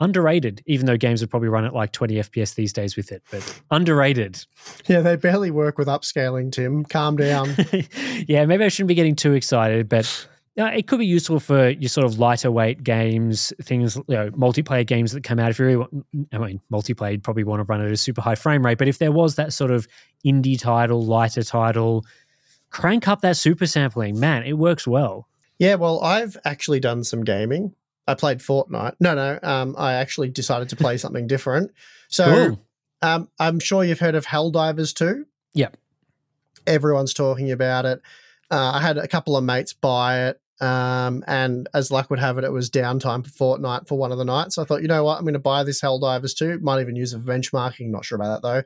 underrated. 0.00 0.62
Even 0.66 0.86
though 0.86 0.96
games 0.96 1.20
would 1.20 1.30
probably 1.30 1.48
run 1.48 1.64
at 1.64 1.74
like 1.74 1.92
20 1.92 2.14
FPS 2.16 2.54
these 2.54 2.72
days 2.72 2.96
with 2.96 3.12
it, 3.12 3.22
but 3.30 3.62
underrated. 3.70 4.44
Yeah, 4.86 5.00
they 5.00 5.16
barely 5.16 5.50
work 5.50 5.78
with 5.78 5.88
upscaling, 5.88 6.52
Tim. 6.52 6.84
Calm 6.84 7.16
down. 7.16 7.54
yeah, 8.28 8.46
maybe 8.46 8.64
I 8.64 8.68
shouldn't 8.68 8.88
be 8.88 8.94
getting 8.94 9.16
too 9.16 9.32
excited, 9.32 9.88
but 9.88 10.28
uh, 10.58 10.64
it 10.66 10.86
could 10.86 10.98
be 10.98 11.06
useful 11.06 11.38
for 11.38 11.68
your 11.68 11.88
sort 11.88 12.06
of 12.06 12.18
lighter 12.18 12.50
weight 12.50 12.82
games, 12.82 13.52
things, 13.62 13.96
you 13.96 14.04
know, 14.08 14.30
multiplayer 14.30 14.86
games 14.86 15.12
that 15.12 15.22
come 15.22 15.38
out. 15.38 15.50
If 15.50 15.58
you 15.58 15.66
really 15.66 15.76
want, 15.76 16.06
I 16.32 16.38
mean, 16.38 16.60
multiplayer, 16.72 17.12
you'd 17.12 17.22
probably 17.22 17.44
want 17.44 17.60
to 17.60 17.64
run 17.64 17.82
it 17.82 17.86
at 17.86 17.92
a 17.92 17.96
super 17.96 18.22
high 18.22 18.36
frame 18.36 18.64
rate. 18.64 18.78
But 18.78 18.88
if 18.88 18.98
there 18.98 19.12
was 19.12 19.34
that 19.34 19.52
sort 19.52 19.70
of 19.70 19.86
indie 20.24 20.58
title, 20.58 21.04
lighter 21.04 21.42
title, 21.42 22.06
crank 22.70 23.06
up 23.06 23.20
that 23.20 23.36
super 23.36 23.66
sampling. 23.66 24.18
Man, 24.18 24.44
it 24.44 24.54
works 24.54 24.86
well. 24.86 25.28
Yeah, 25.58 25.74
well, 25.74 26.02
I've 26.02 26.36
actually 26.44 26.80
done 26.80 27.04
some 27.04 27.22
gaming. 27.22 27.74
I 28.06 28.14
played 28.14 28.38
Fortnite. 28.38 28.94
No, 29.00 29.14
no, 29.14 29.38
um, 29.42 29.74
I 29.78 29.94
actually 29.94 30.28
decided 30.28 30.68
to 30.70 30.76
play 30.76 30.96
something 30.96 31.26
different. 31.26 31.72
So 32.08 32.24
Cool. 32.24 32.66
um, 33.02 33.28
I'm 33.40 33.58
sure 33.58 33.82
you've 33.82 33.98
heard 33.98 34.14
of 34.14 34.26
Helldivers 34.26 34.94
2. 34.94 35.26
Yep. 35.54 35.76
Everyone's 36.66 37.12
talking 37.12 37.50
about 37.50 37.84
it. 37.84 38.00
Uh, 38.48 38.72
I 38.74 38.80
had 38.80 38.96
a 38.96 39.08
couple 39.08 39.36
of 39.36 39.42
mates 39.42 39.72
buy 39.72 40.28
it. 40.28 40.40
Um, 40.60 41.24
and 41.26 41.68
as 41.74 41.90
luck 41.90 42.08
would 42.10 42.20
have 42.20 42.38
it, 42.38 42.44
it 42.44 42.52
was 42.52 42.70
downtime 42.70 43.26
for 43.26 43.58
Fortnite 43.58 43.88
for 43.88 43.98
one 43.98 44.12
of 44.12 44.18
the 44.18 44.24
nights. 44.24 44.54
So 44.54 44.62
I 44.62 44.64
thought, 44.66 44.82
you 44.82 44.88
know 44.88 45.02
what, 45.02 45.18
I'm 45.18 45.24
going 45.24 45.34
to 45.34 45.40
buy 45.40 45.64
this 45.64 45.80
Helldivers 45.80 46.34
2. 46.36 46.60
Might 46.60 46.80
even 46.80 46.94
use 46.94 47.12
it 47.12 47.18
for 47.20 47.24
benchmarking. 47.26 47.90
Not 47.90 48.04
sure 48.04 48.16
about 48.16 48.40
that 48.40 48.46
though. 48.48 48.62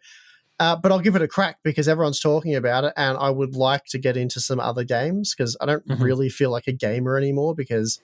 Uh, 0.65 0.77
but 0.77 0.93
I'll 0.93 1.01
give 1.01 1.17
it 1.17 1.23
a 1.23 1.29
crack 1.29 1.57
because 1.65 1.89
everyone's 1.89 2.21
talking 2.21 2.55
about 2.55 2.85
it, 2.85 2.93
and 2.95 3.17
I 3.17 3.31
would 3.31 3.57
like 3.57 3.87
to 3.87 3.99
get 3.99 4.19
into 4.19 4.41
some 4.41 4.61
other 4.61 4.85
games 4.85 5.35
because 5.35 5.57
I 5.63 5.65
don't 5.65 5.89
Mhm. 5.89 6.03
really 6.03 6.29
feel 6.29 6.51
like 6.51 6.67
a 6.67 6.73
gamer 6.73 7.17
anymore. 7.17 7.55
Because 7.55 7.99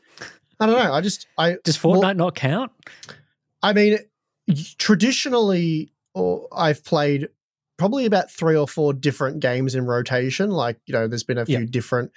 I 0.58 0.66
don't 0.66 0.78
know, 0.78 0.92
I 0.92 1.00
just 1.00 1.26
I 1.36 1.56
Does 1.64 1.82
well, 1.82 2.00
Fortnite 2.00 2.16
not 2.16 2.34
count? 2.34 2.72
I 3.62 3.72
mean, 3.72 3.98
traditionally, 4.78 5.92
or 6.14 6.48
I've 6.52 6.84
played 6.84 7.28
probably 7.76 8.06
about 8.06 8.30
three 8.30 8.56
or 8.56 8.66
four 8.66 8.92
different 8.92 9.40
games 9.40 9.74
in 9.74 9.84
rotation. 9.86 10.50
Like, 10.50 10.78
you 10.86 10.92
know, 10.92 11.08
there's 11.08 11.24
been 11.24 11.38
a 11.38 11.46
few 11.46 11.66
different. 11.66 12.12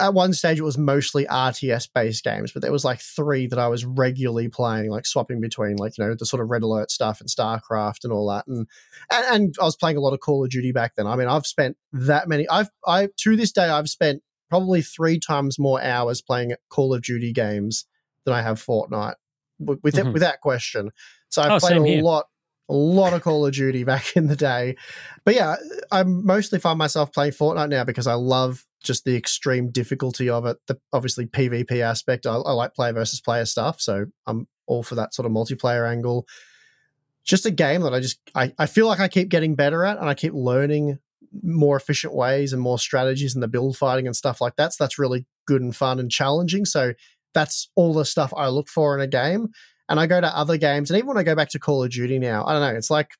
At 0.00 0.14
one 0.14 0.32
stage, 0.32 0.58
it 0.58 0.62
was 0.62 0.78
mostly 0.78 1.24
RTS 1.26 1.88
based 1.94 2.24
games, 2.24 2.50
but 2.50 2.62
there 2.62 2.72
was 2.72 2.84
like 2.84 3.00
three 3.00 3.46
that 3.46 3.58
I 3.58 3.68
was 3.68 3.84
regularly 3.84 4.48
playing, 4.48 4.90
like 4.90 5.06
swapping 5.06 5.40
between, 5.40 5.76
like 5.76 5.96
you 5.98 6.04
know, 6.04 6.14
the 6.14 6.26
sort 6.26 6.42
of 6.42 6.48
Red 6.48 6.62
Alert 6.62 6.90
stuff 6.90 7.20
and 7.20 7.28
StarCraft 7.28 8.02
and 8.02 8.12
all 8.12 8.28
that, 8.30 8.46
and 8.48 8.66
and, 9.12 9.26
and 9.30 9.54
I 9.60 9.64
was 9.64 9.76
playing 9.76 9.96
a 9.96 10.00
lot 10.00 10.12
of 10.12 10.20
Call 10.20 10.42
of 10.42 10.50
Duty 10.50 10.72
back 10.72 10.96
then. 10.96 11.06
I 11.06 11.14
mean, 11.14 11.28
I've 11.28 11.46
spent 11.46 11.76
that 11.92 12.26
many. 12.26 12.48
I've 12.48 12.70
I 12.84 13.08
to 13.18 13.36
this 13.36 13.52
day, 13.52 13.68
I've 13.68 13.88
spent 13.88 14.22
probably 14.50 14.82
three 14.82 15.18
times 15.18 15.58
more 15.58 15.82
hours 15.82 16.20
playing 16.22 16.54
Call 16.68 16.94
of 16.94 17.02
Duty 17.02 17.32
games 17.32 17.86
than 18.24 18.34
I 18.34 18.42
have 18.42 18.62
Fortnite, 18.64 19.14
with 19.58 19.80
with 19.82 19.94
Mhm. 19.94 20.12
without 20.12 20.40
question. 20.40 20.90
So 21.30 21.42
I've 21.42 21.52
Oh, 21.52 21.58
played 21.58 21.76
a 21.76 21.84
here. 21.84 22.02
lot, 22.02 22.26
a 22.68 22.74
lot 22.74 23.12
of 23.12 23.22
Call 23.22 23.44
of 23.46 23.52
Duty 23.54 23.84
back 23.92 24.16
in 24.16 24.28
the 24.28 24.36
day. 24.36 24.76
But 25.24 25.34
yeah, 25.34 25.56
I 25.90 26.02
mostly 26.04 26.58
find 26.58 26.78
myself 26.78 27.12
playing 27.12 27.32
Fortnite 27.32 27.68
now 27.68 27.84
because 27.84 28.06
I 28.06 28.14
love 28.14 28.64
just 28.82 29.04
the 29.04 29.16
extreme 29.16 29.70
difficulty 29.70 30.28
of 30.28 30.44
it. 30.46 30.58
The 30.66 30.78
obviously 30.92 31.26
PvP 31.26 31.80
aspect. 31.80 32.26
I, 32.26 32.34
I 32.34 32.52
like 32.52 32.74
player 32.74 32.92
versus 32.92 33.20
player 33.20 33.44
stuff, 33.46 33.80
so 33.80 34.06
I'm 34.26 34.46
all 34.66 34.82
for 34.82 34.94
that 34.94 35.14
sort 35.14 35.26
of 35.26 35.32
multiplayer 35.32 35.88
angle. 35.90 36.26
Just 37.24 37.46
a 37.46 37.50
game 37.50 37.80
that 37.82 37.94
I 37.94 38.00
just 38.00 38.18
I, 38.34 38.52
I 38.58 38.66
feel 38.66 38.86
like 38.86 39.00
I 39.00 39.08
keep 39.08 39.30
getting 39.30 39.54
better 39.54 39.84
at, 39.84 39.98
and 39.98 40.08
I 40.08 40.14
keep 40.14 40.34
learning 40.34 40.98
more 41.42 41.76
efficient 41.76 42.14
ways 42.14 42.52
and 42.52 42.60
more 42.62 42.78
strategies 42.78 43.34
and 43.34 43.42
the 43.42 43.48
build 43.48 43.76
fighting 43.76 44.06
and 44.06 44.14
stuff 44.16 44.40
like 44.40 44.56
that. 44.56 44.72
So 44.72 44.84
that's 44.84 44.98
really 44.98 45.26
good 45.46 45.62
and 45.62 45.74
fun 45.74 45.98
and 45.98 46.10
challenging. 46.10 46.64
So 46.64 46.92
that's 47.34 47.68
all 47.74 47.92
the 47.94 48.04
stuff 48.04 48.32
I 48.36 48.48
look 48.48 48.68
for 48.68 48.94
in 48.96 49.00
a 49.02 49.06
game. 49.06 49.48
And 49.88 50.00
I 50.00 50.06
go 50.06 50.18
to 50.20 50.36
other 50.36 50.56
games, 50.56 50.90
and 50.90 50.96
even 50.96 51.08
when 51.08 51.18
I 51.18 51.22
go 51.24 51.34
back 51.34 51.50
to 51.50 51.58
Call 51.58 51.84
of 51.84 51.90
Duty 51.90 52.18
now, 52.18 52.46
I 52.46 52.52
don't 52.52 52.62
know. 52.62 52.74
It's 52.78 52.88
like, 52.88 53.10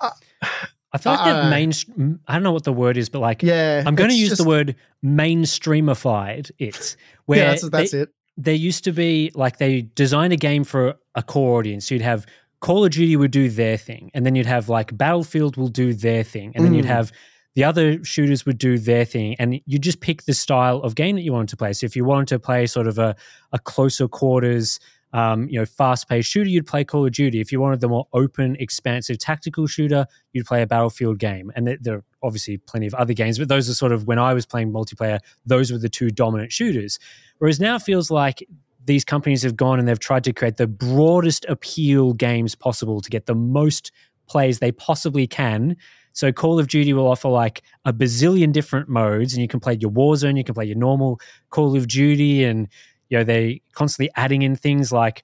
I 0.00 0.98
feel 0.98 1.12
like 1.12 1.20
Uh, 1.20 1.42
they've 1.42 1.50
main. 1.50 2.18
I 2.26 2.34
don't 2.34 2.42
know 2.42 2.52
what 2.52 2.64
the 2.64 2.72
word 2.72 2.96
is, 2.96 3.08
but 3.08 3.20
like, 3.20 3.42
yeah, 3.42 3.82
I'm 3.86 3.94
going 3.94 4.10
to 4.10 4.16
use 4.16 4.30
just- 4.30 4.42
the 4.42 4.48
word 4.48 4.74
mainstreamified. 5.04 6.50
It 6.58 6.96
where 7.26 7.38
Yeah, 7.38 7.50
that's, 7.50 7.68
that's 7.70 7.90
they, 7.92 7.98
it. 8.00 8.08
there 8.36 8.54
used 8.54 8.84
to 8.84 8.92
be 8.92 9.30
like 9.34 9.58
they 9.58 9.82
designed 9.82 10.32
a 10.32 10.36
game 10.36 10.64
for 10.64 10.94
a 11.14 11.22
core 11.22 11.58
audience. 11.58 11.90
You'd 11.90 12.02
have 12.02 12.26
Call 12.66 12.84
of 12.84 12.90
Duty 12.90 13.14
would 13.16 13.30
do 13.30 13.48
their 13.48 13.76
thing, 13.76 14.10
and 14.12 14.26
then 14.26 14.34
you'd 14.34 14.46
have 14.56 14.68
like 14.68 14.96
Battlefield 14.96 15.56
will 15.56 15.68
do 15.68 15.94
their 15.94 16.24
thing, 16.24 16.50
and 16.54 16.64
then 16.64 16.74
you'd 16.74 16.84
Mm. 16.84 16.96
have 16.98 17.12
the 17.54 17.62
other 17.64 18.04
shooters 18.04 18.44
would 18.44 18.58
do 18.58 18.76
their 18.76 19.04
thing, 19.04 19.36
and 19.38 19.60
you 19.66 19.78
just 19.78 20.00
pick 20.00 20.24
the 20.24 20.34
style 20.34 20.78
of 20.78 20.94
game 20.96 21.14
that 21.16 21.22
you 21.22 21.32
wanted 21.32 21.48
to 21.50 21.56
play. 21.56 21.72
So 21.72 21.84
if 21.86 21.94
you 21.94 22.04
wanted 22.04 22.28
to 22.28 22.38
play 22.40 22.66
sort 22.66 22.88
of 22.88 22.98
a 22.98 23.14
a 23.52 23.58
closer 23.60 24.08
quarters, 24.08 24.80
um, 25.12 25.48
you 25.48 25.58
know, 25.60 25.64
fast 25.64 26.08
paced 26.08 26.28
shooter, 26.28 26.50
you'd 26.50 26.66
play 26.66 26.82
Call 26.84 27.06
of 27.06 27.12
Duty. 27.12 27.40
If 27.40 27.52
you 27.52 27.60
wanted 27.60 27.80
the 27.80 27.88
more 27.88 28.06
open, 28.12 28.56
expansive 28.56 29.18
tactical 29.18 29.68
shooter, 29.68 30.04
you'd 30.32 30.46
play 30.46 30.60
a 30.62 30.66
Battlefield 30.66 31.18
game. 31.20 31.52
And 31.54 31.66
there, 31.68 31.78
there 31.80 31.94
are 31.98 32.04
obviously 32.24 32.56
plenty 32.58 32.88
of 32.88 32.94
other 32.94 33.14
games, 33.14 33.38
but 33.38 33.48
those 33.48 33.70
are 33.70 33.74
sort 33.74 33.92
of 33.92 34.06
when 34.08 34.18
I 34.18 34.34
was 34.34 34.44
playing 34.44 34.72
multiplayer, 34.72 35.20
those 35.46 35.70
were 35.70 35.78
the 35.78 35.88
two 35.88 36.10
dominant 36.10 36.50
shooters. 36.52 36.98
Whereas 37.38 37.60
now 37.60 37.76
it 37.76 37.82
feels 37.82 38.10
like 38.10 38.38
these 38.86 39.04
companies 39.04 39.42
have 39.42 39.56
gone 39.56 39.78
and 39.78 39.86
they've 39.86 39.98
tried 39.98 40.24
to 40.24 40.32
create 40.32 40.56
the 40.56 40.66
broadest 40.66 41.44
appeal 41.48 42.12
games 42.12 42.54
possible 42.54 43.00
to 43.00 43.10
get 43.10 43.26
the 43.26 43.34
most 43.34 43.92
players 44.28 44.58
they 44.58 44.72
possibly 44.72 45.26
can. 45.26 45.76
So 46.12 46.32
Call 46.32 46.58
of 46.58 46.68
Duty 46.68 46.92
will 46.92 47.06
offer 47.06 47.28
like 47.28 47.62
a 47.84 47.92
bazillion 47.92 48.52
different 48.52 48.88
modes, 48.88 49.34
and 49.34 49.42
you 49.42 49.48
can 49.48 49.60
play 49.60 49.76
your 49.78 49.90
Warzone, 49.90 50.36
you 50.38 50.44
can 50.44 50.54
play 50.54 50.64
your 50.64 50.76
normal 50.76 51.20
Call 51.50 51.76
of 51.76 51.86
Duty, 51.88 52.42
and 52.44 52.68
you 53.10 53.18
know 53.18 53.24
they're 53.24 53.54
constantly 53.72 54.10
adding 54.16 54.42
in 54.42 54.56
things 54.56 54.90
like. 54.92 55.22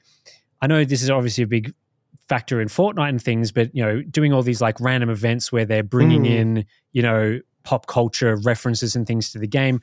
I 0.61 0.67
know 0.67 0.85
this 0.85 1.03
is 1.03 1.11
obviously 1.11 1.45
a 1.45 1.47
big 1.49 1.75
factor 2.29 2.61
in 2.61 2.69
Fortnite 2.69 3.09
and 3.09 3.23
things, 3.23 3.51
but 3.53 3.75
you 3.75 3.83
know, 3.83 4.03
doing 4.03 4.33
all 4.33 4.43
these 4.43 4.61
like 4.61 4.79
random 4.81 5.11
events 5.11 5.51
where 5.51 5.65
they're 5.65 5.83
bringing 5.83 6.23
Mm. 6.25 6.31
in 6.31 6.65
you 6.93 7.03
know 7.03 7.41
pop 7.65 7.87
culture 7.87 8.37
references 8.37 8.95
and 8.95 9.07
things 9.07 9.33
to 9.33 9.39
the 9.39 9.47
game. 9.47 9.81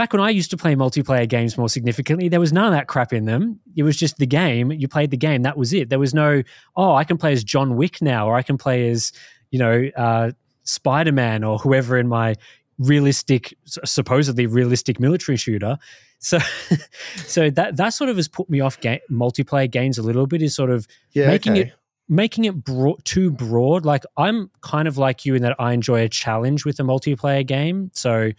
Back 0.00 0.14
when 0.14 0.22
I 0.22 0.30
used 0.30 0.50
to 0.52 0.56
play 0.56 0.74
multiplayer 0.74 1.28
games 1.28 1.58
more 1.58 1.68
significantly, 1.68 2.30
there 2.30 2.40
was 2.40 2.54
none 2.54 2.64
of 2.64 2.72
that 2.72 2.88
crap 2.88 3.12
in 3.12 3.26
them. 3.26 3.60
It 3.76 3.82
was 3.82 3.98
just 3.98 4.16
the 4.16 4.24
game. 4.24 4.72
You 4.72 4.88
played 4.88 5.10
the 5.10 5.18
game. 5.18 5.42
That 5.42 5.58
was 5.58 5.74
it. 5.74 5.90
There 5.90 5.98
was 5.98 6.14
no, 6.14 6.42
oh, 6.74 6.94
I 6.94 7.04
can 7.04 7.18
play 7.18 7.34
as 7.34 7.44
John 7.44 7.76
Wick 7.76 8.00
now, 8.00 8.26
or 8.26 8.34
I 8.34 8.40
can 8.40 8.56
play 8.56 8.88
as, 8.88 9.12
you 9.50 9.58
know, 9.58 9.90
uh, 9.98 10.30
Spider 10.62 11.12
Man 11.12 11.44
or 11.44 11.58
whoever 11.58 11.98
in 11.98 12.08
my 12.08 12.36
realistic, 12.78 13.52
supposedly 13.66 14.46
realistic 14.46 14.98
military 15.00 15.36
shooter. 15.36 15.76
So, 16.18 16.38
so 17.26 17.50
that 17.50 17.76
that 17.76 17.90
sort 17.90 18.08
of 18.08 18.16
has 18.16 18.26
put 18.26 18.48
me 18.48 18.60
off 18.60 18.80
ga- 18.80 19.02
multiplayer 19.10 19.70
games 19.70 19.98
a 19.98 20.02
little 20.02 20.26
bit. 20.26 20.40
Is 20.40 20.54
sort 20.54 20.70
of 20.70 20.88
Yeah, 21.12 21.26
making 21.26 21.52
okay. 21.52 21.60
it 21.60 21.72
making 22.08 22.46
it 22.46 22.54
broad, 22.64 23.04
too 23.04 23.30
broad. 23.30 23.84
Like 23.84 24.04
I'm 24.16 24.50
kind 24.62 24.88
of 24.88 24.96
like 24.96 25.26
you 25.26 25.34
in 25.34 25.42
that 25.42 25.56
I 25.58 25.74
enjoy 25.74 26.00
a 26.00 26.08
challenge 26.08 26.64
with 26.64 26.80
a 26.80 26.84
multiplayer 26.84 27.46
game. 27.46 27.90
So 27.92 28.30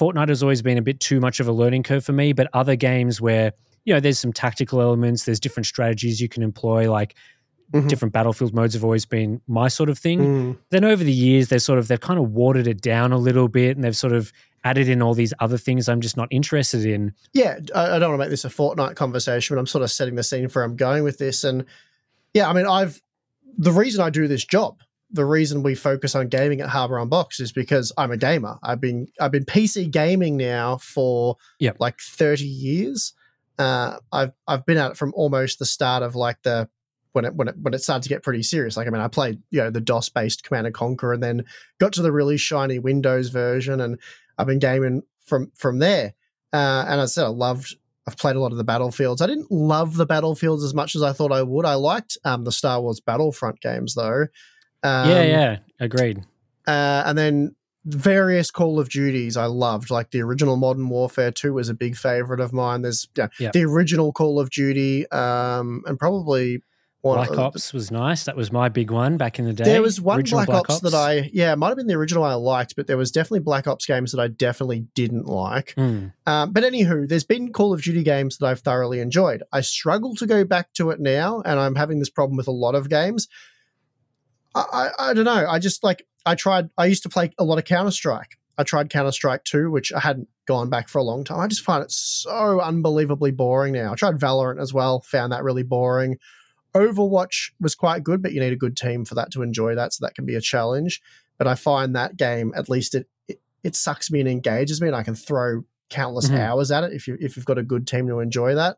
Fortnite 0.00 0.28
has 0.28 0.42
always 0.42 0.62
been 0.62 0.78
a 0.78 0.82
bit 0.82 0.98
too 1.00 1.20
much 1.20 1.40
of 1.40 1.46
a 1.48 1.52
learning 1.52 1.82
curve 1.82 2.04
for 2.04 2.12
me. 2.12 2.32
But 2.32 2.48
other 2.54 2.76
games 2.76 3.20
where 3.20 3.52
you 3.84 3.92
know 3.94 4.00
there's 4.00 4.18
some 4.18 4.32
tactical 4.32 4.80
elements, 4.80 5.24
there's 5.24 5.40
different 5.40 5.66
strategies 5.66 6.20
you 6.20 6.28
can 6.28 6.42
employ, 6.42 6.90
like 6.90 7.14
Mhm. 7.72 7.88
different 7.88 8.12
battlefield 8.12 8.52
modes 8.52 8.74
have 8.74 8.82
always 8.82 9.06
been 9.06 9.40
my 9.46 9.68
sort 9.68 9.88
of 9.90 9.96
thing. 9.98 10.18
Mm. 10.20 10.56
Then 10.70 10.84
over 10.84 11.04
the 11.04 11.12
years, 11.12 11.48
they've 11.48 11.62
sort 11.62 11.78
of 11.78 11.86
they've 11.88 12.00
kind 12.00 12.18
of 12.18 12.32
watered 12.32 12.66
it 12.66 12.80
down 12.80 13.12
a 13.12 13.18
little 13.18 13.46
bit, 13.46 13.76
and 13.76 13.84
they've 13.84 13.96
sort 13.96 14.12
of 14.12 14.32
added 14.64 14.88
in 14.88 15.00
all 15.00 15.14
these 15.14 15.32
other 15.40 15.56
things 15.56 15.88
I'm 15.88 16.00
just 16.00 16.16
not 16.16 16.28
interested 16.30 16.84
in. 16.84 17.12
yeah, 17.32 17.58
I, 17.74 17.96
I 17.96 17.98
don't 17.98 18.10
want 18.10 18.20
to 18.20 18.24
make 18.24 18.30
this 18.30 18.44
a 18.44 18.48
Fortnite 18.48 18.96
conversation, 18.96 19.54
but 19.54 19.60
I'm 19.60 19.66
sort 19.66 19.82
of 19.82 19.90
setting 19.90 20.16
the 20.16 20.22
scene 20.22 20.48
for 20.48 20.60
where 20.60 20.64
I'm 20.66 20.76
going 20.76 21.02
with 21.04 21.18
this. 21.18 21.44
And 21.44 21.64
yeah, 22.34 22.48
I 22.48 22.52
mean, 22.52 22.66
I've 22.66 23.00
the 23.56 23.72
reason 23.72 24.00
I 24.02 24.10
do 24.10 24.26
this 24.28 24.44
job, 24.44 24.80
the 25.12 25.24
reason 25.24 25.62
we 25.62 25.74
focus 25.74 26.14
on 26.14 26.28
gaming 26.28 26.60
at 26.60 26.68
Hardware 26.68 27.00
Unboxed 27.00 27.40
is 27.40 27.52
because 27.52 27.92
I'm 27.98 28.12
a 28.12 28.16
gamer. 28.16 28.58
I've 28.62 28.80
been 28.80 29.08
I've 29.20 29.32
been 29.32 29.44
PC 29.44 29.90
gaming 29.90 30.36
now 30.36 30.78
for 30.78 31.36
Yep. 31.58 31.76
like 31.80 31.98
30 31.98 32.44
years. 32.44 33.12
Uh, 33.58 33.98
I've 34.12 34.32
I've 34.46 34.64
been 34.66 34.78
at 34.78 34.92
it 34.92 34.96
from 34.96 35.12
almost 35.14 35.58
the 35.58 35.66
start 35.66 36.02
of 36.02 36.14
like 36.14 36.42
the 36.42 36.68
when 37.12 37.24
it 37.24 37.34
when 37.34 37.48
it 37.48 37.56
when 37.60 37.74
it 37.74 37.82
started 37.82 38.04
to 38.04 38.08
get 38.08 38.22
pretty 38.22 38.42
serious. 38.42 38.76
Like 38.76 38.86
I 38.86 38.90
mean, 38.90 39.02
I 39.02 39.08
played 39.08 39.42
you 39.50 39.60
know 39.60 39.70
the 39.70 39.80
DOS 39.80 40.08
based 40.08 40.44
Command 40.44 40.66
and 40.66 40.74
Conquer, 40.74 41.12
and 41.12 41.22
then 41.22 41.44
got 41.78 41.92
to 41.94 42.02
the 42.02 42.12
really 42.12 42.36
shiny 42.36 42.78
Windows 42.78 43.28
version, 43.30 43.80
and 43.80 43.98
I've 44.38 44.46
been 44.46 44.60
gaming 44.60 45.02
from 45.26 45.50
from 45.56 45.78
there. 45.80 46.14
Uh, 46.52 46.84
and 46.88 47.00
I 47.00 47.06
said, 47.06 47.24
I 47.24 47.28
loved 47.28 47.76
I've 48.06 48.16
played 48.16 48.36
a 48.36 48.40
lot 48.40 48.52
of 48.52 48.58
the 48.58 48.64
battlefields. 48.64 49.20
I 49.20 49.26
didn't 49.26 49.50
love 49.50 49.96
the 49.96 50.06
battlefields 50.06 50.64
as 50.64 50.74
much 50.74 50.96
as 50.96 51.02
I 51.02 51.12
thought 51.12 51.32
I 51.32 51.42
would. 51.42 51.66
I 51.66 51.74
liked 51.74 52.16
um, 52.24 52.44
the 52.44 52.52
Star 52.52 52.80
Wars 52.80 53.00
Battlefront 53.00 53.60
games 53.60 53.94
though. 53.94 54.26
Um, 54.82 55.10
yeah, 55.10 55.22
yeah, 55.22 55.56
agreed. 55.78 56.24
Uh, 56.66 57.02
and 57.06 57.16
then 57.18 57.54
various 57.84 58.50
Call 58.50 58.78
of 58.78 58.90
Duties 58.90 59.36
I 59.36 59.46
loved, 59.46 59.90
like 59.90 60.10
the 60.10 60.20
original 60.22 60.56
Modern 60.56 60.88
Warfare 60.88 61.30
2 61.30 61.54
was 61.54 61.68
a 61.68 61.74
big 61.74 61.96
favorite 61.96 62.40
of 62.40 62.52
mine. 62.52 62.82
There's 62.82 63.08
yeah, 63.16 63.28
Yep. 63.38 63.52
the 63.52 63.64
original 63.64 64.12
Call 64.12 64.38
of 64.38 64.50
Duty, 64.50 65.10
um, 65.10 65.82
and 65.86 65.98
probably 65.98 66.62
one 67.02 67.16
Black 67.16 67.38
Ops 67.38 67.72
was 67.72 67.90
nice. 67.90 68.24
That 68.24 68.36
was 68.36 68.52
my 68.52 68.68
big 68.68 68.90
one 68.90 69.16
back 69.16 69.38
in 69.38 69.46
the 69.46 69.54
day. 69.54 69.64
There 69.64 69.80
was 69.80 70.02
one 70.02 70.18
Original 70.18 70.44
Black, 70.44 70.68
Ops, 70.70 70.80
that 70.80 70.92
I, 70.92 71.30
yeah, 71.32 71.52
it 71.52 71.56
might 71.56 71.68
have 71.68 71.78
been 71.78 71.86
the 71.86 71.94
original 71.94 72.22
I 72.24 72.34
liked, 72.34 72.76
but 72.76 72.86
there 72.86 72.98
was 72.98 73.10
definitely 73.10 73.40
Black 73.40 73.66
Ops 73.66 73.86
games 73.86 74.12
that 74.12 74.20
I 74.20 74.28
definitely 74.28 74.80
didn't 74.94 75.24
like. 75.24 75.72
Hmm. 75.76 76.08
Um, 76.26 76.52
but 76.52 76.62
anywho, 76.62 77.08
there's 77.08 77.24
been 77.24 77.52
Call 77.52 77.72
of 77.72 77.82
Duty 77.82 78.02
games 78.02 78.36
that 78.36 78.46
I've 78.46 78.60
thoroughly 78.60 79.00
enjoyed. 79.00 79.42
I 79.50 79.62
struggle 79.62 80.14
to 80.16 80.26
go 80.26 80.44
back 80.44 80.74
to 80.74 80.90
it 80.90 81.00
now, 81.00 81.40
and 81.46 81.58
I'm 81.58 81.74
having 81.74 82.00
this 82.00 82.10
problem 82.10 82.36
with 82.36 82.48
a 82.48 82.52
lot 82.52 82.74
of 82.74 82.90
games. 82.90 83.28
I, 84.54 84.64
I, 84.72 85.10
I 85.10 85.14
don't 85.14 85.24
know. 85.24 85.46
I 85.48 85.58
just 85.58 85.82
like 85.84 86.06
I 86.26 86.34
tried. 86.34 86.70
I 86.76 86.86
used 86.86 87.02
to 87.04 87.08
play 87.08 87.30
a 87.38 87.44
lot 87.44 87.58
of 87.58 87.64
Counter 87.64 87.90
Strike. 87.90 88.38
I 88.58 88.62
tried 88.62 88.90
Counter 88.90 89.12
Strike 89.12 89.44
2, 89.44 89.70
which 89.70 89.92
I 89.92 90.00
hadn't 90.00 90.28
gone 90.46 90.68
back 90.68 90.88
for 90.88 90.98
a 90.98 91.02
long 91.02 91.24
time. 91.24 91.40
I 91.40 91.46
just 91.46 91.62
find 91.64 91.82
it 91.82 91.90
so 91.90 92.60
unbelievably 92.60 93.30
boring 93.30 93.72
now. 93.72 93.92
I 93.92 93.94
tried 93.94 94.16
Valorant 94.16 94.60
as 94.60 94.74
well, 94.74 95.00
found 95.00 95.32
that 95.32 95.42
really 95.44 95.62
boring. 95.62 96.18
Overwatch 96.74 97.50
was 97.60 97.74
quite 97.74 98.04
good, 98.04 98.22
but 98.22 98.32
you 98.32 98.40
need 98.40 98.52
a 98.52 98.56
good 98.56 98.76
team 98.76 99.04
for 99.04 99.14
that 99.16 99.30
to 99.32 99.42
enjoy 99.42 99.74
that, 99.74 99.92
so 99.92 100.04
that 100.04 100.14
can 100.14 100.24
be 100.26 100.34
a 100.36 100.40
challenge. 100.40 101.00
But 101.38 101.46
I 101.46 101.54
find 101.54 101.96
that 101.96 102.16
game, 102.16 102.52
at 102.54 102.68
least 102.68 102.94
it 102.94 103.08
it, 103.28 103.40
it 103.64 103.74
sucks 103.76 104.10
me 104.10 104.20
and 104.20 104.28
engages 104.28 104.80
me, 104.80 104.88
and 104.88 104.96
I 104.96 105.02
can 105.02 105.14
throw 105.14 105.64
countless 105.88 106.28
Mhm. 106.28 106.38
hours 106.38 106.70
at 106.70 106.84
it 106.84 106.92
if 106.92 107.08
you 107.08 107.16
if 107.20 107.36
you've 107.36 107.46
got 107.46 107.58
a 107.58 107.62
good 107.62 107.86
team 107.86 108.06
to 108.08 108.20
enjoy 108.20 108.54
that. 108.54 108.76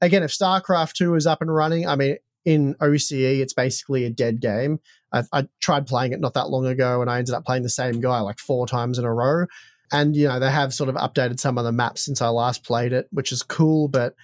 Again, 0.00 0.22
if 0.22 0.30
StarCraft 0.32 0.92
Two 0.92 1.14
is 1.14 1.26
up 1.26 1.40
and 1.40 1.52
running, 1.52 1.88
I 1.88 1.96
mean, 1.96 2.16
in 2.44 2.74
OCE, 2.80 3.40
it's 3.40 3.52
basically 3.54 4.04
a 4.04 4.10
dead 4.10 4.40
game. 4.40 4.80
I, 5.12 5.22
I 5.32 5.48
tried 5.60 5.86
playing 5.86 6.12
it 6.12 6.20
not 6.20 6.34
that 6.34 6.50
long 6.50 6.66
ago, 6.66 7.00
and 7.00 7.10
I 7.10 7.18
ended 7.18 7.34
up 7.34 7.44
playing 7.44 7.62
the 7.62 7.68
same 7.68 8.00
guy 8.00 8.20
like 8.20 8.38
four 8.38 8.66
times 8.66 8.98
in 8.98 9.04
a 9.04 9.12
row. 9.12 9.46
And 9.92 10.16
you 10.16 10.28
know, 10.28 10.40
they 10.40 10.50
have 10.50 10.74
sort 10.74 10.88
of 10.88 10.96
updated 10.96 11.38
some 11.40 11.56
of 11.58 11.64
the 11.64 11.72
maps 11.72 12.04
since 12.04 12.20
I 12.20 12.28
last 12.28 12.64
played 12.64 12.92
it, 12.92 13.06
which 13.12 13.32
is 13.32 13.42
cool. 13.42 13.88
But 13.88 14.14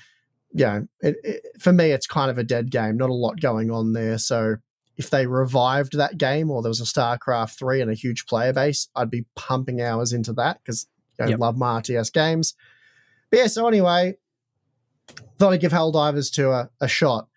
yeah, 0.52 0.80
it, 1.00 1.16
it, 1.22 1.42
for 1.60 1.72
me, 1.72 1.92
it's 1.92 2.06
kind 2.06 2.30
of 2.30 2.38
a 2.38 2.42
dead 2.44 2.70
game. 2.70 2.96
Not 2.96 3.10
a 3.10 3.14
lot 3.14 3.40
going 3.40 3.70
on 3.70 3.92
there. 3.92 4.18
So 4.18 4.56
if 4.96 5.10
they 5.10 5.26
revived 5.26 5.96
that 5.96 6.18
game, 6.18 6.50
or 6.50 6.60
there 6.60 6.70
was 6.70 6.80
a 6.80 6.84
StarCraft 6.84 7.56
three 7.56 7.80
and 7.80 7.90
a 7.90 7.94
huge 7.94 8.26
player 8.26 8.52
base, 8.52 8.88
I'd 8.96 9.10
be 9.10 9.24
pumping 9.36 9.80
hours 9.80 10.12
into 10.12 10.32
that 10.34 10.58
because 10.62 10.86
I 11.20 11.28
Yep. 11.28 11.38
love 11.38 11.56
my 11.56 11.80
RTS 11.80 12.12
games. 12.12 12.54
But 13.30 13.38
yeah, 13.38 13.46
so 13.46 13.66
anyway, 13.68 14.16
thought 15.38 15.52
I'd 15.52 15.60
give 15.60 15.72
Helldivers 15.72 16.32
2 16.32 16.50
a, 16.50 16.70
a 16.80 16.88
shot. 16.88 17.28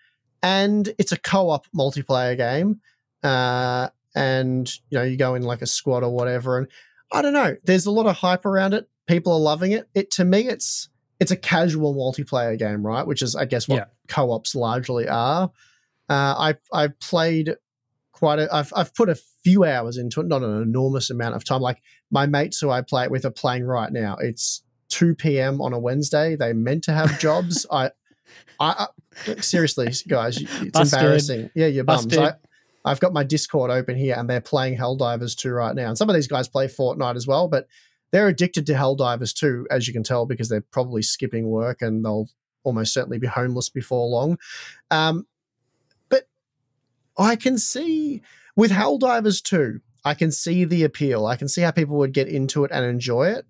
And 0.43 0.93
it's 0.99 1.11
a 1.11 1.17
co-op 1.17 1.65
multiplayer 1.75 2.37
game. 2.37 2.81
Uh, 3.23 3.87
and 4.15 4.69
you 4.89 4.97
know, 4.99 5.03
you 5.03 5.17
go 5.17 5.33
in 5.35 5.41
like 5.43 5.61
a 5.63 5.65
squad 5.65 6.03
or 6.03 6.09
whatever. 6.13 6.57
And 6.59 6.67
I 7.11 7.21
don't 7.21 7.33
know, 7.33 7.55
there's 7.63 7.85
a 7.85 7.91
lot 7.91 8.05
of 8.05 8.17
hype 8.17 8.45
around 8.45 8.73
it. 8.73 8.87
People 9.07 9.33
are 9.33 9.39
loving 9.39 9.71
it. 9.71 9.89
It 9.95 10.11
to 10.11 10.25
me, 10.25 10.47
it's 10.47 10.89
it's 11.19 11.31
a 11.31 11.37
casual 11.37 11.95
multiplayer 11.95 12.59
game, 12.59 12.85
right? 12.85 13.07
Which 13.07 13.21
is, 13.21 13.35
I 13.35 13.45
guess, 13.45 13.67
what 13.67 13.77
Yeah. 13.77 13.85
co-ops 14.07 14.53
largely 14.55 15.07
are. 15.07 15.51
Uh, 16.09 16.13
I 16.37 16.55
I've 16.73 16.99
played 16.99 17.55
quite 18.11 18.39
a. 18.39 18.53
I've 18.53 18.71
I've 18.75 18.93
put 18.93 19.09
a 19.09 19.15
few 19.43 19.63
hours 19.63 19.97
into 19.97 20.19
it, 20.21 20.27
not 20.27 20.43
an 20.43 20.61
enormous 20.61 21.09
amount 21.09 21.35
of 21.35 21.43
time. 21.45 21.61
Like 21.61 21.81
my 22.11 22.25
mates 22.25 22.59
who 22.59 22.69
I 22.69 22.81
play 22.81 23.05
it 23.05 23.11
with 23.11 23.25
are 23.25 23.31
playing 23.31 23.63
right 23.65 23.91
now. 23.91 24.17
It's 24.19 24.63
two 24.89 25.15
p.m. 25.15 25.61
on 25.61 25.71
a 25.73 25.79
Wednesday. 25.79 26.35
They 26.35 26.51
meant 26.53 26.83
to 26.85 26.93
have 26.93 27.19
jobs. 27.19 27.65
I, 27.71 27.91
I, 28.59 28.87
I 29.27 29.41
seriously, 29.41 29.91
guys, 30.07 30.37
it's 30.41 30.71
Busted. 30.71 30.99
embarrassing. 30.99 31.49
Yeah, 31.55 31.67
you're 31.67 31.83
bums. 31.83 32.17
I, 32.17 32.33
I've 32.85 32.99
got 32.99 33.13
my 33.13 33.23
Discord 33.23 33.71
open 33.71 33.95
here, 33.95 34.15
and 34.17 34.29
they're 34.29 34.41
playing 34.41 34.77
Helldivers 34.77 35.35
2 35.37 35.51
right 35.51 35.75
now. 35.75 35.87
And 35.87 35.97
some 35.97 36.09
of 36.09 36.15
these 36.15 36.27
guys 36.27 36.47
play 36.47 36.67
Fortnite 36.67 37.15
as 37.15 37.25
well, 37.27 37.47
but 37.47 37.67
they're 38.11 38.27
addicted 38.27 38.65
to 38.67 38.73
Helldivers 38.73 39.33
2, 39.33 39.67
as 39.71 39.87
you 39.87 39.93
can 39.93 40.03
tell, 40.03 40.25
because 40.25 40.49
they're 40.49 40.61
probably 40.61 41.01
skipping 41.01 41.47
work 41.47 41.81
and 41.81 42.03
they'll 42.03 42.27
almost 42.63 42.93
certainly 42.93 43.19
be 43.19 43.27
homeless 43.27 43.69
before 43.69 44.07
long. 44.07 44.37
Um, 44.91 45.27
but 46.09 46.27
I 47.17 47.35
can 47.35 47.57
see 47.57 48.21
with 48.55 48.71
Helldivers 48.71 49.41
2, 49.41 49.79
I 50.05 50.13
can 50.13 50.31
see 50.31 50.65
the 50.65 50.83
appeal. 50.83 51.25
I 51.25 51.37
can 51.37 51.47
see 51.47 51.61
how 51.61 51.71
people 51.71 51.97
would 51.97 52.13
get 52.13 52.27
into 52.27 52.65
it 52.65 52.71
and 52.71 52.85
enjoy 52.85 53.29
it. 53.29 53.45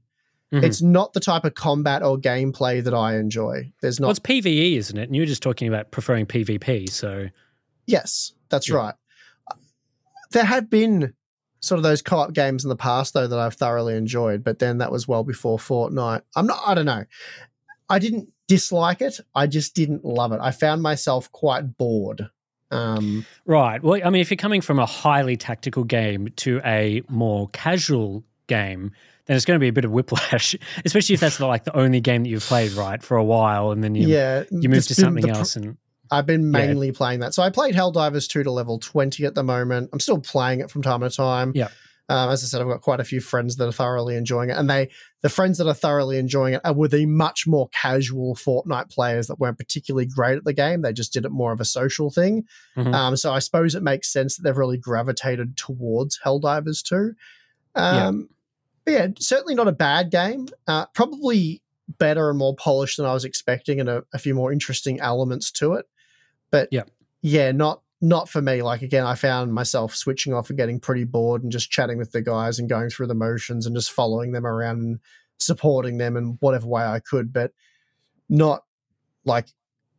Mhm. 0.53 0.63
It's 0.63 0.81
not 0.81 1.13
the 1.13 1.19
type 1.19 1.43
of 1.45 1.55
combat 1.55 2.03
or 2.03 2.17
gameplay 2.17 2.83
that 2.83 2.93
I 2.93 3.17
enjoy. 3.17 3.71
There's 3.81 3.99
not 3.99 4.05
well, 4.07 4.11
it's 4.11 4.19
PVE, 4.19 4.77
isn't 4.77 4.97
it? 4.97 5.03
And 5.09 5.15
you 5.15 5.23
were 5.23 5.25
just 5.25 5.41
talking 5.43 5.67
about 5.67 5.91
preferring 5.91 6.25
PvP. 6.27 6.89
So 6.89 7.27
Yes, 7.87 8.31
that's 8.49 8.69
Yeah. 8.69 8.75
right. 8.77 8.95
There 10.31 10.45
have 10.45 10.69
been 10.69 11.13
sort 11.59 11.79
of 11.79 11.83
those 11.83 12.01
co-op 12.01 12.33
games 12.33 12.63
in 12.63 12.69
the 12.69 12.75
past 12.75 13.13
though 13.13 13.27
that 13.27 13.39
I've 13.39 13.53
thoroughly 13.55 13.95
enjoyed, 13.95 14.43
but 14.43 14.59
then 14.59 14.77
that 14.79 14.91
was 14.91 15.07
well 15.07 15.23
before 15.23 15.57
Fortnite. 15.57 16.21
I'm 16.35 16.45
not 16.47 16.59
I 16.65 16.73
don't 16.73 16.85
know. 16.85 17.05
I 17.89 17.99
didn't 17.99 18.29
dislike 18.47 19.01
it. 19.01 19.19
I 19.35 19.47
just 19.47 19.73
didn't 19.75 20.05
love 20.05 20.31
it. 20.33 20.39
I 20.41 20.51
found 20.51 20.81
myself 20.81 21.31
quite 21.31 21.77
bored. 21.77 22.29
Um 22.71 23.25
Right. 23.45 23.81
Well, 23.83 23.99
I 24.03 24.09
mean, 24.09 24.21
if 24.21 24.29
you're 24.31 24.37
coming 24.37 24.61
from 24.61 24.79
a 24.79 24.85
highly 24.85 25.37
tactical 25.37 25.83
game 25.83 26.29
to 26.37 26.59
a 26.65 27.01
more 27.09 27.49
casual 27.49 28.23
game, 28.47 28.91
then 29.25 29.35
it's 29.37 29.45
going 29.45 29.55
to 29.57 29.63
be 29.63 29.67
a 29.69 29.73
bit 29.73 29.85
of 29.85 29.91
whiplash, 29.91 30.55
especially 30.85 31.13
if 31.15 31.19
that's 31.21 31.39
like 31.39 31.63
the 31.63 31.75
only 31.77 32.01
game 32.01 32.23
that 32.23 32.29
you've 32.29 32.43
played, 32.43 32.71
right, 32.73 33.01
for 33.01 33.17
a 33.17 33.23
while, 33.23 33.71
and 33.71 33.83
then 33.83 33.95
you 33.95 34.07
yeah, 34.07 34.43
you 34.51 34.69
move 34.69 34.85
to 34.87 34.95
something 34.95 35.23
pr- 35.23 35.31
else. 35.31 35.55
And 35.55 35.77
I've 36.11 36.25
been 36.25 36.41
Yeah. 36.43 36.65
mainly 36.67 36.91
playing 36.91 37.21
that. 37.21 37.33
So 37.33 37.41
I 37.41 37.49
played 37.49 37.73
Helldivers 37.75 38.27
2 38.29 38.43
to 38.43 38.51
level 38.51 38.79
20 38.79 39.25
at 39.25 39.33
the 39.35 39.43
moment. 39.43 39.89
I'm 39.93 39.99
still 39.99 40.19
playing 40.19 40.59
it 40.59 40.69
from 40.69 40.81
time 40.81 41.01
to 41.01 41.09
time. 41.09 41.53
Yeah. 41.55 41.69
Um, 42.09 42.29
as 42.31 42.43
I 42.43 42.47
said, 42.47 42.59
I've 42.61 42.67
got 42.67 42.81
quite 42.81 42.99
a 42.99 43.05
few 43.05 43.21
friends 43.21 43.55
that 43.55 43.65
are 43.67 43.71
thoroughly 43.71 44.17
enjoying 44.17 44.49
it. 44.49 44.57
And 44.57 44.69
they, 44.69 44.89
the 45.21 45.29
friends 45.29 45.57
that 45.57 45.67
are 45.69 45.73
thoroughly 45.73 46.17
enjoying 46.17 46.53
it 46.55 46.61
are 46.65 46.73
were 46.73 46.89
the 46.89 47.05
much 47.05 47.47
more 47.47 47.69
casual 47.69 48.35
Fortnite 48.35 48.91
players 48.91 49.27
that 49.27 49.39
weren't 49.39 49.57
particularly 49.57 50.05
great 50.05 50.35
at 50.37 50.43
the 50.43 50.51
game. 50.53 50.81
They 50.81 50.91
just 50.91 51.13
did 51.13 51.23
it 51.23 51.31
more 51.31 51.53
of 51.53 51.61
a 51.61 51.65
social 51.65 52.11
thing. 52.11 52.43
Mhm. 52.77 52.93
Um, 52.93 53.15
so 53.15 53.31
I 53.31 53.39
suppose 53.39 53.73
it 53.73 53.83
makes 53.83 54.11
sense 54.11 54.35
that 54.35 54.43
they've 54.43 54.55
really 54.57 54.77
gravitated 54.77 55.55
towards 55.55 56.19
Helldivers 56.25 56.83
2. 56.83 57.13
Yeah. 57.75 58.07
Um, 58.07 58.29
but 58.85 58.91
yeah, 58.91 59.07
certainly 59.19 59.55
not 59.55 59.67
a 59.67 59.71
bad 59.73 60.11
game. 60.11 60.47
Uh, 60.67 60.85
probably 60.93 61.61
better 61.99 62.29
and 62.29 62.37
more 62.37 62.55
polished 62.55 62.97
than 62.97 63.05
I 63.05 63.13
was 63.13 63.25
expecting, 63.25 63.79
and 63.79 63.89
a, 63.89 64.03
a 64.13 64.19
few 64.19 64.33
more 64.35 64.51
interesting 64.51 64.99
elements 64.99 65.51
to 65.53 65.73
it. 65.73 65.85
But 66.51 66.69
Yeah. 66.71 66.83
yeah, 67.21 67.51
not 67.51 67.81
not 68.01 68.27
for 68.27 68.41
me. 68.41 68.61
Like 68.61 68.81
again, 68.81 69.05
I 69.05 69.15
found 69.15 69.53
myself 69.53 69.95
switching 69.95 70.33
off 70.33 70.49
and 70.49 70.57
getting 70.57 70.79
pretty 70.79 71.05
bored 71.05 71.41
and 71.43 71.51
just 71.51 71.71
chatting 71.71 71.97
with 71.97 72.11
the 72.11 72.21
guys 72.21 72.59
and 72.59 72.67
going 72.67 72.89
through 72.89 73.07
the 73.07 73.15
motions 73.15 73.65
and 73.65 73.75
just 73.75 73.91
following 73.91 74.33
them 74.33 74.45
around 74.45 74.79
and 74.81 74.99
supporting 75.39 75.97
them 75.97 76.17
in 76.17 76.37
whatever 76.41 76.67
way 76.67 76.83
I 76.83 76.99
could, 76.99 77.31
but 77.31 77.51
not 78.27 78.63
like 79.25 79.47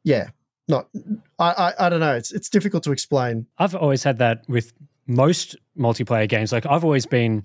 yeah, 0.03 0.29
not 0.69 0.89
I 1.39 1.73
I, 1.79 1.87
I 1.87 1.89
don't 1.89 2.01
know. 2.01 2.15
It's 2.15 2.31
it's 2.31 2.51
difficult 2.51 2.85
to 2.85 2.93
explain. 2.93 3.47
I've 3.57 3.75
always 3.75 4.03
had 4.03 4.19
that 4.19 4.43
with 4.49 4.75
most 5.07 5.57
multiplayer 5.79 6.29
games. 6.29 6.53
Like 6.53 6.67
I've 6.67 6.85
always 6.85 7.07
been, 7.07 7.45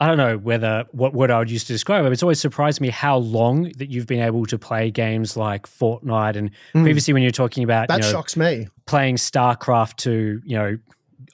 I 0.00 0.06
don't 0.06 0.16
know 0.16 0.38
whether 0.38 0.84
what 0.92 1.12
word 1.14 1.30
I 1.30 1.38
would 1.38 1.50
use 1.50 1.64
to 1.64 1.72
describe 1.72 2.02
it. 2.02 2.04
But 2.04 2.12
it's 2.12 2.22
always 2.22 2.40
surprised 2.40 2.80
me 2.80 2.88
how 2.90 3.16
long 3.18 3.72
that 3.78 3.90
you've 3.90 4.06
been 4.06 4.20
able 4.20 4.46
to 4.46 4.58
play 4.58 4.90
games 4.90 5.36
like 5.36 5.66
Fortnite 5.66 6.36
and 6.36 6.50
Mm. 6.74 6.82
previously 6.84 7.12
when 7.14 7.22
you're 7.22 7.32
talking 7.32 7.64
about 7.64 7.88
That 7.88 7.98
you 7.98 8.02
know, 8.04 8.10
shocks 8.12 8.36
me. 8.36 8.68
playing 8.86 9.16
StarCraft 9.16 9.96
to 9.98 10.40
you 10.44 10.56
know 10.56 10.78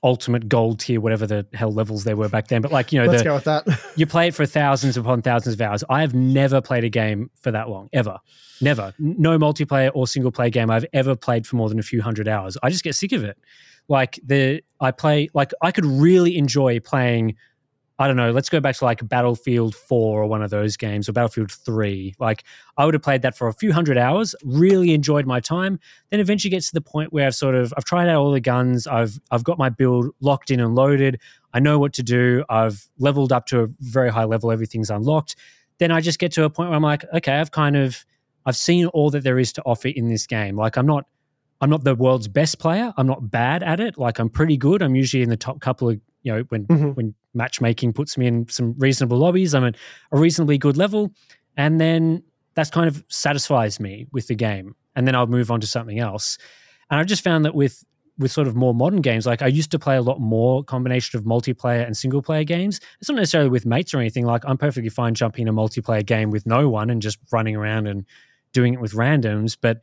ultimate 0.03 0.49
gold 0.51 0.81
tier, 0.81 1.01
whatever 1.01 1.27
the 1.27 1.47
hell 1.55 1.73
levels 1.73 2.05
there 2.05 2.17
were 2.17 2.29
back 2.29 2.49
then. 2.49 2.61
But 2.63 2.73
like 2.73 2.93
you 2.93 3.01
know, 3.01 3.07
Let's 3.07 3.23
the, 3.23 3.25
go 3.29 3.35
with 3.35 3.45
that. 3.45 3.67
you 3.97 4.07
play 4.07 4.29
it 4.29 4.35
for 4.35 4.47
thousands 4.47 4.97
upon 4.97 5.23
thousands 5.23 5.55
of 5.55 5.61
hours. 5.61 5.85
I 5.91 6.01
have 6.01 6.15
never 6.15 6.61
played 6.61 6.85
a 6.85 6.91
game 6.91 7.31
for 7.41 7.51
that 7.51 7.69
long, 7.69 7.89
ever. 7.93 8.19
Never. 8.61 8.95
No 8.99 9.39
multiplayer 9.39 9.91
or 9.95 10.07
single 10.07 10.31
player 10.33 10.51
game 10.51 10.71
I've 10.71 10.87
ever 10.93 11.17
played 11.17 11.47
for 11.47 11.57
more 11.57 11.69
than 11.69 11.79
a 11.79 11.83
few 11.83 12.01
hundred 12.03 12.29
hours. 12.29 12.57
I 12.63 12.71
just 12.71 12.85
get 12.85 12.95
sick 12.95 13.13
of 13.13 13.25
it. 13.25 13.37
Like 13.89 14.19
the 14.25 14.63
I 14.81 14.91
play 14.91 15.29
like 15.35 15.53
I 15.63 15.71
could 15.71 15.87
really 15.87 16.37
enjoy 16.37 16.81
playing 16.81 17.37
I 17.97 18.09
don't 18.09 18.17
know, 18.17 18.33
let's 18.33 18.49
go 18.49 18.59
back 18.59 18.75
to 18.77 18.85
like 18.85 19.09
Battlefield 19.09 19.73
4 19.77 20.23
or 20.23 20.27
one 20.27 20.43
of 20.43 20.51
those 20.51 20.77
games 20.77 21.09
or 21.09 21.13
Battlefield 21.13 21.53
3. 21.53 22.15
Like 22.19 22.43
I 22.77 22.85
would 22.85 22.95
have 22.95 23.05
played 23.05 23.23
that 23.23 23.37
for 23.37 23.47
a 23.47 23.53
few 23.53 23.73
hundred 23.73 23.97
hours, 23.97 24.35
really 24.45 24.93
enjoyed 24.95 25.27
my 25.27 25.39
time. 25.39 25.79
Then 26.11 26.19
eventually 26.19 26.51
gets 26.51 26.69
to 26.71 26.75
the 26.75 26.81
point 26.81 27.13
where 27.13 27.27
I've 27.29 27.37
sort 27.37 27.55
of 27.55 27.73
I've 27.77 27.85
tried 27.85 28.09
out 28.09 28.21
all 28.21 28.33
the 28.33 28.41
guns, 28.41 28.89
I've 28.89 29.21
I've 29.31 29.45
got 29.45 29.59
my 29.59 29.69
build 29.69 30.11
locked 30.21 30.51
in 30.51 30.59
and 30.59 30.75
loaded. 30.75 31.21
I 31.53 31.61
know 31.61 31.79
what 31.79 31.93
to 31.95 32.03
do. 32.03 32.45
I've 32.49 32.89
leveled 32.99 33.33
up 33.33 33.47
to 33.47 33.61
a 33.61 33.67
very 33.79 34.11
high 34.11 34.25
level, 34.25 34.51
everything's 34.51 34.91
unlocked. 34.91 35.37
Then 35.79 35.93
I 35.93 36.01
just 36.01 36.19
get 36.19 36.33
to 36.33 36.45
a 36.45 36.51
point 36.51 36.71
where 36.71 36.77
I'm 36.77 36.83
like, 36.83 37.05
okay, 37.15 37.35
I've 37.35 37.53
kind 37.53 37.77
of 37.77 38.05
I've 38.45 38.57
seen 38.57 38.87
all 38.89 39.11
that 39.11 39.23
there 39.23 39.39
is 39.39 39.53
to 39.53 39.63
offer 39.63 39.89
in 39.89 40.09
this 40.09 40.27
game. 40.27 40.57
Like 40.57 40.77
I'm 40.77 40.87
not 40.87 41.07
I'm 41.65 41.71
not 41.71 41.83
the 41.83 41.95
world's 41.95 42.29
best 42.29 42.59
player. 42.59 42.93
I'm 42.99 43.07
not 43.07 43.31
bad 43.31 43.63
at 43.63 43.81
it. 43.81 43.97
Like 43.97 44.19
I'm 44.19 44.29
pretty 44.29 44.59
good. 44.59 44.83
I'm 44.83 44.95
usually 44.95 45.23
in 45.23 45.31
the 45.31 45.37
top 45.39 45.61
couple 45.61 45.89
of 45.89 45.99
you 46.23 46.31
know 46.31 46.43
when 46.51 46.67
Mhm. 46.67 46.95
when 46.95 47.15
matchmaking 47.33 47.95
puts 47.95 48.19
me 48.19 48.27
in 48.27 48.47
some 48.51 48.75
reasonable 48.77 49.17
lobbies. 49.17 49.55
I'm 49.55 49.65
at 49.65 49.77
a 50.13 50.19
reasonably 50.19 50.59
good 50.59 50.77
level, 50.77 51.11
and 51.57 51.81
then 51.81 52.23
that's 52.55 52.69
kind 52.69 52.87
of 52.87 53.03
satisfies 53.09 53.81
me 53.81 54.07
with 54.13 54.27
the 54.29 54.35
game, 54.35 54.77
and 54.95 55.07
then 55.09 55.15
I'll 55.15 55.27
move 55.27 55.51
on 55.51 55.59
to 55.63 55.67
something 55.67 55.99
else. 55.99 56.37
And 56.91 57.01
I've 57.01 57.07
just 57.07 57.25
found 57.25 57.47
that 57.47 57.55
with 57.55 57.83
with 58.19 58.31
sort 58.31 58.47
of 58.47 58.55
more 58.55 58.75
modern 58.75 59.01
games, 59.01 59.25
like 59.27 59.41
I 59.41 59.47
used 59.49 59.71
to 59.71 59.79
play 59.79 59.97
a 59.97 60.03
lot 60.03 60.21
more 60.21 60.63
combination 60.63 61.19
of 61.19 61.25
multiplayer 61.25 61.85
and 61.87 61.97
single 61.97 62.21
player 62.21 62.45
games. 62.45 62.79
It's 63.01 63.09
not 63.09 63.17
necessarily 63.17 63.49
with 63.49 63.65
mates 63.65 63.95
or 63.95 64.01
anything. 64.01 64.27
Like 64.27 64.45
I'm 64.47 64.59
perfectly 64.59 64.91
fine 64.91 65.15
jumping 65.15 65.43
in 65.43 65.49
a 65.49 65.53
multiplayer 65.55 66.05
game 66.05 66.31
with 66.31 66.45
no 66.47 66.69
one 66.69 66.91
and 66.91 67.01
just 67.01 67.19
running 67.33 67.57
around 67.57 67.87
and 67.87 68.05
doing 68.53 68.75
it 68.75 68.81
with 68.81 68.93
randoms. 68.93 69.57
But 69.59 69.81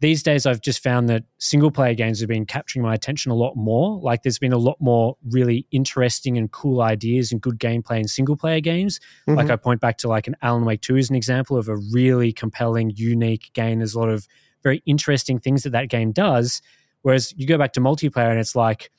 these 0.00 0.22
days, 0.22 0.46
I've 0.46 0.60
just 0.60 0.82
found 0.82 1.08
that 1.08 1.24
single 1.38 1.70
player 1.70 1.94
games 1.94 2.20
have 2.20 2.28
been 2.28 2.46
capturing 2.46 2.84
my 2.84 2.94
attention 2.94 3.32
a 3.32 3.34
lot 3.34 3.56
more. 3.56 4.00
Like 4.00 4.22
there's 4.22 4.38
been 4.38 4.52
a 4.52 4.58
lot 4.58 4.76
more 4.80 5.16
really 5.28 5.66
interesting 5.70 6.38
and 6.38 6.50
cool 6.52 6.80
ideas 6.80 7.32
and 7.32 7.40
good 7.40 7.58
gameplay 7.58 7.98
in 7.98 8.08
single 8.08 8.36
player 8.36 8.60
games. 8.60 9.00
Mm-hmm. 9.28 9.38
Like 9.38 9.50
I 9.50 9.56
point 9.56 9.80
back 9.80 9.98
to 9.98 10.08
like 10.08 10.28
an 10.28 10.36
Alan 10.40 10.64
Wake 10.64 10.82
2 10.82 10.96
as 10.96 11.10
an 11.10 11.16
example 11.16 11.56
of 11.56 11.68
a 11.68 11.76
really 11.92 12.32
compelling, 12.32 12.92
unique 12.94 13.50
game. 13.54 13.78
There's 13.78 13.94
a 13.94 13.98
lot 13.98 14.08
of 14.08 14.28
very 14.62 14.82
interesting 14.86 15.38
things 15.38 15.64
that 15.64 15.70
that 15.70 15.88
game 15.88 16.12
does 16.12 16.62
Whereas 17.02 17.32
you 17.36 17.46
go 17.46 17.58
back 17.58 17.72
to 17.74 17.80
multiplayer 17.80 18.30
and 18.30 18.38
it's 18.38 18.56
like 18.56 18.90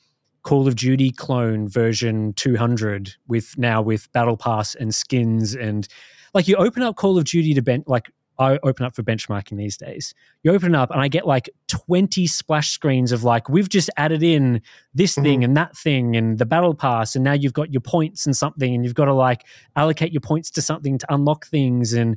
Call 0.42 0.66
of 0.66 0.76
Duty 0.76 1.10
clone 1.10 1.68
version 1.68 2.32
200 2.34 3.14
with 3.28 3.56
now 3.58 3.82
with 3.82 4.10
battle 4.12 4.36
pass 4.36 4.74
and 4.74 4.94
skins 4.94 5.54
and 5.54 5.86
like 6.32 6.48
you 6.48 6.56
open 6.56 6.82
up 6.82 6.96
Call 6.96 7.18
of 7.18 7.24
Duty 7.24 7.54
to 7.54 7.62
bench 7.62 7.84
like 7.86 8.10
I 8.40 8.58
open 8.62 8.86
up 8.86 8.94
for 8.96 9.02
benchmarking 9.02 9.58
these 9.58 9.76
days. 9.76 10.14
You 10.42 10.52
open 10.52 10.74
up 10.74 10.90
and 10.90 10.98
I 10.98 11.08
get 11.08 11.26
like 11.26 11.50
20 11.68 12.26
splash 12.26 12.70
screens 12.70 13.12
of 13.12 13.22
like, 13.22 13.50
we've 13.50 13.68
just 13.68 13.90
added 13.98 14.22
in 14.22 14.62
this 14.94 15.12
mm-hmm. 15.12 15.22
thing 15.22 15.44
and 15.44 15.56
that 15.58 15.76
thing 15.76 16.16
and 16.16 16.38
the 16.38 16.46
battle 16.46 16.74
pass. 16.74 17.14
And 17.14 17.22
now 17.22 17.34
you've 17.34 17.52
got 17.52 17.70
your 17.70 17.82
points 17.82 18.24
and 18.24 18.34
something 18.34 18.74
and 18.74 18.82
you've 18.82 18.94
got 18.94 19.04
to 19.04 19.12
like 19.12 19.44
allocate 19.76 20.10
your 20.10 20.22
points 20.22 20.50
to 20.52 20.62
something 20.62 20.96
to 20.96 21.14
unlock 21.14 21.46
things. 21.48 21.92
And, 21.92 22.16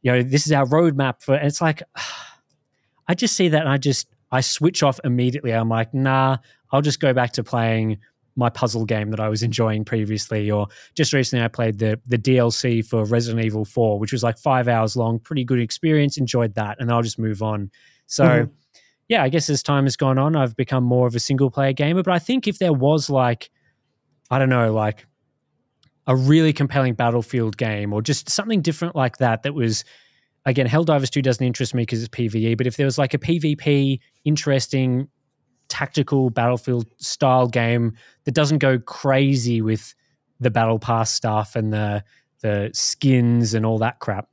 you 0.00 0.12
know, 0.12 0.22
this 0.22 0.46
is 0.46 0.52
our 0.52 0.64
roadmap 0.64 1.20
for, 1.20 1.34
it's 1.34 1.60
like, 1.60 1.82
I 3.08 3.14
just 3.14 3.34
see 3.34 3.48
that 3.48 3.60
and 3.60 3.68
I 3.68 3.76
just, 3.76 4.06
I 4.30 4.42
switch 4.42 4.84
off 4.84 5.00
immediately. 5.02 5.50
I'm 5.50 5.68
like, 5.68 5.92
nah, 5.92 6.38
I'll 6.70 6.82
just 6.82 7.00
go 7.00 7.12
back 7.12 7.32
to 7.32 7.42
playing 7.42 7.98
my 8.36 8.48
puzzle 8.48 8.84
game 8.84 9.10
that 9.10 9.20
I 9.20 9.28
was 9.28 9.42
enjoying 9.42 9.84
previously. 9.84 10.50
Or 10.50 10.66
just 10.94 11.12
recently, 11.12 11.44
I 11.44 11.48
played 11.48 11.78
the 11.78 12.00
the 12.06 12.18
DLC 12.18 12.84
for 12.84 13.04
Resident 13.04 13.44
Evil 13.44 13.64
Four, 13.64 13.98
which 13.98 14.12
was 14.12 14.22
like 14.22 14.38
five 14.38 14.68
hours 14.68 14.96
long. 14.96 15.18
Pretty 15.18 15.44
good 15.44 15.60
experience. 15.60 16.16
Enjoyed 16.16 16.54
that, 16.54 16.76
and 16.80 16.90
I'll 16.90 17.02
just 17.02 17.18
move 17.18 17.42
on. 17.42 17.70
So. 18.06 18.24
Mm-hmm. 18.24 18.52
Yeah, 19.06 19.22
I 19.22 19.28
guess 19.28 19.50
as 19.50 19.62
time 19.62 19.84
has 19.84 19.98
gone 19.98 20.16
on, 20.16 20.34
I've 20.34 20.56
become 20.56 20.82
more 20.82 21.06
of 21.06 21.14
a 21.14 21.20
single 21.20 21.50
player 21.50 21.74
gamer. 21.74 22.02
But 22.02 22.14
I 22.14 22.18
think 22.18 22.48
if 22.48 22.58
there 22.58 22.72
was 22.72 23.10
like, 23.10 23.50
I 24.30 24.38
don't 24.38 24.48
know, 24.48 24.72
like 24.72 25.06
a 26.06 26.16
really 26.16 26.54
compelling 26.54 26.94
Battlefield 26.94 27.58
game 27.58 27.92
or 27.92 28.00
just 28.00 28.30
something 28.30 28.62
different 28.62 28.96
like 28.96 29.18
that, 29.18 29.42
that 29.42 29.52
was 29.52 29.84
again, 30.46 30.66
Helldivers 30.66 31.10
2 31.10 31.22
doesn't 31.22 31.44
interest 31.44 31.74
me 31.74 31.82
because 31.82 32.02
it's 32.02 32.14
PvE, 32.14 32.56
but 32.56 32.66
if 32.66 32.76
there 32.76 32.86
was 32.86 32.98
like 32.98 33.14
a 33.14 33.18
PvP, 33.18 34.00
interesting, 34.24 35.08
tactical 35.74 36.30
Battlefield 36.30 36.86
style 36.98 37.48
game 37.48 37.96
that 38.24 38.32
doesn't 38.32 38.58
go 38.58 38.78
crazy 38.78 39.60
with 39.60 39.92
the 40.38 40.48
Battle 40.48 40.78
Pass 40.78 41.12
stuff 41.12 41.56
and 41.56 41.72
the 41.72 42.04
the 42.42 42.70
skins 42.72 43.54
and 43.54 43.66
all 43.66 43.78
that 43.78 43.98
crap, 43.98 44.28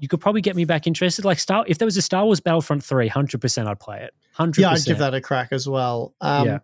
you 0.00 0.08
could 0.08 0.20
probably 0.20 0.40
get 0.40 0.56
me 0.56 0.64
back 0.64 0.88
interested. 0.88 1.24
Like 1.24 1.38
Star, 1.38 1.64
if 1.68 1.78
there 1.78 1.86
was 1.86 1.96
a 1.96 2.02
Star 2.02 2.24
Wars 2.24 2.40
Battlefront 2.40 2.82
3, 2.82 3.08
100% 3.08 3.66
I'd 3.66 3.78
play 3.78 4.02
it. 4.02 4.14
100%. 4.36 4.58
Yeah, 4.58 4.70
I'd 4.70 4.84
give 4.84 4.98
that 4.98 5.14
a 5.14 5.20
crack 5.20 5.52
as 5.52 5.68
well. 5.68 6.14
Um, 6.20 6.46
yeah. 6.46 6.58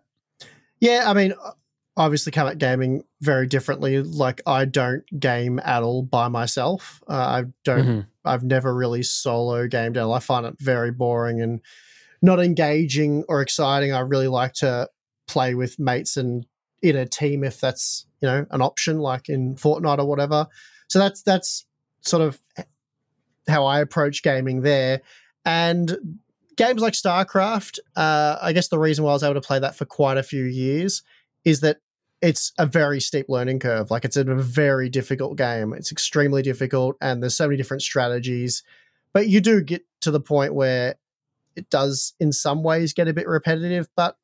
Yeah, 0.81 1.03
I 1.07 1.13
mean, 1.13 1.33
obviously 1.95 2.31
come 2.31 2.47
at 2.47 2.57
gaming 2.57 3.03
very 3.21 3.47
differently. 3.47 4.01
Like 4.01 4.41
I 4.45 4.65
don't 4.65 5.03
game 5.17 5.59
at 5.59 5.83
all 5.83 6.01
by 6.01 6.27
myself. 6.27 7.01
Uh, 7.07 7.13
I 7.13 7.43
don't. 7.63 7.85
Mm-hmm. 7.85 7.99
I've 8.25 8.43
never 8.43 8.75
really 8.75 9.03
solo 9.03 9.67
gamed 9.67 9.95
at 9.95 10.03
all. 10.03 10.13
I 10.13 10.19
find 10.19 10.45
it 10.45 10.55
very 10.59 10.91
boring 10.91 11.41
and 11.41 11.61
not 12.21 12.39
engaging 12.39 13.23
or 13.27 13.41
exciting. 13.41 13.93
I 13.93 13.99
really 13.99 14.27
like 14.27 14.53
to 14.55 14.89
play 15.27 15.53
with 15.55 15.79
mates 15.79 16.17
and 16.17 16.45
in 16.81 16.95
a 16.95 17.05
team 17.05 17.43
if 17.43 17.59
that's 17.59 18.05
you 18.21 18.27
know 18.27 18.45
an 18.51 18.61
option, 18.61 18.99
like 18.99 19.29
in 19.29 19.55
Fortnite 19.55 19.99
or 19.99 20.05
whatever. 20.05 20.47
So 20.87 20.99
that's 20.99 21.21
that's 21.21 21.65
sort 22.01 22.21
of 22.21 22.39
how 23.47 23.65
I 23.65 23.79
approach 23.79 24.23
gaming 24.23 24.61
there. 24.61 25.01
And 25.45 26.19
games 26.55 26.81
like 26.81 26.93
StarCraft, 26.93 27.79
uh, 27.95 28.37
I 28.41 28.53
guess 28.53 28.67
the 28.67 28.79
reason 28.79 29.03
why 29.03 29.11
I 29.11 29.13
was 29.13 29.23
able 29.23 29.35
to 29.35 29.41
play 29.41 29.59
that 29.59 29.75
for 29.75 29.85
quite 29.85 30.17
a 30.17 30.23
few 30.23 30.43
years 30.43 31.03
is 31.45 31.61
that 31.61 31.77
it's 32.21 32.51
a 32.57 32.65
very 32.65 32.99
steep 32.99 33.27
learning 33.29 33.59
curve. 33.59 33.91
Like 33.91 34.03
it's 34.03 34.17
a 34.17 34.23
very 34.23 34.89
difficult 34.89 35.37
game. 35.37 35.73
It's 35.73 35.91
extremely 35.91 36.41
difficult, 36.41 36.97
and 37.01 37.23
there's 37.23 37.37
so 37.37 37.47
many 37.47 37.57
different 37.57 37.81
strategies. 37.81 38.63
But 39.13 39.27
you 39.27 39.41
do 39.41 39.61
get 39.61 39.83
to 40.01 40.11
the 40.11 40.19
point 40.19 40.53
where 40.53 40.95
it 41.55 41.69
does, 41.69 42.13
in 42.19 42.31
some 42.31 42.63
ways, 42.63 42.93
get 42.93 43.07
a 43.07 43.13
bit 43.13 43.27
repetitive. 43.27 43.87
But 43.95 44.17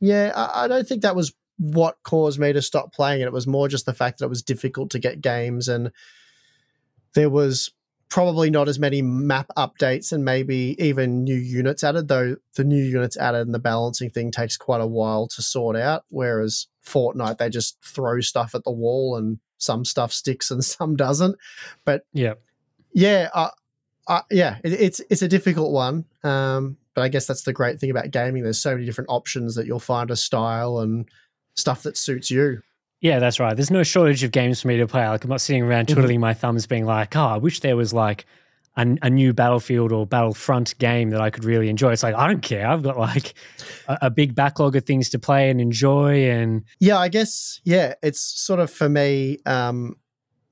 yeah, 0.00 0.32
I, 0.34 0.64
I 0.64 0.68
don't 0.68 0.86
think 0.86 1.02
that 1.02 1.16
was 1.16 1.32
what 1.58 1.98
caused 2.02 2.38
me 2.38 2.52
to 2.52 2.62
stop 2.62 2.92
playing 2.92 3.20
it. 3.20 3.26
It 3.26 3.32
was 3.32 3.46
more 3.46 3.68
just 3.68 3.86
the 3.86 3.94
fact 3.94 4.18
that 4.18 4.26
it 4.26 4.30
was 4.30 4.42
difficult 4.42 4.90
to 4.90 4.98
get 4.98 5.20
games, 5.20 5.68
and 5.68 5.90
there 7.14 7.30
was 7.30 7.70
probably 8.10 8.50
not 8.50 8.68
as 8.68 8.78
many 8.78 9.00
map 9.00 9.46
updates 9.56 10.12
and 10.12 10.24
maybe 10.24 10.74
even 10.78 11.22
new 11.22 11.36
units 11.36 11.84
added, 11.84 12.08
though 12.08 12.36
the 12.56 12.64
new 12.64 12.82
units 12.82 13.16
added 13.16 13.42
and 13.42 13.54
the 13.54 13.60
balancing 13.60 14.10
thing 14.10 14.32
takes 14.32 14.56
quite 14.56 14.80
a 14.80 14.86
while 14.86 15.28
to 15.28 15.40
sort 15.40 15.76
out. 15.76 16.04
Whereas 16.10 16.66
Fortnite, 16.84 17.38
they 17.38 17.48
just 17.48 17.82
throw 17.82 18.20
stuff 18.20 18.54
at 18.54 18.64
the 18.64 18.72
wall 18.72 19.16
and 19.16 19.38
some 19.58 19.84
stuff 19.84 20.12
sticks 20.12 20.50
and 20.50 20.64
some 20.64 20.96
doesn't. 20.96 21.36
But 21.84 22.02
yeah, 22.12 22.34
yeah, 22.92 23.28
uh, 23.32 23.50
uh, 24.10 24.22
yeah, 24.30 24.58
it, 24.64 24.72
it's 24.72 25.00
it's 25.08 25.22
a 25.22 25.28
difficult 25.28 25.70
one. 25.70 26.04
Um, 26.24 26.76
but 26.94 27.02
I 27.02 27.08
guess 27.08 27.26
that's 27.26 27.42
the 27.42 27.52
great 27.52 27.78
thing 27.78 27.90
about 27.90 28.10
gaming. 28.10 28.42
There's 28.42 28.60
so 28.60 28.74
many 28.74 28.84
different 28.84 29.08
options 29.08 29.54
that 29.54 29.66
you'll 29.66 29.78
find 29.78 30.10
a 30.10 30.16
style 30.16 30.80
and 30.80 31.08
stuff 31.54 31.84
that 31.84 31.96
suits 31.96 32.30
you. 32.30 32.60
Yeah, 33.00 33.20
that's 33.20 33.38
right. 33.38 33.54
There's 33.54 33.70
no 33.70 33.84
shortage 33.84 34.24
of 34.24 34.32
games 34.32 34.60
for 34.60 34.68
me 34.68 34.76
to 34.78 34.86
play. 34.88 35.08
Like 35.08 35.22
I'm 35.22 35.30
not 35.30 35.40
sitting 35.40 35.62
around 35.62 35.86
mm-hmm. 35.86 35.94
twiddling 35.94 36.16
mm-hmm. 36.16 36.22
my 36.22 36.34
thumbs, 36.34 36.66
being 36.66 36.86
like, 36.86 37.14
"Oh, 37.16 37.24
I 37.24 37.36
wish 37.36 37.60
there 37.60 37.76
was 37.76 37.92
like 37.92 38.26
a, 38.76 38.98
a, 39.00 39.08
new 39.08 39.32
Battlefield 39.32 39.92
or 39.92 40.06
Battlefront 40.06 40.76
game 40.78 41.10
that 41.10 41.20
I 41.20 41.30
could 41.30 41.44
really 41.44 41.68
enjoy." 41.68 41.92
It's 41.92 42.02
like 42.02 42.16
I 42.16 42.26
don't 42.26 42.42
care. 42.42 42.66
I've 42.66 42.82
got 42.82 42.98
like 42.98 43.34
a, 43.86 43.98
a 44.02 44.10
big 44.10 44.34
backlog 44.34 44.74
of 44.74 44.84
things 44.84 45.08
to 45.10 45.20
play 45.20 45.50
and 45.50 45.60
enjoy. 45.60 46.28
And 46.28 46.64
yeah, 46.80 46.98
I 46.98 47.08
guess 47.08 47.60
yeah, 47.62 47.94
it's 48.02 48.20
sort 48.20 48.58
of 48.58 48.72
for 48.72 48.88
me. 48.88 49.38
Um, 49.46 49.96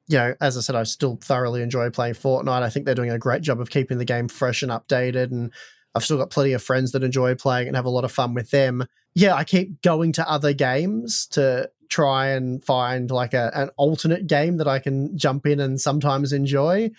you 0.09 0.19
know, 0.19 0.35
as 0.41 0.57
I 0.57 0.61
said, 0.61 0.75
I 0.75 0.83
still 0.85 1.17
thoroughly 1.17 1.63
enjoy 1.63 1.91
playing 1.91 2.15
Fortnite. 2.15 2.63
I 2.63 2.71
think 2.71 2.87
they're 2.87 2.95
doing 2.95 3.11
a 3.11 3.19
great 3.19 3.43
job 3.43 3.61
of 3.61 3.71
keeping 3.71 3.99
the 3.99 4.05
game 4.05 4.27
fresh 4.29 4.63
and 4.63 4.73
updated, 4.73 5.31
and 5.31 5.53
I've 5.95 6.05
still 6.05 6.17
got 6.17 6.31
plenty 6.31 6.53
of 6.53 6.63
friends 6.63 6.93
that 6.93 7.05
enjoy 7.05 7.35
playing 7.35 7.69
and 7.69 7.77
have 7.77 7.85
a 7.85 7.91
lot 7.91 8.05
of 8.05 8.13
fun 8.13 8.35
with 8.35 8.51
them. 8.51 8.87
Yeah, 9.15 9.35
I 9.35 9.45
keep 9.45 9.83
going 9.83 10.13
to 10.13 10.29
other 10.29 10.53
games 10.53 11.27
to 11.33 11.71
try 11.89 12.29
and 12.29 12.65
find 12.65 13.11
like 13.11 13.35
a, 13.35 13.51
an 13.55 13.71
alternate 13.77 14.27
game 14.27 14.59
that 14.59 14.69
I 14.69 14.79
can 14.79 15.17
jump 15.17 15.47
in 15.47 15.61
and 15.61 15.81
sometimes 15.81 16.33
enjoy. 16.33 16.91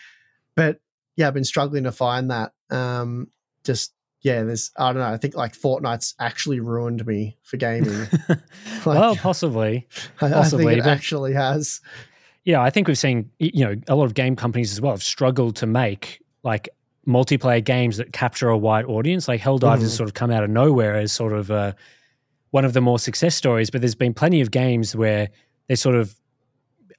But 0.56 0.80
yeah, 1.16 1.28
I've 1.28 1.34
been 1.34 1.44
struggling 1.44 1.84
to 1.84 1.92
find 1.92 2.30
that. 2.32 2.54
Um, 2.70 3.30
just 3.64 3.94
yeah, 4.22 4.44
there's 4.44 4.72
I 4.78 4.92
don't 4.92 5.02
know. 5.02 5.08
I 5.08 5.18
think 5.18 5.36
like 5.36 5.54
Fortnite's 5.54 6.14
actually 6.20 6.60
ruined 6.60 7.06
me 7.06 7.38
for 7.44 7.58
gaming. 7.58 8.08
like, 8.30 8.86
well, 8.86 9.16
possibly, 9.16 9.88
I, 10.22 10.30
possibly, 10.30 10.68
I 10.68 10.76
think 10.76 10.86
it 10.86 10.90
actually 10.90 11.34
has. 11.34 11.82
Yeah, 12.50 12.64
I 12.64 12.72
think 12.72 12.88
we've 12.88 12.98
seen 12.98 13.30
you 13.38 13.64
know 13.64 13.76
a 13.88 13.96
lot 13.96 14.06
of 14.06 14.16
game 14.16 14.36
companies 14.36 14.72
as 14.72 14.82
well 14.82 14.94
have 14.94 15.04
struggled 15.04 15.56
to 15.58 15.68
make 15.68 16.20
like 16.42 16.68
multiplayer 17.08 17.64
games 17.64 17.98
that 17.98 18.12
capture 18.12 18.50
a 18.50 18.58
wide 18.58 18.86
audience. 18.86 19.28
Like 19.28 19.40
Helldivers 19.40 19.78
mm. 19.78 19.82
has 19.82 19.94
sort 19.94 20.10
of 20.10 20.16
come 20.16 20.32
out 20.32 20.44
of 20.44 20.50
nowhere 20.50 20.96
as 20.96 21.12
sort 21.12 21.34
of 21.34 21.52
a 21.52 21.76
one 22.50 22.66
of 22.66 22.74
the 22.74 22.82
more 22.82 22.98
success 22.98 23.36
stories, 23.36 23.70
but 23.70 23.82
there's 23.82 23.94
been 23.94 24.16
plenty 24.16 24.42
of 24.42 24.50
games 24.50 24.96
where 24.96 25.30
they 25.68 25.76
sort 25.76 25.94
of, 25.94 26.20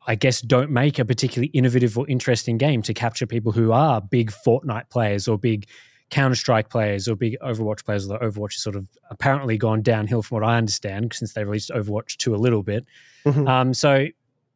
I 0.06 0.14
guess, 0.14 0.40
don't 0.40 0.70
make 0.70 1.00
a 1.00 1.04
particularly 1.04 1.48
innovative 1.48 1.98
or 1.98 2.08
interesting 2.08 2.56
game 2.56 2.80
to 2.82 2.94
capture 2.94 3.26
people 3.26 3.50
who 3.50 3.72
are 3.72 4.00
big 4.00 4.30
Fortnite 4.30 4.88
players 4.88 5.26
or 5.26 5.36
big 5.36 5.66
Counter 6.10 6.36
Strike 6.36 6.70
players 6.70 7.08
or 7.08 7.16
big 7.16 7.36
Overwatch 7.40 7.84
players. 7.84 8.08
Although 8.08 8.24
Overwatch 8.24 8.52
has 8.52 8.62
sort 8.62 8.76
of 8.76 8.86
apparently 9.10 9.58
gone 9.58 9.82
downhill 9.82 10.22
from 10.22 10.36
what 10.36 10.44
I 10.44 10.58
understand 10.58 11.12
since 11.12 11.32
they 11.32 11.42
released 11.42 11.70
Overwatch 11.70 12.18
2 12.18 12.36
a 12.36 12.38
little 12.38 12.62
bit. 12.62 12.86
Mm-hmm. 13.26 13.48
Um, 13.48 13.74
so, 13.74 14.06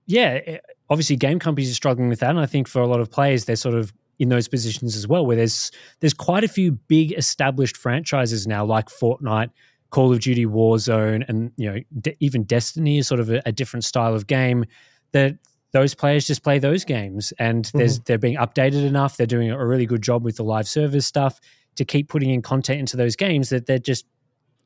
yeah, 0.06 0.58
obviously 0.94 1.16
game 1.16 1.40
companies 1.40 1.68
are 1.72 1.74
struggling 1.74 2.08
with 2.08 2.20
that. 2.20 2.30
And 2.30 2.38
I 2.38 2.46
think 2.46 2.68
for 2.68 2.80
a 2.80 2.86
lot 2.86 3.00
of 3.00 3.10
players, 3.10 3.46
they're 3.46 3.56
sort 3.56 3.74
of 3.74 3.92
in 4.20 4.28
those 4.28 4.46
positions 4.46 4.94
as 4.94 5.08
well, 5.08 5.26
where 5.26 5.36
there's 5.36 5.72
there's 5.98 6.14
quite 6.14 6.44
a 6.44 6.48
few 6.48 6.70
big 6.70 7.10
established 7.12 7.76
franchises 7.76 8.46
now, 8.46 8.64
like 8.64 8.88
Fortnite, 8.88 9.50
Call 9.90 10.12
of 10.12 10.20
Duty 10.20 10.46
Warzone 10.46 11.28
and 11.28 11.50
you 11.56 11.68
know 11.68 11.80
de- 12.00 12.16
even 12.20 12.44
Destiny 12.44 12.98
is 12.98 13.08
sort 13.08 13.18
of 13.18 13.28
a, 13.28 13.42
a, 13.44 13.50
different 13.50 13.82
style 13.82 14.14
of 14.14 14.28
game 14.28 14.66
that 15.10 15.36
those 15.72 15.96
players 15.96 16.28
just 16.28 16.44
play 16.44 16.60
those 16.60 16.84
games 16.84 17.32
and 17.40 17.70
there's 17.74 17.96
mm-hmm. 17.98 18.04
they're 18.06 18.18
being 18.18 18.36
updated 18.36 18.86
enough 18.86 19.16
they're 19.16 19.26
doing 19.26 19.50
a 19.50 19.66
really 19.66 19.86
good 19.86 20.02
job 20.02 20.24
with 20.24 20.36
the 20.36 20.44
live 20.44 20.68
service 20.68 21.06
stuff 21.06 21.40
to 21.74 21.84
keep 21.84 22.08
putting 22.08 22.30
in 22.30 22.40
content 22.40 22.78
into 22.78 22.96
those 22.96 23.16
games 23.16 23.48
that 23.48 23.66
they're 23.66 23.78
just 23.78 24.06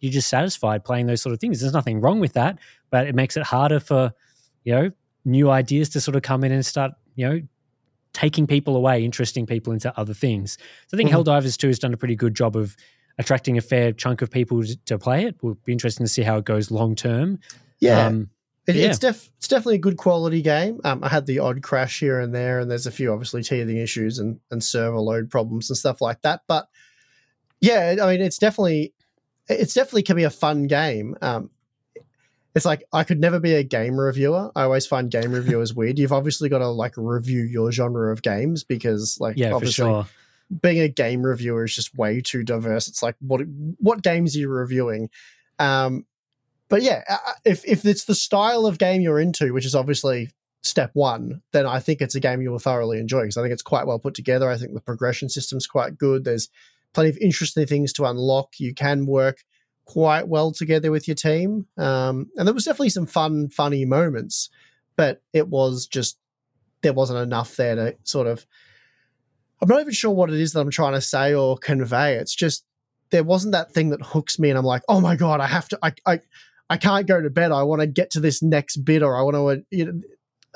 you're 0.01 0.13
just 0.13 0.29
satisfied 0.29 0.85
playing 0.85 1.07
those 1.07 1.23
sort 1.23 1.33
of 1.33 1.41
things 1.41 1.61
there's 1.61 1.73
nothing 1.73 2.01
wrong 2.01 2.21
with 2.21 2.35
that 2.35 2.59
but 2.91 3.07
it 3.07 3.15
makes 3.15 3.37
it 3.37 3.43
harder 3.43 3.81
for 3.81 4.13
you 4.65 4.73
know 4.75 4.91
new 5.24 5.51
ideas 5.51 5.89
to 5.90 6.01
sort 6.01 6.16
of 6.16 6.23
come 6.23 6.45
in 6.45 6.53
and 6.53 6.65
start 6.65 6.93
you 7.16 7.28
know 7.28 7.40
taking 8.15 8.47
people 8.47 8.74
away, 8.74 9.05
interesting 9.05 9.47
people 9.47 9.73
into 9.73 9.97
other 9.99 10.15
things. 10.15 10.57
So 10.89 10.97
I 10.97 10.97
think 10.97 11.11
Mhm. 11.11 11.24
Helldivers 11.24 11.57
2 11.59 11.66
has 11.69 11.78
done 11.78 11.93
a 11.93 11.97
pretty 11.97 12.16
good 12.16 12.35
job 12.35 12.57
of 12.57 12.74
attracting 13.19 13.59
a 13.59 13.61
fair 13.61 13.93
chunk 13.93 14.23
of 14.23 14.31
people 14.31 14.62
to, 14.65 14.77
to 14.86 14.99
play 14.99 15.24
it. 15.24 15.36
Will 15.43 15.55
be 15.65 15.73
interesting 15.73 16.07
to 16.07 16.12
see 16.12 16.23
how 16.23 16.39
it 16.39 16.45
goes 16.45 16.70
long 16.70 16.95
term. 16.95 17.39
Yeah. 17.81 18.07
Um, 18.07 18.31
It, 18.66 18.77
Yeah. 18.77 18.86
It's 18.89 18.99
def, 18.99 19.31
it's 19.39 19.49
definitely 19.49 19.77
a 19.77 19.78
good 19.78 19.97
quality 19.99 20.43
game. 20.43 20.81
Um, 20.85 21.03
I 21.05 21.09
had 21.09 21.27
the 21.27 21.39
odd 21.39 21.62
crash 21.62 22.01
here 22.01 22.19
and 22.20 22.35
there, 22.35 22.61
and 22.61 22.70
there's 22.70 22.86
a 22.86 22.90
few 22.90 23.12
obviously 23.12 23.43
teething 23.43 23.77
issues 23.77 24.19
and, 24.19 24.40
and 24.51 24.62
server 24.65 24.99
load 25.01 25.31
problems 25.31 25.70
and 25.70 25.77
stuff 25.77 26.01
like 26.01 26.20
that. 26.23 26.43
But 26.47 26.69
yeah, 27.61 27.97
I 28.03 28.12
mean, 28.12 28.20
it's 28.20 28.39
definitely 28.39 28.93
it's 29.49 29.74
definitely 29.74 30.03
can 30.03 30.16
be 30.16 30.24
a 30.24 30.31
fun 30.31 30.66
game. 30.66 31.16
Um, 31.23 31.51
it's 32.55 32.65
like 32.65 32.85
I 32.93 33.05
could 33.05 33.20
never 33.20 33.39
be 33.39 33.55
a 33.55 33.62
game 33.62 33.99
reviewer. 33.99 34.51
I 34.57 34.62
always 34.62 34.87
find 34.87 35.11
game 35.11 35.33
reviewers 35.33 35.75
weird. 35.75 35.99
You've 35.99 36.12
obviously 36.12 36.49
got 36.49 36.59
to 36.59 36.69
like 36.69 36.95
review 36.97 37.43
your 37.43 37.70
genre 37.73 38.12
of 38.12 38.23
games 38.23 38.65
because 38.65 39.19
like 39.20 39.37
yeah, 39.37 39.59
for 39.59 39.66
sure. 39.66 40.07
being 40.62 40.81
a 40.81 40.89
game 40.89 41.23
reviewer 41.23 41.65
is 41.65 41.75
just 41.75 41.97
way 41.97 42.20
too 42.20 42.43
diverse. 42.43 42.89
It's 42.89 43.03
like 43.03 43.16
what 43.20 43.43
what 43.79 44.03
games 44.03 44.35
are 44.35 44.41
you 44.41 44.49
reviewing? 44.49 45.11
Um, 45.59 46.07
but 46.69 46.83
yeah, 46.83 47.03
uh, 47.09 47.19
if 47.45 47.65
if 47.65 47.85
it's 47.85 48.05
the 48.05 48.15
style 48.15 48.66
of 48.66 48.79
game 48.79 49.03
you're 49.03 49.20
into, 49.20 49.53
which 49.53 49.66
is 49.66 49.75
obviously 49.75 50.31
step 50.62 50.91
one, 50.95 51.43
then 51.53 51.66
I 51.66 51.79
think 51.81 52.01
it's 52.01 52.15
a 52.15 52.20
game 52.20 52.43
you 52.43 52.51
will 52.51 52.59
thoroughly 52.59 52.99
enjoy 52.99 53.23
because 53.23 53.37
I 53.37 53.43
think 53.43 53.53
it's 53.53 53.62
quite 53.62 53.87
well 53.87 53.99
put 53.99 54.15
together. 54.15 54.51
I 54.51 54.57
think 54.57 54.75
the 54.75 54.81
progression 54.81 55.29
system's 55.29 55.66
quite 55.66 55.97
good. 55.97 56.25
There's 56.25 56.49
plenty 56.93 57.11
of 57.11 57.19
interesting 57.19 57.66
things 57.66 57.93
to 57.95 58.05
unlock. 58.05 58.59
You 58.59 58.75
can 58.75 59.07
work 59.07 59.45
quite 59.89 60.28
well 60.28 60.52
together 60.52 60.90
with 60.90 61.09
your 61.09 61.15
team, 61.15 61.66
um, 61.78 62.31
and 62.36 62.47
there 62.47 62.55
was 62.55 62.65
definitely 62.65 62.90
some 62.90 63.06
fun, 63.06 63.48
funny 63.48 63.85
moments, 63.85 64.51
but 64.97 65.23
it 65.32 65.48
was 65.48 65.86
just 65.86 66.19
there 66.82 66.93
wasn't 66.93 67.19
enough 67.19 67.56
there 67.56 67.74
to 67.74 67.97
sort 68.05 68.27
of 68.27 68.47
I'm 69.60 69.69
not 69.69 69.81
even 69.81 69.93
sure 69.93 70.12
what 70.12 70.31
it 70.31 70.39
is 70.39 70.52
that 70.52 70.60
I'm 70.60 70.70
trying 70.70 70.93
to 70.93 71.01
say 71.01 71.35
or 71.35 71.56
convey. 71.59 72.15
It's 72.15 72.35
just 72.35 72.65
there 73.10 73.24
wasn't 73.24 73.52
that 73.52 73.73
thing 73.73 73.89
that 73.90 74.02
hooks 74.02 74.39
me, 74.39 74.51
and 74.51 74.59
I'm 74.59 74.65
like, 74.65 74.82
oh 74.89 75.01
my 75.01 75.16
god, 75.16 75.40
I 75.40 75.47
have 75.47 75.69
to, 75.70 75.78
I, 75.82 75.93
I, 76.06 76.20
I 76.70 76.77
can't 76.77 77.06
go 77.06 77.20
to 77.20 77.31
bed. 77.31 77.51
I 77.51 77.62
want 77.62 77.81
to 77.81 77.86
get 77.86 78.10
to 78.10 78.20
this 78.20 78.43
next 78.43 78.77
bit, 78.85 79.02
or 79.02 79.16
I 79.16 79.23
want 79.23 79.36
to, 79.36 79.65
you 79.70 79.86
know, 79.86 80.01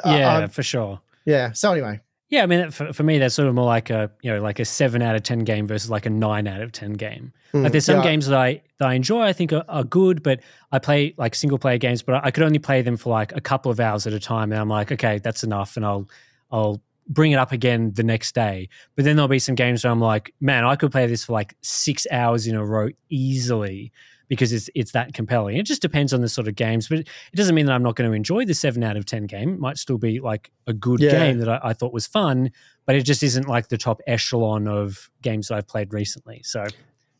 uh, 0.04 0.16
Yeah, 0.18 0.36
uh, 0.38 0.48
for 0.48 0.62
sure. 0.62 1.00
yeah. 1.24 1.52
So 1.52 1.72
anyway, 1.72 2.00
Yeah, 2.32 2.44
I 2.44 2.46
mean, 2.46 2.70
for, 2.70 2.94
for 2.94 3.02
me, 3.02 3.18
that's 3.18 3.34
sort 3.34 3.46
of 3.46 3.54
more 3.54 3.66
like 3.66 3.90
a 3.90 4.10
you 4.22 4.32
know 4.32 4.40
like 4.40 4.58
a 4.58 4.64
seven 4.64 5.02
out 5.02 5.14
of 5.14 5.22
ten 5.22 5.40
game 5.40 5.66
versus 5.66 5.90
like 5.90 6.06
a 6.06 6.10
nine 6.10 6.46
out 6.48 6.62
of 6.62 6.72
ten 6.72 6.94
game. 6.94 7.30
mm, 7.52 7.62
Like 7.62 7.72
there's 7.72 7.84
some 7.84 7.98
yeah, 7.98 8.02
games 8.02 8.26
that 8.26 8.38
I 8.38 8.62
that 8.78 8.88
I 8.88 8.94
enjoy, 8.94 9.20
I 9.20 9.34
think 9.34 9.52
are, 9.52 9.66
are 9.68 9.84
good, 9.84 10.22
but 10.22 10.40
I 10.72 10.78
play 10.78 11.12
like 11.18 11.34
single 11.34 11.58
player 11.58 11.76
games, 11.76 12.02
but 12.02 12.24
I 12.24 12.30
could 12.30 12.42
only 12.42 12.58
play 12.58 12.80
them 12.80 12.96
for 12.96 13.10
like 13.10 13.32
a 13.32 13.40
couple 13.42 13.70
of 13.70 13.80
hours 13.80 14.06
at 14.06 14.14
a 14.14 14.18
time, 14.18 14.50
and 14.50 14.58
I'm 14.58 14.70
like, 14.70 14.90
okay, 14.90 15.18
that's 15.18 15.44
enough, 15.44 15.76
and 15.76 15.84
I'll 15.84 16.08
I'll 16.50 16.82
bring 17.06 17.32
it 17.32 17.36
up 17.36 17.52
again 17.52 17.92
the 17.92 18.02
next 18.02 18.34
day. 18.34 18.70
But 18.96 19.04
then 19.04 19.16
there'll 19.16 19.28
be 19.28 19.38
some 19.38 19.54
games 19.54 19.84
where 19.84 19.92
I'm 19.92 20.00
like, 20.00 20.32
man, 20.40 20.64
I 20.64 20.76
could 20.76 20.90
play 20.90 21.06
this 21.06 21.26
for 21.26 21.34
like 21.34 21.54
six 21.60 22.06
hours 22.10 22.46
in 22.46 22.54
a 22.56 22.64
row 22.64 22.88
easily 23.10 23.92
because 24.34 24.50
it's 24.50 24.70
it's 24.74 24.92
that 24.92 25.12
compelling. 25.12 25.58
It 25.58 25.64
just 25.66 25.82
depends 25.82 26.14
on 26.14 26.22
the 26.22 26.28
sort 26.28 26.48
of 26.48 26.54
games, 26.54 26.88
but 26.88 27.00
it 27.00 27.06
doesn't 27.34 27.54
mean 27.54 27.66
that 27.66 27.72
I'm 27.72 27.82
not 27.82 27.96
going 27.96 28.08
to 28.10 28.16
enjoy 28.16 28.46
the 28.46 28.54
seven 28.54 28.82
out 28.82 28.96
of 28.96 29.04
ten 29.04 29.24
game. 29.26 29.50
It 29.52 29.58
might 29.60 29.76
still 29.76 29.98
be 29.98 30.20
like 30.20 30.50
a 30.66 30.72
good 30.72 31.00
Yeah. 31.00 31.10
game 31.10 31.38
that 31.40 31.50
I, 31.50 31.60
I 31.62 31.72
thought 31.74 31.92
was 31.92 32.06
fun, 32.06 32.50
but 32.86 32.96
it 32.96 33.02
just 33.02 33.22
isn't 33.22 33.46
like 33.46 33.68
the 33.68 33.76
top 33.76 34.00
echelon 34.06 34.66
of 34.66 35.10
games 35.20 35.48
that 35.48 35.56
I've 35.58 35.68
played 35.68 35.92
recently. 35.92 36.40
So 36.44 36.62
it 36.62 36.74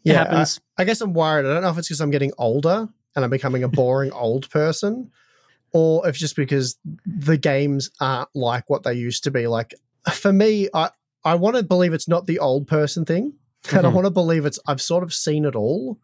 yeah. 0.04 0.22
I, 0.22 0.24
happens. 0.24 0.60
I 0.78 0.84
guess 0.84 1.02
I'm 1.02 1.12
worried. 1.12 1.44
I 1.44 1.52
don't 1.52 1.62
know 1.62 1.68
if 1.68 1.76
it's 1.76 1.88
because 1.88 2.00
I'm 2.00 2.10
getting 2.10 2.32
older 2.38 2.88
and 3.14 3.24
I'm 3.26 3.30
becoming 3.30 3.62
a 3.62 3.68
boring 3.68 4.10
old 4.26 4.48
person, 4.48 5.10
or 5.72 6.08
if 6.08 6.16
just 6.16 6.34
because 6.34 6.78
the 7.04 7.36
games 7.36 7.90
aren't 8.00 8.30
like 8.34 8.70
what 8.70 8.84
they 8.84 8.94
used 8.94 9.22
to 9.24 9.30
be. 9.30 9.46
Like 9.48 9.74
for 10.10 10.32
me, 10.32 10.70
I 10.72 10.88
I 11.24 11.34
want 11.34 11.56
to 11.56 11.62
believe 11.62 11.92
it's 11.92 12.08
not 12.08 12.26
the 12.26 12.38
old 12.38 12.66
person 12.66 13.04
thing, 13.04 13.34
and 13.70 13.86
I 13.86 13.90
Mhm. 13.90 13.92
want 13.92 14.06
to 14.06 14.10
believe 14.10 14.46
it's 14.46 14.58
I've 14.66 14.80
sort 14.80 15.02
of 15.04 15.12
seen 15.12 15.44
it 15.44 15.54
all. 15.54 15.98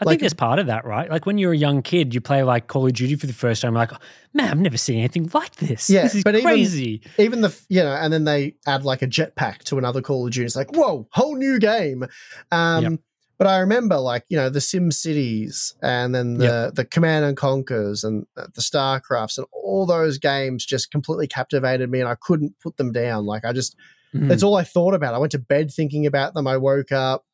I 0.00 0.04
Like- 0.04 0.12
think 0.14 0.20
there's 0.20 0.34
part 0.34 0.58
of 0.58 0.66
that, 0.68 0.84
right? 0.86 1.10
Like 1.10 1.26
when 1.26 1.36
you're 1.36 1.52
a 1.52 1.56
young 1.56 1.82
kid, 1.82 2.14
you 2.14 2.20
play 2.22 2.42
like 2.42 2.68
Call 2.68 2.86
of 2.86 2.92
Duty 2.94 3.16
for 3.16 3.26
the 3.26 3.32
first 3.34 3.60
time, 3.62 3.74
like, 3.74 3.90
man, 4.32 4.50
I've 4.50 4.58
never 4.58 4.78
seen 4.78 4.98
anything 4.98 5.28
like 5.34 5.56
this. 5.56 5.90
Yeah, 5.90 6.02
this 6.04 6.14
is 6.14 6.24
but 6.24 6.34
even- 6.34 6.44
crazy. 6.46 7.02
even 7.18 7.42
the 7.42 7.54
you 7.68 7.82
know, 7.82 7.92
and 7.92 8.12
then 8.12 8.24
they 8.24 8.54
add 8.66 8.84
like 8.84 9.02
a 9.02 9.06
jetpack 9.06 9.58
to 9.64 9.76
another 9.78 10.00
Call 10.00 10.26
of 10.26 10.32
Duty. 10.32 10.46
It's 10.46 10.56
like, 10.56 10.74
whoa, 10.74 11.06
whole 11.12 11.36
new 11.36 11.58
game. 11.58 12.04
Um, 12.50 12.82
Yep. 12.84 12.92
But 13.38 13.46
I 13.46 13.58
remember 13.60 13.96
like 13.98 14.24
you 14.28 14.36
know 14.36 14.50
the 14.50 14.60
Sim 14.60 14.90
Cities 14.90 15.74
and 15.82 16.14
then 16.14 16.34
the 16.34 16.72
the 16.74 16.84
Command 16.84 17.24
and 17.24 17.38
Conquers 17.38 18.04
and 18.04 18.26
the 18.36 18.60
Starcrafts 18.60 19.38
and 19.38 19.46
all 19.50 19.86
those 19.86 20.18
games 20.18 20.66
just 20.66 20.90
completely 20.90 21.26
captivated 21.26 21.90
me, 21.90 22.00
and 22.00 22.08
I 22.08 22.16
couldn't 22.20 22.54
put 22.62 22.76
them 22.76 22.92
down. 22.92 23.24
Like 23.24 23.46
I 23.46 23.54
just 23.54 23.76
Mhm. 24.14 24.28
that's 24.28 24.42
all 24.42 24.56
I 24.56 24.62
thought 24.64 24.92
about. 24.92 25.14
I 25.14 25.18
went 25.18 25.32
to 25.32 25.38
bed 25.38 25.70
thinking 25.70 26.04
about 26.04 26.34
them. 26.34 26.46
I 26.46 26.58
woke 26.58 26.92
up 26.92 27.24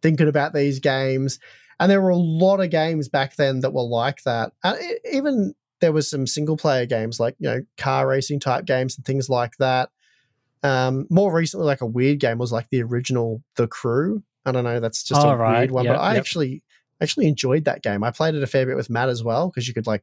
thinking 0.00 0.28
about 0.28 0.54
these 0.54 0.78
games, 0.78 1.38
and 1.80 1.90
there 1.90 2.00
were 2.00 2.10
a 2.10 2.16
lot 2.16 2.60
of 2.60 2.70
games 2.70 3.08
back 3.08 3.34
then 3.34 3.60
that 3.60 3.72
were 3.72 3.82
like 3.82 4.22
that. 4.22 4.52
And 4.62 4.80
e- 4.80 4.98
even 5.12 5.54
there 5.80 5.92
was 5.92 6.08
some 6.08 6.26
single 6.28 6.56
player 6.56 6.86
games 6.86 7.18
like 7.18 7.34
you 7.40 7.48
know 7.48 7.60
car 7.78 8.06
racing 8.06 8.38
type 8.38 8.66
games 8.66 8.96
and 8.96 9.04
things 9.04 9.28
like 9.28 9.56
that. 9.58 9.88
Um, 10.62 11.06
more 11.10 11.32
recently, 11.32 11.64
like 11.66 11.80
a 11.80 11.86
weird 11.86 12.20
game 12.20 12.36
was 12.38 12.52
like 12.52 12.68
the 12.70 12.82
original 12.82 13.42
The 13.56 13.66
Crew. 13.66 14.22
I 14.44 14.52
don't 14.52 14.64
know, 14.64 14.78
that's 14.78 15.02
just 15.02 15.22
Oh, 15.24 15.30
a 15.30 15.36
right. 15.36 15.58
weird 15.60 15.70
one, 15.70 15.84
Yep, 15.86 15.96
but 15.96 16.00
I 16.00 16.12
yep. 16.12 16.20
actually 16.20 16.62
actually 17.00 17.28
enjoyed 17.28 17.64
that 17.64 17.82
game. 17.82 18.04
I 18.04 18.10
played 18.10 18.34
it 18.34 18.42
a 18.42 18.46
fair 18.46 18.66
bit 18.66 18.76
with 18.76 18.90
Matt 18.90 19.08
as 19.08 19.24
well 19.24 19.48
because 19.48 19.66
you 19.66 19.72
could 19.74 19.86
like 19.86 20.02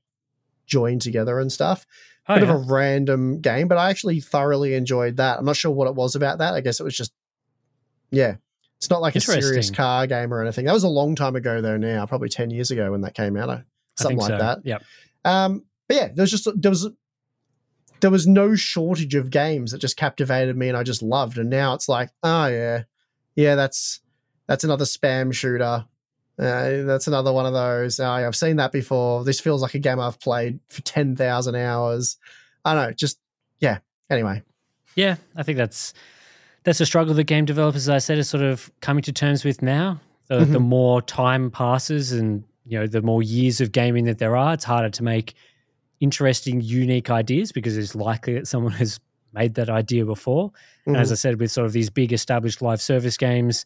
join 0.66 0.98
together 1.00 1.40
and 1.40 1.52
stuff 1.52 1.86
Oh, 2.28 2.34
bit 2.36 2.44
yeah. 2.44 2.54
of 2.56 2.62
a 2.70 2.74
random 2.74 3.40
game, 3.40 3.68
but 3.68 3.78
I 3.78 3.90
actually 3.92 4.20
thoroughly 4.20 4.74
enjoyed 4.74 5.18
that. 5.18 5.38
I'm 5.40 5.46
not 5.46 5.56
sure 5.56 5.72
what 5.72 5.88
it 5.88 5.96
was 5.96 6.16
about 6.16 6.40
that. 6.40 6.56
I 6.56 6.62
guess 6.62 6.80
it 6.80 6.84
was 6.84 6.98
just, 6.98 7.14
yeah, 8.12 8.36
it's 8.78 8.90
not 8.90 9.02
like 9.02 9.16
a 9.16 9.20
serious 9.20 9.72
car 9.72 10.08
game 10.08 10.34
or 10.34 10.42
anything. 10.42 10.66
That 10.66 10.74
was 10.74 10.84
a 10.84 10.90
long 10.90 11.16
time 11.16 11.36
ago 11.36 11.62
though. 11.62 11.78
Now, 11.78 12.06
probably 12.06 12.30
ten 12.30 12.50
years 12.50 12.72
ago 12.72 12.92
when 12.92 13.02
that 13.02 13.16
came 13.16 13.36
out, 13.38 13.50
uh, 13.50 13.60
something 13.96 14.18
like 14.18 14.30
so. 14.30 14.38
that. 14.38 14.60
Yep. 14.64 14.84
Um, 15.26 15.66
but 15.88 15.98
yeah, 15.98 16.08
there 16.14 16.24
was 16.24 16.32
just 16.32 16.48
there 16.62 16.72
was 16.72 16.88
there 18.00 18.12
was 18.12 18.28
no 18.28 18.56
shortage 18.56 19.16
of 19.16 19.30
games 19.30 19.72
that 19.72 19.80
just 19.80 19.98
captivated 19.98 20.56
me 20.56 20.68
and 20.68 20.78
I 20.78 20.84
just 20.84 21.02
loved. 21.02 21.38
And 21.38 21.50
now 21.50 21.74
it's 21.74 21.90
like, 21.90 22.10
oh 22.24 22.48
yeah, 22.48 22.84
yeah, 23.36 23.56
that's 23.56 24.00
that's 24.48 24.64
another 24.64 24.86
spam 24.86 25.34
shooter. 25.34 25.86
Uh, 26.40 26.84
that's 26.84 27.08
another 27.08 27.34
one 27.34 27.48
of 27.48 27.54
those. 27.54 28.00
Oh, 28.00 28.18
yeah, 28.18 28.28
I've 28.28 28.36
seen 28.36 28.58
that 28.58 28.72
before. 28.72 29.24
This 29.24 29.40
feels 29.40 29.64
like 29.64 29.74
a 29.74 29.80
game 29.80 30.00
I've 30.00 30.20
played 30.20 30.60
for 30.70 30.82
ten 30.84 31.16
thousand 31.16 31.56
hours. 31.56 32.18
I 32.64 32.76
don't 32.76 32.88
know, 32.88 32.94
just 32.94 33.20
yeah. 33.60 33.80
Anyway, 34.10 34.44
Yeah, 34.96 35.18
I 35.36 35.44
think 35.44 35.58
that's 35.58 35.94
that's 36.68 36.82
a 36.82 36.86
struggle 36.86 37.14
that 37.14 37.24
game 37.24 37.46
developers, 37.46 37.84
as 37.88 37.90
I 37.90 37.98
said, 38.00 38.18
are 38.18 38.24
sort 38.24 38.44
of 38.44 38.70
coming 38.82 39.02
to 39.04 39.14
terms 39.14 39.46
with 39.46 39.62
now. 39.62 40.02
The, 40.28 40.40
the 40.40 40.60
Mhm. 40.60 40.64
more 40.64 41.02
time 41.02 41.50
passes, 41.50 42.12
and 42.12 42.44
you 42.66 42.78
know, 42.78 42.86
the 42.88 43.02
more 43.02 43.24
years 43.24 43.62
of 43.62 43.72
gaming 43.72 44.04
that 44.04 44.18
there 44.18 44.36
are, 44.36 44.54
it's 44.54 44.66
harder 44.66 44.90
to 44.90 45.02
make 45.04 45.34
interesting, 46.02 46.60
unique 46.60 47.10
ideas 47.10 47.54
because 47.54 47.78
it's 47.78 47.96
likely 47.96 48.34
that 48.34 48.48
someone 48.48 48.74
has 48.74 49.00
made 49.32 49.54
that 49.56 49.70
idea 49.70 50.04
before. 50.06 50.52
And 50.86 50.98
as 50.98 51.08
Mhm. 51.08 51.12
I 51.14 51.16
said, 51.16 51.40
with 51.40 51.52
sort 51.52 51.66
of 51.68 51.72
these 51.72 51.90
big 51.90 52.12
established 52.12 52.62
live 52.62 52.82
service 52.82 53.16
games, 53.16 53.64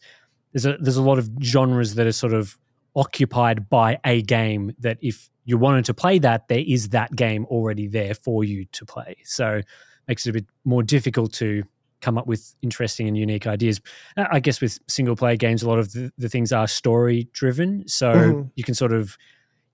there's 0.52 0.64
a 0.66 0.76
there's 0.80 0.96
a 0.96 1.02
lot 1.02 1.18
of 1.18 1.28
genres 1.42 1.96
that 1.96 2.06
are 2.06 2.12
sort 2.12 2.32
of 2.34 2.56
occupied 2.94 3.68
by 3.68 3.98
a 4.04 4.22
game 4.22 4.74
that 4.78 4.98
if 5.00 5.28
you 5.44 5.58
wanted 5.58 5.84
to 5.86 5.94
play 5.94 6.20
that, 6.20 6.46
there 6.46 6.62
is 6.64 6.90
that 6.90 7.16
game 7.16 7.44
already 7.46 7.88
there 7.88 8.14
for 8.14 8.44
you 8.44 8.66
to 8.66 8.84
play. 8.86 9.16
So 9.24 9.60
makes 10.06 10.26
it 10.26 10.30
a 10.30 10.32
bit 10.34 10.46
more 10.64 10.84
difficult 10.84 11.32
to 11.34 11.64
come 12.02 12.18
up 12.18 12.26
with 12.26 12.54
interesting 12.60 13.08
and 13.08 13.16
unique 13.16 13.46
ideas. 13.46 13.80
Uh, 14.16 14.26
I 14.30 14.40
guess 14.40 14.60
with 14.60 14.78
single 14.88 15.16
player 15.16 15.36
games, 15.36 15.62
a 15.62 15.68
lot 15.68 15.78
of 15.78 15.92
the, 15.92 16.12
the 16.18 16.28
things 16.28 16.52
are 16.52 16.68
story 16.68 17.28
driven. 17.32 17.88
So 17.88 18.12
Mhm. 18.12 18.50
you 18.56 18.64
can 18.64 18.74
sort 18.74 18.92
of 18.92 19.16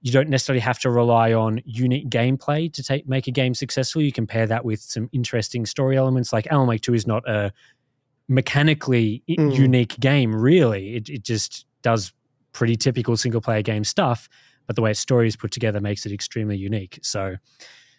you 0.01 0.13
don't 0.13 0.29
necessarily 0.29 0.61
have 0.61 0.79
to 0.79 0.89
rely 0.91 1.33
on 1.33 1.61
unique 1.65 2.09
gameplay 2.09 2.73
to 2.73 2.85
take 2.85 3.09
make 3.09 3.27
a 3.27 3.33
game 3.33 3.53
successful. 3.53 4.01
You 4.01 4.13
can 4.13 4.29
pair 4.29 4.47
that 4.47 4.65
with 4.65 4.81
some 4.81 5.09
interesting 5.13 5.67
story 5.67 5.97
elements. 5.97 6.33
Like 6.33 6.47
Alan 6.53 6.69
Wake 6.69 6.83
Two 6.83 6.95
is 6.95 7.05
not 7.05 7.29
a 7.29 7.53
mechanically 8.29 9.23
Mm. 9.29 9.55
unique 9.57 9.99
game, 10.01 10.35
really. 10.35 10.95
It, 10.97 11.09
it 11.09 11.23
just 11.25 11.67
does 11.83 12.13
pretty 12.53 12.77
typical 12.77 13.17
single 13.17 13.41
player 13.41 13.63
game 13.63 13.85
stuff, 13.85 14.29
but 14.67 14.77
the 14.77 14.83
way 14.83 14.91
its 14.91 15.01
story 15.01 15.27
is 15.27 15.37
put 15.37 15.51
together 15.51 15.81
makes 15.81 16.05
it 16.07 16.13
extremely 16.13 16.57
unique. 16.57 16.99
So, 17.03 17.37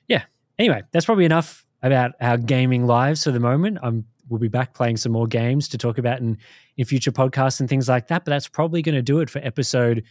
yeah. 0.07 0.23
Anyway, 0.57 0.83
that's 0.91 1.05
probably 1.05 1.25
enough 1.25 1.65
about 1.81 2.11
our 2.21 2.37
gaming 2.37 2.85
lives 2.85 3.23
for 3.23 3.31
the 3.31 3.39
moment. 3.39 3.77
I'm 3.81 4.05
we'll 4.29 4.39
be 4.39 4.47
back 4.47 4.73
playing 4.73 4.97
some 4.97 5.11
more 5.11 5.27
games 5.27 5.67
to 5.69 5.77
talk 5.77 5.97
about 5.97 6.19
in 6.19 6.37
in 6.77 6.85
future 6.85 7.11
podcasts 7.11 7.59
and 7.59 7.67
things 7.67 7.89
like 7.89 8.07
that. 8.07 8.25
But 8.25 8.31
that's 8.31 8.47
probably 8.47 8.81
going 8.81 8.95
to 8.95 9.01
do 9.01 9.19
it 9.19 9.29
for 9.29 9.39
episode 9.39 10.03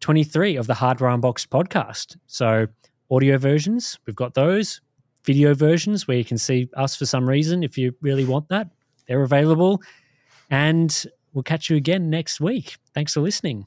23 0.00 0.56
of 0.56 0.66
the 0.66 0.74
Hardware 0.74 1.10
Unboxed 1.10 1.50
podcast. 1.50 2.16
So, 2.26 2.66
audio 3.10 3.38
versions, 3.38 3.98
we've 4.06 4.16
got 4.16 4.34
those. 4.34 4.80
Video 5.24 5.54
versions 5.54 6.06
where 6.06 6.16
you 6.16 6.24
can 6.24 6.38
see 6.38 6.68
us 6.76 6.94
for 6.94 7.04
some 7.04 7.28
reason 7.28 7.64
if 7.64 7.76
you 7.76 7.92
really 8.00 8.24
want 8.24 8.48
that, 8.48 8.68
they're 9.08 9.22
available. 9.22 9.82
And 10.50 11.04
we'll 11.32 11.42
catch 11.42 11.68
you 11.68 11.76
again 11.76 12.10
next 12.10 12.40
week. 12.40 12.76
Thanks 12.94 13.14
for 13.14 13.20
listening. 13.20 13.66